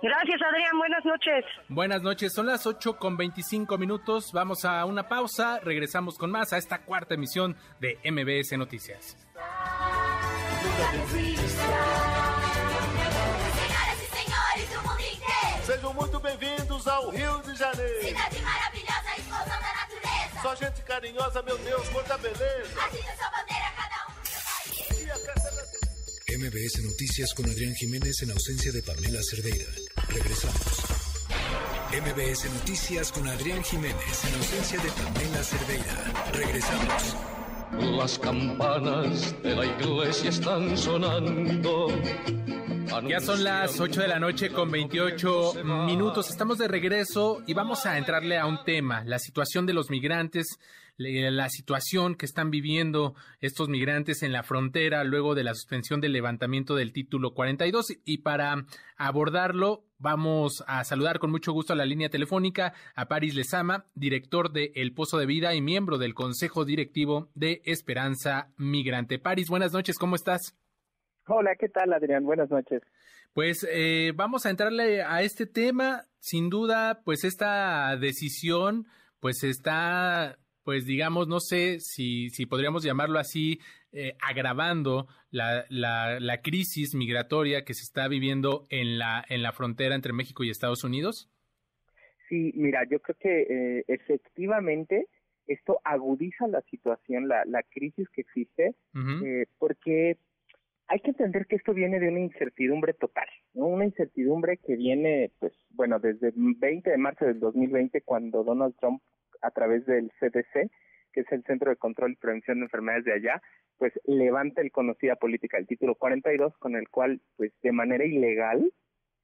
Gracias, 0.02 0.42
Adrián. 0.42 0.78
Buenas 0.78 1.06
noches. 1.06 1.46
Buenas 1.70 2.02
noches. 2.02 2.34
Son 2.34 2.46
las 2.46 2.66
8 2.66 2.98
con 2.98 3.18
25 3.18 3.78
minutos. 3.78 4.32
Vamos 4.32 4.64
a 4.66 4.86
una 4.86 5.08
pausa. 5.08 5.60
Regresamos 5.64 6.18
con 6.18 6.32
más 6.32 6.54
a 6.54 6.58
esta 6.58 6.80
cuarta 6.84 7.16
emisión 7.16 7.56
de 7.80 7.98
MBS 8.04 8.58
Noticias. 8.58 9.18
Sejam 15.68 15.94
muito 15.94 16.18
bem-vindos 16.22 16.88
ao 16.88 17.10
Rio 17.10 17.42
de 17.42 17.54
Janeiro. 17.54 18.02
Cidade 18.02 18.42
maravilhosa, 18.42 19.10
explosão 19.18 19.60
da 19.60 19.74
natureza. 19.74 20.42
Só 20.42 20.56
gente 20.56 20.82
carinhosa, 20.84 21.42
meu 21.42 21.58
Deus, 21.58 21.90
quanta 21.90 22.18
beleza. 22.20 22.82
Agita 22.86 23.16
sua 23.18 23.30
bandeira, 23.32 23.70
cada 23.76 24.08
um 24.08 24.18
no 24.18 24.26
seu 24.26 24.40
país. 24.40 25.37
MBS 26.38 26.84
Noticias 26.84 27.34
con 27.34 27.50
Adrián 27.50 27.74
Jiménez 27.74 28.22
en 28.22 28.30
ausencia 28.30 28.72
de 28.72 28.84
Pamela 28.84 29.20
Cerdeira. 29.24 29.66
Regresamos. 30.08 30.84
MBS 31.90 32.54
Noticias 32.54 33.12
con 33.12 33.28
Adrián 33.28 33.64
Jiménez 33.64 34.24
en 34.24 34.36
ausencia 34.36 34.80
de 34.80 34.92
Pamela 34.92 35.44
Cerdeira. 35.44 36.32
Regresamos. 36.34 37.16
Las 37.98 38.20
campanas 38.20 39.42
de 39.42 39.56
la 39.56 39.66
iglesia 39.66 40.30
están 40.30 40.78
sonando. 40.78 41.88
Ya 43.10 43.20
son 43.20 43.44
las 43.44 43.80
8 43.80 44.02
de 44.02 44.08
la 44.08 44.20
noche 44.20 44.52
con 44.52 44.70
28 44.70 45.64
minutos. 45.88 46.30
Estamos 46.30 46.60
de 46.60 46.68
regreso 46.68 47.42
y 47.48 47.56
vamos 47.56 47.88
a 47.88 47.98
entrarle 47.98 48.38
a 48.38 48.46
un 48.46 48.64
tema, 48.64 49.04
la 49.06 49.18
situación 49.18 49.66
de 49.66 49.74
los 49.74 49.90
migrantes, 49.90 50.60
la 50.98 51.50
situación 51.50 52.16
que 52.16 52.26
están 52.26 52.50
viviendo 52.50 53.14
estos 53.40 53.70
migrantes 53.70 54.24
en 54.24 54.32
la 54.32 54.44
frontera 54.44 55.04
luego 55.04 55.36
de 55.36 55.44
la 55.44 55.54
suspensión 55.54 56.02
del 56.02 56.14
levantamiento 56.14 56.76
del 56.76 56.92
título 56.92 57.34
42. 57.34 58.00
Y 58.04 58.20
para 58.20 58.66
abordarlo, 58.98 59.84
vamos 60.00 60.64
a 60.68 60.84
saludar 60.84 61.20
con 61.20 61.30
mucho 61.30 61.54
gusto 61.54 61.74
a 61.74 61.76
la 61.76 61.86
línea 61.86 62.10
telefónica 62.10 62.74
a 62.96 63.08
Paris 63.08 63.36
Lezama, 63.36 63.86
director 63.94 64.52
de 64.52 64.72
El 64.76 64.94
Pozo 64.94 65.20
de 65.20 65.28
Vida 65.28 65.54
y 65.54 65.62
miembro 65.62 66.00
del 66.00 66.16
Consejo 66.16 66.66
Directivo 66.66 67.30
de 67.36 67.62
Esperanza 67.66 68.50
Migrante. 68.58 69.20
Paris, 69.20 69.50
buenas 69.50 69.74
noches, 69.74 69.98
¿cómo 70.00 70.16
estás? 70.16 70.58
Hola, 71.28 71.56
¿qué 71.60 71.70
tal 71.70 71.94
Adrián? 71.94 72.24
Buenas 72.24 72.50
noches. 72.50 72.82
Pues 73.34 73.68
eh, 73.70 74.14
vamos 74.16 74.46
a 74.46 74.50
entrarle 74.50 75.04
a 75.04 75.22
este 75.22 75.46
tema. 75.46 76.06
Sin 76.20 76.50
duda, 76.50 77.02
pues 77.06 77.24
esta 77.24 77.96
decisión, 77.98 78.88
pues 79.20 79.44
está, 79.44 80.40
pues 80.68 80.86
digamos, 80.86 81.30
no 81.30 81.40
sé 81.40 81.80
si, 81.80 82.30
si 82.30 82.46
podríamos 82.46 82.84
llamarlo 82.84 83.20
así, 83.20 83.62
eh, 83.94 84.18
agravando 84.22 85.08
la, 85.32 85.64
la, 85.70 86.20
la, 86.20 86.42
crisis 86.42 86.94
migratoria 86.94 87.64
que 87.64 87.74
se 87.74 87.84
está 87.84 88.10
viviendo 88.10 88.68
en 88.70 89.00
la, 89.00 89.24
en 89.30 89.44
la 89.44 89.54
frontera 89.54 89.96
entre 89.96 90.12
México 90.12 90.44
y 90.44 90.50
Estados 90.50 90.84
Unidos. 90.84 91.32
Sí, 92.28 92.52
mira, 92.54 92.82
yo 92.92 93.00
creo 93.00 93.16
que 93.18 93.42
eh, 93.44 93.86
efectivamente 93.88 95.08
esto 95.48 95.80
agudiza 95.86 96.50
la 96.50 96.62
situación, 96.64 97.30
la, 97.30 97.46
la 97.46 97.64
crisis 97.64 98.10
que 98.10 98.20
existe, 98.20 98.76
uh 98.94 99.00
-huh. 99.00 99.26
eh, 99.26 99.46
porque 99.60 100.18
hay 100.90 101.00
que 101.00 101.12
entender 101.12 101.46
que 101.48 101.56
esto 101.56 101.74
viene 101.74 102.02
de 102.02 102.10
una 102.10 102.20
incertidumbre 102.20 102.94
total, 102.94 103.30
¿no? 103.54 103.68
Una 103.68 103.86
incertidumbre 103.86 104.58
que 104.58 104.76
viene, 104.76 105.32
pues, 105.40 105.54
bueno, 105.70 106.00
desde 106.00 106.28
el 106.28 106.56
20 106.58 106.90
de 106.90 106.98
marzo 106.98 107.24
del 107.24 107.40
2020, 107.40 108.02
cuando 108.02 108.44
Donald 108.44 108.76
Trump, 108.82 109.02
a 109.42 109.52
través 109.52 109.86
del 109.86 110.12
CDC, 110.20 110.70
que 111.12 111.22
es 111.22 111.32
el 111.32 111.44
Centro 111.44 111.70
de 111.70 111.78
Control 111.78 112.12
y 112.12 112.16
Prevención 112.16 112.60
de 112.60 112.66
Enfermedades 112.66 113.06
de 113.06 113.14
allá, 113.14 113.42
pues 113.78 113.94
levanta 114.06 114.62
el 114.62 114.72
conocida 114.72 115.16
política, 115.16 115.58
el 115.58 115.68
título 115.68 115.96
42, 115.96 116.58
con 116.58 116.76
el 116.76 116.90
cual, 116.90 117.22
pues, 117.36 117.52
de 117.62 117.72
manera 117.72 118.06
ilegal, 118.06 118.72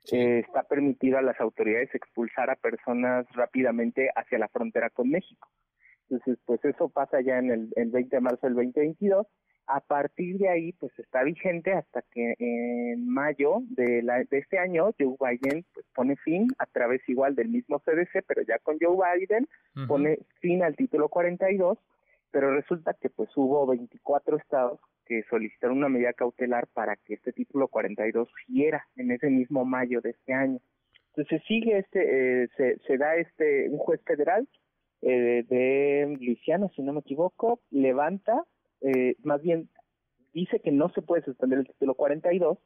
sí. 0.03 0.17
eh, 0.17 0.39
está 0.39 0.63
permitido 0.63 1.17
a 1.17 1.21
las 1.21 1.39
autoridades 1.39 1.93
expulsar 1.93 2.49
a 2.49 2.55
personas 2.55 3.25
rápidamente 3.33 4.09
hacia 4.15 4.39
la 4.39 4.49
frontera 4.49 4.89
con 4.89 5.09
México. 5.09 5.49
Entonces, 6.09 6.37
pues 6.45 6.63
eso 6.65 6.89
pasa 6.89 7.21
ya 7.21 7.39
en 7.39 7.51
el, 7.51 7.73
el 7.75 7.89
20 7.89 8.15
de 8.15 8.21
marzo 8.21 8.47
del 8.47 8.55
2022 8.55 9.25
a 9.67 9.79
partir 9.79 10.37
de 10.37 10.49
ahí 10.49 10.73
pues 10.73 10.91
está 10.99 11.23
vigente 11.23 11.71
hasta 11.73 12.01
que 12.11 12.35
en 12.37 13.07
mayo 13.07 13.61
de, 13.69 14.01
la, 14.01 14.23
de 14.23 14.37
este 14.37 14.57
año 14.57 14.93
Joe 14.99 15.15
Biden 15.19 15.65
pues 15.73 15.85
pone 15.95 16.15
fin 16.17 16.47
a 16.57 16.65
través 16.65 17.01
igual 17.07 17.35
del 17.35 17.49
mismo 17.49 17.79
CDC 17.79 18.23
pero 18.27 18.41
ya 18.43 18.59
con 18.59 18.77
Joe 18.79 18.97
Biden 18.97 19.47
uh 19.75 19.79
-huh. 19.79 19.87
pone 19.87 20.19
fin 20.41 20.63
al 20.63 20.75
título 20.75 21.09
42 21.09 21.77
pero 22.31 22.53
resulta 22.55 22.93
que 22.93 23.09
pues 23.09 23.29
hubo 23.35 23.65
24 23.67 24.37
estados 24.37 24.79
que 25.05 25.23
solicitaron 25.29 25.77
una 25.77 25.89
medida 25.89 26.13
cautelar 26.13 26.67
para 26.67 26.95
que 26.95 27.13
este 27.15 27.31
título 27.31 27.67
42 27.67 28.29
siguiera 28.45 28.85
en 28.95 29.11
ese 29.11 29.29
mismo 29.29 29.65
mayo 29.65 30.01
de 30.01 30.11
este 30.11 30.33
año 30.33 30.59
entonces 31.15 31.41
sigue 31.47 31.77
este 31.77 32.43
eh, 32.43 32.47
se, 32.57 32.79
se 32.79 32.97
da 32.97 33.15
este 33.15 33.69
un 33.69 33.77
juez 33.77 34.01
federal 34.03 34.47
eh, 35.05 35.43
de 35.49 36.17
Luisiana, 36.21 36.69
si 36.75 36.81
no 36.81 36.93
me 36.93 37.01
equivoco, 37.01 37.59
levanta, 37.71 38.45
eh, 38.83 39.15
más 39.23 39.41
bien 39.41 39.69
dice 40.33 40.59
que 40.59 40.71
no 40.71 40.89
se 40.89 41.01
puede 41.01 41.23
suspender 41.23 41.59
el 41.59 41.67
título 41.67 41.95
42 41.95 42.57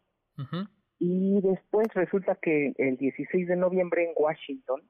y 0.99 1.41
después 1.41 1.87
resulta 1.93 2.37
que 2.41 2.73
el 2.77 2.97
16 2.97 3.47
de 3.47 3.55
noviembre 3.55 4.03
en 4.03 4.11
Washington, 4.15 4.81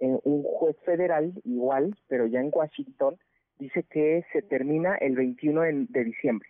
eh, 0.00 0.18
un 0.24 0.42
juez 0.42 0.76
federal 0.84 1.32
igual, 1.44 1.96
pero 2.08 2.26
ya 2.26 2.40
en 2.40 2.50
Washington, 2.52 3.16
dice 3.58 3.84
que 3.90 4.24
se 4.32 4.42
termina 4.42 4.96
el 4.96 5.16
21 5.16 5.62
de 5.88 6.04
diciembre. 6.04 6.48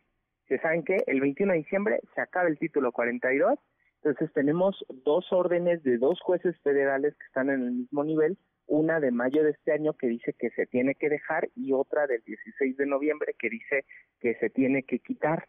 Se 0.49 0.59
saben 0.59 0.83
que 0.83 0.97
el 1.07 1.21
21 1.21 1.53
de 1.53 1.59
diciembre 1.59 2.01
se 2.15 2.21
acaba 2.21 2.49
el 2.49 2.59
título 2.59 2.93
42, 2.93 3.59
entonces 4.03 4.33
tenemos 4.33 4.85
dos 5.05 5.27
órdenes 5.33 5.83
de 5.83 5.99
dos 5.99 6.21
jueces 6.21 6.57
federales 6.63 7.15
que 7.17 7.27
están 7.27 7.51
en 7.51 7.63
el 7.63 7.73
mismo 7.73 8.05
nivel, 8.05 8.39
una 8.69 9.01
de 9.01 9.11
mayo 9.11 9.43
de 9.43 9.51
este 9.51 9.73
año 9.73 9.95
que 9.95 10.07
dice 10.07 10.35
que 10.35 10.51
se 10.51 10.67
tiene 10.67 10.95
que 10.95 11.09
dejar 11.09 11.49
y 11.57 11.73
otra 11.73 12.07
del 12.07 12.23
16 12.23 12.77
de 12.77 12.87
noviembre 12.87 13.35
que 13.37 13.51
dice 13.51 13.85
que 14.21 14.35
se 14.37 14.51
tiene 14.51 14.85
que 14.85 15.01
quitar. 15.01 15.49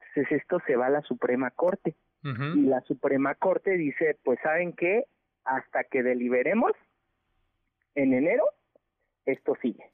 Entonces 0.00 0.40
esto 0.42 0.60
se 0.66 0.76
va 0.76 0.86
a 0.86 0.90
la 0.90 1.02
Suprema 1.02 1.50
Corte 1.50 1.96
y 2.22 2.62
la 2.62 2.80
Suprema 2.82 3.34
Corte 3.36 3.76
dice, 3.76 4.18
pues 4.22 4.38
saben 4.42 4.72
que 4.72 5.04
hasta 5.44 5.84
que 5.84 6.02
deliberemos 6.02 6.72
en 7.94 8.12
enero, 8.12 8.44
esto 9.24 9.56
sigue. 9.62 9.84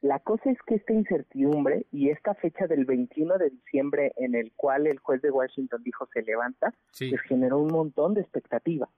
La 0.00 0.18
cosa 0.20 0.50
es 0.50 0.58
que 0.66 0.76
esta 0.76 0.94
incertidumbre 0.94 1.84
y 1.92 2.08
esta 2.08 2.34
fecha 2.34 2.66
del 2.66 2.86
21 2.86 3.36
de 3.36 3.50
diciembre 3.50 4.12
en 4.16 4.34
el 4.34 4.52
cual 4.52 4.86
el 4.86 4.98
juez 4.98 5.20
de 5.20 5.30
Washington 5.30 5.82
dijo 5.82 6.08
se 6.14 6.22
levanta, 6.22 6.72
pues 6.98 7.20
generó 7.22 7.58
un 7.58 7.68
montón 7.68 8.14
de 8.14 8.22
expectativa. 8.22 8.88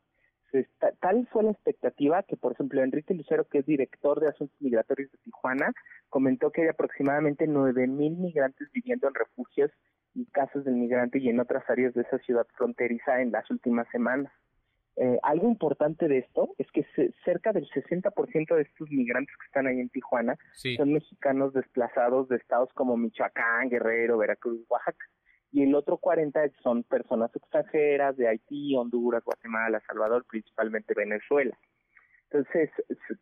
Tal 1.01 1.27
fue 1.33 1.45
la 1.45 1.51
expectativa 1.51 2.23
que, 2.23 2.37
por 2.37 2.53
ejemplo, 2.53 2.83
Enrique 2.83 3.15
Lucero, 3.15 3.45
que 3.45 3.59
es 3.59 3.66
director 3.66 4.20
de 4.20 4.29
Asuntos 4.29 4.61
Migratorios 4.61 5.11
de 5.12 5.19
Tijuana, 5.19 5.73
comentó 6.09 6.51
que 6.51 6.62
hay 6.62 6.69
aproximadamente 6.69 7.47
nueve 7.47 7.87
mil 7.87 8.16
migrantes 8.16 8.70
viviendo 8.73 9.09
en 9.09 9.15
refugios 9.15 9.70
y 10.15 10.27
casas 10.27 10.65
del 10.65 10.74
migrante 10.74 11.19
y 11.19 11.29
en 11.29 11.41
otras 11.41 11.69
áreas 11.69 11.95
de 11.95 12.03
esa 12.03 12.19
ciudad 12.19 12.47
fronteriza 12.55 13.20
en 13.20 13.33
las 13.33 13.51
últimas 13.51 13.89
semanas. 13.91 14.33
Eh, 14.97 15.19
algo 15.23 15.49
importante 15.49 16.07
de 16.07 16.19
esto 16.19 16.55
es 16.59 16.70
que 16.70 16.87
cerca 17.24 17.53
del 17.53 17.66
60% 17.70 18.55
de 18.55 18.62
estos 18.62 18.91
migrantes 18.91 19.35
que 19.39 19.47
están 19.47 19.66
ahí 19.66 19.81
en 19.81 19.89
Tijuana 19.89 20.37
son 20.77 20.93
mexicanos 20.93 21.55
desplazados 21.55 22.29
de 22.29 22.37
estados 22.37 22.70
como 22.74 22.99
Michoacán, 22.99 23.70
Guerrero, 23.70 24.19
Veracruz, 24.19 24.61
Oaxaca. 24.69 25.07
Y 25.53 25.62
el 25.62 25.74
otro 25.74 25.99
40% 25.99 26.53
son 26.62 26.83
personas 26.83 27.31
extranjeras 27.37 28.16
de 28.16 28.27
Haití, 28.27 28.74
Honduras, 28.74 29.23
Guatemala, 29.23 29.83
Salvador, 29.87 30.24
principalmente 30.29 30.95
Venezuela. 30.95 31.57
Entonces, 32.33 32.70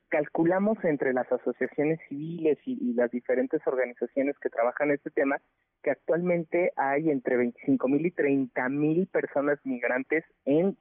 calculamos 0.09 0.79
entre 0.85 1.13
las 1.13 1.31
asociaciones 1.33 1.99
civiles 2.09 2.59
y, 2.65 2.93
las 2.95 3.11
diferentes 3.11 3.61
organizaciones 3.67 4.39
que 4.39 4.49
trabajan 4.49 4.93
este 4.93 5.11
tema 5.11 5.39
que 5.83 5.91
actualmente 5.91 6.73
hay 6.77 7.11
entre 7.11 7.37
25 7.37 7.89
mil 7.89 8.07
y 8.07 8.13
30 8.13 8.69
mil 8.69 9.09
personas 9.09 9.59
migrantes 9.65 10.25
en 10.45 10.77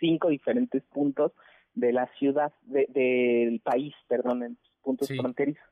cinco 0.00 0.30
diferentes 0.30 0.82
puntos 0.84 1.32
de 1.74 1.92
la 1.92 2.06
ciudad, 2.18 2.52
del 2.62 3.60
país, 3.60 3.92
perdón, 4.08 4.44
en 4.44 4.58
puntos 4.82 5.08
fronterizos. 5.08 5.64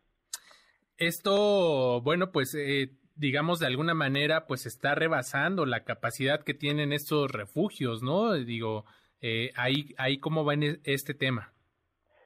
Esto, 0.98 2.02
bueno, 2.02 2.30
pues 2.30 2.54
eh, 2.54 2.90
digamos 3.22 3.60
de 3.60 3.68
alguna 3.68 3.94
manera, 3.94 4.46
pues 4.46 4.66
está 4.66 4.96
rebasando 4.96 5.64
la 5.64 5.84
capacidad 5.84 6.42
que 6.42 6.54
tienen 6.54 6.92
estos 6.92 7.30
refugios, 7.30 8.02
¿no? 8.02 8.32
Digo, 8.32 8.84
eh, 9.20 9.52
ahí, 9.54 9.94
ahí 9.96 10.18
cómo 10.18 10.44
va 10.44 10.54
en 10.54 10.80
este 10.82 11.14
tema. 11.14 11.52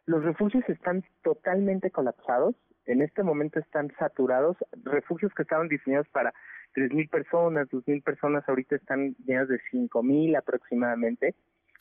Los 0.06 0.24
refugios 0.24 0.64
están 0.68 1.05
totalmente 1.23 1.90
colapsados. 1.90 2.55
En 2.86 3.02
este 3.02 3.23
momento 3.23 3.59
están 3.59 3.93
saturados. 3.98 4.56
Refugios 4.85 5.35
que 5.35 5.43
estaban 5.43 5.68
diseñados 5.68 6.09
para 6.09 6.32
3.000 6.74 7.10
personas, 7.10 7.68
2.000 7.68 8.02
personas, 8.02 8.48
ahorita 8.48 8.77
están 8.77 9.14
llenas 9.27 9.48
de 9.48 9.60
5.000 9.70 10.39
aproximadamente 10.39 11.35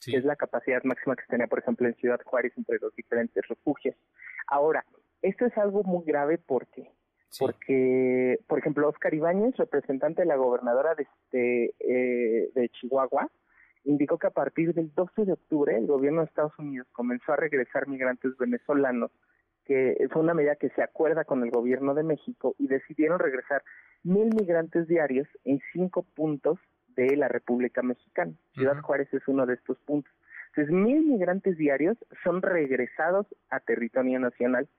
que 0.03 0.17
es 0.17 0.25
la 0.25 0.35
capacidad 0.35 0.83
máxima 0.83 1.15
que 1.15 1.23
se 1.23 1.29
tenía, 1.29 1.47
por 1.47 1.57
ejemplo, 1.57 1.87
en 1.87 1.95
Ciudad 1.95 2.19
Juárez 2.25 2.53
entre 2.57 2.77
los 2.79 2.93
diferentes 2.95 3.47
refugios. 3.47 3.95
Ahora, 4.45 4.85
esto 5.23 5.45
es 5.47 5.57
algo 5.57 5.83
muy 5.83 6.05
grave 6.05 6.37
porque 6.37 6.91
porque, 7.39 8.39
por 8.47 8.59
ejemplo, 8.59 8.87
Oscar 8.87 9.13
Ibáñez, 9.13 9.55
representante 9.57 10.21
de 10.21 10.27
la 10.27 10.35
gobernadora 10.35 10.95
de, 10.95 11.03
este, 11.03 11.73
eh, 11.79 12.49
de 12.53 12.69
Chihuahua, 12.69 13.29
indicó 13.83 14.17
que 14.17 14.27
a 14.27 14.31
partir 14.31 14.73
del 14.73 14.93
12 14.93 15.25
de 15.25 15.33
octubre 15.33 15.77
el 15.77 15.87
gobierno 15.87 16.21
de 16.21 16.27
Estados 16.27 16.57
Unidos 16.57 16.87
comenzó 16.91 17.33
a 17.33 17.37
regresar 17.37 17.87
migrantes 17.87 18.37
venezolanos, 18.37 19.11
que 19.65 19.95
fue 20.11 20.21
una 20.21 20.33
medida 20.33 20.55
que 20.55 20.69
se 20.69 20.83
acuerda 20.83 21.23
con 21.23 21.43
el 21.43 21.51
gobierno 21.51 21.93
de 21.93 22.03
México 22.03 22.55
y 22.57 22.67
decidieron 22.67 23.19
regresar 23.19 23.63
mil 24.03 24.29
migrantes 24.33 24.87
diarios 24.87 25.27
en 25.43 25.59
cinco 25.73 26.03
puntos 26.03 26.59
de 26.95 27.15
la 27.17 27.27
República 27.27 27.81
Mexicana. 27.81 28.33
Ciudad 28.53 28.79
Juárez 28.81 29.13
es 29.13 29.27
uno 29.27 29.45
de 29.45 29.55
estos 29.55 29.77
puntos. 29.79 30.13
Entonces, 30.49 30.73
mil 30.73 31.03
migrantes 31.05 31.57
diarios 31.57 31.97
son 32.23 32.41
regresados 32.41 33.27
a 33.49 33.59
territorio 33.59 34.19
nacional. 34.19 34.69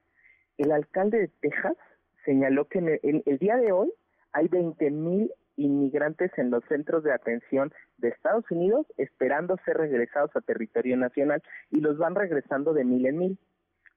El 0.56 0.72
alcalde 0.72 1.18
de 1.18 1.28
Texas 1.28 1.76
señaló 2.26 2.66
que 2.66 2.80
en 2.80 3.22
el, 3.24 3.38
día 3.38 3.56
de 3.56 3.72
hoy 3.72 3.90
hay 4.32 4.48
20 4.48 4.90
mil 4.90 5.32
inmigrantes 5.56 6.30
en 6.36 6.50
los 6.50 6.62
centros 6.64 7.02
de 7.02 7.12
atención 7.14 7.72
de 7.96 8.08
Estados 8.08 8.44
Unidos 8.50 8.86
esperando 8.98 9.56
ser 9.64 9.78
regresados 9.78 10.30
a 10.36 10.42
territorio 10.42 10.98
nacional 10.98 11.42
y 11.70 11.80
los 11.80 11.96
van 11.96 12.14
regresando 12.14 12.74
de 12.74 12.84
mil 12.84 13.06
en 13.06 13.18
mil. 13.18 13.38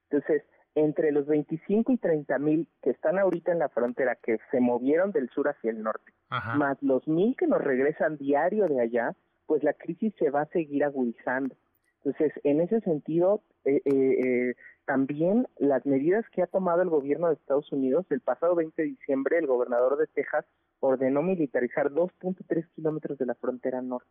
Entonces, 0.10 0.44
entre 0.76 1.12
los 1.12 1.26
25 1.28 1.92
y 1.92 1.98
30 1.98 2.40
mil 2.40 2.68
que 2.82 2.92
están 2.92 3.20
ahorita 3.20 3.52
en 3.52 3.60
la 3.60 3.68
frontera, 3.68 4.16
que 4.16 4.38
se 4.52 4.62
movieron 4.62 5.12
del 5.12 5.30
sur 5.32 5.50
hacia 5.50 5.72
el 5.72 5.84
norte, 5.84 6.14
más 6.56 6.82
los 6.82 7.06
mil 7.08 7.36
que 7.36 7.48
nos 7.48 7.62
regresan 7.62 8.18
diario 8.18 8.68
de 8.68 8.80
allá, 8.80 9.16
pues 9.46 9.64
la 9.64 9.74
crisis 9.74 10.14
se 10.18 10.30
va 10.30 10.42
a 10.42 10.46
seguir 10.46 10.84
agudizando. 10.86 11.56
Entonces, 12.04 12.34
en 12.44 12.62
ese 12.62 12.80
sentido, 12.82 13.44
eh, 13.66 13.82
eh, 13.86 13.92
eh, 13.92 14.56
también 14.86 15.48
las 15.58 15.86
medidas 15.86 16.26
que 16.32 16.42
ha 16.42 16.48
tomado 16.48 16.82
el 16.82 16.90
gobierno 16.90 17.28
de 17.28 17.34
Estados 17.34 17.72
Unidos, 17.72 18.06
el 18.10 18.22
pasado 18.22 18.56
20 18.56 18.82
de 18.82 18.88
diciembre, 18.90 19.38
el 19.38 19.48
gobernador 19.48 19.98
de 19.98 20.08
Texas 20.08 20.46
ordenó 20.80 21.22
militarizar 21.22 21.92
2.3 21.92 22.68
kilómetros 22.76 23.18
de 23.18 23.26
la 23.26 23.36
frontera 23.36 23.82
norte. 23.82 24.10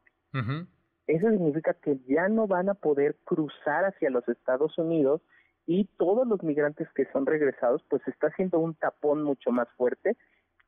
Eso 1.06 1.30
significa 1.30 1.72
que 1.72 1.98
ya 2.06 2.28
no 2.28 2.46
van 2.46 2.68
a 2.68 2.74
poder 2.74 3.16
cruzar 3.24 3.86
hacia 3.86 4.10
los 4.10 4.28
Estados 4.28 4.76
Unidos 4.76 5.22
y 5.66 5.86
todos 5.96 6.28
los 6.28 6.42
migrantes 6.42 6.88
que 6.94 7.06
son 7.12 7.24
regresados, 7.24 7.82
pues 7.88 8.06
está 8.06 8.26
haciendo 8.26 8.58
un 8.58 8.74
tapón 8.74 9.22
mucho 9.22 9.50
más 9.50 9.68
fuerte, 9.76 10.16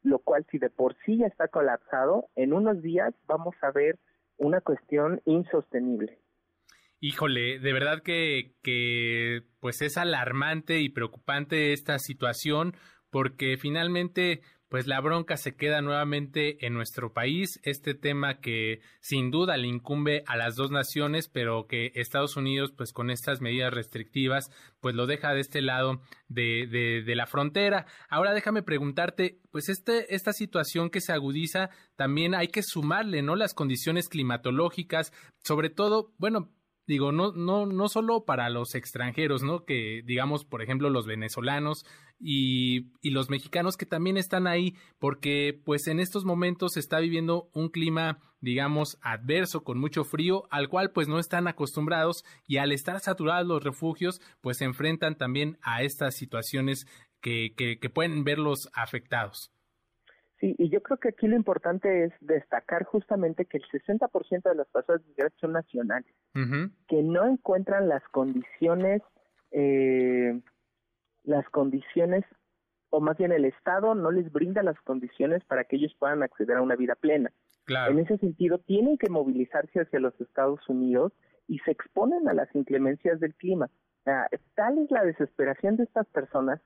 lo 0.02 0.18
cual 0.18 0.46
si 0.50 0.58
de 0.58 0.70
por 0.70 0.96
sí 1.04 1.18
ya 1.18 1.26
está 1.26 1.48
colapsado, 1.48 2.28
en 2.36 2.54
unos 2.54 2.80
días 2.80 3.14
vamos 3.26 3.54
a 3.60 3.70
ver 3.70 3.98
una 4.38 4.62
cuestión 4.62 5.20
insostenible. 5.26 6.18
Híjole, 7.02 7.58
de 7.58 7.72
verdad 7.72 8.02
que, 8.02 8.52
que 8.62 9.42
pues 9.60 9.80
es 9.80 9.96
alarmante 9.96 10.80
y 10.80 10.90
preocupante 10.90 11.72
esta 11.72 11.98
situación 11.98 12.76
porque 13.10 13.56
finalmente 13.56 14.42
pues 14.68 14.86
la 14.86 15.00
bronca 15.00 15.36
se 15.36 15.56
queda 15.56 15.80
nuevamente 15.80 16.64
en 16.64 16.74
nuestro 16.74 17.12
país, 17.12 17.58
este 17.64 17.94
tema 17.94 18.38
que 18.38 18.80
sin 19.00 19.32
duda 19.32 19.56
le 19.56 19.66
incumbe 19.66 20.22
a 20.26 20.36
las 20.36 20.54
dos 20.54 20.70
naciones, 20.70 21.28
pero 21.28 21.66
que 21.66 21.90
Estados 21.96 22.36
Unidos, 22.36 22.72
pues 22.76 22.92
con 22.92 23.10
estas 23.10 23.40
medidas 23.40 23.74
restrictivas, 23.74 24.48
pues 24.80 24.94
lo 24.94 25.06
deja 25.06 25.34
de 25.34 25.40
este 25.40 25.60
lado 25.60 26.02
de, 26.28 26.68
de, 26.70 27.02
de 27.02 27.16
la 27.16 27.26
frontera. 27.26 27.86
Ahora 28.08 28.32
déjame 28.32 28.62
preguntarte, 28.62 29.40
pues 29.50 29.68
este, 29.68 30.14
esta 30.14 30.32
situación 30.32 30.88
que 30.88 31.00
se 31.00 31.12
agudiza, 31.12 31.70
también 31.96 32.36
hay 32.36 32.46
que 32.46 32.62
sumarle, 32.62 33.22
¿no? 33.22 33.34
Las 33.34 33.54
condiciones 33.54 34.08
climatológicas, 34.08 35.12
sobre 35.42 35.70
todo, 35.70 36.12
bueno, 36.18 36.52
digo, 36.90 37.12
no, 37.12 37.30
no, 37.30 37.66
no 37.66 37.88
solo 37.88 38.24
para 38.24 38.50
los 38.50 38.74
extranjeros, 38.74 39.44
¿no? 39.44 39.64
Que 39.64 40.02
digamos, 40.04 40.44
por 40.44 40.60
ejemplo, 40.60 40.90
los 40.90 41.06
venezolanos 41.06 41.86
y, 42.18 42.88
y, 43.00 43.10
los 43.10 43.30
mexicanos 43.30 43.76
que 43.76 43.86
también 43.86 44.16
están 44.16 44.48
ahí, 44.48 44.74
porque 44.98 45.58
pues 45.64 45.86
en 45.86 46.00
estos 46.00 46.24
momentos 46.24 46.72
se 46.72 46.80
está 46.80 46.98
viviendo 46.98 47.48
un 47.54 47.68
clima, 47.68 48.18
digamos, 48.40 48.98
adverso, 49.02 49.62
con 49.62 49.78
mucho 49.78 50.02
frío, 50.02 50.48
al 50.50 50.68
cual 50.68 50.90
pues 50.90 51.06
no 51.06 51.20
están 51.20 51.46
acostumbrados 51.46 52.24
y 52.44 52.56
al 52.56 52.72
estar 52.72 52.98
saturados 52.98 53.46
los 53.46 53.62
refugios, 53.62 54.20
pues 54.40 54.58
se 54.58 54.64
enfrentan 54.64 55.16
también 55.16 55.58
a 55.62 55.84
estas 55.84 56.16
situaciones 56.16 56.86
que, 57.20 57.54
que, 57.56 57.78
que 57.78 57.90
pueden 57.90 58.24
verlos 58.24 58.68
afectados. 58.74 59.52
Sí, 60.40 60.56
y 60.58 60.70
yo 60.70 60.82
creo 60.82 60.96
que 60.96 61.10
aquí 61.10 61.28
lo 61.28 61.36
importante 61.36 62.04
es 62.04 62.12
destacar 62.20 62.84
justamente 62.84 63.44
que 63.44 63.58
el 63.58 63.64
60% 63.64 64.48
de 64.48 64.54
las 64.54 64.66
personas 64.68 65.06
migrantes 65.06 65.38
son 65.38 65.52
nacionales, 65.52 66.14
que 66.88 67.02
no 67.02 67.26
encuentran 67.26 67.88
las 67.88 68.02
condiciones, 68.08 69.02
eh, 69.50 70.40
las 71.24 71.46
condiciones, 71.50 72.24
o 72.88 73.00
más 73.00 73.18
bien 73.18 73.32
el 73.32 73.44
Estado 73.44 73.94
no 73.94 74.10
les 74.10 74.32
brinda 74.32 74.62
las 74.62 74.80
condiciones 74.80 75.44
para 75.44 75.64
que 75.64 75.76
ellos 75.76 75.94
puedan 75.98 76.22
acceder 76.22 76.56
a 76.56 76.62
una 76.62 76.74
vida 76.74 76.94
plena. 76.94 77.30
En 77.68 77.98
ese 77.98 78.16
sentido, 78.16 78.58
tienen 78.58 78.96
que 78.96 79.10
movilizarse 79.10 79.80
hacia 79.80 80.00
los 80.00 80.18
Estados 80.20 80.66
Unidos 80.68 81.12
y 81.46 81.58
se 81.60 81.70
exponen 81.70 82.28
a 82.28 82.32
las 82.32 82.52
inclemencias 82.54 83.20
del 83.20 83.34
clima. 83.34 83.68
tal 84.54 84.78
es 84.78 84.90
la 84.90 85.04
desesperación 85.04 85.76
de 85.76 85.84
estas 85.84 86.06
personas 86.06 86.60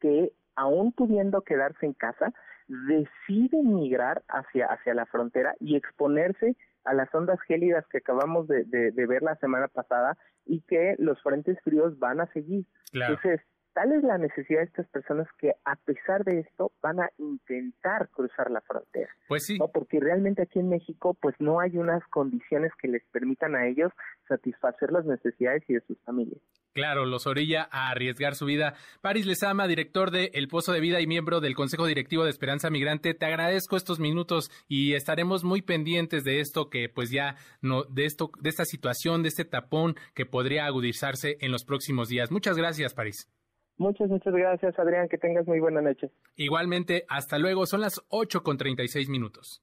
que 0.00 0.32
aún 0.56 0.92
pudiendo 0.92 1.42
quedarse 1.42 1.86
en 1.86 1.92
casa, 1.94 2.32
deciden 2.66 3.74
migrar 3.74 4.22
hacia, 4.28 4.66
hacia 4.66 4.94
la 4.94 5.06
frontera 5.06 5.54
y 5.60 5.76
exponerse 5.76 6.56
a 6.84 6.94
las 6.94 7.14
ondas 7.14 7.40
gélidas 7.42 7.86
que 7.88 7.98
acabamos 7.98 8.46
de, 8.46 8.64
de, 8.64 9.06
ver 9.06 9.22
la 9.22 9.36
semana 9.36 9.68
pasada 9.68 10.16
y 10.44 10.60
que 10.62 10.96
los 10.98 11.20
frentes 11.22 11.58
fríos 11.62 11.98
van 11.98 12.20
a 12.20 12.26
seguir. 12.32 12.66
Entonces, 12.92 13.40
tal 13.74 13.92
es 13.92 14.02
la 14.02 14.16
necesidad 14.16 14.60
de 14.60 14.66
estas 14.66 14.86
personas 14.88 15.26
que 15.38 15.52
a 15.64 15.76
pesar 15.76 16.24
de 16.24 16.40
esto 16.40 16.72
van 16.80 17.00
a 17.00 17.10
intentar 17.18 18.08
cruzar 18.08 18.50
la 18.50 18.60
frontera. 18.62 19.10
Pues 19.28 19.44
sí. 19.44 19.58
Porque 19.72 20.00
realmente 20.00 20.42
aquí 20.42 20.60
en 20.60 20.68
México 20.68 21.14
pues 21.20 21.34
no 21.40 21.60
hay 21.60 21.76
unas 21.76 22.02
condiciones 22.08 22.72
que 22.80 22.88
les 22.88 23.04
permitan 23.12 23.54
a 23.54 23.66
ellos 23.66 23.92
satisfacer 24.28 24.92
las 24.92 25.04
necesidades 25.04 25.62
y 25.68 25.74
de 25.74 25.80
sus 25.82 25.98
familias. 26.02 26.40
Claro, 26.72 27.04
los 27.04 27.26
orilla 27.26 27.68
a 27.70 27.90
arriesgar 27.90 28.34
su 28.34 28.46
vida. 28.46 28.74
Paris 29.00 29.26
Lezama, 29.26 29.68
director 29.68 30.10
de 30.10 30.30
El 30.34 30.48
Pozo 30.48 30.72
de 30.72 30.80
Vida 30.80 31.00
y 31.00 31.06
miembro 31.06 31.40
del 31.40 31.54
Consejo 31.54 31.86
Directivo 31.86 32.24
de 32.24 32.30
Esperanza 32.30 32.68
Migrante, 32.68 33.14
te 33.14 33.26
agradezco 33.26 33.76
estos 33.76 34.00
minutos 34.00 34.50
y 34.66 34.94
estaremos 34.94 35.44
muy 35.44 35.62
pendientes 35.62 36.24
de 36.24 36.40
esto 36.40 36.70
que 36.70 36.88
pues 36.88 37.10
ya 37.10 37.36
no 37.60 37.84
de 37.84 38.06
esto 38.06 38.30
de 38.40 38.50
esta 38.50 38.64
situación, 38.64 39.22
de 39.22 39.28
este 39.28 39.44
tapón 39.44 39.94
que 40.14 40.26
podría 40.26 40.66
agudizarse 40.66 41.36
en 41.40 41.52
los 41.52 41.64
próximos 41.64 42.08
días. 42.08 42.32
Muchas 42.32 42.56
gracias, 42.56 42.92
París. 42.92 43.28
Muchas, 43.76 44.08
muchas 44.08 44.32
gracias, 44.32 44.78
Adrián. 44.78 45.08
Que 45.08 45.18
tengas 45.18 45.46
muy 45.46 45.60
buena 45.60 45.82
noche. 45.82 46.10
Igualmente, 46.36 47.04
hasta 47.08 47.38
luego. 47.38 47.66
Son 47.66 47.80
las 47.80 48.00
8 48.08 48.42
con 48.42 48.56
36 48.56 49.08
minutos. 49.08 49.62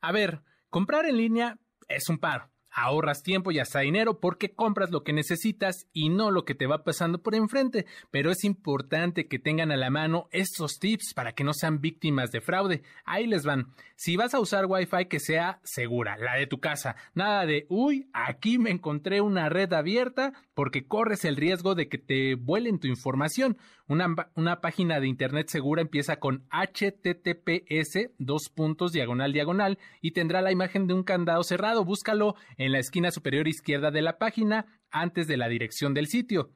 A 0.00 0.12
ver, 0.12 0.40
comprar 0.70 1.04
en 1.06 1.16
línea 1.16 1.58
es 1.88 2.08
un 2.08 2.18
paro. 2.18 2.50
Ahorras 2.72 3.22
tiempo 3.22 3.50
y 3.50 3.58
hasta 3.58 3.80
dinero 3.80 4.20
porque 4.20 4.54
compras 4.54 4.90
lo 4.90 5.02
que 5.02 5.12
necesitas 5.12 5.86
y 5.92 6.08
no 6.08 6.30
lo 6.30 6.44
que 6.44 6.54
te 6.54 6.66
va 6.66 6.84
pasando 6.84 7.22
por 7.22 7.34
enfrente, 7.34 7.86
pero 8.10 8.30
es 8.30 8.44
importante 8.44 9.26
que 9.28 9.38
tengan 9.38 9.72
a 9.72 9.76
la 9.76 9.90
mano 9.90 10.28
estos 10.30 10.78
tips 10.78 11.14
para 11.14 11.32
que 11.32 11.44
no 11.44 11.52
sean 11.52 11.80
víctimas 11.80 12.30
de 12.30 12.40
fraude. 12.40 12.82
Ahí 13.04 13.26
les 13.26 13.44
van. 13.44 13.72
Si 13.96 14.16
vas 14.16 14.34
a 14.34 14.40
usar 14.40 14.66
Wi-Fi 14.66 15.06
que 15.06 15.20
sea 15.20 15.60
segura, 15.62 16.16
la 16.16 16.36
de 16.36 16.46
tu 16.46 16.60
casa, 16.60 16.96
nada 17.14 17.44
de, 17.46 17.66
uy, 17.68 18.08
aquí 18.12 18.58
me 18.58 18.70
encontré 18.70 19.20
una 19.20 19.48
red 19.48 19.72
abierta 19.72 20.32
porque 20.54 20.86
corres 20.86 21.24
el 21.24 21.36
riesgo 21.36 21.74
de 21.74 21.88
que 21.88 21.98
te 21.98 22.34
vuelen 22.34 22.78
tu 22.78 22.86
información. 22.86 23.58
Una, 23.90 24.60
página 24.60 25.00
de 25.00 25.08
Internet 25.08 25.48
segura 25.48 25.82
empieza 25.82 26.20
con 26.20 26.46
https 26.48 28.10
dos 28.18 28.48
puntos 28.48 28.92
diagonal 28.92 29.32
diagonal 29.32 29.80
y 30.00 30.12
tendrá 30.12 30.42
la 30.42 30.52
imagen 30.52 30.86
de 30.86 30.94
un 30.94 31.02
candado 31.02 31.42
cerrado. 31.42 31.84
Búscalo 31.84 32.36
en 32.56 32.70
la 32.70 32.78
esquina 32.78 33.10
superior 33.10 33.48
izquierda 33.48 33.90
de 33.90 34.02
la 34.02 34.16
página 34.16 34.66
antes 34.92 35.26
de 35.26 35.36
la 35.36 35.48
dirección 35.48 35.92
del 35.92 36.06
sitio 36.06 36.52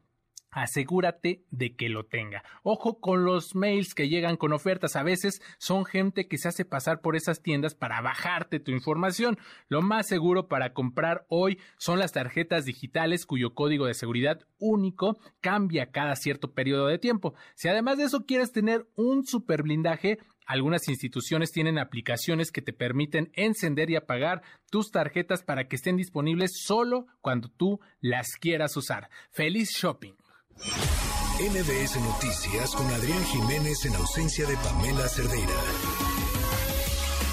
asegúrate 0.54 1.42
de 1.50 1.74
que 1.74 1.88
lo 1.88 2.04
tenga. 2.04 2.44
Ojo 2.62 3.00
con 3.00 3.24
los 3.24 3.54
mails 3.54 3.94
que 3.94 4.08
llegan 4.08 4.36
con 4.36 4.52
ofertas. 4.52 4.96
A 4.96 5.02
veces 5.02 5.42
son 5.58 5.84
gente 5.84 6.28
que 6.28 6.38
se 6.38 6.48
hace 6.48 6.64
pasar 6.64 7.00
por 7.00 7.16
esas 7.16 7.42
tiendas 7.42 7.74
para 7.74 8.00
bajarte 8.00 8.60
tu 8.60 8.70
información. 8.70 9.36
Lo 9.68 9.82
más 9.82 10.06
seguro 10.06 10.48
para 10.48 10.72
comprar 10.72 11.26
hoy 11.28 11.58
son 11.76 11.98
las 11.98 12.12
tarjetas 12.12 12.64
digitales 12.64 13.26
cuyo 13.26 13.54
código 13.54 13.86
de 13.86 13.94
seguridad 13.94 14.40
único 14.58 15.18
cambia 15.40 15.90
cada 15.90 16.14
cierto 16.14 16.52
periodo 16.52 16.86
de 16.86 16.98
tiempo. 16.98 17.34
Si 17.56 17.68
además 17.68 17.98
de 17.98 18.04
eso 18.04 18.24
quieres 18.24 18.52
tener 18.52 18.86
un 18.94 19.26
super 19.26 19.62
blindaje, 19.62 20.18
algunas 20.46 20.88
instituciones 20.88 21.52
tienen 21.52 21.78
aplicaciones 21.78 22.52
que 22.52 22.62
te 22.62 22.72
permiten 22.72 23.32
encender 23.34 23.90
y 23.90 23.96
apagar 23.96 24.42
tus 24.70 24.90
tarjetas 24.90 25.42
para 25.42 25.66
que 25.68 25.76
estén 25.76 25.96
disponibles 25.96 26.62
solo 26.64 27.06
cuando 27.20 27.48
tú 27.48 27.80
las 28.00 28.36
quieras 28.36 28.76
usar. 28.76 29.08
¡Feliz 29.30 29.70
shopping! 29.70 30.14
NBS 30.56 31.96
Noticias 32.00 32.74
con 32.74 32.86
Adrián 32.86 33.24
Jiménez 33.24 33.84
en 33.86 33.94
ausencia 33.96 34.46
de 34.46 34.56
Pamela 34.56 35.08
Cerdeira. 35.08 35.52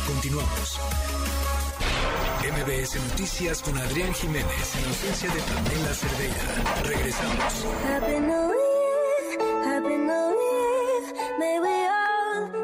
Continuamos. 0.08 0.80
MBS 2.42 2.96
Noticias 3.10 3.62
con 3.62 3.78
Adrián 3.78 4.14
Jiménez 4.14 4.76
en 4.76 4.86
ausencia 4.86 5.30
de 5.32 5.40
Pamela 5.42 5.94
Cerdeira. 5.94 6.84
Regresamos. 6.84 7.66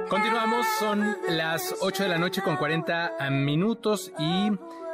Continuamos, 0.09 0.65
son 0.79 1.17
las 1.29 1.75
8 1.81 2.03
de 2.03 2.09
la 2.09 2.17
noche 2.17 2.41
con 2.41 2.57
40 2.57 3.29
minutos 3.31 4.11
y 4.17 4.51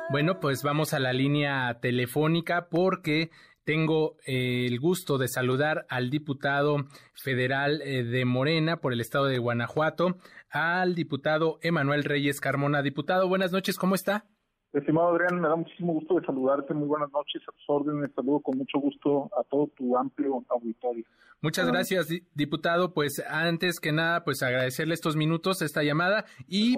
bueno, 0.10 0.40
pues 0.40 0.64
vamos 0.64 0.94
a 0.94 0.99
la 0.99 1.14
línea 1.14 1.80
telefónica 1.80 2.68
porque 2.69 3.31
tengo 3.64 4.18
eh, 4.26 4.65
el 4.68 4.80
gusto 4.80 5.18
de 5.18 5.27
saludar 5.27 5.85
al 5.90 6.10
diputado 6.10 6.77
federal 7.14 7.81
eh, 7.81 8.03
de 8.03 8.26
Morena 8.26 8.77
por 8.77 8.94
el 8.94 9.02
estado 9.02 9.26
de 9.26 9.38
Guanajuato, 9.38 10.18
al 10.49 10.95
diputado 10.95 11.60
Emanuel 11.61 12.03
Reyes 12.03 12.40
Carmona. 12.40 12.81
Diputado, 12.81 13.27
buenas 13.27 13.52
noches, 13.52 13.77
¿cómo 13.77 13.95
está? 13.95 14.26
Estimado 14.73 15.10
Adrián, 15.10 15.40
me 15.40 15.48
da 15.48 15.56
muchísimo 15.56 15.94
gusto 15.94 16.15
de 16.15 16.26
saludarte. 16.26 16.73
Muy 16.73 16.88
buenas 16.88 17.11
noches, 17.11 17.44
a 17.48 17.52
tus 17.52 17.64
órdenes. 17.68 18.11
Saludo 18.15 18.40
con 18.40 18.57
mucho 18.57 18.80
gusto 18.80 19.30
a 19.40 19.44
todo 19.44 19.69
tu 19.77 19.95
amplio 19.95 20.44
auditorio. 20.49 21.06
Muchas 21.41 21.68
gracias, 21.68 22.07
diputado. 22.34 22.94
Pues 22.94 23.22
antes 23.30 23.80
que 23.80 23.91
nada, 23.91 24.23
pues 24.23 24.41
agradecerle 24.41 24.95
estos 24.95 25.15
minutos, 25.15 25.61
esta 25.61 25.84
llamada 25.84 26.26
y, 26.48 26.76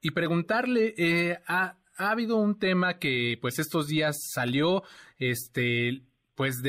y 0.00 0.10
preguntarle, 0.12 0.94
eh, 0.96 1.38
ha, 1.48 1.78
ha 1.96 2.10
habido 2.10 2.36
un 2.36 2.58
tema 2.58 2.98
que 2.98 3.36
pues 3.40 3.58
estos 3.58 3.88
días 3.88 4.30
salió, 4.32 4.82
este, 5.18 6.02
pues 6.34 6.62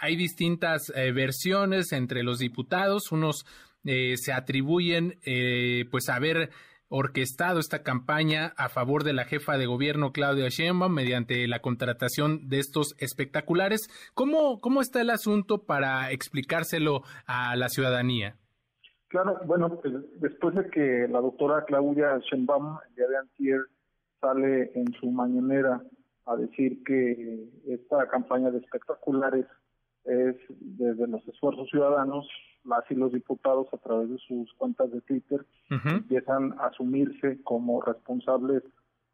hay 0.00 0.16
distintas 0.16 0.92
eh, 0.94 1.12
versiones 1.12 1.92
entre 1.92 2.22
los 2.22 2.38
diputados, 2.38 3.12
unos 3.12 3.44
eh, 3.84 4.16
se 4.16 4.32
atribuyen 4.32 5.18
eh, 5.24 5.86
pues 5.90 6.08
haber 6.08 6.50
orquestado 6.88 7.58
esta 7.58 7.82
campaña 7.82 8.52
a 8.56 8.68
favor 8.68 9.02
de 9.02 9.14
la 9.14 9.24
jefa 9.24 9.56
de 9.56 9.66
gobierno 9.66 10.12
Claudia 10.12 10.48
Sheinbaum 10.48 10.92
mediante 10.92 11.48
la 11.48 11.60
contratación 11.60 12.48
de 12.48 12.58
estos 12.58 12.94
espectaculares. 12.98 13.88
¿Cómo, 14.14 14.60
cómo 14.60 14.82
está 14.82 15.00
el 15.00 15.10
asunto 15.10 15.64
para 15.64 16.10
explicárselo 16.12 17.02
a 17.26 17.56
la 17.56 17.68
ciudadanía? 17.70 18.36
Claro, 19.08 19.40
bueno, 19.46 19.80
pues, 19.80 19.94
después 20.20 20.54
de 20.54 20.68
que 20.68 21.06
la 21.08 21.20
doctora 21.20 21.64
Claudia 21.64 22.18
Sheinbaum 22.30 22.78
el 22.88 22.94
día 22.94 23.06
de 23.08 23.16
antier 23.16 23.60
sale 24.20 24.72
en 24.74 24.92
su 25.00 25.10
mañanera 25.10 25.82
a 26.26 26.36
decir 26.36 26.82
que 26.84 27.48
esta 27.66 28.08
campaña 28.08 28.50
de 28.50 28.58
espectaculares 28.58 29.46
es 30.04 30.36
desde 30.48 31.06
los 31.06 31.26
esfuerzos 31.28 31.68
ciudadanos, 31.70 32.28
las 32.64 32.88
y 32.90 32.94
los 32.94 33.12
diputados 33.12 33.66
a 33.72 33.78
través 33.78 34.10
de 34.10 34.18
sus 34.18 34.52
cuentas 34.54 34.90
de 34.92 35.00
Twitter 35.02 35.44
empiezan 35.68 36.52
a 36.58 36.66
asumirse 36.66 37.42
como 37.42 37.80
responsables 37.80 38.62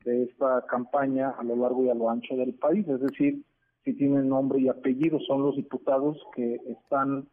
de 0.05 0.25
esta 0.25 0.65
campaña 0.67 1.31
a 1.31 1.43
lo 1.43 1.57
largo 1.57 1.85
y 1.85 1.91
a 1.91 1.95
lo 1.95 2.11
ancho 2.11 2.37
del 2.37 2.55
país, 2.55 2.87
es 2.89 3.01
decir, 3.01 3.43
si 3.85 3.95
tienen 3.95 4.29
nombre 4.29 4.61
y 4.61 4.69
apellido 4.69 5.19
son 5.21 5.43
los 5.43 5.57
diputados 5.57 6.19
que 6.35 6.61
están 6.67 7.27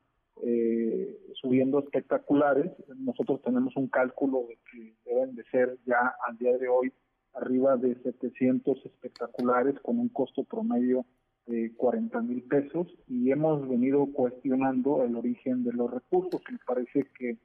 eh, 0.43 1.17
subiendo 1.41 1.79
espectaculares. 1.79 2.71
Nosotros 2.97 3.41
tenemos 3.41 3.75
un 3.75 3.87
cálculo 3.87 4.45
de 4.47 4.57
que 4.71 4.93
deben 5.05 5.35
de 5.35 5.43
ser 5.45 5.77
ya 5.85 6.15
al 6.27 6.37
día 6.37 6.57
de 6.57 6.67
hoy 6.67 6.91
arriba 7.35 7.77
de 7.77 7.95
700 8.01 8.85
espectaculares 8.85 9.79
con 9.81 9.99
un 9.99 10.09
costo 10.09 10.43
promedio 10.43 11.05
de 11.45 11.73
40 11.75 12.21
mil 12.21 12.43
pesos 12.43 12.87
y 13.07 13.31
hemos 13.31 13.67
venido 13.67 14.07
cuestionando 14.07 15.03
el 15.03 15.15
origen 15.15 15.63
de 15.63 15.73
los 15.73 15.91
recursos. 15.91 16.41
Me 16.51 16.57
parece 16.65 17.07
que 17.17 17.37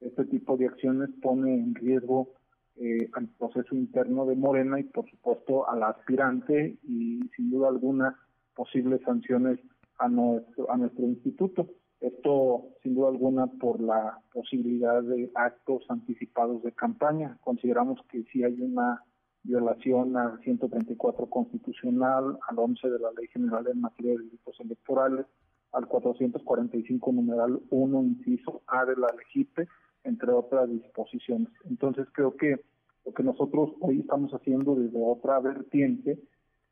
este 0.00 0.24
tipo 0.26 0.56
de 0.56 0.66
acciones 0.66 1.10
pone 1.20 1.54
en 1.54 1.74
riesgo 1.74 2.34
eh, 2.76 3.10
al 3.14 3.26
proceso 3.38 3.74
interno 3.74 4.26
de 4.26 4.36
Morena 4.36 4.78
y 4.78 4.84
por 4.84 5.10
supuesto 5.10 5.68
al 5.68 5.82
aspirante 5.82 6.78
y 6.84 7.20
sin 7.34 7.50
duda 7.50 7.68
alguna 7.68 8.16
posibles 8.54 9.00
sanciones 9.02 9.58
a 9.98 10.08
nuestro, 10.08 10.70
a 10.70 10.76
nuestro 10.76 11.04
instituto. 11.06 11.68
Esto 12.00 12.68
sin 12.82 12.94
duda 12.94 13.08
alguna 13.08 13.48
por 13.48 13.80
la 13.80 14.20
posibilidad 14.32 15.02
de 15.02 15.30
actos 15.34 15.84
anticipados 15.88 16.62
de 16.62 16.70
campaña. 16.70 17.36
Consideramos 17.40 17.98
que 18.08 18.22
si 18.24 18.44
hay 18.44 18.60
una 18.60 19.02
violación 19.42 20.16
al 20.16 20.38
134 20.40 21.26
constitucional, 21.26 22.38
al 22.48 22.58
11 22.58 22.90
de 22.90 22.98
la 22.98 23.10
Ley 23.12 23.28
General 23.28 23.66
en 23.66 23.80
materia 23.80 24.12
de 24.12 24.18
delitos 24.18 24.60
electorales, 24.60 25.26
al 25.72 25.86
445 25.86 27.12
numeral 27.12 27.60
1, 27.70 28.02
inciso 28.02 28.62
A 28.66 28.84
de 28.84 28.96
la 28.96 29.08
LEGIPE, 29.16 29.68
entre 30.04 30.32
otras 30.32 30.68
disposiciones. 30.70 31.48
Entonces 31.64 32.06
creo 32.12 32.36
que 32.36 32.60
lo 33.04 33.12
que 33.12 33.22
nosotros 33.22 33.70
hoy 33.80 34.00
estamos 34.00 34.32
haciendo 34.32 34.74
desde 34.74 34.98
otra 35.02 35.40
vertiente, 35.40 36.18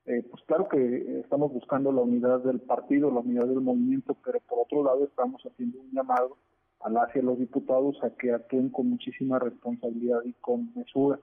eh, 0.06 0.22
pues 0.30 0.42
claro 0.44 0.68
que 0.68 1.20
estamos 1.20 1.52
buscando 1.52 1.90
la 1.92 2.02
unidad 2.02 2.40
del 2.40 2.60
partido, 2.60 3.10
la 3.10 3.20
unidad 3.20 3.46
del 3.46 3.60
movimiento, 3.60 4.16
pero 4.24 4.40
por 4.40 4.60
otro 4.60 4.84
lado 4.84 5.04
estamos 5.04 5.42
haciendo 5.42 5.80
un 5.80 5.90
llamado 5.90 6.36
a 6.80 6.90
las 6.90 7.14
y 7.16 7.18
a 7.18 7.22
los 7.22 7.38
diputados 7.38 7.96
a 8.02 8.10
que 8.10 8.32
actúen 8.32 8.68
con 8.68 8.88
muchísima 8.88 9.38
responsabilidad 9.38 10.20
y 10.24 10.32
con 10.34 10.72
mesura. 10.74 11.18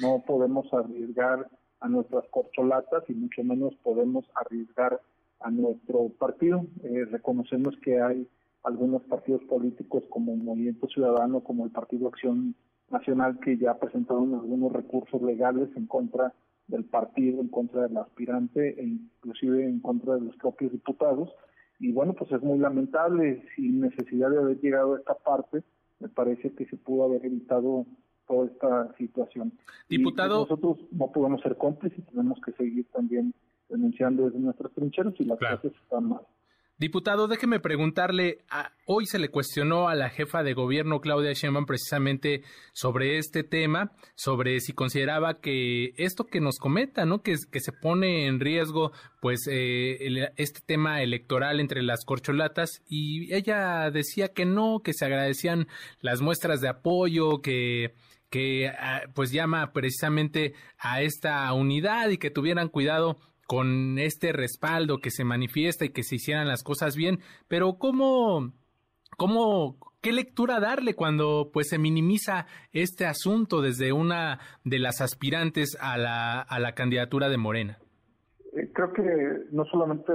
No 0.00 0.22
podemos 0.26 0.72
arriesgar 0.72 1.48
a 1.80 1.88
nuestras 1.88 2.24
corcholatas 2.30 3.04
y 3.08 3.14
mucho 3.14 3.42
menos 3.44 3.74
podemos 3.82 4.24
arriesgar 4.34 5.00
a 5.40 5.50
nuestro 5.50 6.08
partido. 6.18 6.66
Eh, 6.82 7.04
reconocemos 7.10 7.76
que 7.82 8.00
hay 8.00 8.28
algunos 8.64 9.02
partidos 9.04 9.42
políticos 9.44 10.04
como 10.10 10.32
el 10.32 10.42
Movimiento 10.42 10.86
Ciudadano, 10.88 11.40
como 11.40 11.64
el 11.64 11.70
Partido 11.70 12.08
Acción 12.08 12.54
Nacional, 12.90 13.38
que 13.40 13.56
ya 13.56 13.78
presentaron 13.78 14.34
algunos 14.34 14.72
recursos 14.72 15.20
legales 15.22 15.68
en 15.76 15.86
contra 15.86 16.32
del 16.66 16.84
partido, 16.84 17.40
en 17.40 17.48
contra 17.48 17.82
del 17.88 17.96
aspirante 17.96 18.80
e 18.80 18.84
inclusive 18.84 19.64
en 19.64 19.80
contra 19.80 20.14
de 20.14 20.22
los 20.22 20.36
propios 20.36 20.72
diputados. 20.72 21.30
Y 21.80 21.92
bueno, 21.92 22.12
pues 22.14 22.30
es 22.32 22.42
muy 22.42 22.58
lamentable, 22.58 23.42
sin 23.54 23.80
necesidad 23.80 24.30
de 24.30 24.38
haber 24.38 24.60
llegado 24.60 24.94
a 24.94 24.98
esta 24.98 25.14
parte, 25.14 25.62
me 26.00 26.08
parece 26.08 26.52
que 26.52 26.66
se 26.66 26.76
pudo 26.76 27.04
haber 27.04 27.24
evitado 27.24 27.86
toda 28.28 28.46
esta 28.46 28.94
situación. 28.96 29.52
Diputado. 29.88 30.40
nosotros 30.40 30.78
no 30.92 31.10
podemos 31.10 31.40
ser 31.42 31.56
cómplices, 31.56 32.04
tenemos 32.06 32.38
que 32.44 32.52
seguir 32.52 32.86
también 32.92 33.34
denunciando 33.68 34.26
desde 34.26 34.38
nuestras 34.38 34.72
trincheras 34.72 35.14
y 35.18 35.24
las 35.24 35.38
cosas 35.38 35.72
están 35.82 36.08
mal. 36.08 36.22
Diputado, 36.78 37.26
déjeme 37.26 37.58
preguntarle, 37.58 38.38
hoy 38.86 39.04
se 39.06 39.18
le 39.18 39.30
cuestionó 39.30 39.88
a 39.88 39.96
la 39.96 40.10
jefa 40.10 40.44
de 40.44 40.54
gobierno 40.54 41.00
Claudia 41.00 41.32
Sheinbaum 41.32 41.66
precisamente 41.66 42.44
sobre 42.72 43.18
este 43.18 43.42
tema, 43.42 43.90
sobre 44.14 44.60
si 44.60 44.74
consideraba 44.74 45.40
que 45.40 45.92
esto 45.96 46.26
que 46.26 46.40
nos 46.40 46.58
cometa, 46.58 47.04
¿no? 47.04 47.20
Que, 47.20 47.34
que 47.50 47.58
se 47.58 47.72
pone 47.72 48.28
en 48.28 48.38
riesgo, 48.38 48.92
pues, 49.20 49.48
eh, 49.50 50.30
este 50.36 50.60
tema 50.64 51.02
electoral 51.02 51.58
entre 51.58 51.82
las 51.82 52.04
corcholatas 52.04 52.84
y 52.88 53.34
ella 53.34 53.90
decía 53.90 54.28
que 54.28 54.46
no, 54.46 54.78
que 54.84 54.94
se 54.94 55.04
agradecían 55.04 55.66
las 56.00 56.20
muestras 56.20 56.60
de 56.60 56.68
apoyo, 56.68 57.42
que 57.42 57.94
que 58.30 58.68
ah, 58.68 59.02
pues 59.14 59.32
llama 59.32 59.72
precisamente 59.72 60.54
a 60.78 61.02
esta 61.02 61.52
unidad 61.52 62.10
y 62.10 62.18
que 62.18 62.30
tuvieran 62.30 62.68
cuidado 62.68 63.16
con 63.46 63.98
este 63.98 64.32
respaldo 64.32 64.98
que 64.98 65.10
se 65.10 65.24
manifiesta 65.24 65.86
y 65.86 65.90
que 65.90 66.02
se 66.02 66.16
hicieran 66.16 66.48
las 66.48 66.62
cosas 66.62 66.96
bien, 66.96 67.20
pero 67.48 67.78
¿cómo, 67.78 68.52
cómo, 69.16 69.78
qué 70.02 70.12
lectura 70.12 70.60
darle 70.60 70.94
cuando 70.94 71.50
pues 71.50 71.68
se 71.68 71.78
minimiza 71.78 72.46
este 72.72 73.06
asunto 73.06 73.62
desde 73.62 73.92
una 73.92 74.38
de 74.64 74.78
las 74.78 75.00
aspirantes 75.00 75.78
a 75.80 75.96
la, 75.96 76.40
a 76.42 76.60
la 76.60 76.74
candidatura 76.74 77.30
de 77.30 77.38
Morena? 77.38 77.78
Eh, 78.52 78.70
creo 78.74 78.92
que 78.92 79.02
no 79.50 79.64
solamente 79.64 80.12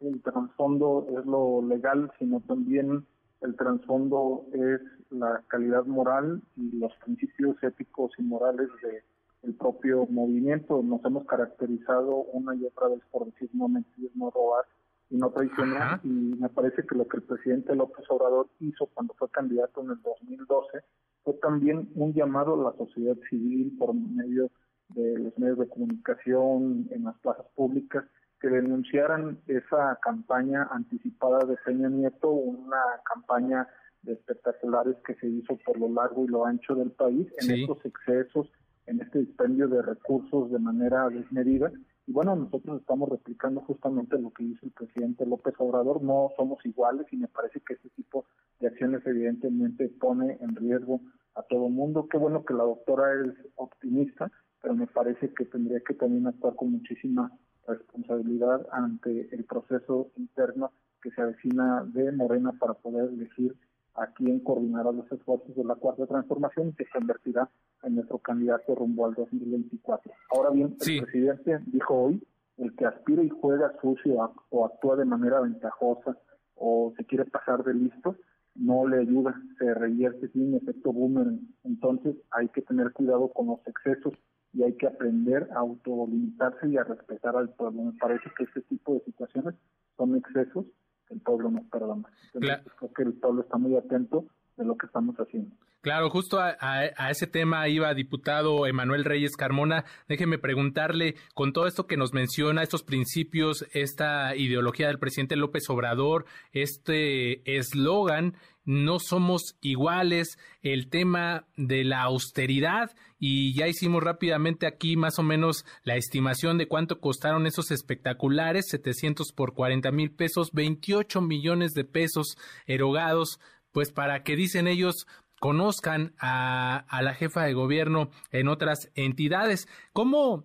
el 0.00 0.22
trasfondo 0.22 1.06
es 1.18 1.24
lo 1.24 1.66
legal, 1.66 2.12
sino 2.18 2.40
también 2.40 3.06
el 3.40 3.56
trasfondo 3.56 4.44
es 4.52 4.80
la 5.14 5.42
calidad 5.48 5.84
moral 5.84 6.42
y 6.56 6.76
los 6.78 6.92
principios 7.04 7.56
éticos 7.62 8.12
y 8.18 8.22
morales 8.22 8.68
de 8.82 9.02
el 9.44 9.54
propio 9.54 10.06
movimiento. 10.06 10.82
Nos 10.82 11.04
hemos 11.04 11.26
caracterizado 11.26 12.16
una 12.32 12.54
y 12.54 12.64
otra 12.64 12.88
vez 12.88 13.00
por 13.10 13.26
decir 13.26 13.50
no 13.52 13.68
mentir, 13.68 14.10
no 14.14 14.30
robar 14.30 14.64
y 15.10 15.16
no 15.16 15.30
traicionar. 15.30 16.00
Y 16.02 16.08
me 16.08 16.48
parece 16.48 16.84
que 16.86 16.94
lo 16.94 17.06
que 17.06 17.18
el 17.18 17.22
presidente 17.24 17.74
López 17.74 18.04
Obrador 18.08 18.48
hizo 18.60 18.86
cuando 18.86 19.14
fue 19.14 19.28
candidato 19.30 19.82
en 19.82 19.90
el 19.90 20.02
2012 20.02 20.80
fue 21.22 21.34
también 21.34 21.88
un 21.94 22.12
llamado 22.12 22.54
a 22.54 22.70
la 22.70 22.76
sociedad 22.76 23.16
civil 23.30 23.76
por 23.78 23.94
medio 23.94 24.50
de 24.90 25.18
los 25.18 25.38
medios 25.38 25.58
de 25.58 25.68
comunicación, 25.68 26.86
en 26.90 27.04
las 27.04 27.16
plazas 27.18 27.46
públicas, 27.54 28.04
que 28.40 28.48
denunciaran 28.48 29.38
esa 29.46 29.98
campaña 30.02 30.68
anticipada 30.70 31.38
de 31.46 31.56
Peña 31.64 31.88
Nieto, 31.88 32.30
una 32.30 32.82
campaña 33.10 33.66
espectaculares 34.12 34.96
que 35.06 35.14
se 35.14 35.28
hizo 35.28 35.56
por 35.64 35.78
lo 35.78 35.88
largo 35.88 36.24
y 36.24 36.28
lo 36.28 36.44
ancho 36.44 36.74
del 36.74 36.90
país 36.90 37.26
en 37.38 37.60
estos 37.60 37.84
excesos 37.84 38.50
en 38.86 39.00
este 39.00 39.20
dispendio 39.20 39.68
de 39.68 39.82
recursos 39.82 40.50
de 40.50 40.58
manera 40.58 41.08
desmedida. 41.08 41.72
Y 42.06 42.12
bueno, 42.12 42.36
nosotros 42.36 42.80
estamos 42.80 43.08
replicando 43.08 43.62
justamente 43.62 44.18
lo 44.18 44.30
que 44.30 44.44
hizo 44.44 44.66
el 44.66 44.72
presidente 44.72 45.24
López 45.24 45.54
Obrador. 45.58 46.02
No 46.02 46.30
somos 46.36 46.64
iguales 46.66 47.06
y 47.10 47.16
me 47.16 47.28
parece 47.28 47.60
que 47.60 47.74
este 47.74 47.88
tipo 47.90 48.26
de 48.60 48.68
acciones 48.68 49.00
evidentemente 49.06 49.88
pone 49.88 50.36
en 50.40 50.54
riesgo 50.54 51.00
a 51.34 51.42
todo 51.42 51.68
mundo. 51.70 52.06
Qué 52.10 52.18
bueno 52.18 52.44
que 52.44 52.54
la 52.54 52.64
doctora 52.64 53.06
es 53.24 53.32
optimista, 53.56 54.30
pero 54.60 54.74
me 54.74 54.86
parece 54.86 55.32
que 55.32 55.46
tendría 55.46 55.80
que 55.80 55.94
también 55.94 56.26
actuar 56.26 56.54
con 56.56 56.72
muchísima 56.72 57.32
responsabilidad 57.66 58.66
ante 58.70 59.34
el 59.34 59.44
proceso 59.44 60.10
interno 60.16 60.72
que 61.02 61.10
se 61.10 61.22
avecina 61.22 61.84
de 61.86 62.12
Morena 62.12 62.52
para 62.52 62.74
poder 62.74 63.08
elegir 63.10 63.54
a 63.94 64.06
quien 64.08 64.40
coordinará 64.40 64.92
los 64.92 65.10
esfuerzos 65.10 65.54
de 65.54 65.64
la 65.64 65.76
cuarta 65.76 66.06
transformación 66.06 66.68
y 66.68 66.72
se 66.72 66.86
convertirá 66.92 67.48
en 67.82 67.96
nuestro 67.96 68.18
candidato 68.18 68.74
rumbo 68.74 69.06
al 69.06 69.14
2024. 69.14 70.12
Ahora 70.30 70.50
bien, 70.50 70.76
el 70.80 71.02
presidente 71.02 71.60
dijo 71.66 71.94
hoy, 71.94 72.26
el 72.56 72.74
que 72.76 72.86
aspira 72.86 73.22
y 73.22 73.28
juega 73.28 73.72
sucio 73.80 74.32
o 74.50 74.64
actúa 74.64 74.96
de 74.96 75.04
manera 75.04 75.40
ventajosa 75.40 76.16
o 76.56 76.92
se 76.96 77.04
quiere 77.04 77.24
pasar 77.24 77.64
de 77.64 77.74
listo, 77.74 78.16
no 78.54 78.86
le 78.86 79.00
ayuda, 79.00 79.34
se 79.58 79.74
revierte 79.74 80.28
sin 80.28 80.54
efecto 80.54 80.92
boomerang. 80.92 81.40
Entonces 81.64 82.16
hay 82.30 82.48
que 82.48 82.62
tener 82.62 82.92
cuidado 82.92 83.28
con 83.32 83.48
los 83.48 83.60
excesos 83.66 84.14
y 84.52 84.62
hay 84.62 84.74
que 84.74 84.86
aprender 84.86 85.48
a 85.52 85.60
autolimitarse 85.60 86.68
y 86.68 86.76
a 86.76 86.84
respetar 86.84 87.36
al 87.36 87.50
pueblo. 87.50 87.82
Me 87.82 87.92
parece 87.98 88.30
que 88.36 88.44
este 88.44 88.60
tipo 88.62 88.94
de 88.94 89.00
situaciones 89.00 89.54
son 89.96 90.16
excesos 90.16 90.66
el 91.10 91.20
pueblo 91.20 91.50
nos 91.50 91.64
perdona. 91.66 92.08
creo 92.32 92.92
que 92.94 93.02
el 93.02 93.14
pueblo 93.14 93.42
está 93.42 93.56
muy 93.56 93.76
atento 93.76 94.26
lo 94.56 94.76
que 94.76 94.86
estamos 94.86 95.16
haciendo. 95.16 95.54
Claro, 95.84 96.08
justo 96.08 96.40
a, 96.40 97.10
ese 97.10 97.26
tema 97.26 97.68
iba 97.68 97.92
diputado 97.92 98.66
Emanuel 98.66 99.04
Reyes 99.04 99.36
Carmona. 99.36 99.84
Déjeme 100.08 100.38
preguntarle, 100.38 101.16
con 101.34 101.52
todo 101.52 101.66
esto 101.66 101.86
que 101.86 101.98
nos 101.98 102.14
menciona, 102.14 102.62
estos 102.62 102.82
principios, 102.82 103.66
esta 103.74 104.34
ideología 104.34 104.86
del 104.86 104.98
presidente 104.98 105.36
López 105.36 105.68
Obrador, 105.68 106.24
este 106.52 107.58
eslogan, 107.58 108.34
no 108.64 108.98
somos 108.98 109.56
iguales, 109.60 110.38
el 110.62 110.88
tema 110.88 111.46
de 111.56 111.84
la 111.84 112.02
austeridad 112.02 112.90
y 113.18 113.54
ya 113.54 113.68
hicimos 113.68 114.02
rápidamente 114.02 114.66
aquí 114.66 114.96
más 114.96 115.18
o 115.18 115.22
menos 115.22 115.66
la 115.82 115.96
estimación 115.96 116.56
de 116.56 116.66
cuánto 116.66 117.00
costaron 117.00 117.46
esos 117.46 117.70
espectaculares, 117.70 118.66
700 118.70 119.32
por 119.32 119.54
40 119.54 119.90
mil 119.92 120.10
pesos, 120.10 120.50
28 120.52 121.20
millones 121.20 121.72
de 121.72 121.84
pesos 121.84 122.38
erogados, 122.66 123.38
pues 123.74 123.90
para 123.90 124.22
que 124.22 124.36
dicen 124.36 124.68
ellos 124.68 125.08
conozcan 125.40 126.14
a, 126.20 126.86
la 127.02 127.12
jefa 127.12 127.42
de 127.42 127.52
gobierno 127.52 128.08
en 128.30 128.46
otras 128.46 128.90
entidades. 128.94 129.68
¿Cómo, 129.92 130.44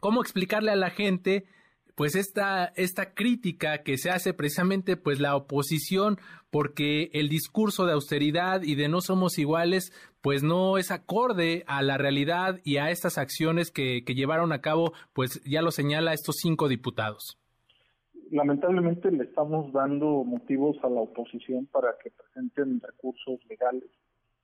cómo 0.00 0.22
explicarle 0.22 0.72
a 0.72 0.76
la 0.76 0.90
gente 0.90 1.44
pues 1.94 2.16
esta, 2.16 2.72
esta 2.74 3.12
crítica 3.14 3.82
que 3.82 3.98
se 3.98 4.10
hace 4.10 4.32
precisamente 4.32 4.96
pues 4.96 5.20
la 5.20 5.36
oposición 5.36 6.18
porque 6.50 7.10
el 7.12 7.28
discurso 7.28 7.84
de 7.84 7.92
austeridad 7.92 8.62
y 8.62 8.76
de 8.76 8.88
no 8.88 9.02
somos 9.02 9.38
iguales 9.38 9.92
pues 10.22 10.42
no 10.42 10.78
es 10.78 10.90
acorde 10.90 11.64
a 11.66 11.82
la 11.82 11.98
realidad 11.98 12.60
y 12.64 12.78
a 12.78 12.90
estas 12.90 13.18
acciones 13.18 13.70
que, 13.70 14.04
que 14.04 14.14
llevaron 14.14 14.52
a 14.52 14.62
cabo 14.62 14.94
pues 15.12 15.40
ya 15.44 15.60
lo 15.60 15.70
señala 15.70 16.14
estos 16.14 16.36
cinco 16.40 16.68
diputados 16.68 17.38
lamentablemente 18.30 19.10
le 19.10 19.24
estamos 19.24 19.72
dando 19.72 20.24
motivos 20.24 20.76
a 20.82 20.88
la 20.88 21.00
oposición 21.00 21.66
para 21.66 21.96
que 22.02 22.10
presenten 22.10 22.80
recursos 22.80 23.40
legales 23.48 23.90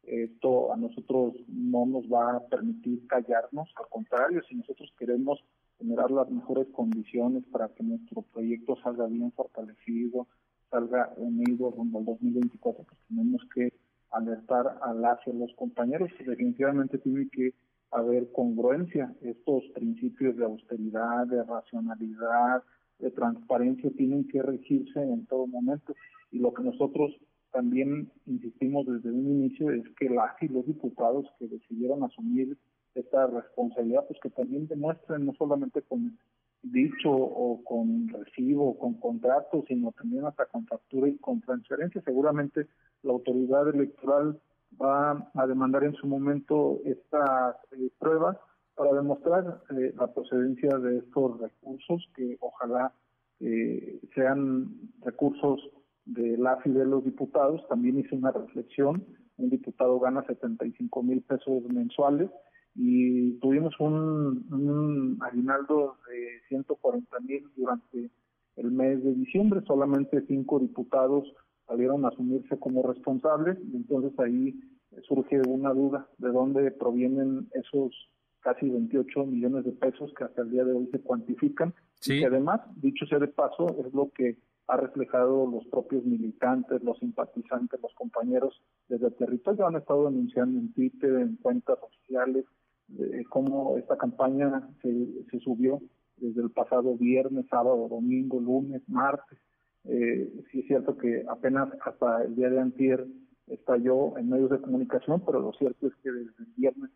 esto 0.04 0.72
a 0.72 0.76
nosotros 0.76 1.34
no 1.46 1.86
nos 1.86 2.04
va 2.06 2.36
a 2.36 2.40
permitir 2.40 3.06
callarnos, 3.06 3.68
al 3.76 3.88
contrario, 3.88 4.42
si 4.48 4.56
nosotros 4.56 4.92
queremos 4.98 5.42
generar 5.78 6.10
las 6.10 6.28
mejores 6.30 6.66
condiciones 6.72 7.44
para 7.52 7.68
que 7.68 7.82
nuestro 7.82 8.22
proyecto 8.22 8.76
salga 8.82 9.06
bien 9.06 9.30
fortalecido, 9.32 10.26
salga 10.70 11.12
unido 11.16 11.70
rumbo 11.70 12.00
al 12.00 12.06
2024, 12.06 12.84
pues 12.84 13.00
tenemos 13.08 13.42
que 13.54 13.72
alertar 14.10 14.78
a 14.82 14.92
las 14.94 15.18
y 15.26 15.30
a 15.30 15.34
los 15.34 15.54
compañeros. 15.54 16.10
Definitivamente 16.18 16.98
tiene 16.98 17.28
que 17.28 17.54
haber 17.90 18.32
congruencia. 18.32 19.14
Estos 19.22 19.64
principios 19.74 20.36
de 20.36 20.44
austeridad, 20.44 21.26
de 21.26 21.42
racionalidad, 21.44 22.62
de 23.00 23.10
transparencia 23.10 23.90
tienen 23.96 24.26
que 24.28 24.42
regirse 24.42 25.00
en 25.00 25.26
todo 25.26 25.46
momento. 25.46 25.94
Y 26.30 26.38
lo 26.38 26.52
que 26.52 26.62
nosotros 26.62 27.12
también 27.52 28.10
insistimos 28.26 28.86
desde 28.86 29.10
un 29.10 29.26
inicio 29.26 29.70
es 29.70 29.82
que 29.98 30.08
las 30.08 30.40
y 30.40 30.48
los 30.48 30.66
diputados 30.66 31.26
que 31.38 31.48
decidieron 31.48 32.02
asumir 32.04 32.56
esta 32.94 33.26
responsabilidad, 33.26 34.06
pues 34.06 34.18
que 34.20 34.30
también 34.30 34.66
demuestren 34.66 35.24
no 35.26 35.32
solamente 35.34 35.82
con 35.82 36.18
dicho 36.62 37.10
o 37.10 37.62
con 37.64 38.08
recibo 38.08 38.70
o 38.70 38.78
con 38.78 38.94
contrato, 38.94 39.64
sino 39.66 39.92
también 39.92 40.26
hasta 40.26 40.46
con 40.46 40.66
factura 40.66 41.08
y 41.08 41.16
con 41.16 41.40
transferencia. 41.40 42.02
Seguramente 42.04 42.66
la 43.02 43.12
autoridad 43.12 43.68
electoral 43.68 44.38
va 44.80 45.30
a 45.34 45.46
demandar 45.46 45.84
en 45.84 45.94
su 45.94 46.06
momento 46.06 46.80
estas 46.84 47.56
eh, 47.72 47.90
pruebas 47.98 48.36
para 48.80 48.94
demostrar 48.94 49.60
eh, 49.76 49.92
la 49.94 50.06
procedencia 50.06 50.70
de 50.78 51.00
estos 51.00 51.38
recursos 51.38 52.08
que 52.16 52.38
ojalá 52.40 52.94
eh, 53.38 54.00
sean 54.14 54.70
recursos 55.04 55.60
de 56.06 56.38
la 56.38 56.58
y 56.64 56.70
de 56.70 56.86
los 56.86 57.04
diputados, 57.04 57.60
también 57.68 57.98
hice 57.98 58.16
una 58.16 58.30
reflexión, 58.30 59.04
un 59.36 59.50
diputado 59.50 60.00
gana 60.00 60.24
75 60.26 61.02
mil 61.02 61.20
pesos 61.20 61.62
mensuales 61.64 62.30
y 62.74 63.32
tuvimos 63.40 63.78
un, 63.80 64.46
un 64.50 65.18
aguinaldo 65.20 65.98
de 66.08 66.40
140 66.48 67.20
mil 67.20 67.50
durante 67.56 68.10
el 68.56 68.70
mes 68.70 69.04
de 69.04 69.12
diciembre. 69.12 69.60
Solamente 69.66 70.24
cinco 70.26 70.58
diputados 70.58 71.30
salieron 71.66 72.06
a 72.06 72.08
asumirse 72.08 72.58
como 72.58 72.82
responsables. 72.82 73.58
Y 73.70 73.76
entonces 73.76 74.18
ahí 74.18 74.58
surge 75.06 75.38
una 75.46 75.74
duda 75.74 76.08
de 76.16 76.30
dónde 76.30 76.70
provienen 76.70 77.46
esos 77.52 77.92
casi 78.40 78.68
28 78.68 79.26
millones 79.26 79.64
de 79.64 79.72
pesos 79.72 80.12
que 80.16 80.24
hasta 80.24 80.42
el 80.42 80.50
día 80.50 80.64
de 80.64 80.72
hoy 80.72 80.88
se 80.90 81.00
cuantifican. 81.00 81.74
Y 82.04 82.20
que 82.20 82.26
además, 82.26 82.60
dicho 82.76 83.06
sea 83.06 83.18
de 83.18 83.28
paso, 83.28 83.76
es 83.84 83.92
lo 83.92 84.10
que 84.10 84.38
ha 84.66 84.76
reflejado 84.76 85.46
los 85.46 85.66
propios 85.66 86.04
militantes, 86.04 86.82
los 86.82 86.98
simpatizantes, 86.98 87.80
los 87.82 87.92
compañeros 87.94 88.62
desde 88.88 89.08
el 89.08 89.14
territorio. 89.14 89.66
Han 89.66 89.76
estado 89.76 90.08
denunciando 90.08 90.58
en 90.58 90.72
Twitter, 90.72 91.14
en 91.16 91.36
cuentas 91.36 91.78
oficiales, 91.82 92.44
de 92.88 93.24
cómo 93.26 93.76
esta 93.78 93.96
campaña 93.96 94.68
se, 94.82 95.06
se 95.30 95.38
subió 95.40 95.80
desde 96.16 96.42
el 96.42 96.50
pasado 96.50 96.96
viernes, 96.96 97.46
sábado, 97.48 97.88
domingo, 97.88 98.40
lunes, 98.40 98.82
martes. 98.88 99.38
Eh, 99.84 100.30
sí 100.50 100.60
es 100.60 100.66
cierto 100.66 100.96
que 100.96 101.24
apenas 101.28 101.68
hasta 101.84 102.24
el 102.24 102.36
día 102.36 102.50
de 102.50 102.60
antier 102.60 103.06
estalló 103.46 104.16
en 104.18 104.28
medios 104.28 104.50
de 104.50 104.60
comunicación, 104.60 105.22
pero 105.24 105.40
lo 105.40 105.52
cierto 105.54 105.86
es 105.88 105.94
que 106.02 106.12
desde 106.12 106.32
el 106.38 106.46
viernes 106.56 106.90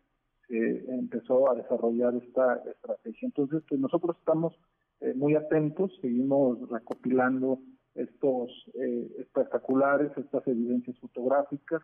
se 0.47 0.93
empezó 0.93 1.49
a 1.49 1.55
desarrollar 1.55 2.15
esta 2.15 2.61
estrategia. 2.69 3.27
Entonces, 3.27 3.63
pues 3.67 3.79
nosotros 3.79 4.15
estamos 4.17 4.53
eh, 5.01 5.13
muy 5.13 5.35
atentos, 5.35 5.91
seguimos 6.01 6.69
recopilando 6.69 7.59
estos 7.95 8.51
eh, 8.75 9.07
espectaculares, 9.19 10.11
estas 10.17 10.45
evidencias 10.47 10.97
fotográficas, 10.99 11.81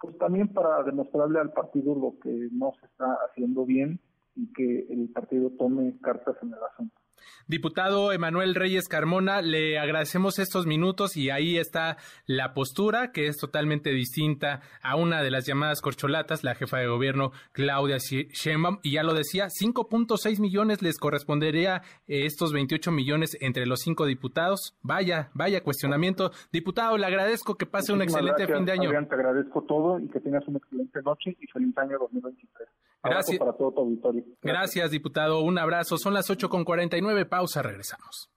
pues 0.00 0.16
también 0.18 0.48
para 0.48 0.82
demostrarle 0.84 1.40
al 1.40 1.52
partido 1.52 1.94
lo 1.94 2.18
que 2.20 2.48
no 2.52 2.72
se 2.80 2.86
está 2.86 3.16
haciendo 3.28 3.64
bien 3.64 4.00
y 4.36 4.52
que 4.52 4.86
el 4.90 5.10
partido 5.10 5.50
tome 5.58 5.98
cartas 6.00 6.36
en 6.42 6.48
el 6.48 6.62
asunto. 6.72 6.97
Diputado 7.46 8.12
Emanuel 8.12 8.54
Reyes 8.54 8.88
Carmona, 8.88 9.42
le 9.42 9.78
agradecemos 9.78 10.38
estos 10.38 10.66
minutos 10.66 11.16
y 11.16 11.30
ahí 11.30 11.56
está 11.56 11.96
la 12.26 12.52
postura 12.52 13.10
que 13.12 13.26
es 13.26 13.38
totalmente 13.38 13.90
distinta 13.90 14.60
a 14.82 14.96
una 14.96 15.22
de 15.22 15.30
las 15.30 15.46
llamadas 15.46 15.80
corcholatas, 15.80 16.44
la 16.44 16.54
jefa 16.54 16.78
de 16.78 16.86
gobierno 16.86 17.32
Claudia 17.52 17.98
Sheinbaum, 17.98 18.80
y 18.82 18.92
ya 18.92 19.02
lo 19.02 19.14
decía, 19.14 19.46
5.6 19.46 20.40
millones 20.40 20.82
les 20.82 20.98
correspondería 20.98 21.82
eh, 22.06 22.26
estos 22.26 22.52
28 22.52 22.90
millones 22.92 23.36
entre 23.40 23.66
los 23.66 23.80
cinco 23.80 24.06
diputados. 24.06 24.76
Vaya, 24.82 25.30
vaya 25.34 25.62
cuestionamiento. 25.62 26.30
Diputado, 26.52 26.98
le 26.98 27.06
agradezco 27.06 27.56
que 27.56 27.66
pase 27.66 27.92
un 27.92 28.02
excelente 28.02 28.46
fin 28.46 28.64
de 28.64 28.72
año. 28.72 28.90
te 28.90 29.14
agradezco 29.14 29.62
todo 29.62 29.98
y 29.98 30.08
que 30.08 30.20
tengas 30.20 30.46
una 30.48 30.58
excelente 30.58 31.02
noche 31.02 31.36
y 31.40 31.46
feliz 31.46 31.76
año 31.78 31.98
2023. 31.98 32.68
Gracias. 33.02 33.38
Para 33.38 33.52
todo 33.52 33.72
tu 33.72 33.80
auditorio. 33.80 34.24
Gracias. 34.42 34.90
diputado. 34.90 35.40
Un 35.40 35.58
abrazo. 35.58 35.98
Son 35.98 36.14
las 36.14 36.30
8 36.30 36.48
con 36.48 36.64
49. 36.64 37.26
Pausa. 37.26 37.62
Regresamos. 37.62 38.30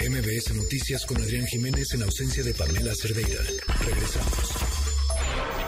MBS 0.00 0.56
Noticias 0.56 1.04
con 1.04 1.18
Adrián 1.18 1.46
Jiménez 1.46 1.92
en 1.94 2.02
ausencia 2.02 2.42
de 2.42 2.54
Pamela 2.54 2.94
Cerdeira. 2.94 3.42
Regresamos. 3.84 4.70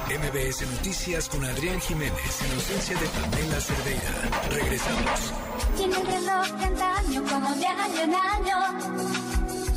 MBS 0.09 0.67
Noticias 0.71 1.29
con 1.29 1.45
Adrián 1.45 1.81
Jiménez 1.81 2.43
en 2.43 2.53
ausencia 2.53 2.97
de 2.99 3.07
Pamela 3.07 3.61
Cerdeira. 3.61 4.31
Regresamos. 4.51 5.33
Tiene 5.77 5.97
el 5.97 6.07
reloj 6.07 6.49
como 7.29 7.55
de 7.55 7.67
año 7.67 8.03
en 8.03 8.15
año. 8.15 9.32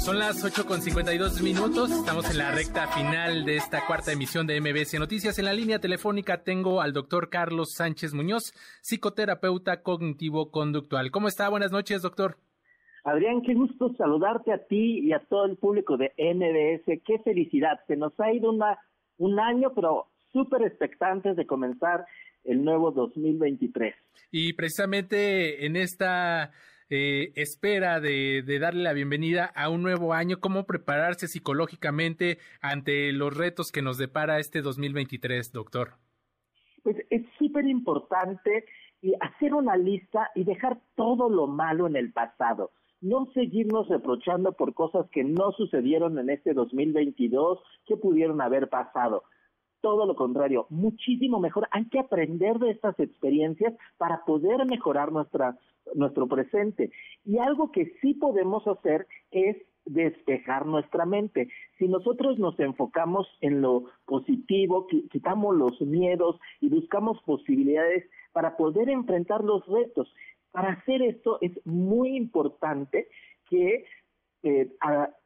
Son 0.06 0.19
las 0.19 0.45
8 0.45 0.68
con 0.68 0.84
52 0.84 1.41
minutos. 1.41 1.90
Estamos 1.90 2.30
en 2.30 2.38
la 2.38 2.52
recta 2.52 2.86
final 2.90 3.44
de 3.44 3.56
esta 3.56 3.88
cuarta 3.88 4.11
emisión 4.11 4.45
de 4.45 4.61
MBS 4.61 4.99
Noticias. 4.99 5.40
En 5.40 5.45
la 5.45 5.53
línea 5.53 5.80
telefónica 5.80 6.44
tengo 6.44 6.80
al 6.80 6.94
doctor 6.94 7.32
Carlos 7.32 7.73
Sánchez 7.73 8.14
Muñoz, 8.14 8.53
psicoterapeuta 8.84 9.82
cognitivo-conductual. 9.82 11.10
¿Cómo 11.10 11.27
está? 11.27 11.49
Buenas 11.49 11.72
noches, 11.72 12.03
doctor. 12.03 12.38
Adrián, 13.03 13.41
qué 13.41 13.56
gusto 13.56 13.95
saludarte 13.98 14.53
a 14.53 14.60
ti 14.68 14.99
y 14.99 15.11
a 15.11 15.26
todo 15.27 15.45
el 15.45 15.57
público 15.57 15.98
de 15.98 16.14
MBS. 16.19 17.02
Qué 17.03 17.18
felicidad. 17.23 17.80
Se 17.88 17.95
nos 17.95 18.14
ha 18.19 18.32
ido 18.32 18.52
una, 18.52 18.77
un 19.18 19.40
año, 19.40 19.72
pero 19.73 20.06
súper 20.32 20.61
expectantes 20.68 21.36
de 21.36 21.48
comenzar 21.48 22.06
el 22.44 22.64
nuevo 22.64 22.91
2023. 22.91 23.95
Y 24.30 24.53
precisamente 24.53 25.65
en 25.65 25.76
esta 25.76 26.52
eh, 26.90 27.34
espera 27.36 27.99
de, 27.99 28.44
darle 28.60 28.84
la 28.84 28.94
bienvenida 28.94 29.45
a 29.56 29.70
un 29.70 29.82
nuevo 29.82 30.14
año, 30.14 30.40
cómo 30.40 30.66
prepararse 30.66 31.28
psicológicamente 31.28 32.38
ante 32.62 33.12
los 33.12 33.36
retos 33.36 33.72
que 33.72 33.82
nos 33.82 33.98
depara 33.98 34.40
este 34.40 34.62
2023, 34.62 35.52
doctor. 35.52 35.94
Pues 36.84 36.98
es 37.10 37.24
súper 37.40 37.66
importante 37.66 38.66
hacer 39.22 39.53
una 39.53 39.78
lista 39.78 40.30
y 40.36 40.44
dejar 40.44 40.80
todo 40.95 41.30
lo 41.30 41.48
malo 41.48 41.88
en 41.88 41.95
el 41.95 42.12
pasado. 42.12 42.72
No 43.02 43.28
seguirnos 43.34 43.88
reprochando 43.88 44.53
por 44.53 44.74
cosas 44.74 45.07
que 45.12 45.24
no 45.24 45.52
sucedieron 45.52 46.18
en 46.18 46.30
este 46.30 46.53
2022, 46.53 47.60
que 47.86 47.98
pudieron 47.98 48.41
haber 48.41 48.70
pasado 48.70 49.24
todo 49.86 50.07
lo 50.07 50.16
contrario, 50.16 50.66
muchísimo 50.72 51.40
mejor. 51.40 51.68
Hay 51.70 51.86
que 51.90 51.99
aprender 51.99 52.57
de 52.57 52.72
estas 52.72 52.99
experiencias 52.99 53.76
para 53.99 54.26
poder 54.26 54.66
mejorar 54.66 55.12
nuestra, 55.12 55.60
nuestro 55.94 56.28
presente. 56.28 56.90
Y 57.24 57.38
algo 57.38 57.72
que 57.72 57.94
sí 58.02 58.16
podemos 58.16 58.68
hacer 58.68 59.06
es 59.30 59.57
despejar 59.86 60.66
nuestra 60.66 61.06
mente. 61.06 61.49
Si 61.78 61.88
nosotros 61.88 62.40
nos 62.40 62.60
enfocamos 62.60 63.28
en 63.41 63.62
lo 63.62 63.84
positivo, 64.07 64.88
quitamos 64.88 65.56
los 65.56 65.80
miedos 65.82 66.40
y 66.62 66.70
buscamos 66.70 67.22
posibilidades 67.22 68.10
para 68.34 68.57
poder 68.57 68.90
enfrentar 68.90 69.44
los 69.44 69.68
retos. 69.68 70.12
Para 70.52 70.72
hacer 70.72 71.03
esto 71.03 71.38
es 71.41 71.52
muy 71.64 72.18
importante 72.18 73.07
que 73.52 73.86
eh, 74.41 74.68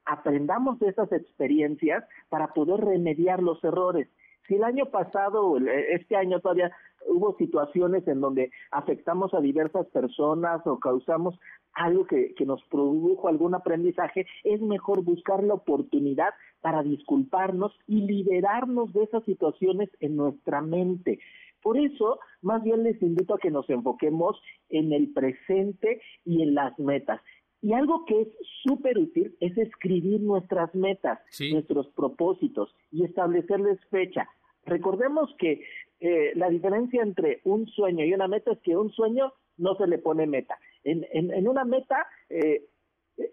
aprendamos 0.04 0.80
de 0.80 0.90
esas 0.90 1.10
experiencias 1.14 2.04
para 2.28 2.54
poder 2.54 2.82
remediar 2.82 3.42
los 3.42 3.64
errores. 3.64 4.10
Si 4.50 4.56
el 4.56 4.64
año 4.64 4.88
pasado, 4.88 5.58
este 5.92 6.16
año 6.16 6.40
todavía 6.40 6.72
hubo 7.08 7.38
situaciones 7.38 8.08
en 8.08 8.20
donde 8.20 8.52
afectamos 8.72 9.32
a 9.36 9.42
diversas 9.42 9.86
personas 9.90 10.66
o 10.66 10.80
causamos 10.80 11.40
algo 11.74 12.06
que, 12.06 12.34
que 12.34 12.46
nos 12.48 12.64
produjo 12.66 13.28
algún 13.28 13.54
aprendizaje, 13.54 14.26
es 14.44 14.60
mejor 14.60 15.04
buscar 15.04 15.44
la 15.44 15.54
oportunidad 15.54 16.30
para 16.62 16.82
disculparnos 16.82 17.72
y 17.86 18.02
liberarnos 18.02 18.92
de 18.92 19.04
esas 19.04 19.24
situaciones 19.24 19.90
en 20.00 20.16
nuestra 20.16 20.62
mente. 20.62 21.20
Por 21.62 21.78
eso, 21.78 22.20
más 22.42 22.64
bien 22.64 22.84
les 22.84 23.00
invito 23.04 23.36
a 23.36 23.40
que 23.40 23.52
nos 23.52 23.70
enfoquemos 23.70 24.42
en 24.70 24.94
el 24.94 25.14
presente 25.14 26.02
y 26.26 26.42
en 26.42 26.56
las 26.56 26.78
metas. 26.80 27.22
Y 27.62 27.74
algo 27.74 28.06
que 28.06 28.22
es 28.22 28.28
súper 28.64 28.98
útil 28.98 29.36
es 29.42 29.58
escribir 29.58 30.22
nuestras 30.22 30.74
metas, 30.74 31.20
nuestros 31.52 31.88
propósitos 31.90 32.74
y 32.92 33.04
establecerles 33.04 33.80
fecha. 33.90 34.28
Recordemos 34.70 35.36
que 35.38 35.64
eh, 36.00 36.32
la 36.36 36.50
diferencia 36.50 37.04
entre 37.04 37.42
un 37.44 37.68
sueño 37.68 38.06
y 38.06 38.14
una 38.14 38.28
meta 38.28 38.52
es 38.52 38.60
que 38.60 38.78
un 38.78 38.92
sueño 38.92 39.34
no 39.58 39.76
se 39.76 39.88
le 39.88 39.98
pone 39.98 40.28
meta. 40.28 40.58
En, 40.84 41.06
en, 41.12 41.48
una 41.48 41.66
meta, 41.66 42.08
eh, 42.30 42.66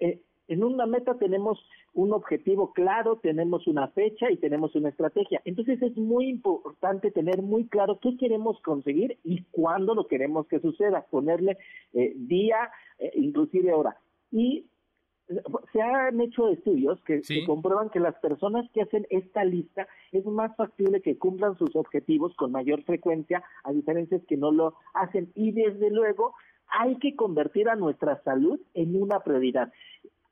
eh, 0.01 0.21
en 0.49 0.65
una 0.65 0.87
meta 0.87 1.17
tenemos 1.17 1.59
un 1.95 2.13
objetivo 2.13 2.73
claro, 2.73 3.21
tenemos 3.23 3.67
una 3.69 3.89
fecha 3.89 4.31
y 4.31 4.37
tenemos 4.37 4.75
una 4.75 4.89
estrategia. 4.89 5.41
Entonces 5.45 5.81
es 5.81 5.97
muy 5.97 6.29
importante 6.29 7.11
tener 7.13 7.41
muy 7.41 7.69
claro 7.69 8.01
qué 8.01 8.17
queremos 8.17 8.61
conseguir 8.63 9.19
y 9.23 9.45
cuándo 9.53 9.95
lo 9.95 10.09
queremos 10.09 10.49
que 10.49 10.61
suceda, 10.61 11.07
ponerle 11.09 11.57
día, 11.93 12.71
inclusive 13.15 13.73
hora. 13.73 13.97
Y 14.33 14.67
se 15.73 15.83
han 15.83 16.21
hecho 16.21 16.49
estudios 16.49 17.01
que, 17.03 17.21
comprueban 17.47 17.91
que 17.91 18.01
las 18.01 18.15
personas 18.17 18.71
que 18.73 18.83
hacen 18.83 19.07
esta 19.11 19.45
lista 19.45 19.89
es 20.13 20.25
más 20.25 20.55
factible 20.57 21.03
que 21.03 21.19
cumplan 21.19 21.57
sus 21.59 21.75
objetivos 21.75 22.35
con 22.37 22.53
mayor 22.53 22.83
frecuencia, 22.85 23.43
a 23.65 23.73
diferencia 23.73 24.21
que 24.29 24.37
no 24.37 24.53
lo 24.53 24.75
hacen. 24.95 25.33
Y 25.35 25.53
desde 25.53 25.91
luego 25.91 26.35
hay 26.69 26.97
que 26.99 27.17
convertir 27.17 27.69
a 27.69 27.77
nuestra 27.77 28.23
salud 28.23 28.61
en 28.75 29.01
una 29.01 29.21
prioridad. 29.21 29.73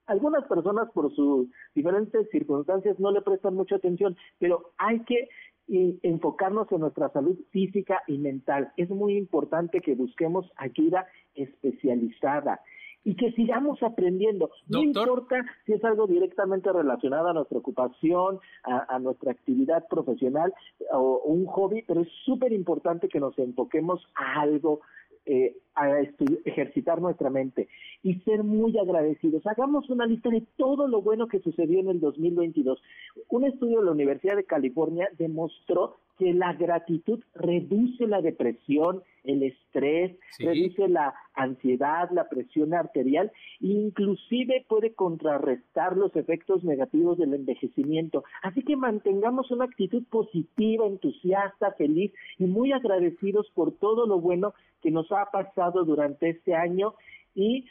Algunas 0.07 0.45
personas 0.45 0.91
por 0.93 1.13
sus 1.15 1.49
diferentes 1.75 2.29
circunstancias 2.31 2.99
no 3.01 3.11
le 3.11 3.23
prestan 3.23 3.55
mucha 3.55 3.77
atención, 3.77 4.17
pero 4.39 4.73
hay 4.77 5.01
que 5.01 5.29
enfocarnos 5.67 6.71
en 6.73 6.81
nuestra 6.81 7.09
salud 7.09 7.39
física 7.51 8.03
y 8.07 8.19
mental. 8.19 8.73
Es 8.77 8.91
muy 8.91 9.17
importante 9.17 9.81
que 9.81 9.95
busquemos 9.95 10.51
ayuda 10.57 11.07
especializada 11.35 12.61
y 13.05 13.15
que 13.17 13.33
sigamos 13.33 13.83
aprendiendo. 13.83 14.51
No 14.69 14.83
importa 14.83 15.45
si 15.67 15.75
es 15.75 15.85
algo 15.85 16.07
directamente 16.07 16.73
relacionado 16.73 17.29
a 17.29 17.35
nuestra 17.35 17.59
ocupación, 17.59 18.41
a, 18.65 18.99
nuestra 18.99 19.33
actividad 19.33 19.87
profesional 19.89 20.53
o, 20.91 21.21
un 21.25 21.47
hobby, 21.47 21.85
pero 21.87 22.01
es 22.01 22.09
súper 22.25 22.53
importante 22.53 23.09
que 23.09 23.21
nos 23.21 23.39
enfoquemos 23.39 24.03
a 24.15 24.41
algo, 24.41 24.81
eh, 25.27 25.57
a 25.75 26.01
ejercitar 26.45 27.01
nuestra 27.01 27.29
mente 27.29 27.69
y 28.03 28.15
ser 28.21 28.43
muy 28.43 28.79
agradecidos. 28.79 29.47
Hagamos 29.47 29.91
una 29.91 30.07
lista 30.07 30.31
de 30.31 30.43
todo 30.57 30.89
lo 30.89 31.03
bueno 31.03 31.29
que 31.29 31.41
sucedió 31.41 31.81
en 31.81 31.89
el 31.89 32.01
2022. 32.01 32.81
Un 33.29 33.45
estudio 33.45 33.81
de 33.81 33.87
la 33.87 33.93
Universidad 33.93 34.37
de 34.37 34.45
California 34.45 35.09
demostró 35.19 35.97
que 36.19 36.33
la 36.33 36.53
gratitud 36.55 37.23
reduce 37.35 38.07
la 38.07 38.23
depresión, 38.23 39.03
el 39.25 39.43
estrés, 39.43 40.17
reduce 40.39 40.89
la 40.89 41.15
ansiedad, 41.35 42.11
la 42.13 42.29
presión 42.29 42.75
arterial, 42.75 43.33
inclusive 43.61 44.65
puede 44.69 44.95
contrarrestar 44.95 45.97
los 45.97 46.15
efectos 46.15 46.63
negativos 46.63 47.19
del 47.19 47.35
envejecimiento. 47.35 48.25
Así 48.43 48.63
que 48.63 48.77
mantengamos 48.77 49.51
una 49.51 49.65
actitud 49.65 50.05
positiva, 50.11 50.87
entusiasta, 50.87 51.73
feliz 51.73 52.13
y 52.39 52.45
muy 52.45 52.73
agradecidos 52.73 53.51
por 53.55 53.73
todo 53.73 54.07
lo 54.07 54.21
bueno 54.21 54.55
que 54.83 54.91
nos 54.91 55.11
ha 55.11 55.31
pasado 55.31 55.85
durante 55.85 56.31
este 56.31 56.55
año 56.55 56.95
y, 57.35 57.67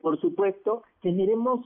por 0.00 0.20
supuesto, 0.20 0.82
generemos 1.00 1.64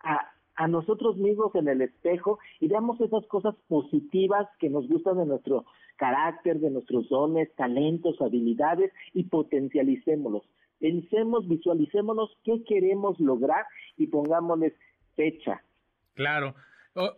a 0.00 0.32
a 0.56 0.68
nosotros 0.68 1.16
mismos 1.16 1.54
en 1.54 1.68
el 1.68 1.82
espejo 1.82 2.38
y 2.60 2.68
veamos 2.68 3.00
esas 3.00 3.26
cosas 3.26 3.54
positivas 3.68 4.48
que 4.58 4.70
nos 4.70 4.88
gustan 4.88 5.18
de 5.18 5.26
nuestro 5.26 5.66
carácter, 5.96 6.60
de 6.60 6.70
nuestros 6.70 7.08
dones, 7.08 7.54
talentos, 7.56 8.20
habilidades 8.20 8.92
y 9.12 9.24
potencialicémoslos. 9.24 10.42
Pensemos, 10.78 11.48
visualicémonos 11.48 12.30
qué 12.44 12.62
queremos 12.64 13.18
lograr 13.18 13.64
y 13.96 14.06
pongámosles 14.06 14.74
fecha. 15.16 15.62
Claro 16.14 16.54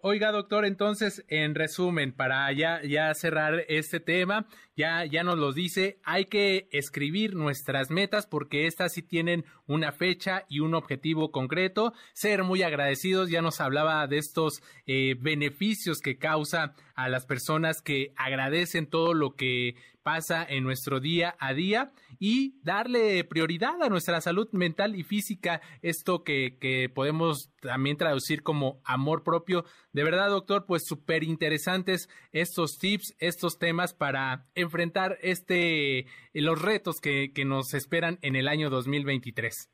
oiga, 0.02 0.32
doctor, 0.32 0.64
entonces, 0.64 1.24
en 1.28 1.54
resumen, 1.54 2.12
para 2.12 2.50
ya, 2.52 2.82
ya 2.82 3.14
cerrar 3.14 3.64
este 3.68 4.00
tema, 4.00 4.46
ya, 4.78 5.04
ya 5.04 5.24
nos 5.24 5.36
lo 5.36 5.52
dice, 5.52 5.98
hay 6.04 6.26
que 6.26 6.68
escribir 6.70 7.34
nuestras 7.34 7.90
metas 7.90 8.28
porque 8.28 8.68
estas 8.68 8.92
sí 8.92 9.02
tienen 9.02 9.44
una 9.66 9.90
fecha 9.90 10.44
y 10.48 10.60
un 10.60 10.76
objetivo 10.76 11.32
concreto. 11.32 11.92
Ser 12.12 12.44
muy 12.44 12.62
agradecidos, 12.62 13.28
ya 13.28 13.42
nos 13.42 13.60
hablaba 13.60 14.06
de 14.06 14.18
estos 14.18 14.62
eh, 14.86 15.16
beneficios 15.18 15.98
que 16.00 16.16
causa 16.16 16.76
a 16.94 17.08
las 17.08 17.26
personas 17.26 17.82
que 17.82 18.12
agradecen 18.16 18.86
todo 18.86 19.14
lo 19.14 19.34
que 19.34 19.74
pasa 20.08 20.46
en 20.48 20.64
nuestro 20.64 21.00
día 21.00 21.36
a 21.38 21.52
día 21.52 21.92
y 22.18 22.58
darle 22.62 23.22
prioridad 23.24 23.82
a 23.82 23.90
nuestra 23.90 24.22
salud 24.22 24.48
mental 24.52 24.96
y 24.96 25.02
física, 25.02 25.60
esto 25.82 26.24
que, 26.24 26.56
que 26.58 26.88
podemos 26.88 27.50
también 27.60 27.98
traducir 27.98 28.42
como 28.42 28.80
amor 28.84 29.22
propio. 29.22 29.66
De 29.92 30.04
verdad, 30.04 30.30
doctor, 30.30 30.64
pues 30.66 30.86
súper 30.86 31.24
interesantes 31.24 32.08
estos 32.32 32.78
tips, 32.78 33.16
estos 33.18 33.58
temas 33.58 33.92
para 33.92 34.46
enfrentar 34.68 35.16
este, 35.22 36.06
los 36.32 36.62
retos 36.62 37.00
que, 37.00 37.32
que 37.32 37.44
nos 37.44 37.74
esperan 37.74 38.18
en 38.22 38.36
el 38.36 38.48
año 38.48 38.70
2023. 38.70 39.70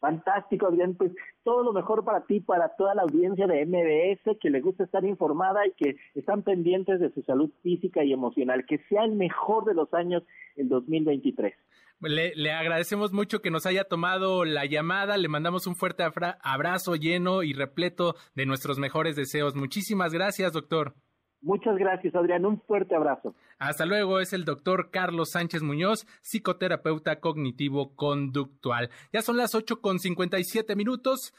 Fantástico, 0.00 0.66
Adrián. 0.66 0.94
Pues 0.94 1.12
todo 1.42 1.62
lo 1.62 1.72
mejor 1.72 2.04
para 2.04 2.24
ti, 2.26 2.40
para 2.40 2.68
toda 2.76 2.94
la 2.94 3.02
audiencia 3.02 3.46
de 3.46 3.64
MBS 3.64 4.38
que 4.40 4.50
le 4.50 4.60
gusta 4.60 4.84
estar 4.84 5.04
informada 5.04 5.66
y 5.66 5.72
que 5.72 5.96
están 6.14 6.42
pendientes 6.42 7.00
de 7.00 7.10
su 7.12 7.22
salud 7.22 7.50
física 7.62 8.04
y 8.04 8.12
emocional. 8.12 8.66
Que 8.66 8.78
sea 8.88 9.04
el 9.04 9.12
mejor 9.12 9.64
de 9.64 9.74
los 9.74 9.92
años 9.94 10.22
el 10.56 10.68
2023. 10.68 11.54
Le, 12.00 12.34
le 12.36 12.52
agradecemos 12.52 13.12
mucho 13.12 13.40
que 13.40 13.50
nos 13.50 13.64
haya 13.64 13.84
tomado 13.84 14.44
la 14.44 14.66
llamada. 14.66 15.16
Le 15.16 15.28
mandamos 15.28 15.66
un 15.66 15.76
fuerte 15.76 16.04
abrazo 16.42 16.94
lleno 16.94 17.42
y 17.42 17.54
repleto 17.54 18.16
de 18.34 18.44
nuestros 18.44 18.78
mejores 18.78 19.16
deseos. 19.16 19.56
Muchísimas 19.56 20.12
gracias, 20.12 20.52
doctor. 20.52 20.94
Muchas 21.46 21.76
gracias, 21.76 22.12
Adrián. 22.16 22.44
Un 22.44 22.60
fuerte 22.60 22.96
abrazo. 22.96 23.36
Hasta 23.60 23.86
luego. 23.86 24.18
Es 24.18 24.32
el 24.32 24.44
doctor 24.44 24.90
Carlos 24.90 25.30
Sánchez 25.30 25.62
Muñoz, 25.62 26.04
psicoterapeuta 26.20 27.20
cognitivo-conductual. 27.20 28.90
Ya 29.12 29.22
son 29.22 29.36
las 29.36 29.54
ocho 29.54 29.80
con 29.80 30.00
cincuenta 30.00 30.40
y 30.40 30.44
siete 30.44 30.74
minutos. 30.74 31.32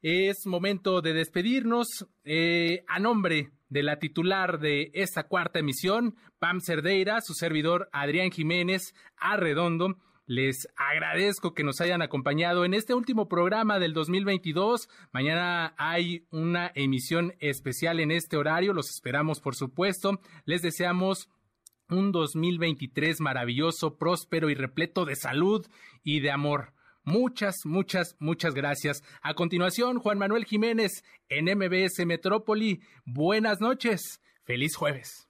Es 0.00 0.46
momento 0.46 1.02
de 1.02 1.12
despedirnos. 1.12 2.08
Eh, 2.24 2.84
a 2.88 3.00
nombre 3.00 3.50
de 3.68 3.82
la 3.82 3.98
titular 3.98 4.60
de 4.60 4.90
esta 4.94 5.24
cuarta 5.24 5.58
emisión, 5.58 6.16
Pam 6.38 6.60
Cerdeira, 6.60 7.20
su 7.20 7.34
servidor 7.34 7.90
Adrián 7.92 8.30
Jiménez 8.30 8.94
Arredondo, 9.18 9.98
les 10.30 10.68
agradezco 10.76 11.54
que 11.54 11.64
nos 11.64 11.80
hayan 11.80 12.02
acompañado 12.02 12.64
en 12.64 12.72
este 12.72 12.94
último 12.94 13.26
programa 13.26 13.80
del 13.80 13.92
2022. 13.92 14.88
Mañana 15.10 15.74
hay 15.76 16.24
una 16.30 16.70
emisión 16.76 17.34
especial 17.40 17.98
en 17.98 18.12
este 18.12 18.36
horario. 18.36 18.72
Los 18.72 18.90
esperamos, 18.90 19.40
por 19.40 19.56
supuesto. 19.56 20.20
Les 20.44 20.62
deseamos 20.62 21.28
un 21.88 22.12
2023 22.12 23.20
maravilloso, 23.20 23.98
próspero 23.98 24.50
y 24.50 24.54
repleto 24.54 25.04
de 25.04 25.16
salud 25.16 25.66
y 26.04 26.20
de 26.20 26.30
amor. 26.30 26.74
Muchas, 27.02 27.56
muchas, 27.64 28.14
muchas 28.20 28.54
gracias. 28.54 29.02
A 29.22 29.34
continuación, 29.34 29.98
Juan 29.98 30.18
Manuel 30.18 30.44
Jiménez 30.44 31.02
en 31.28 31.46
MBS 31.46 32.06
Metrópoli. 32.06 32.82
Buenas 33.04 33.60
noches. 33.60 34.22
Feliz 34.44 34.76
jueves 34.76 35.29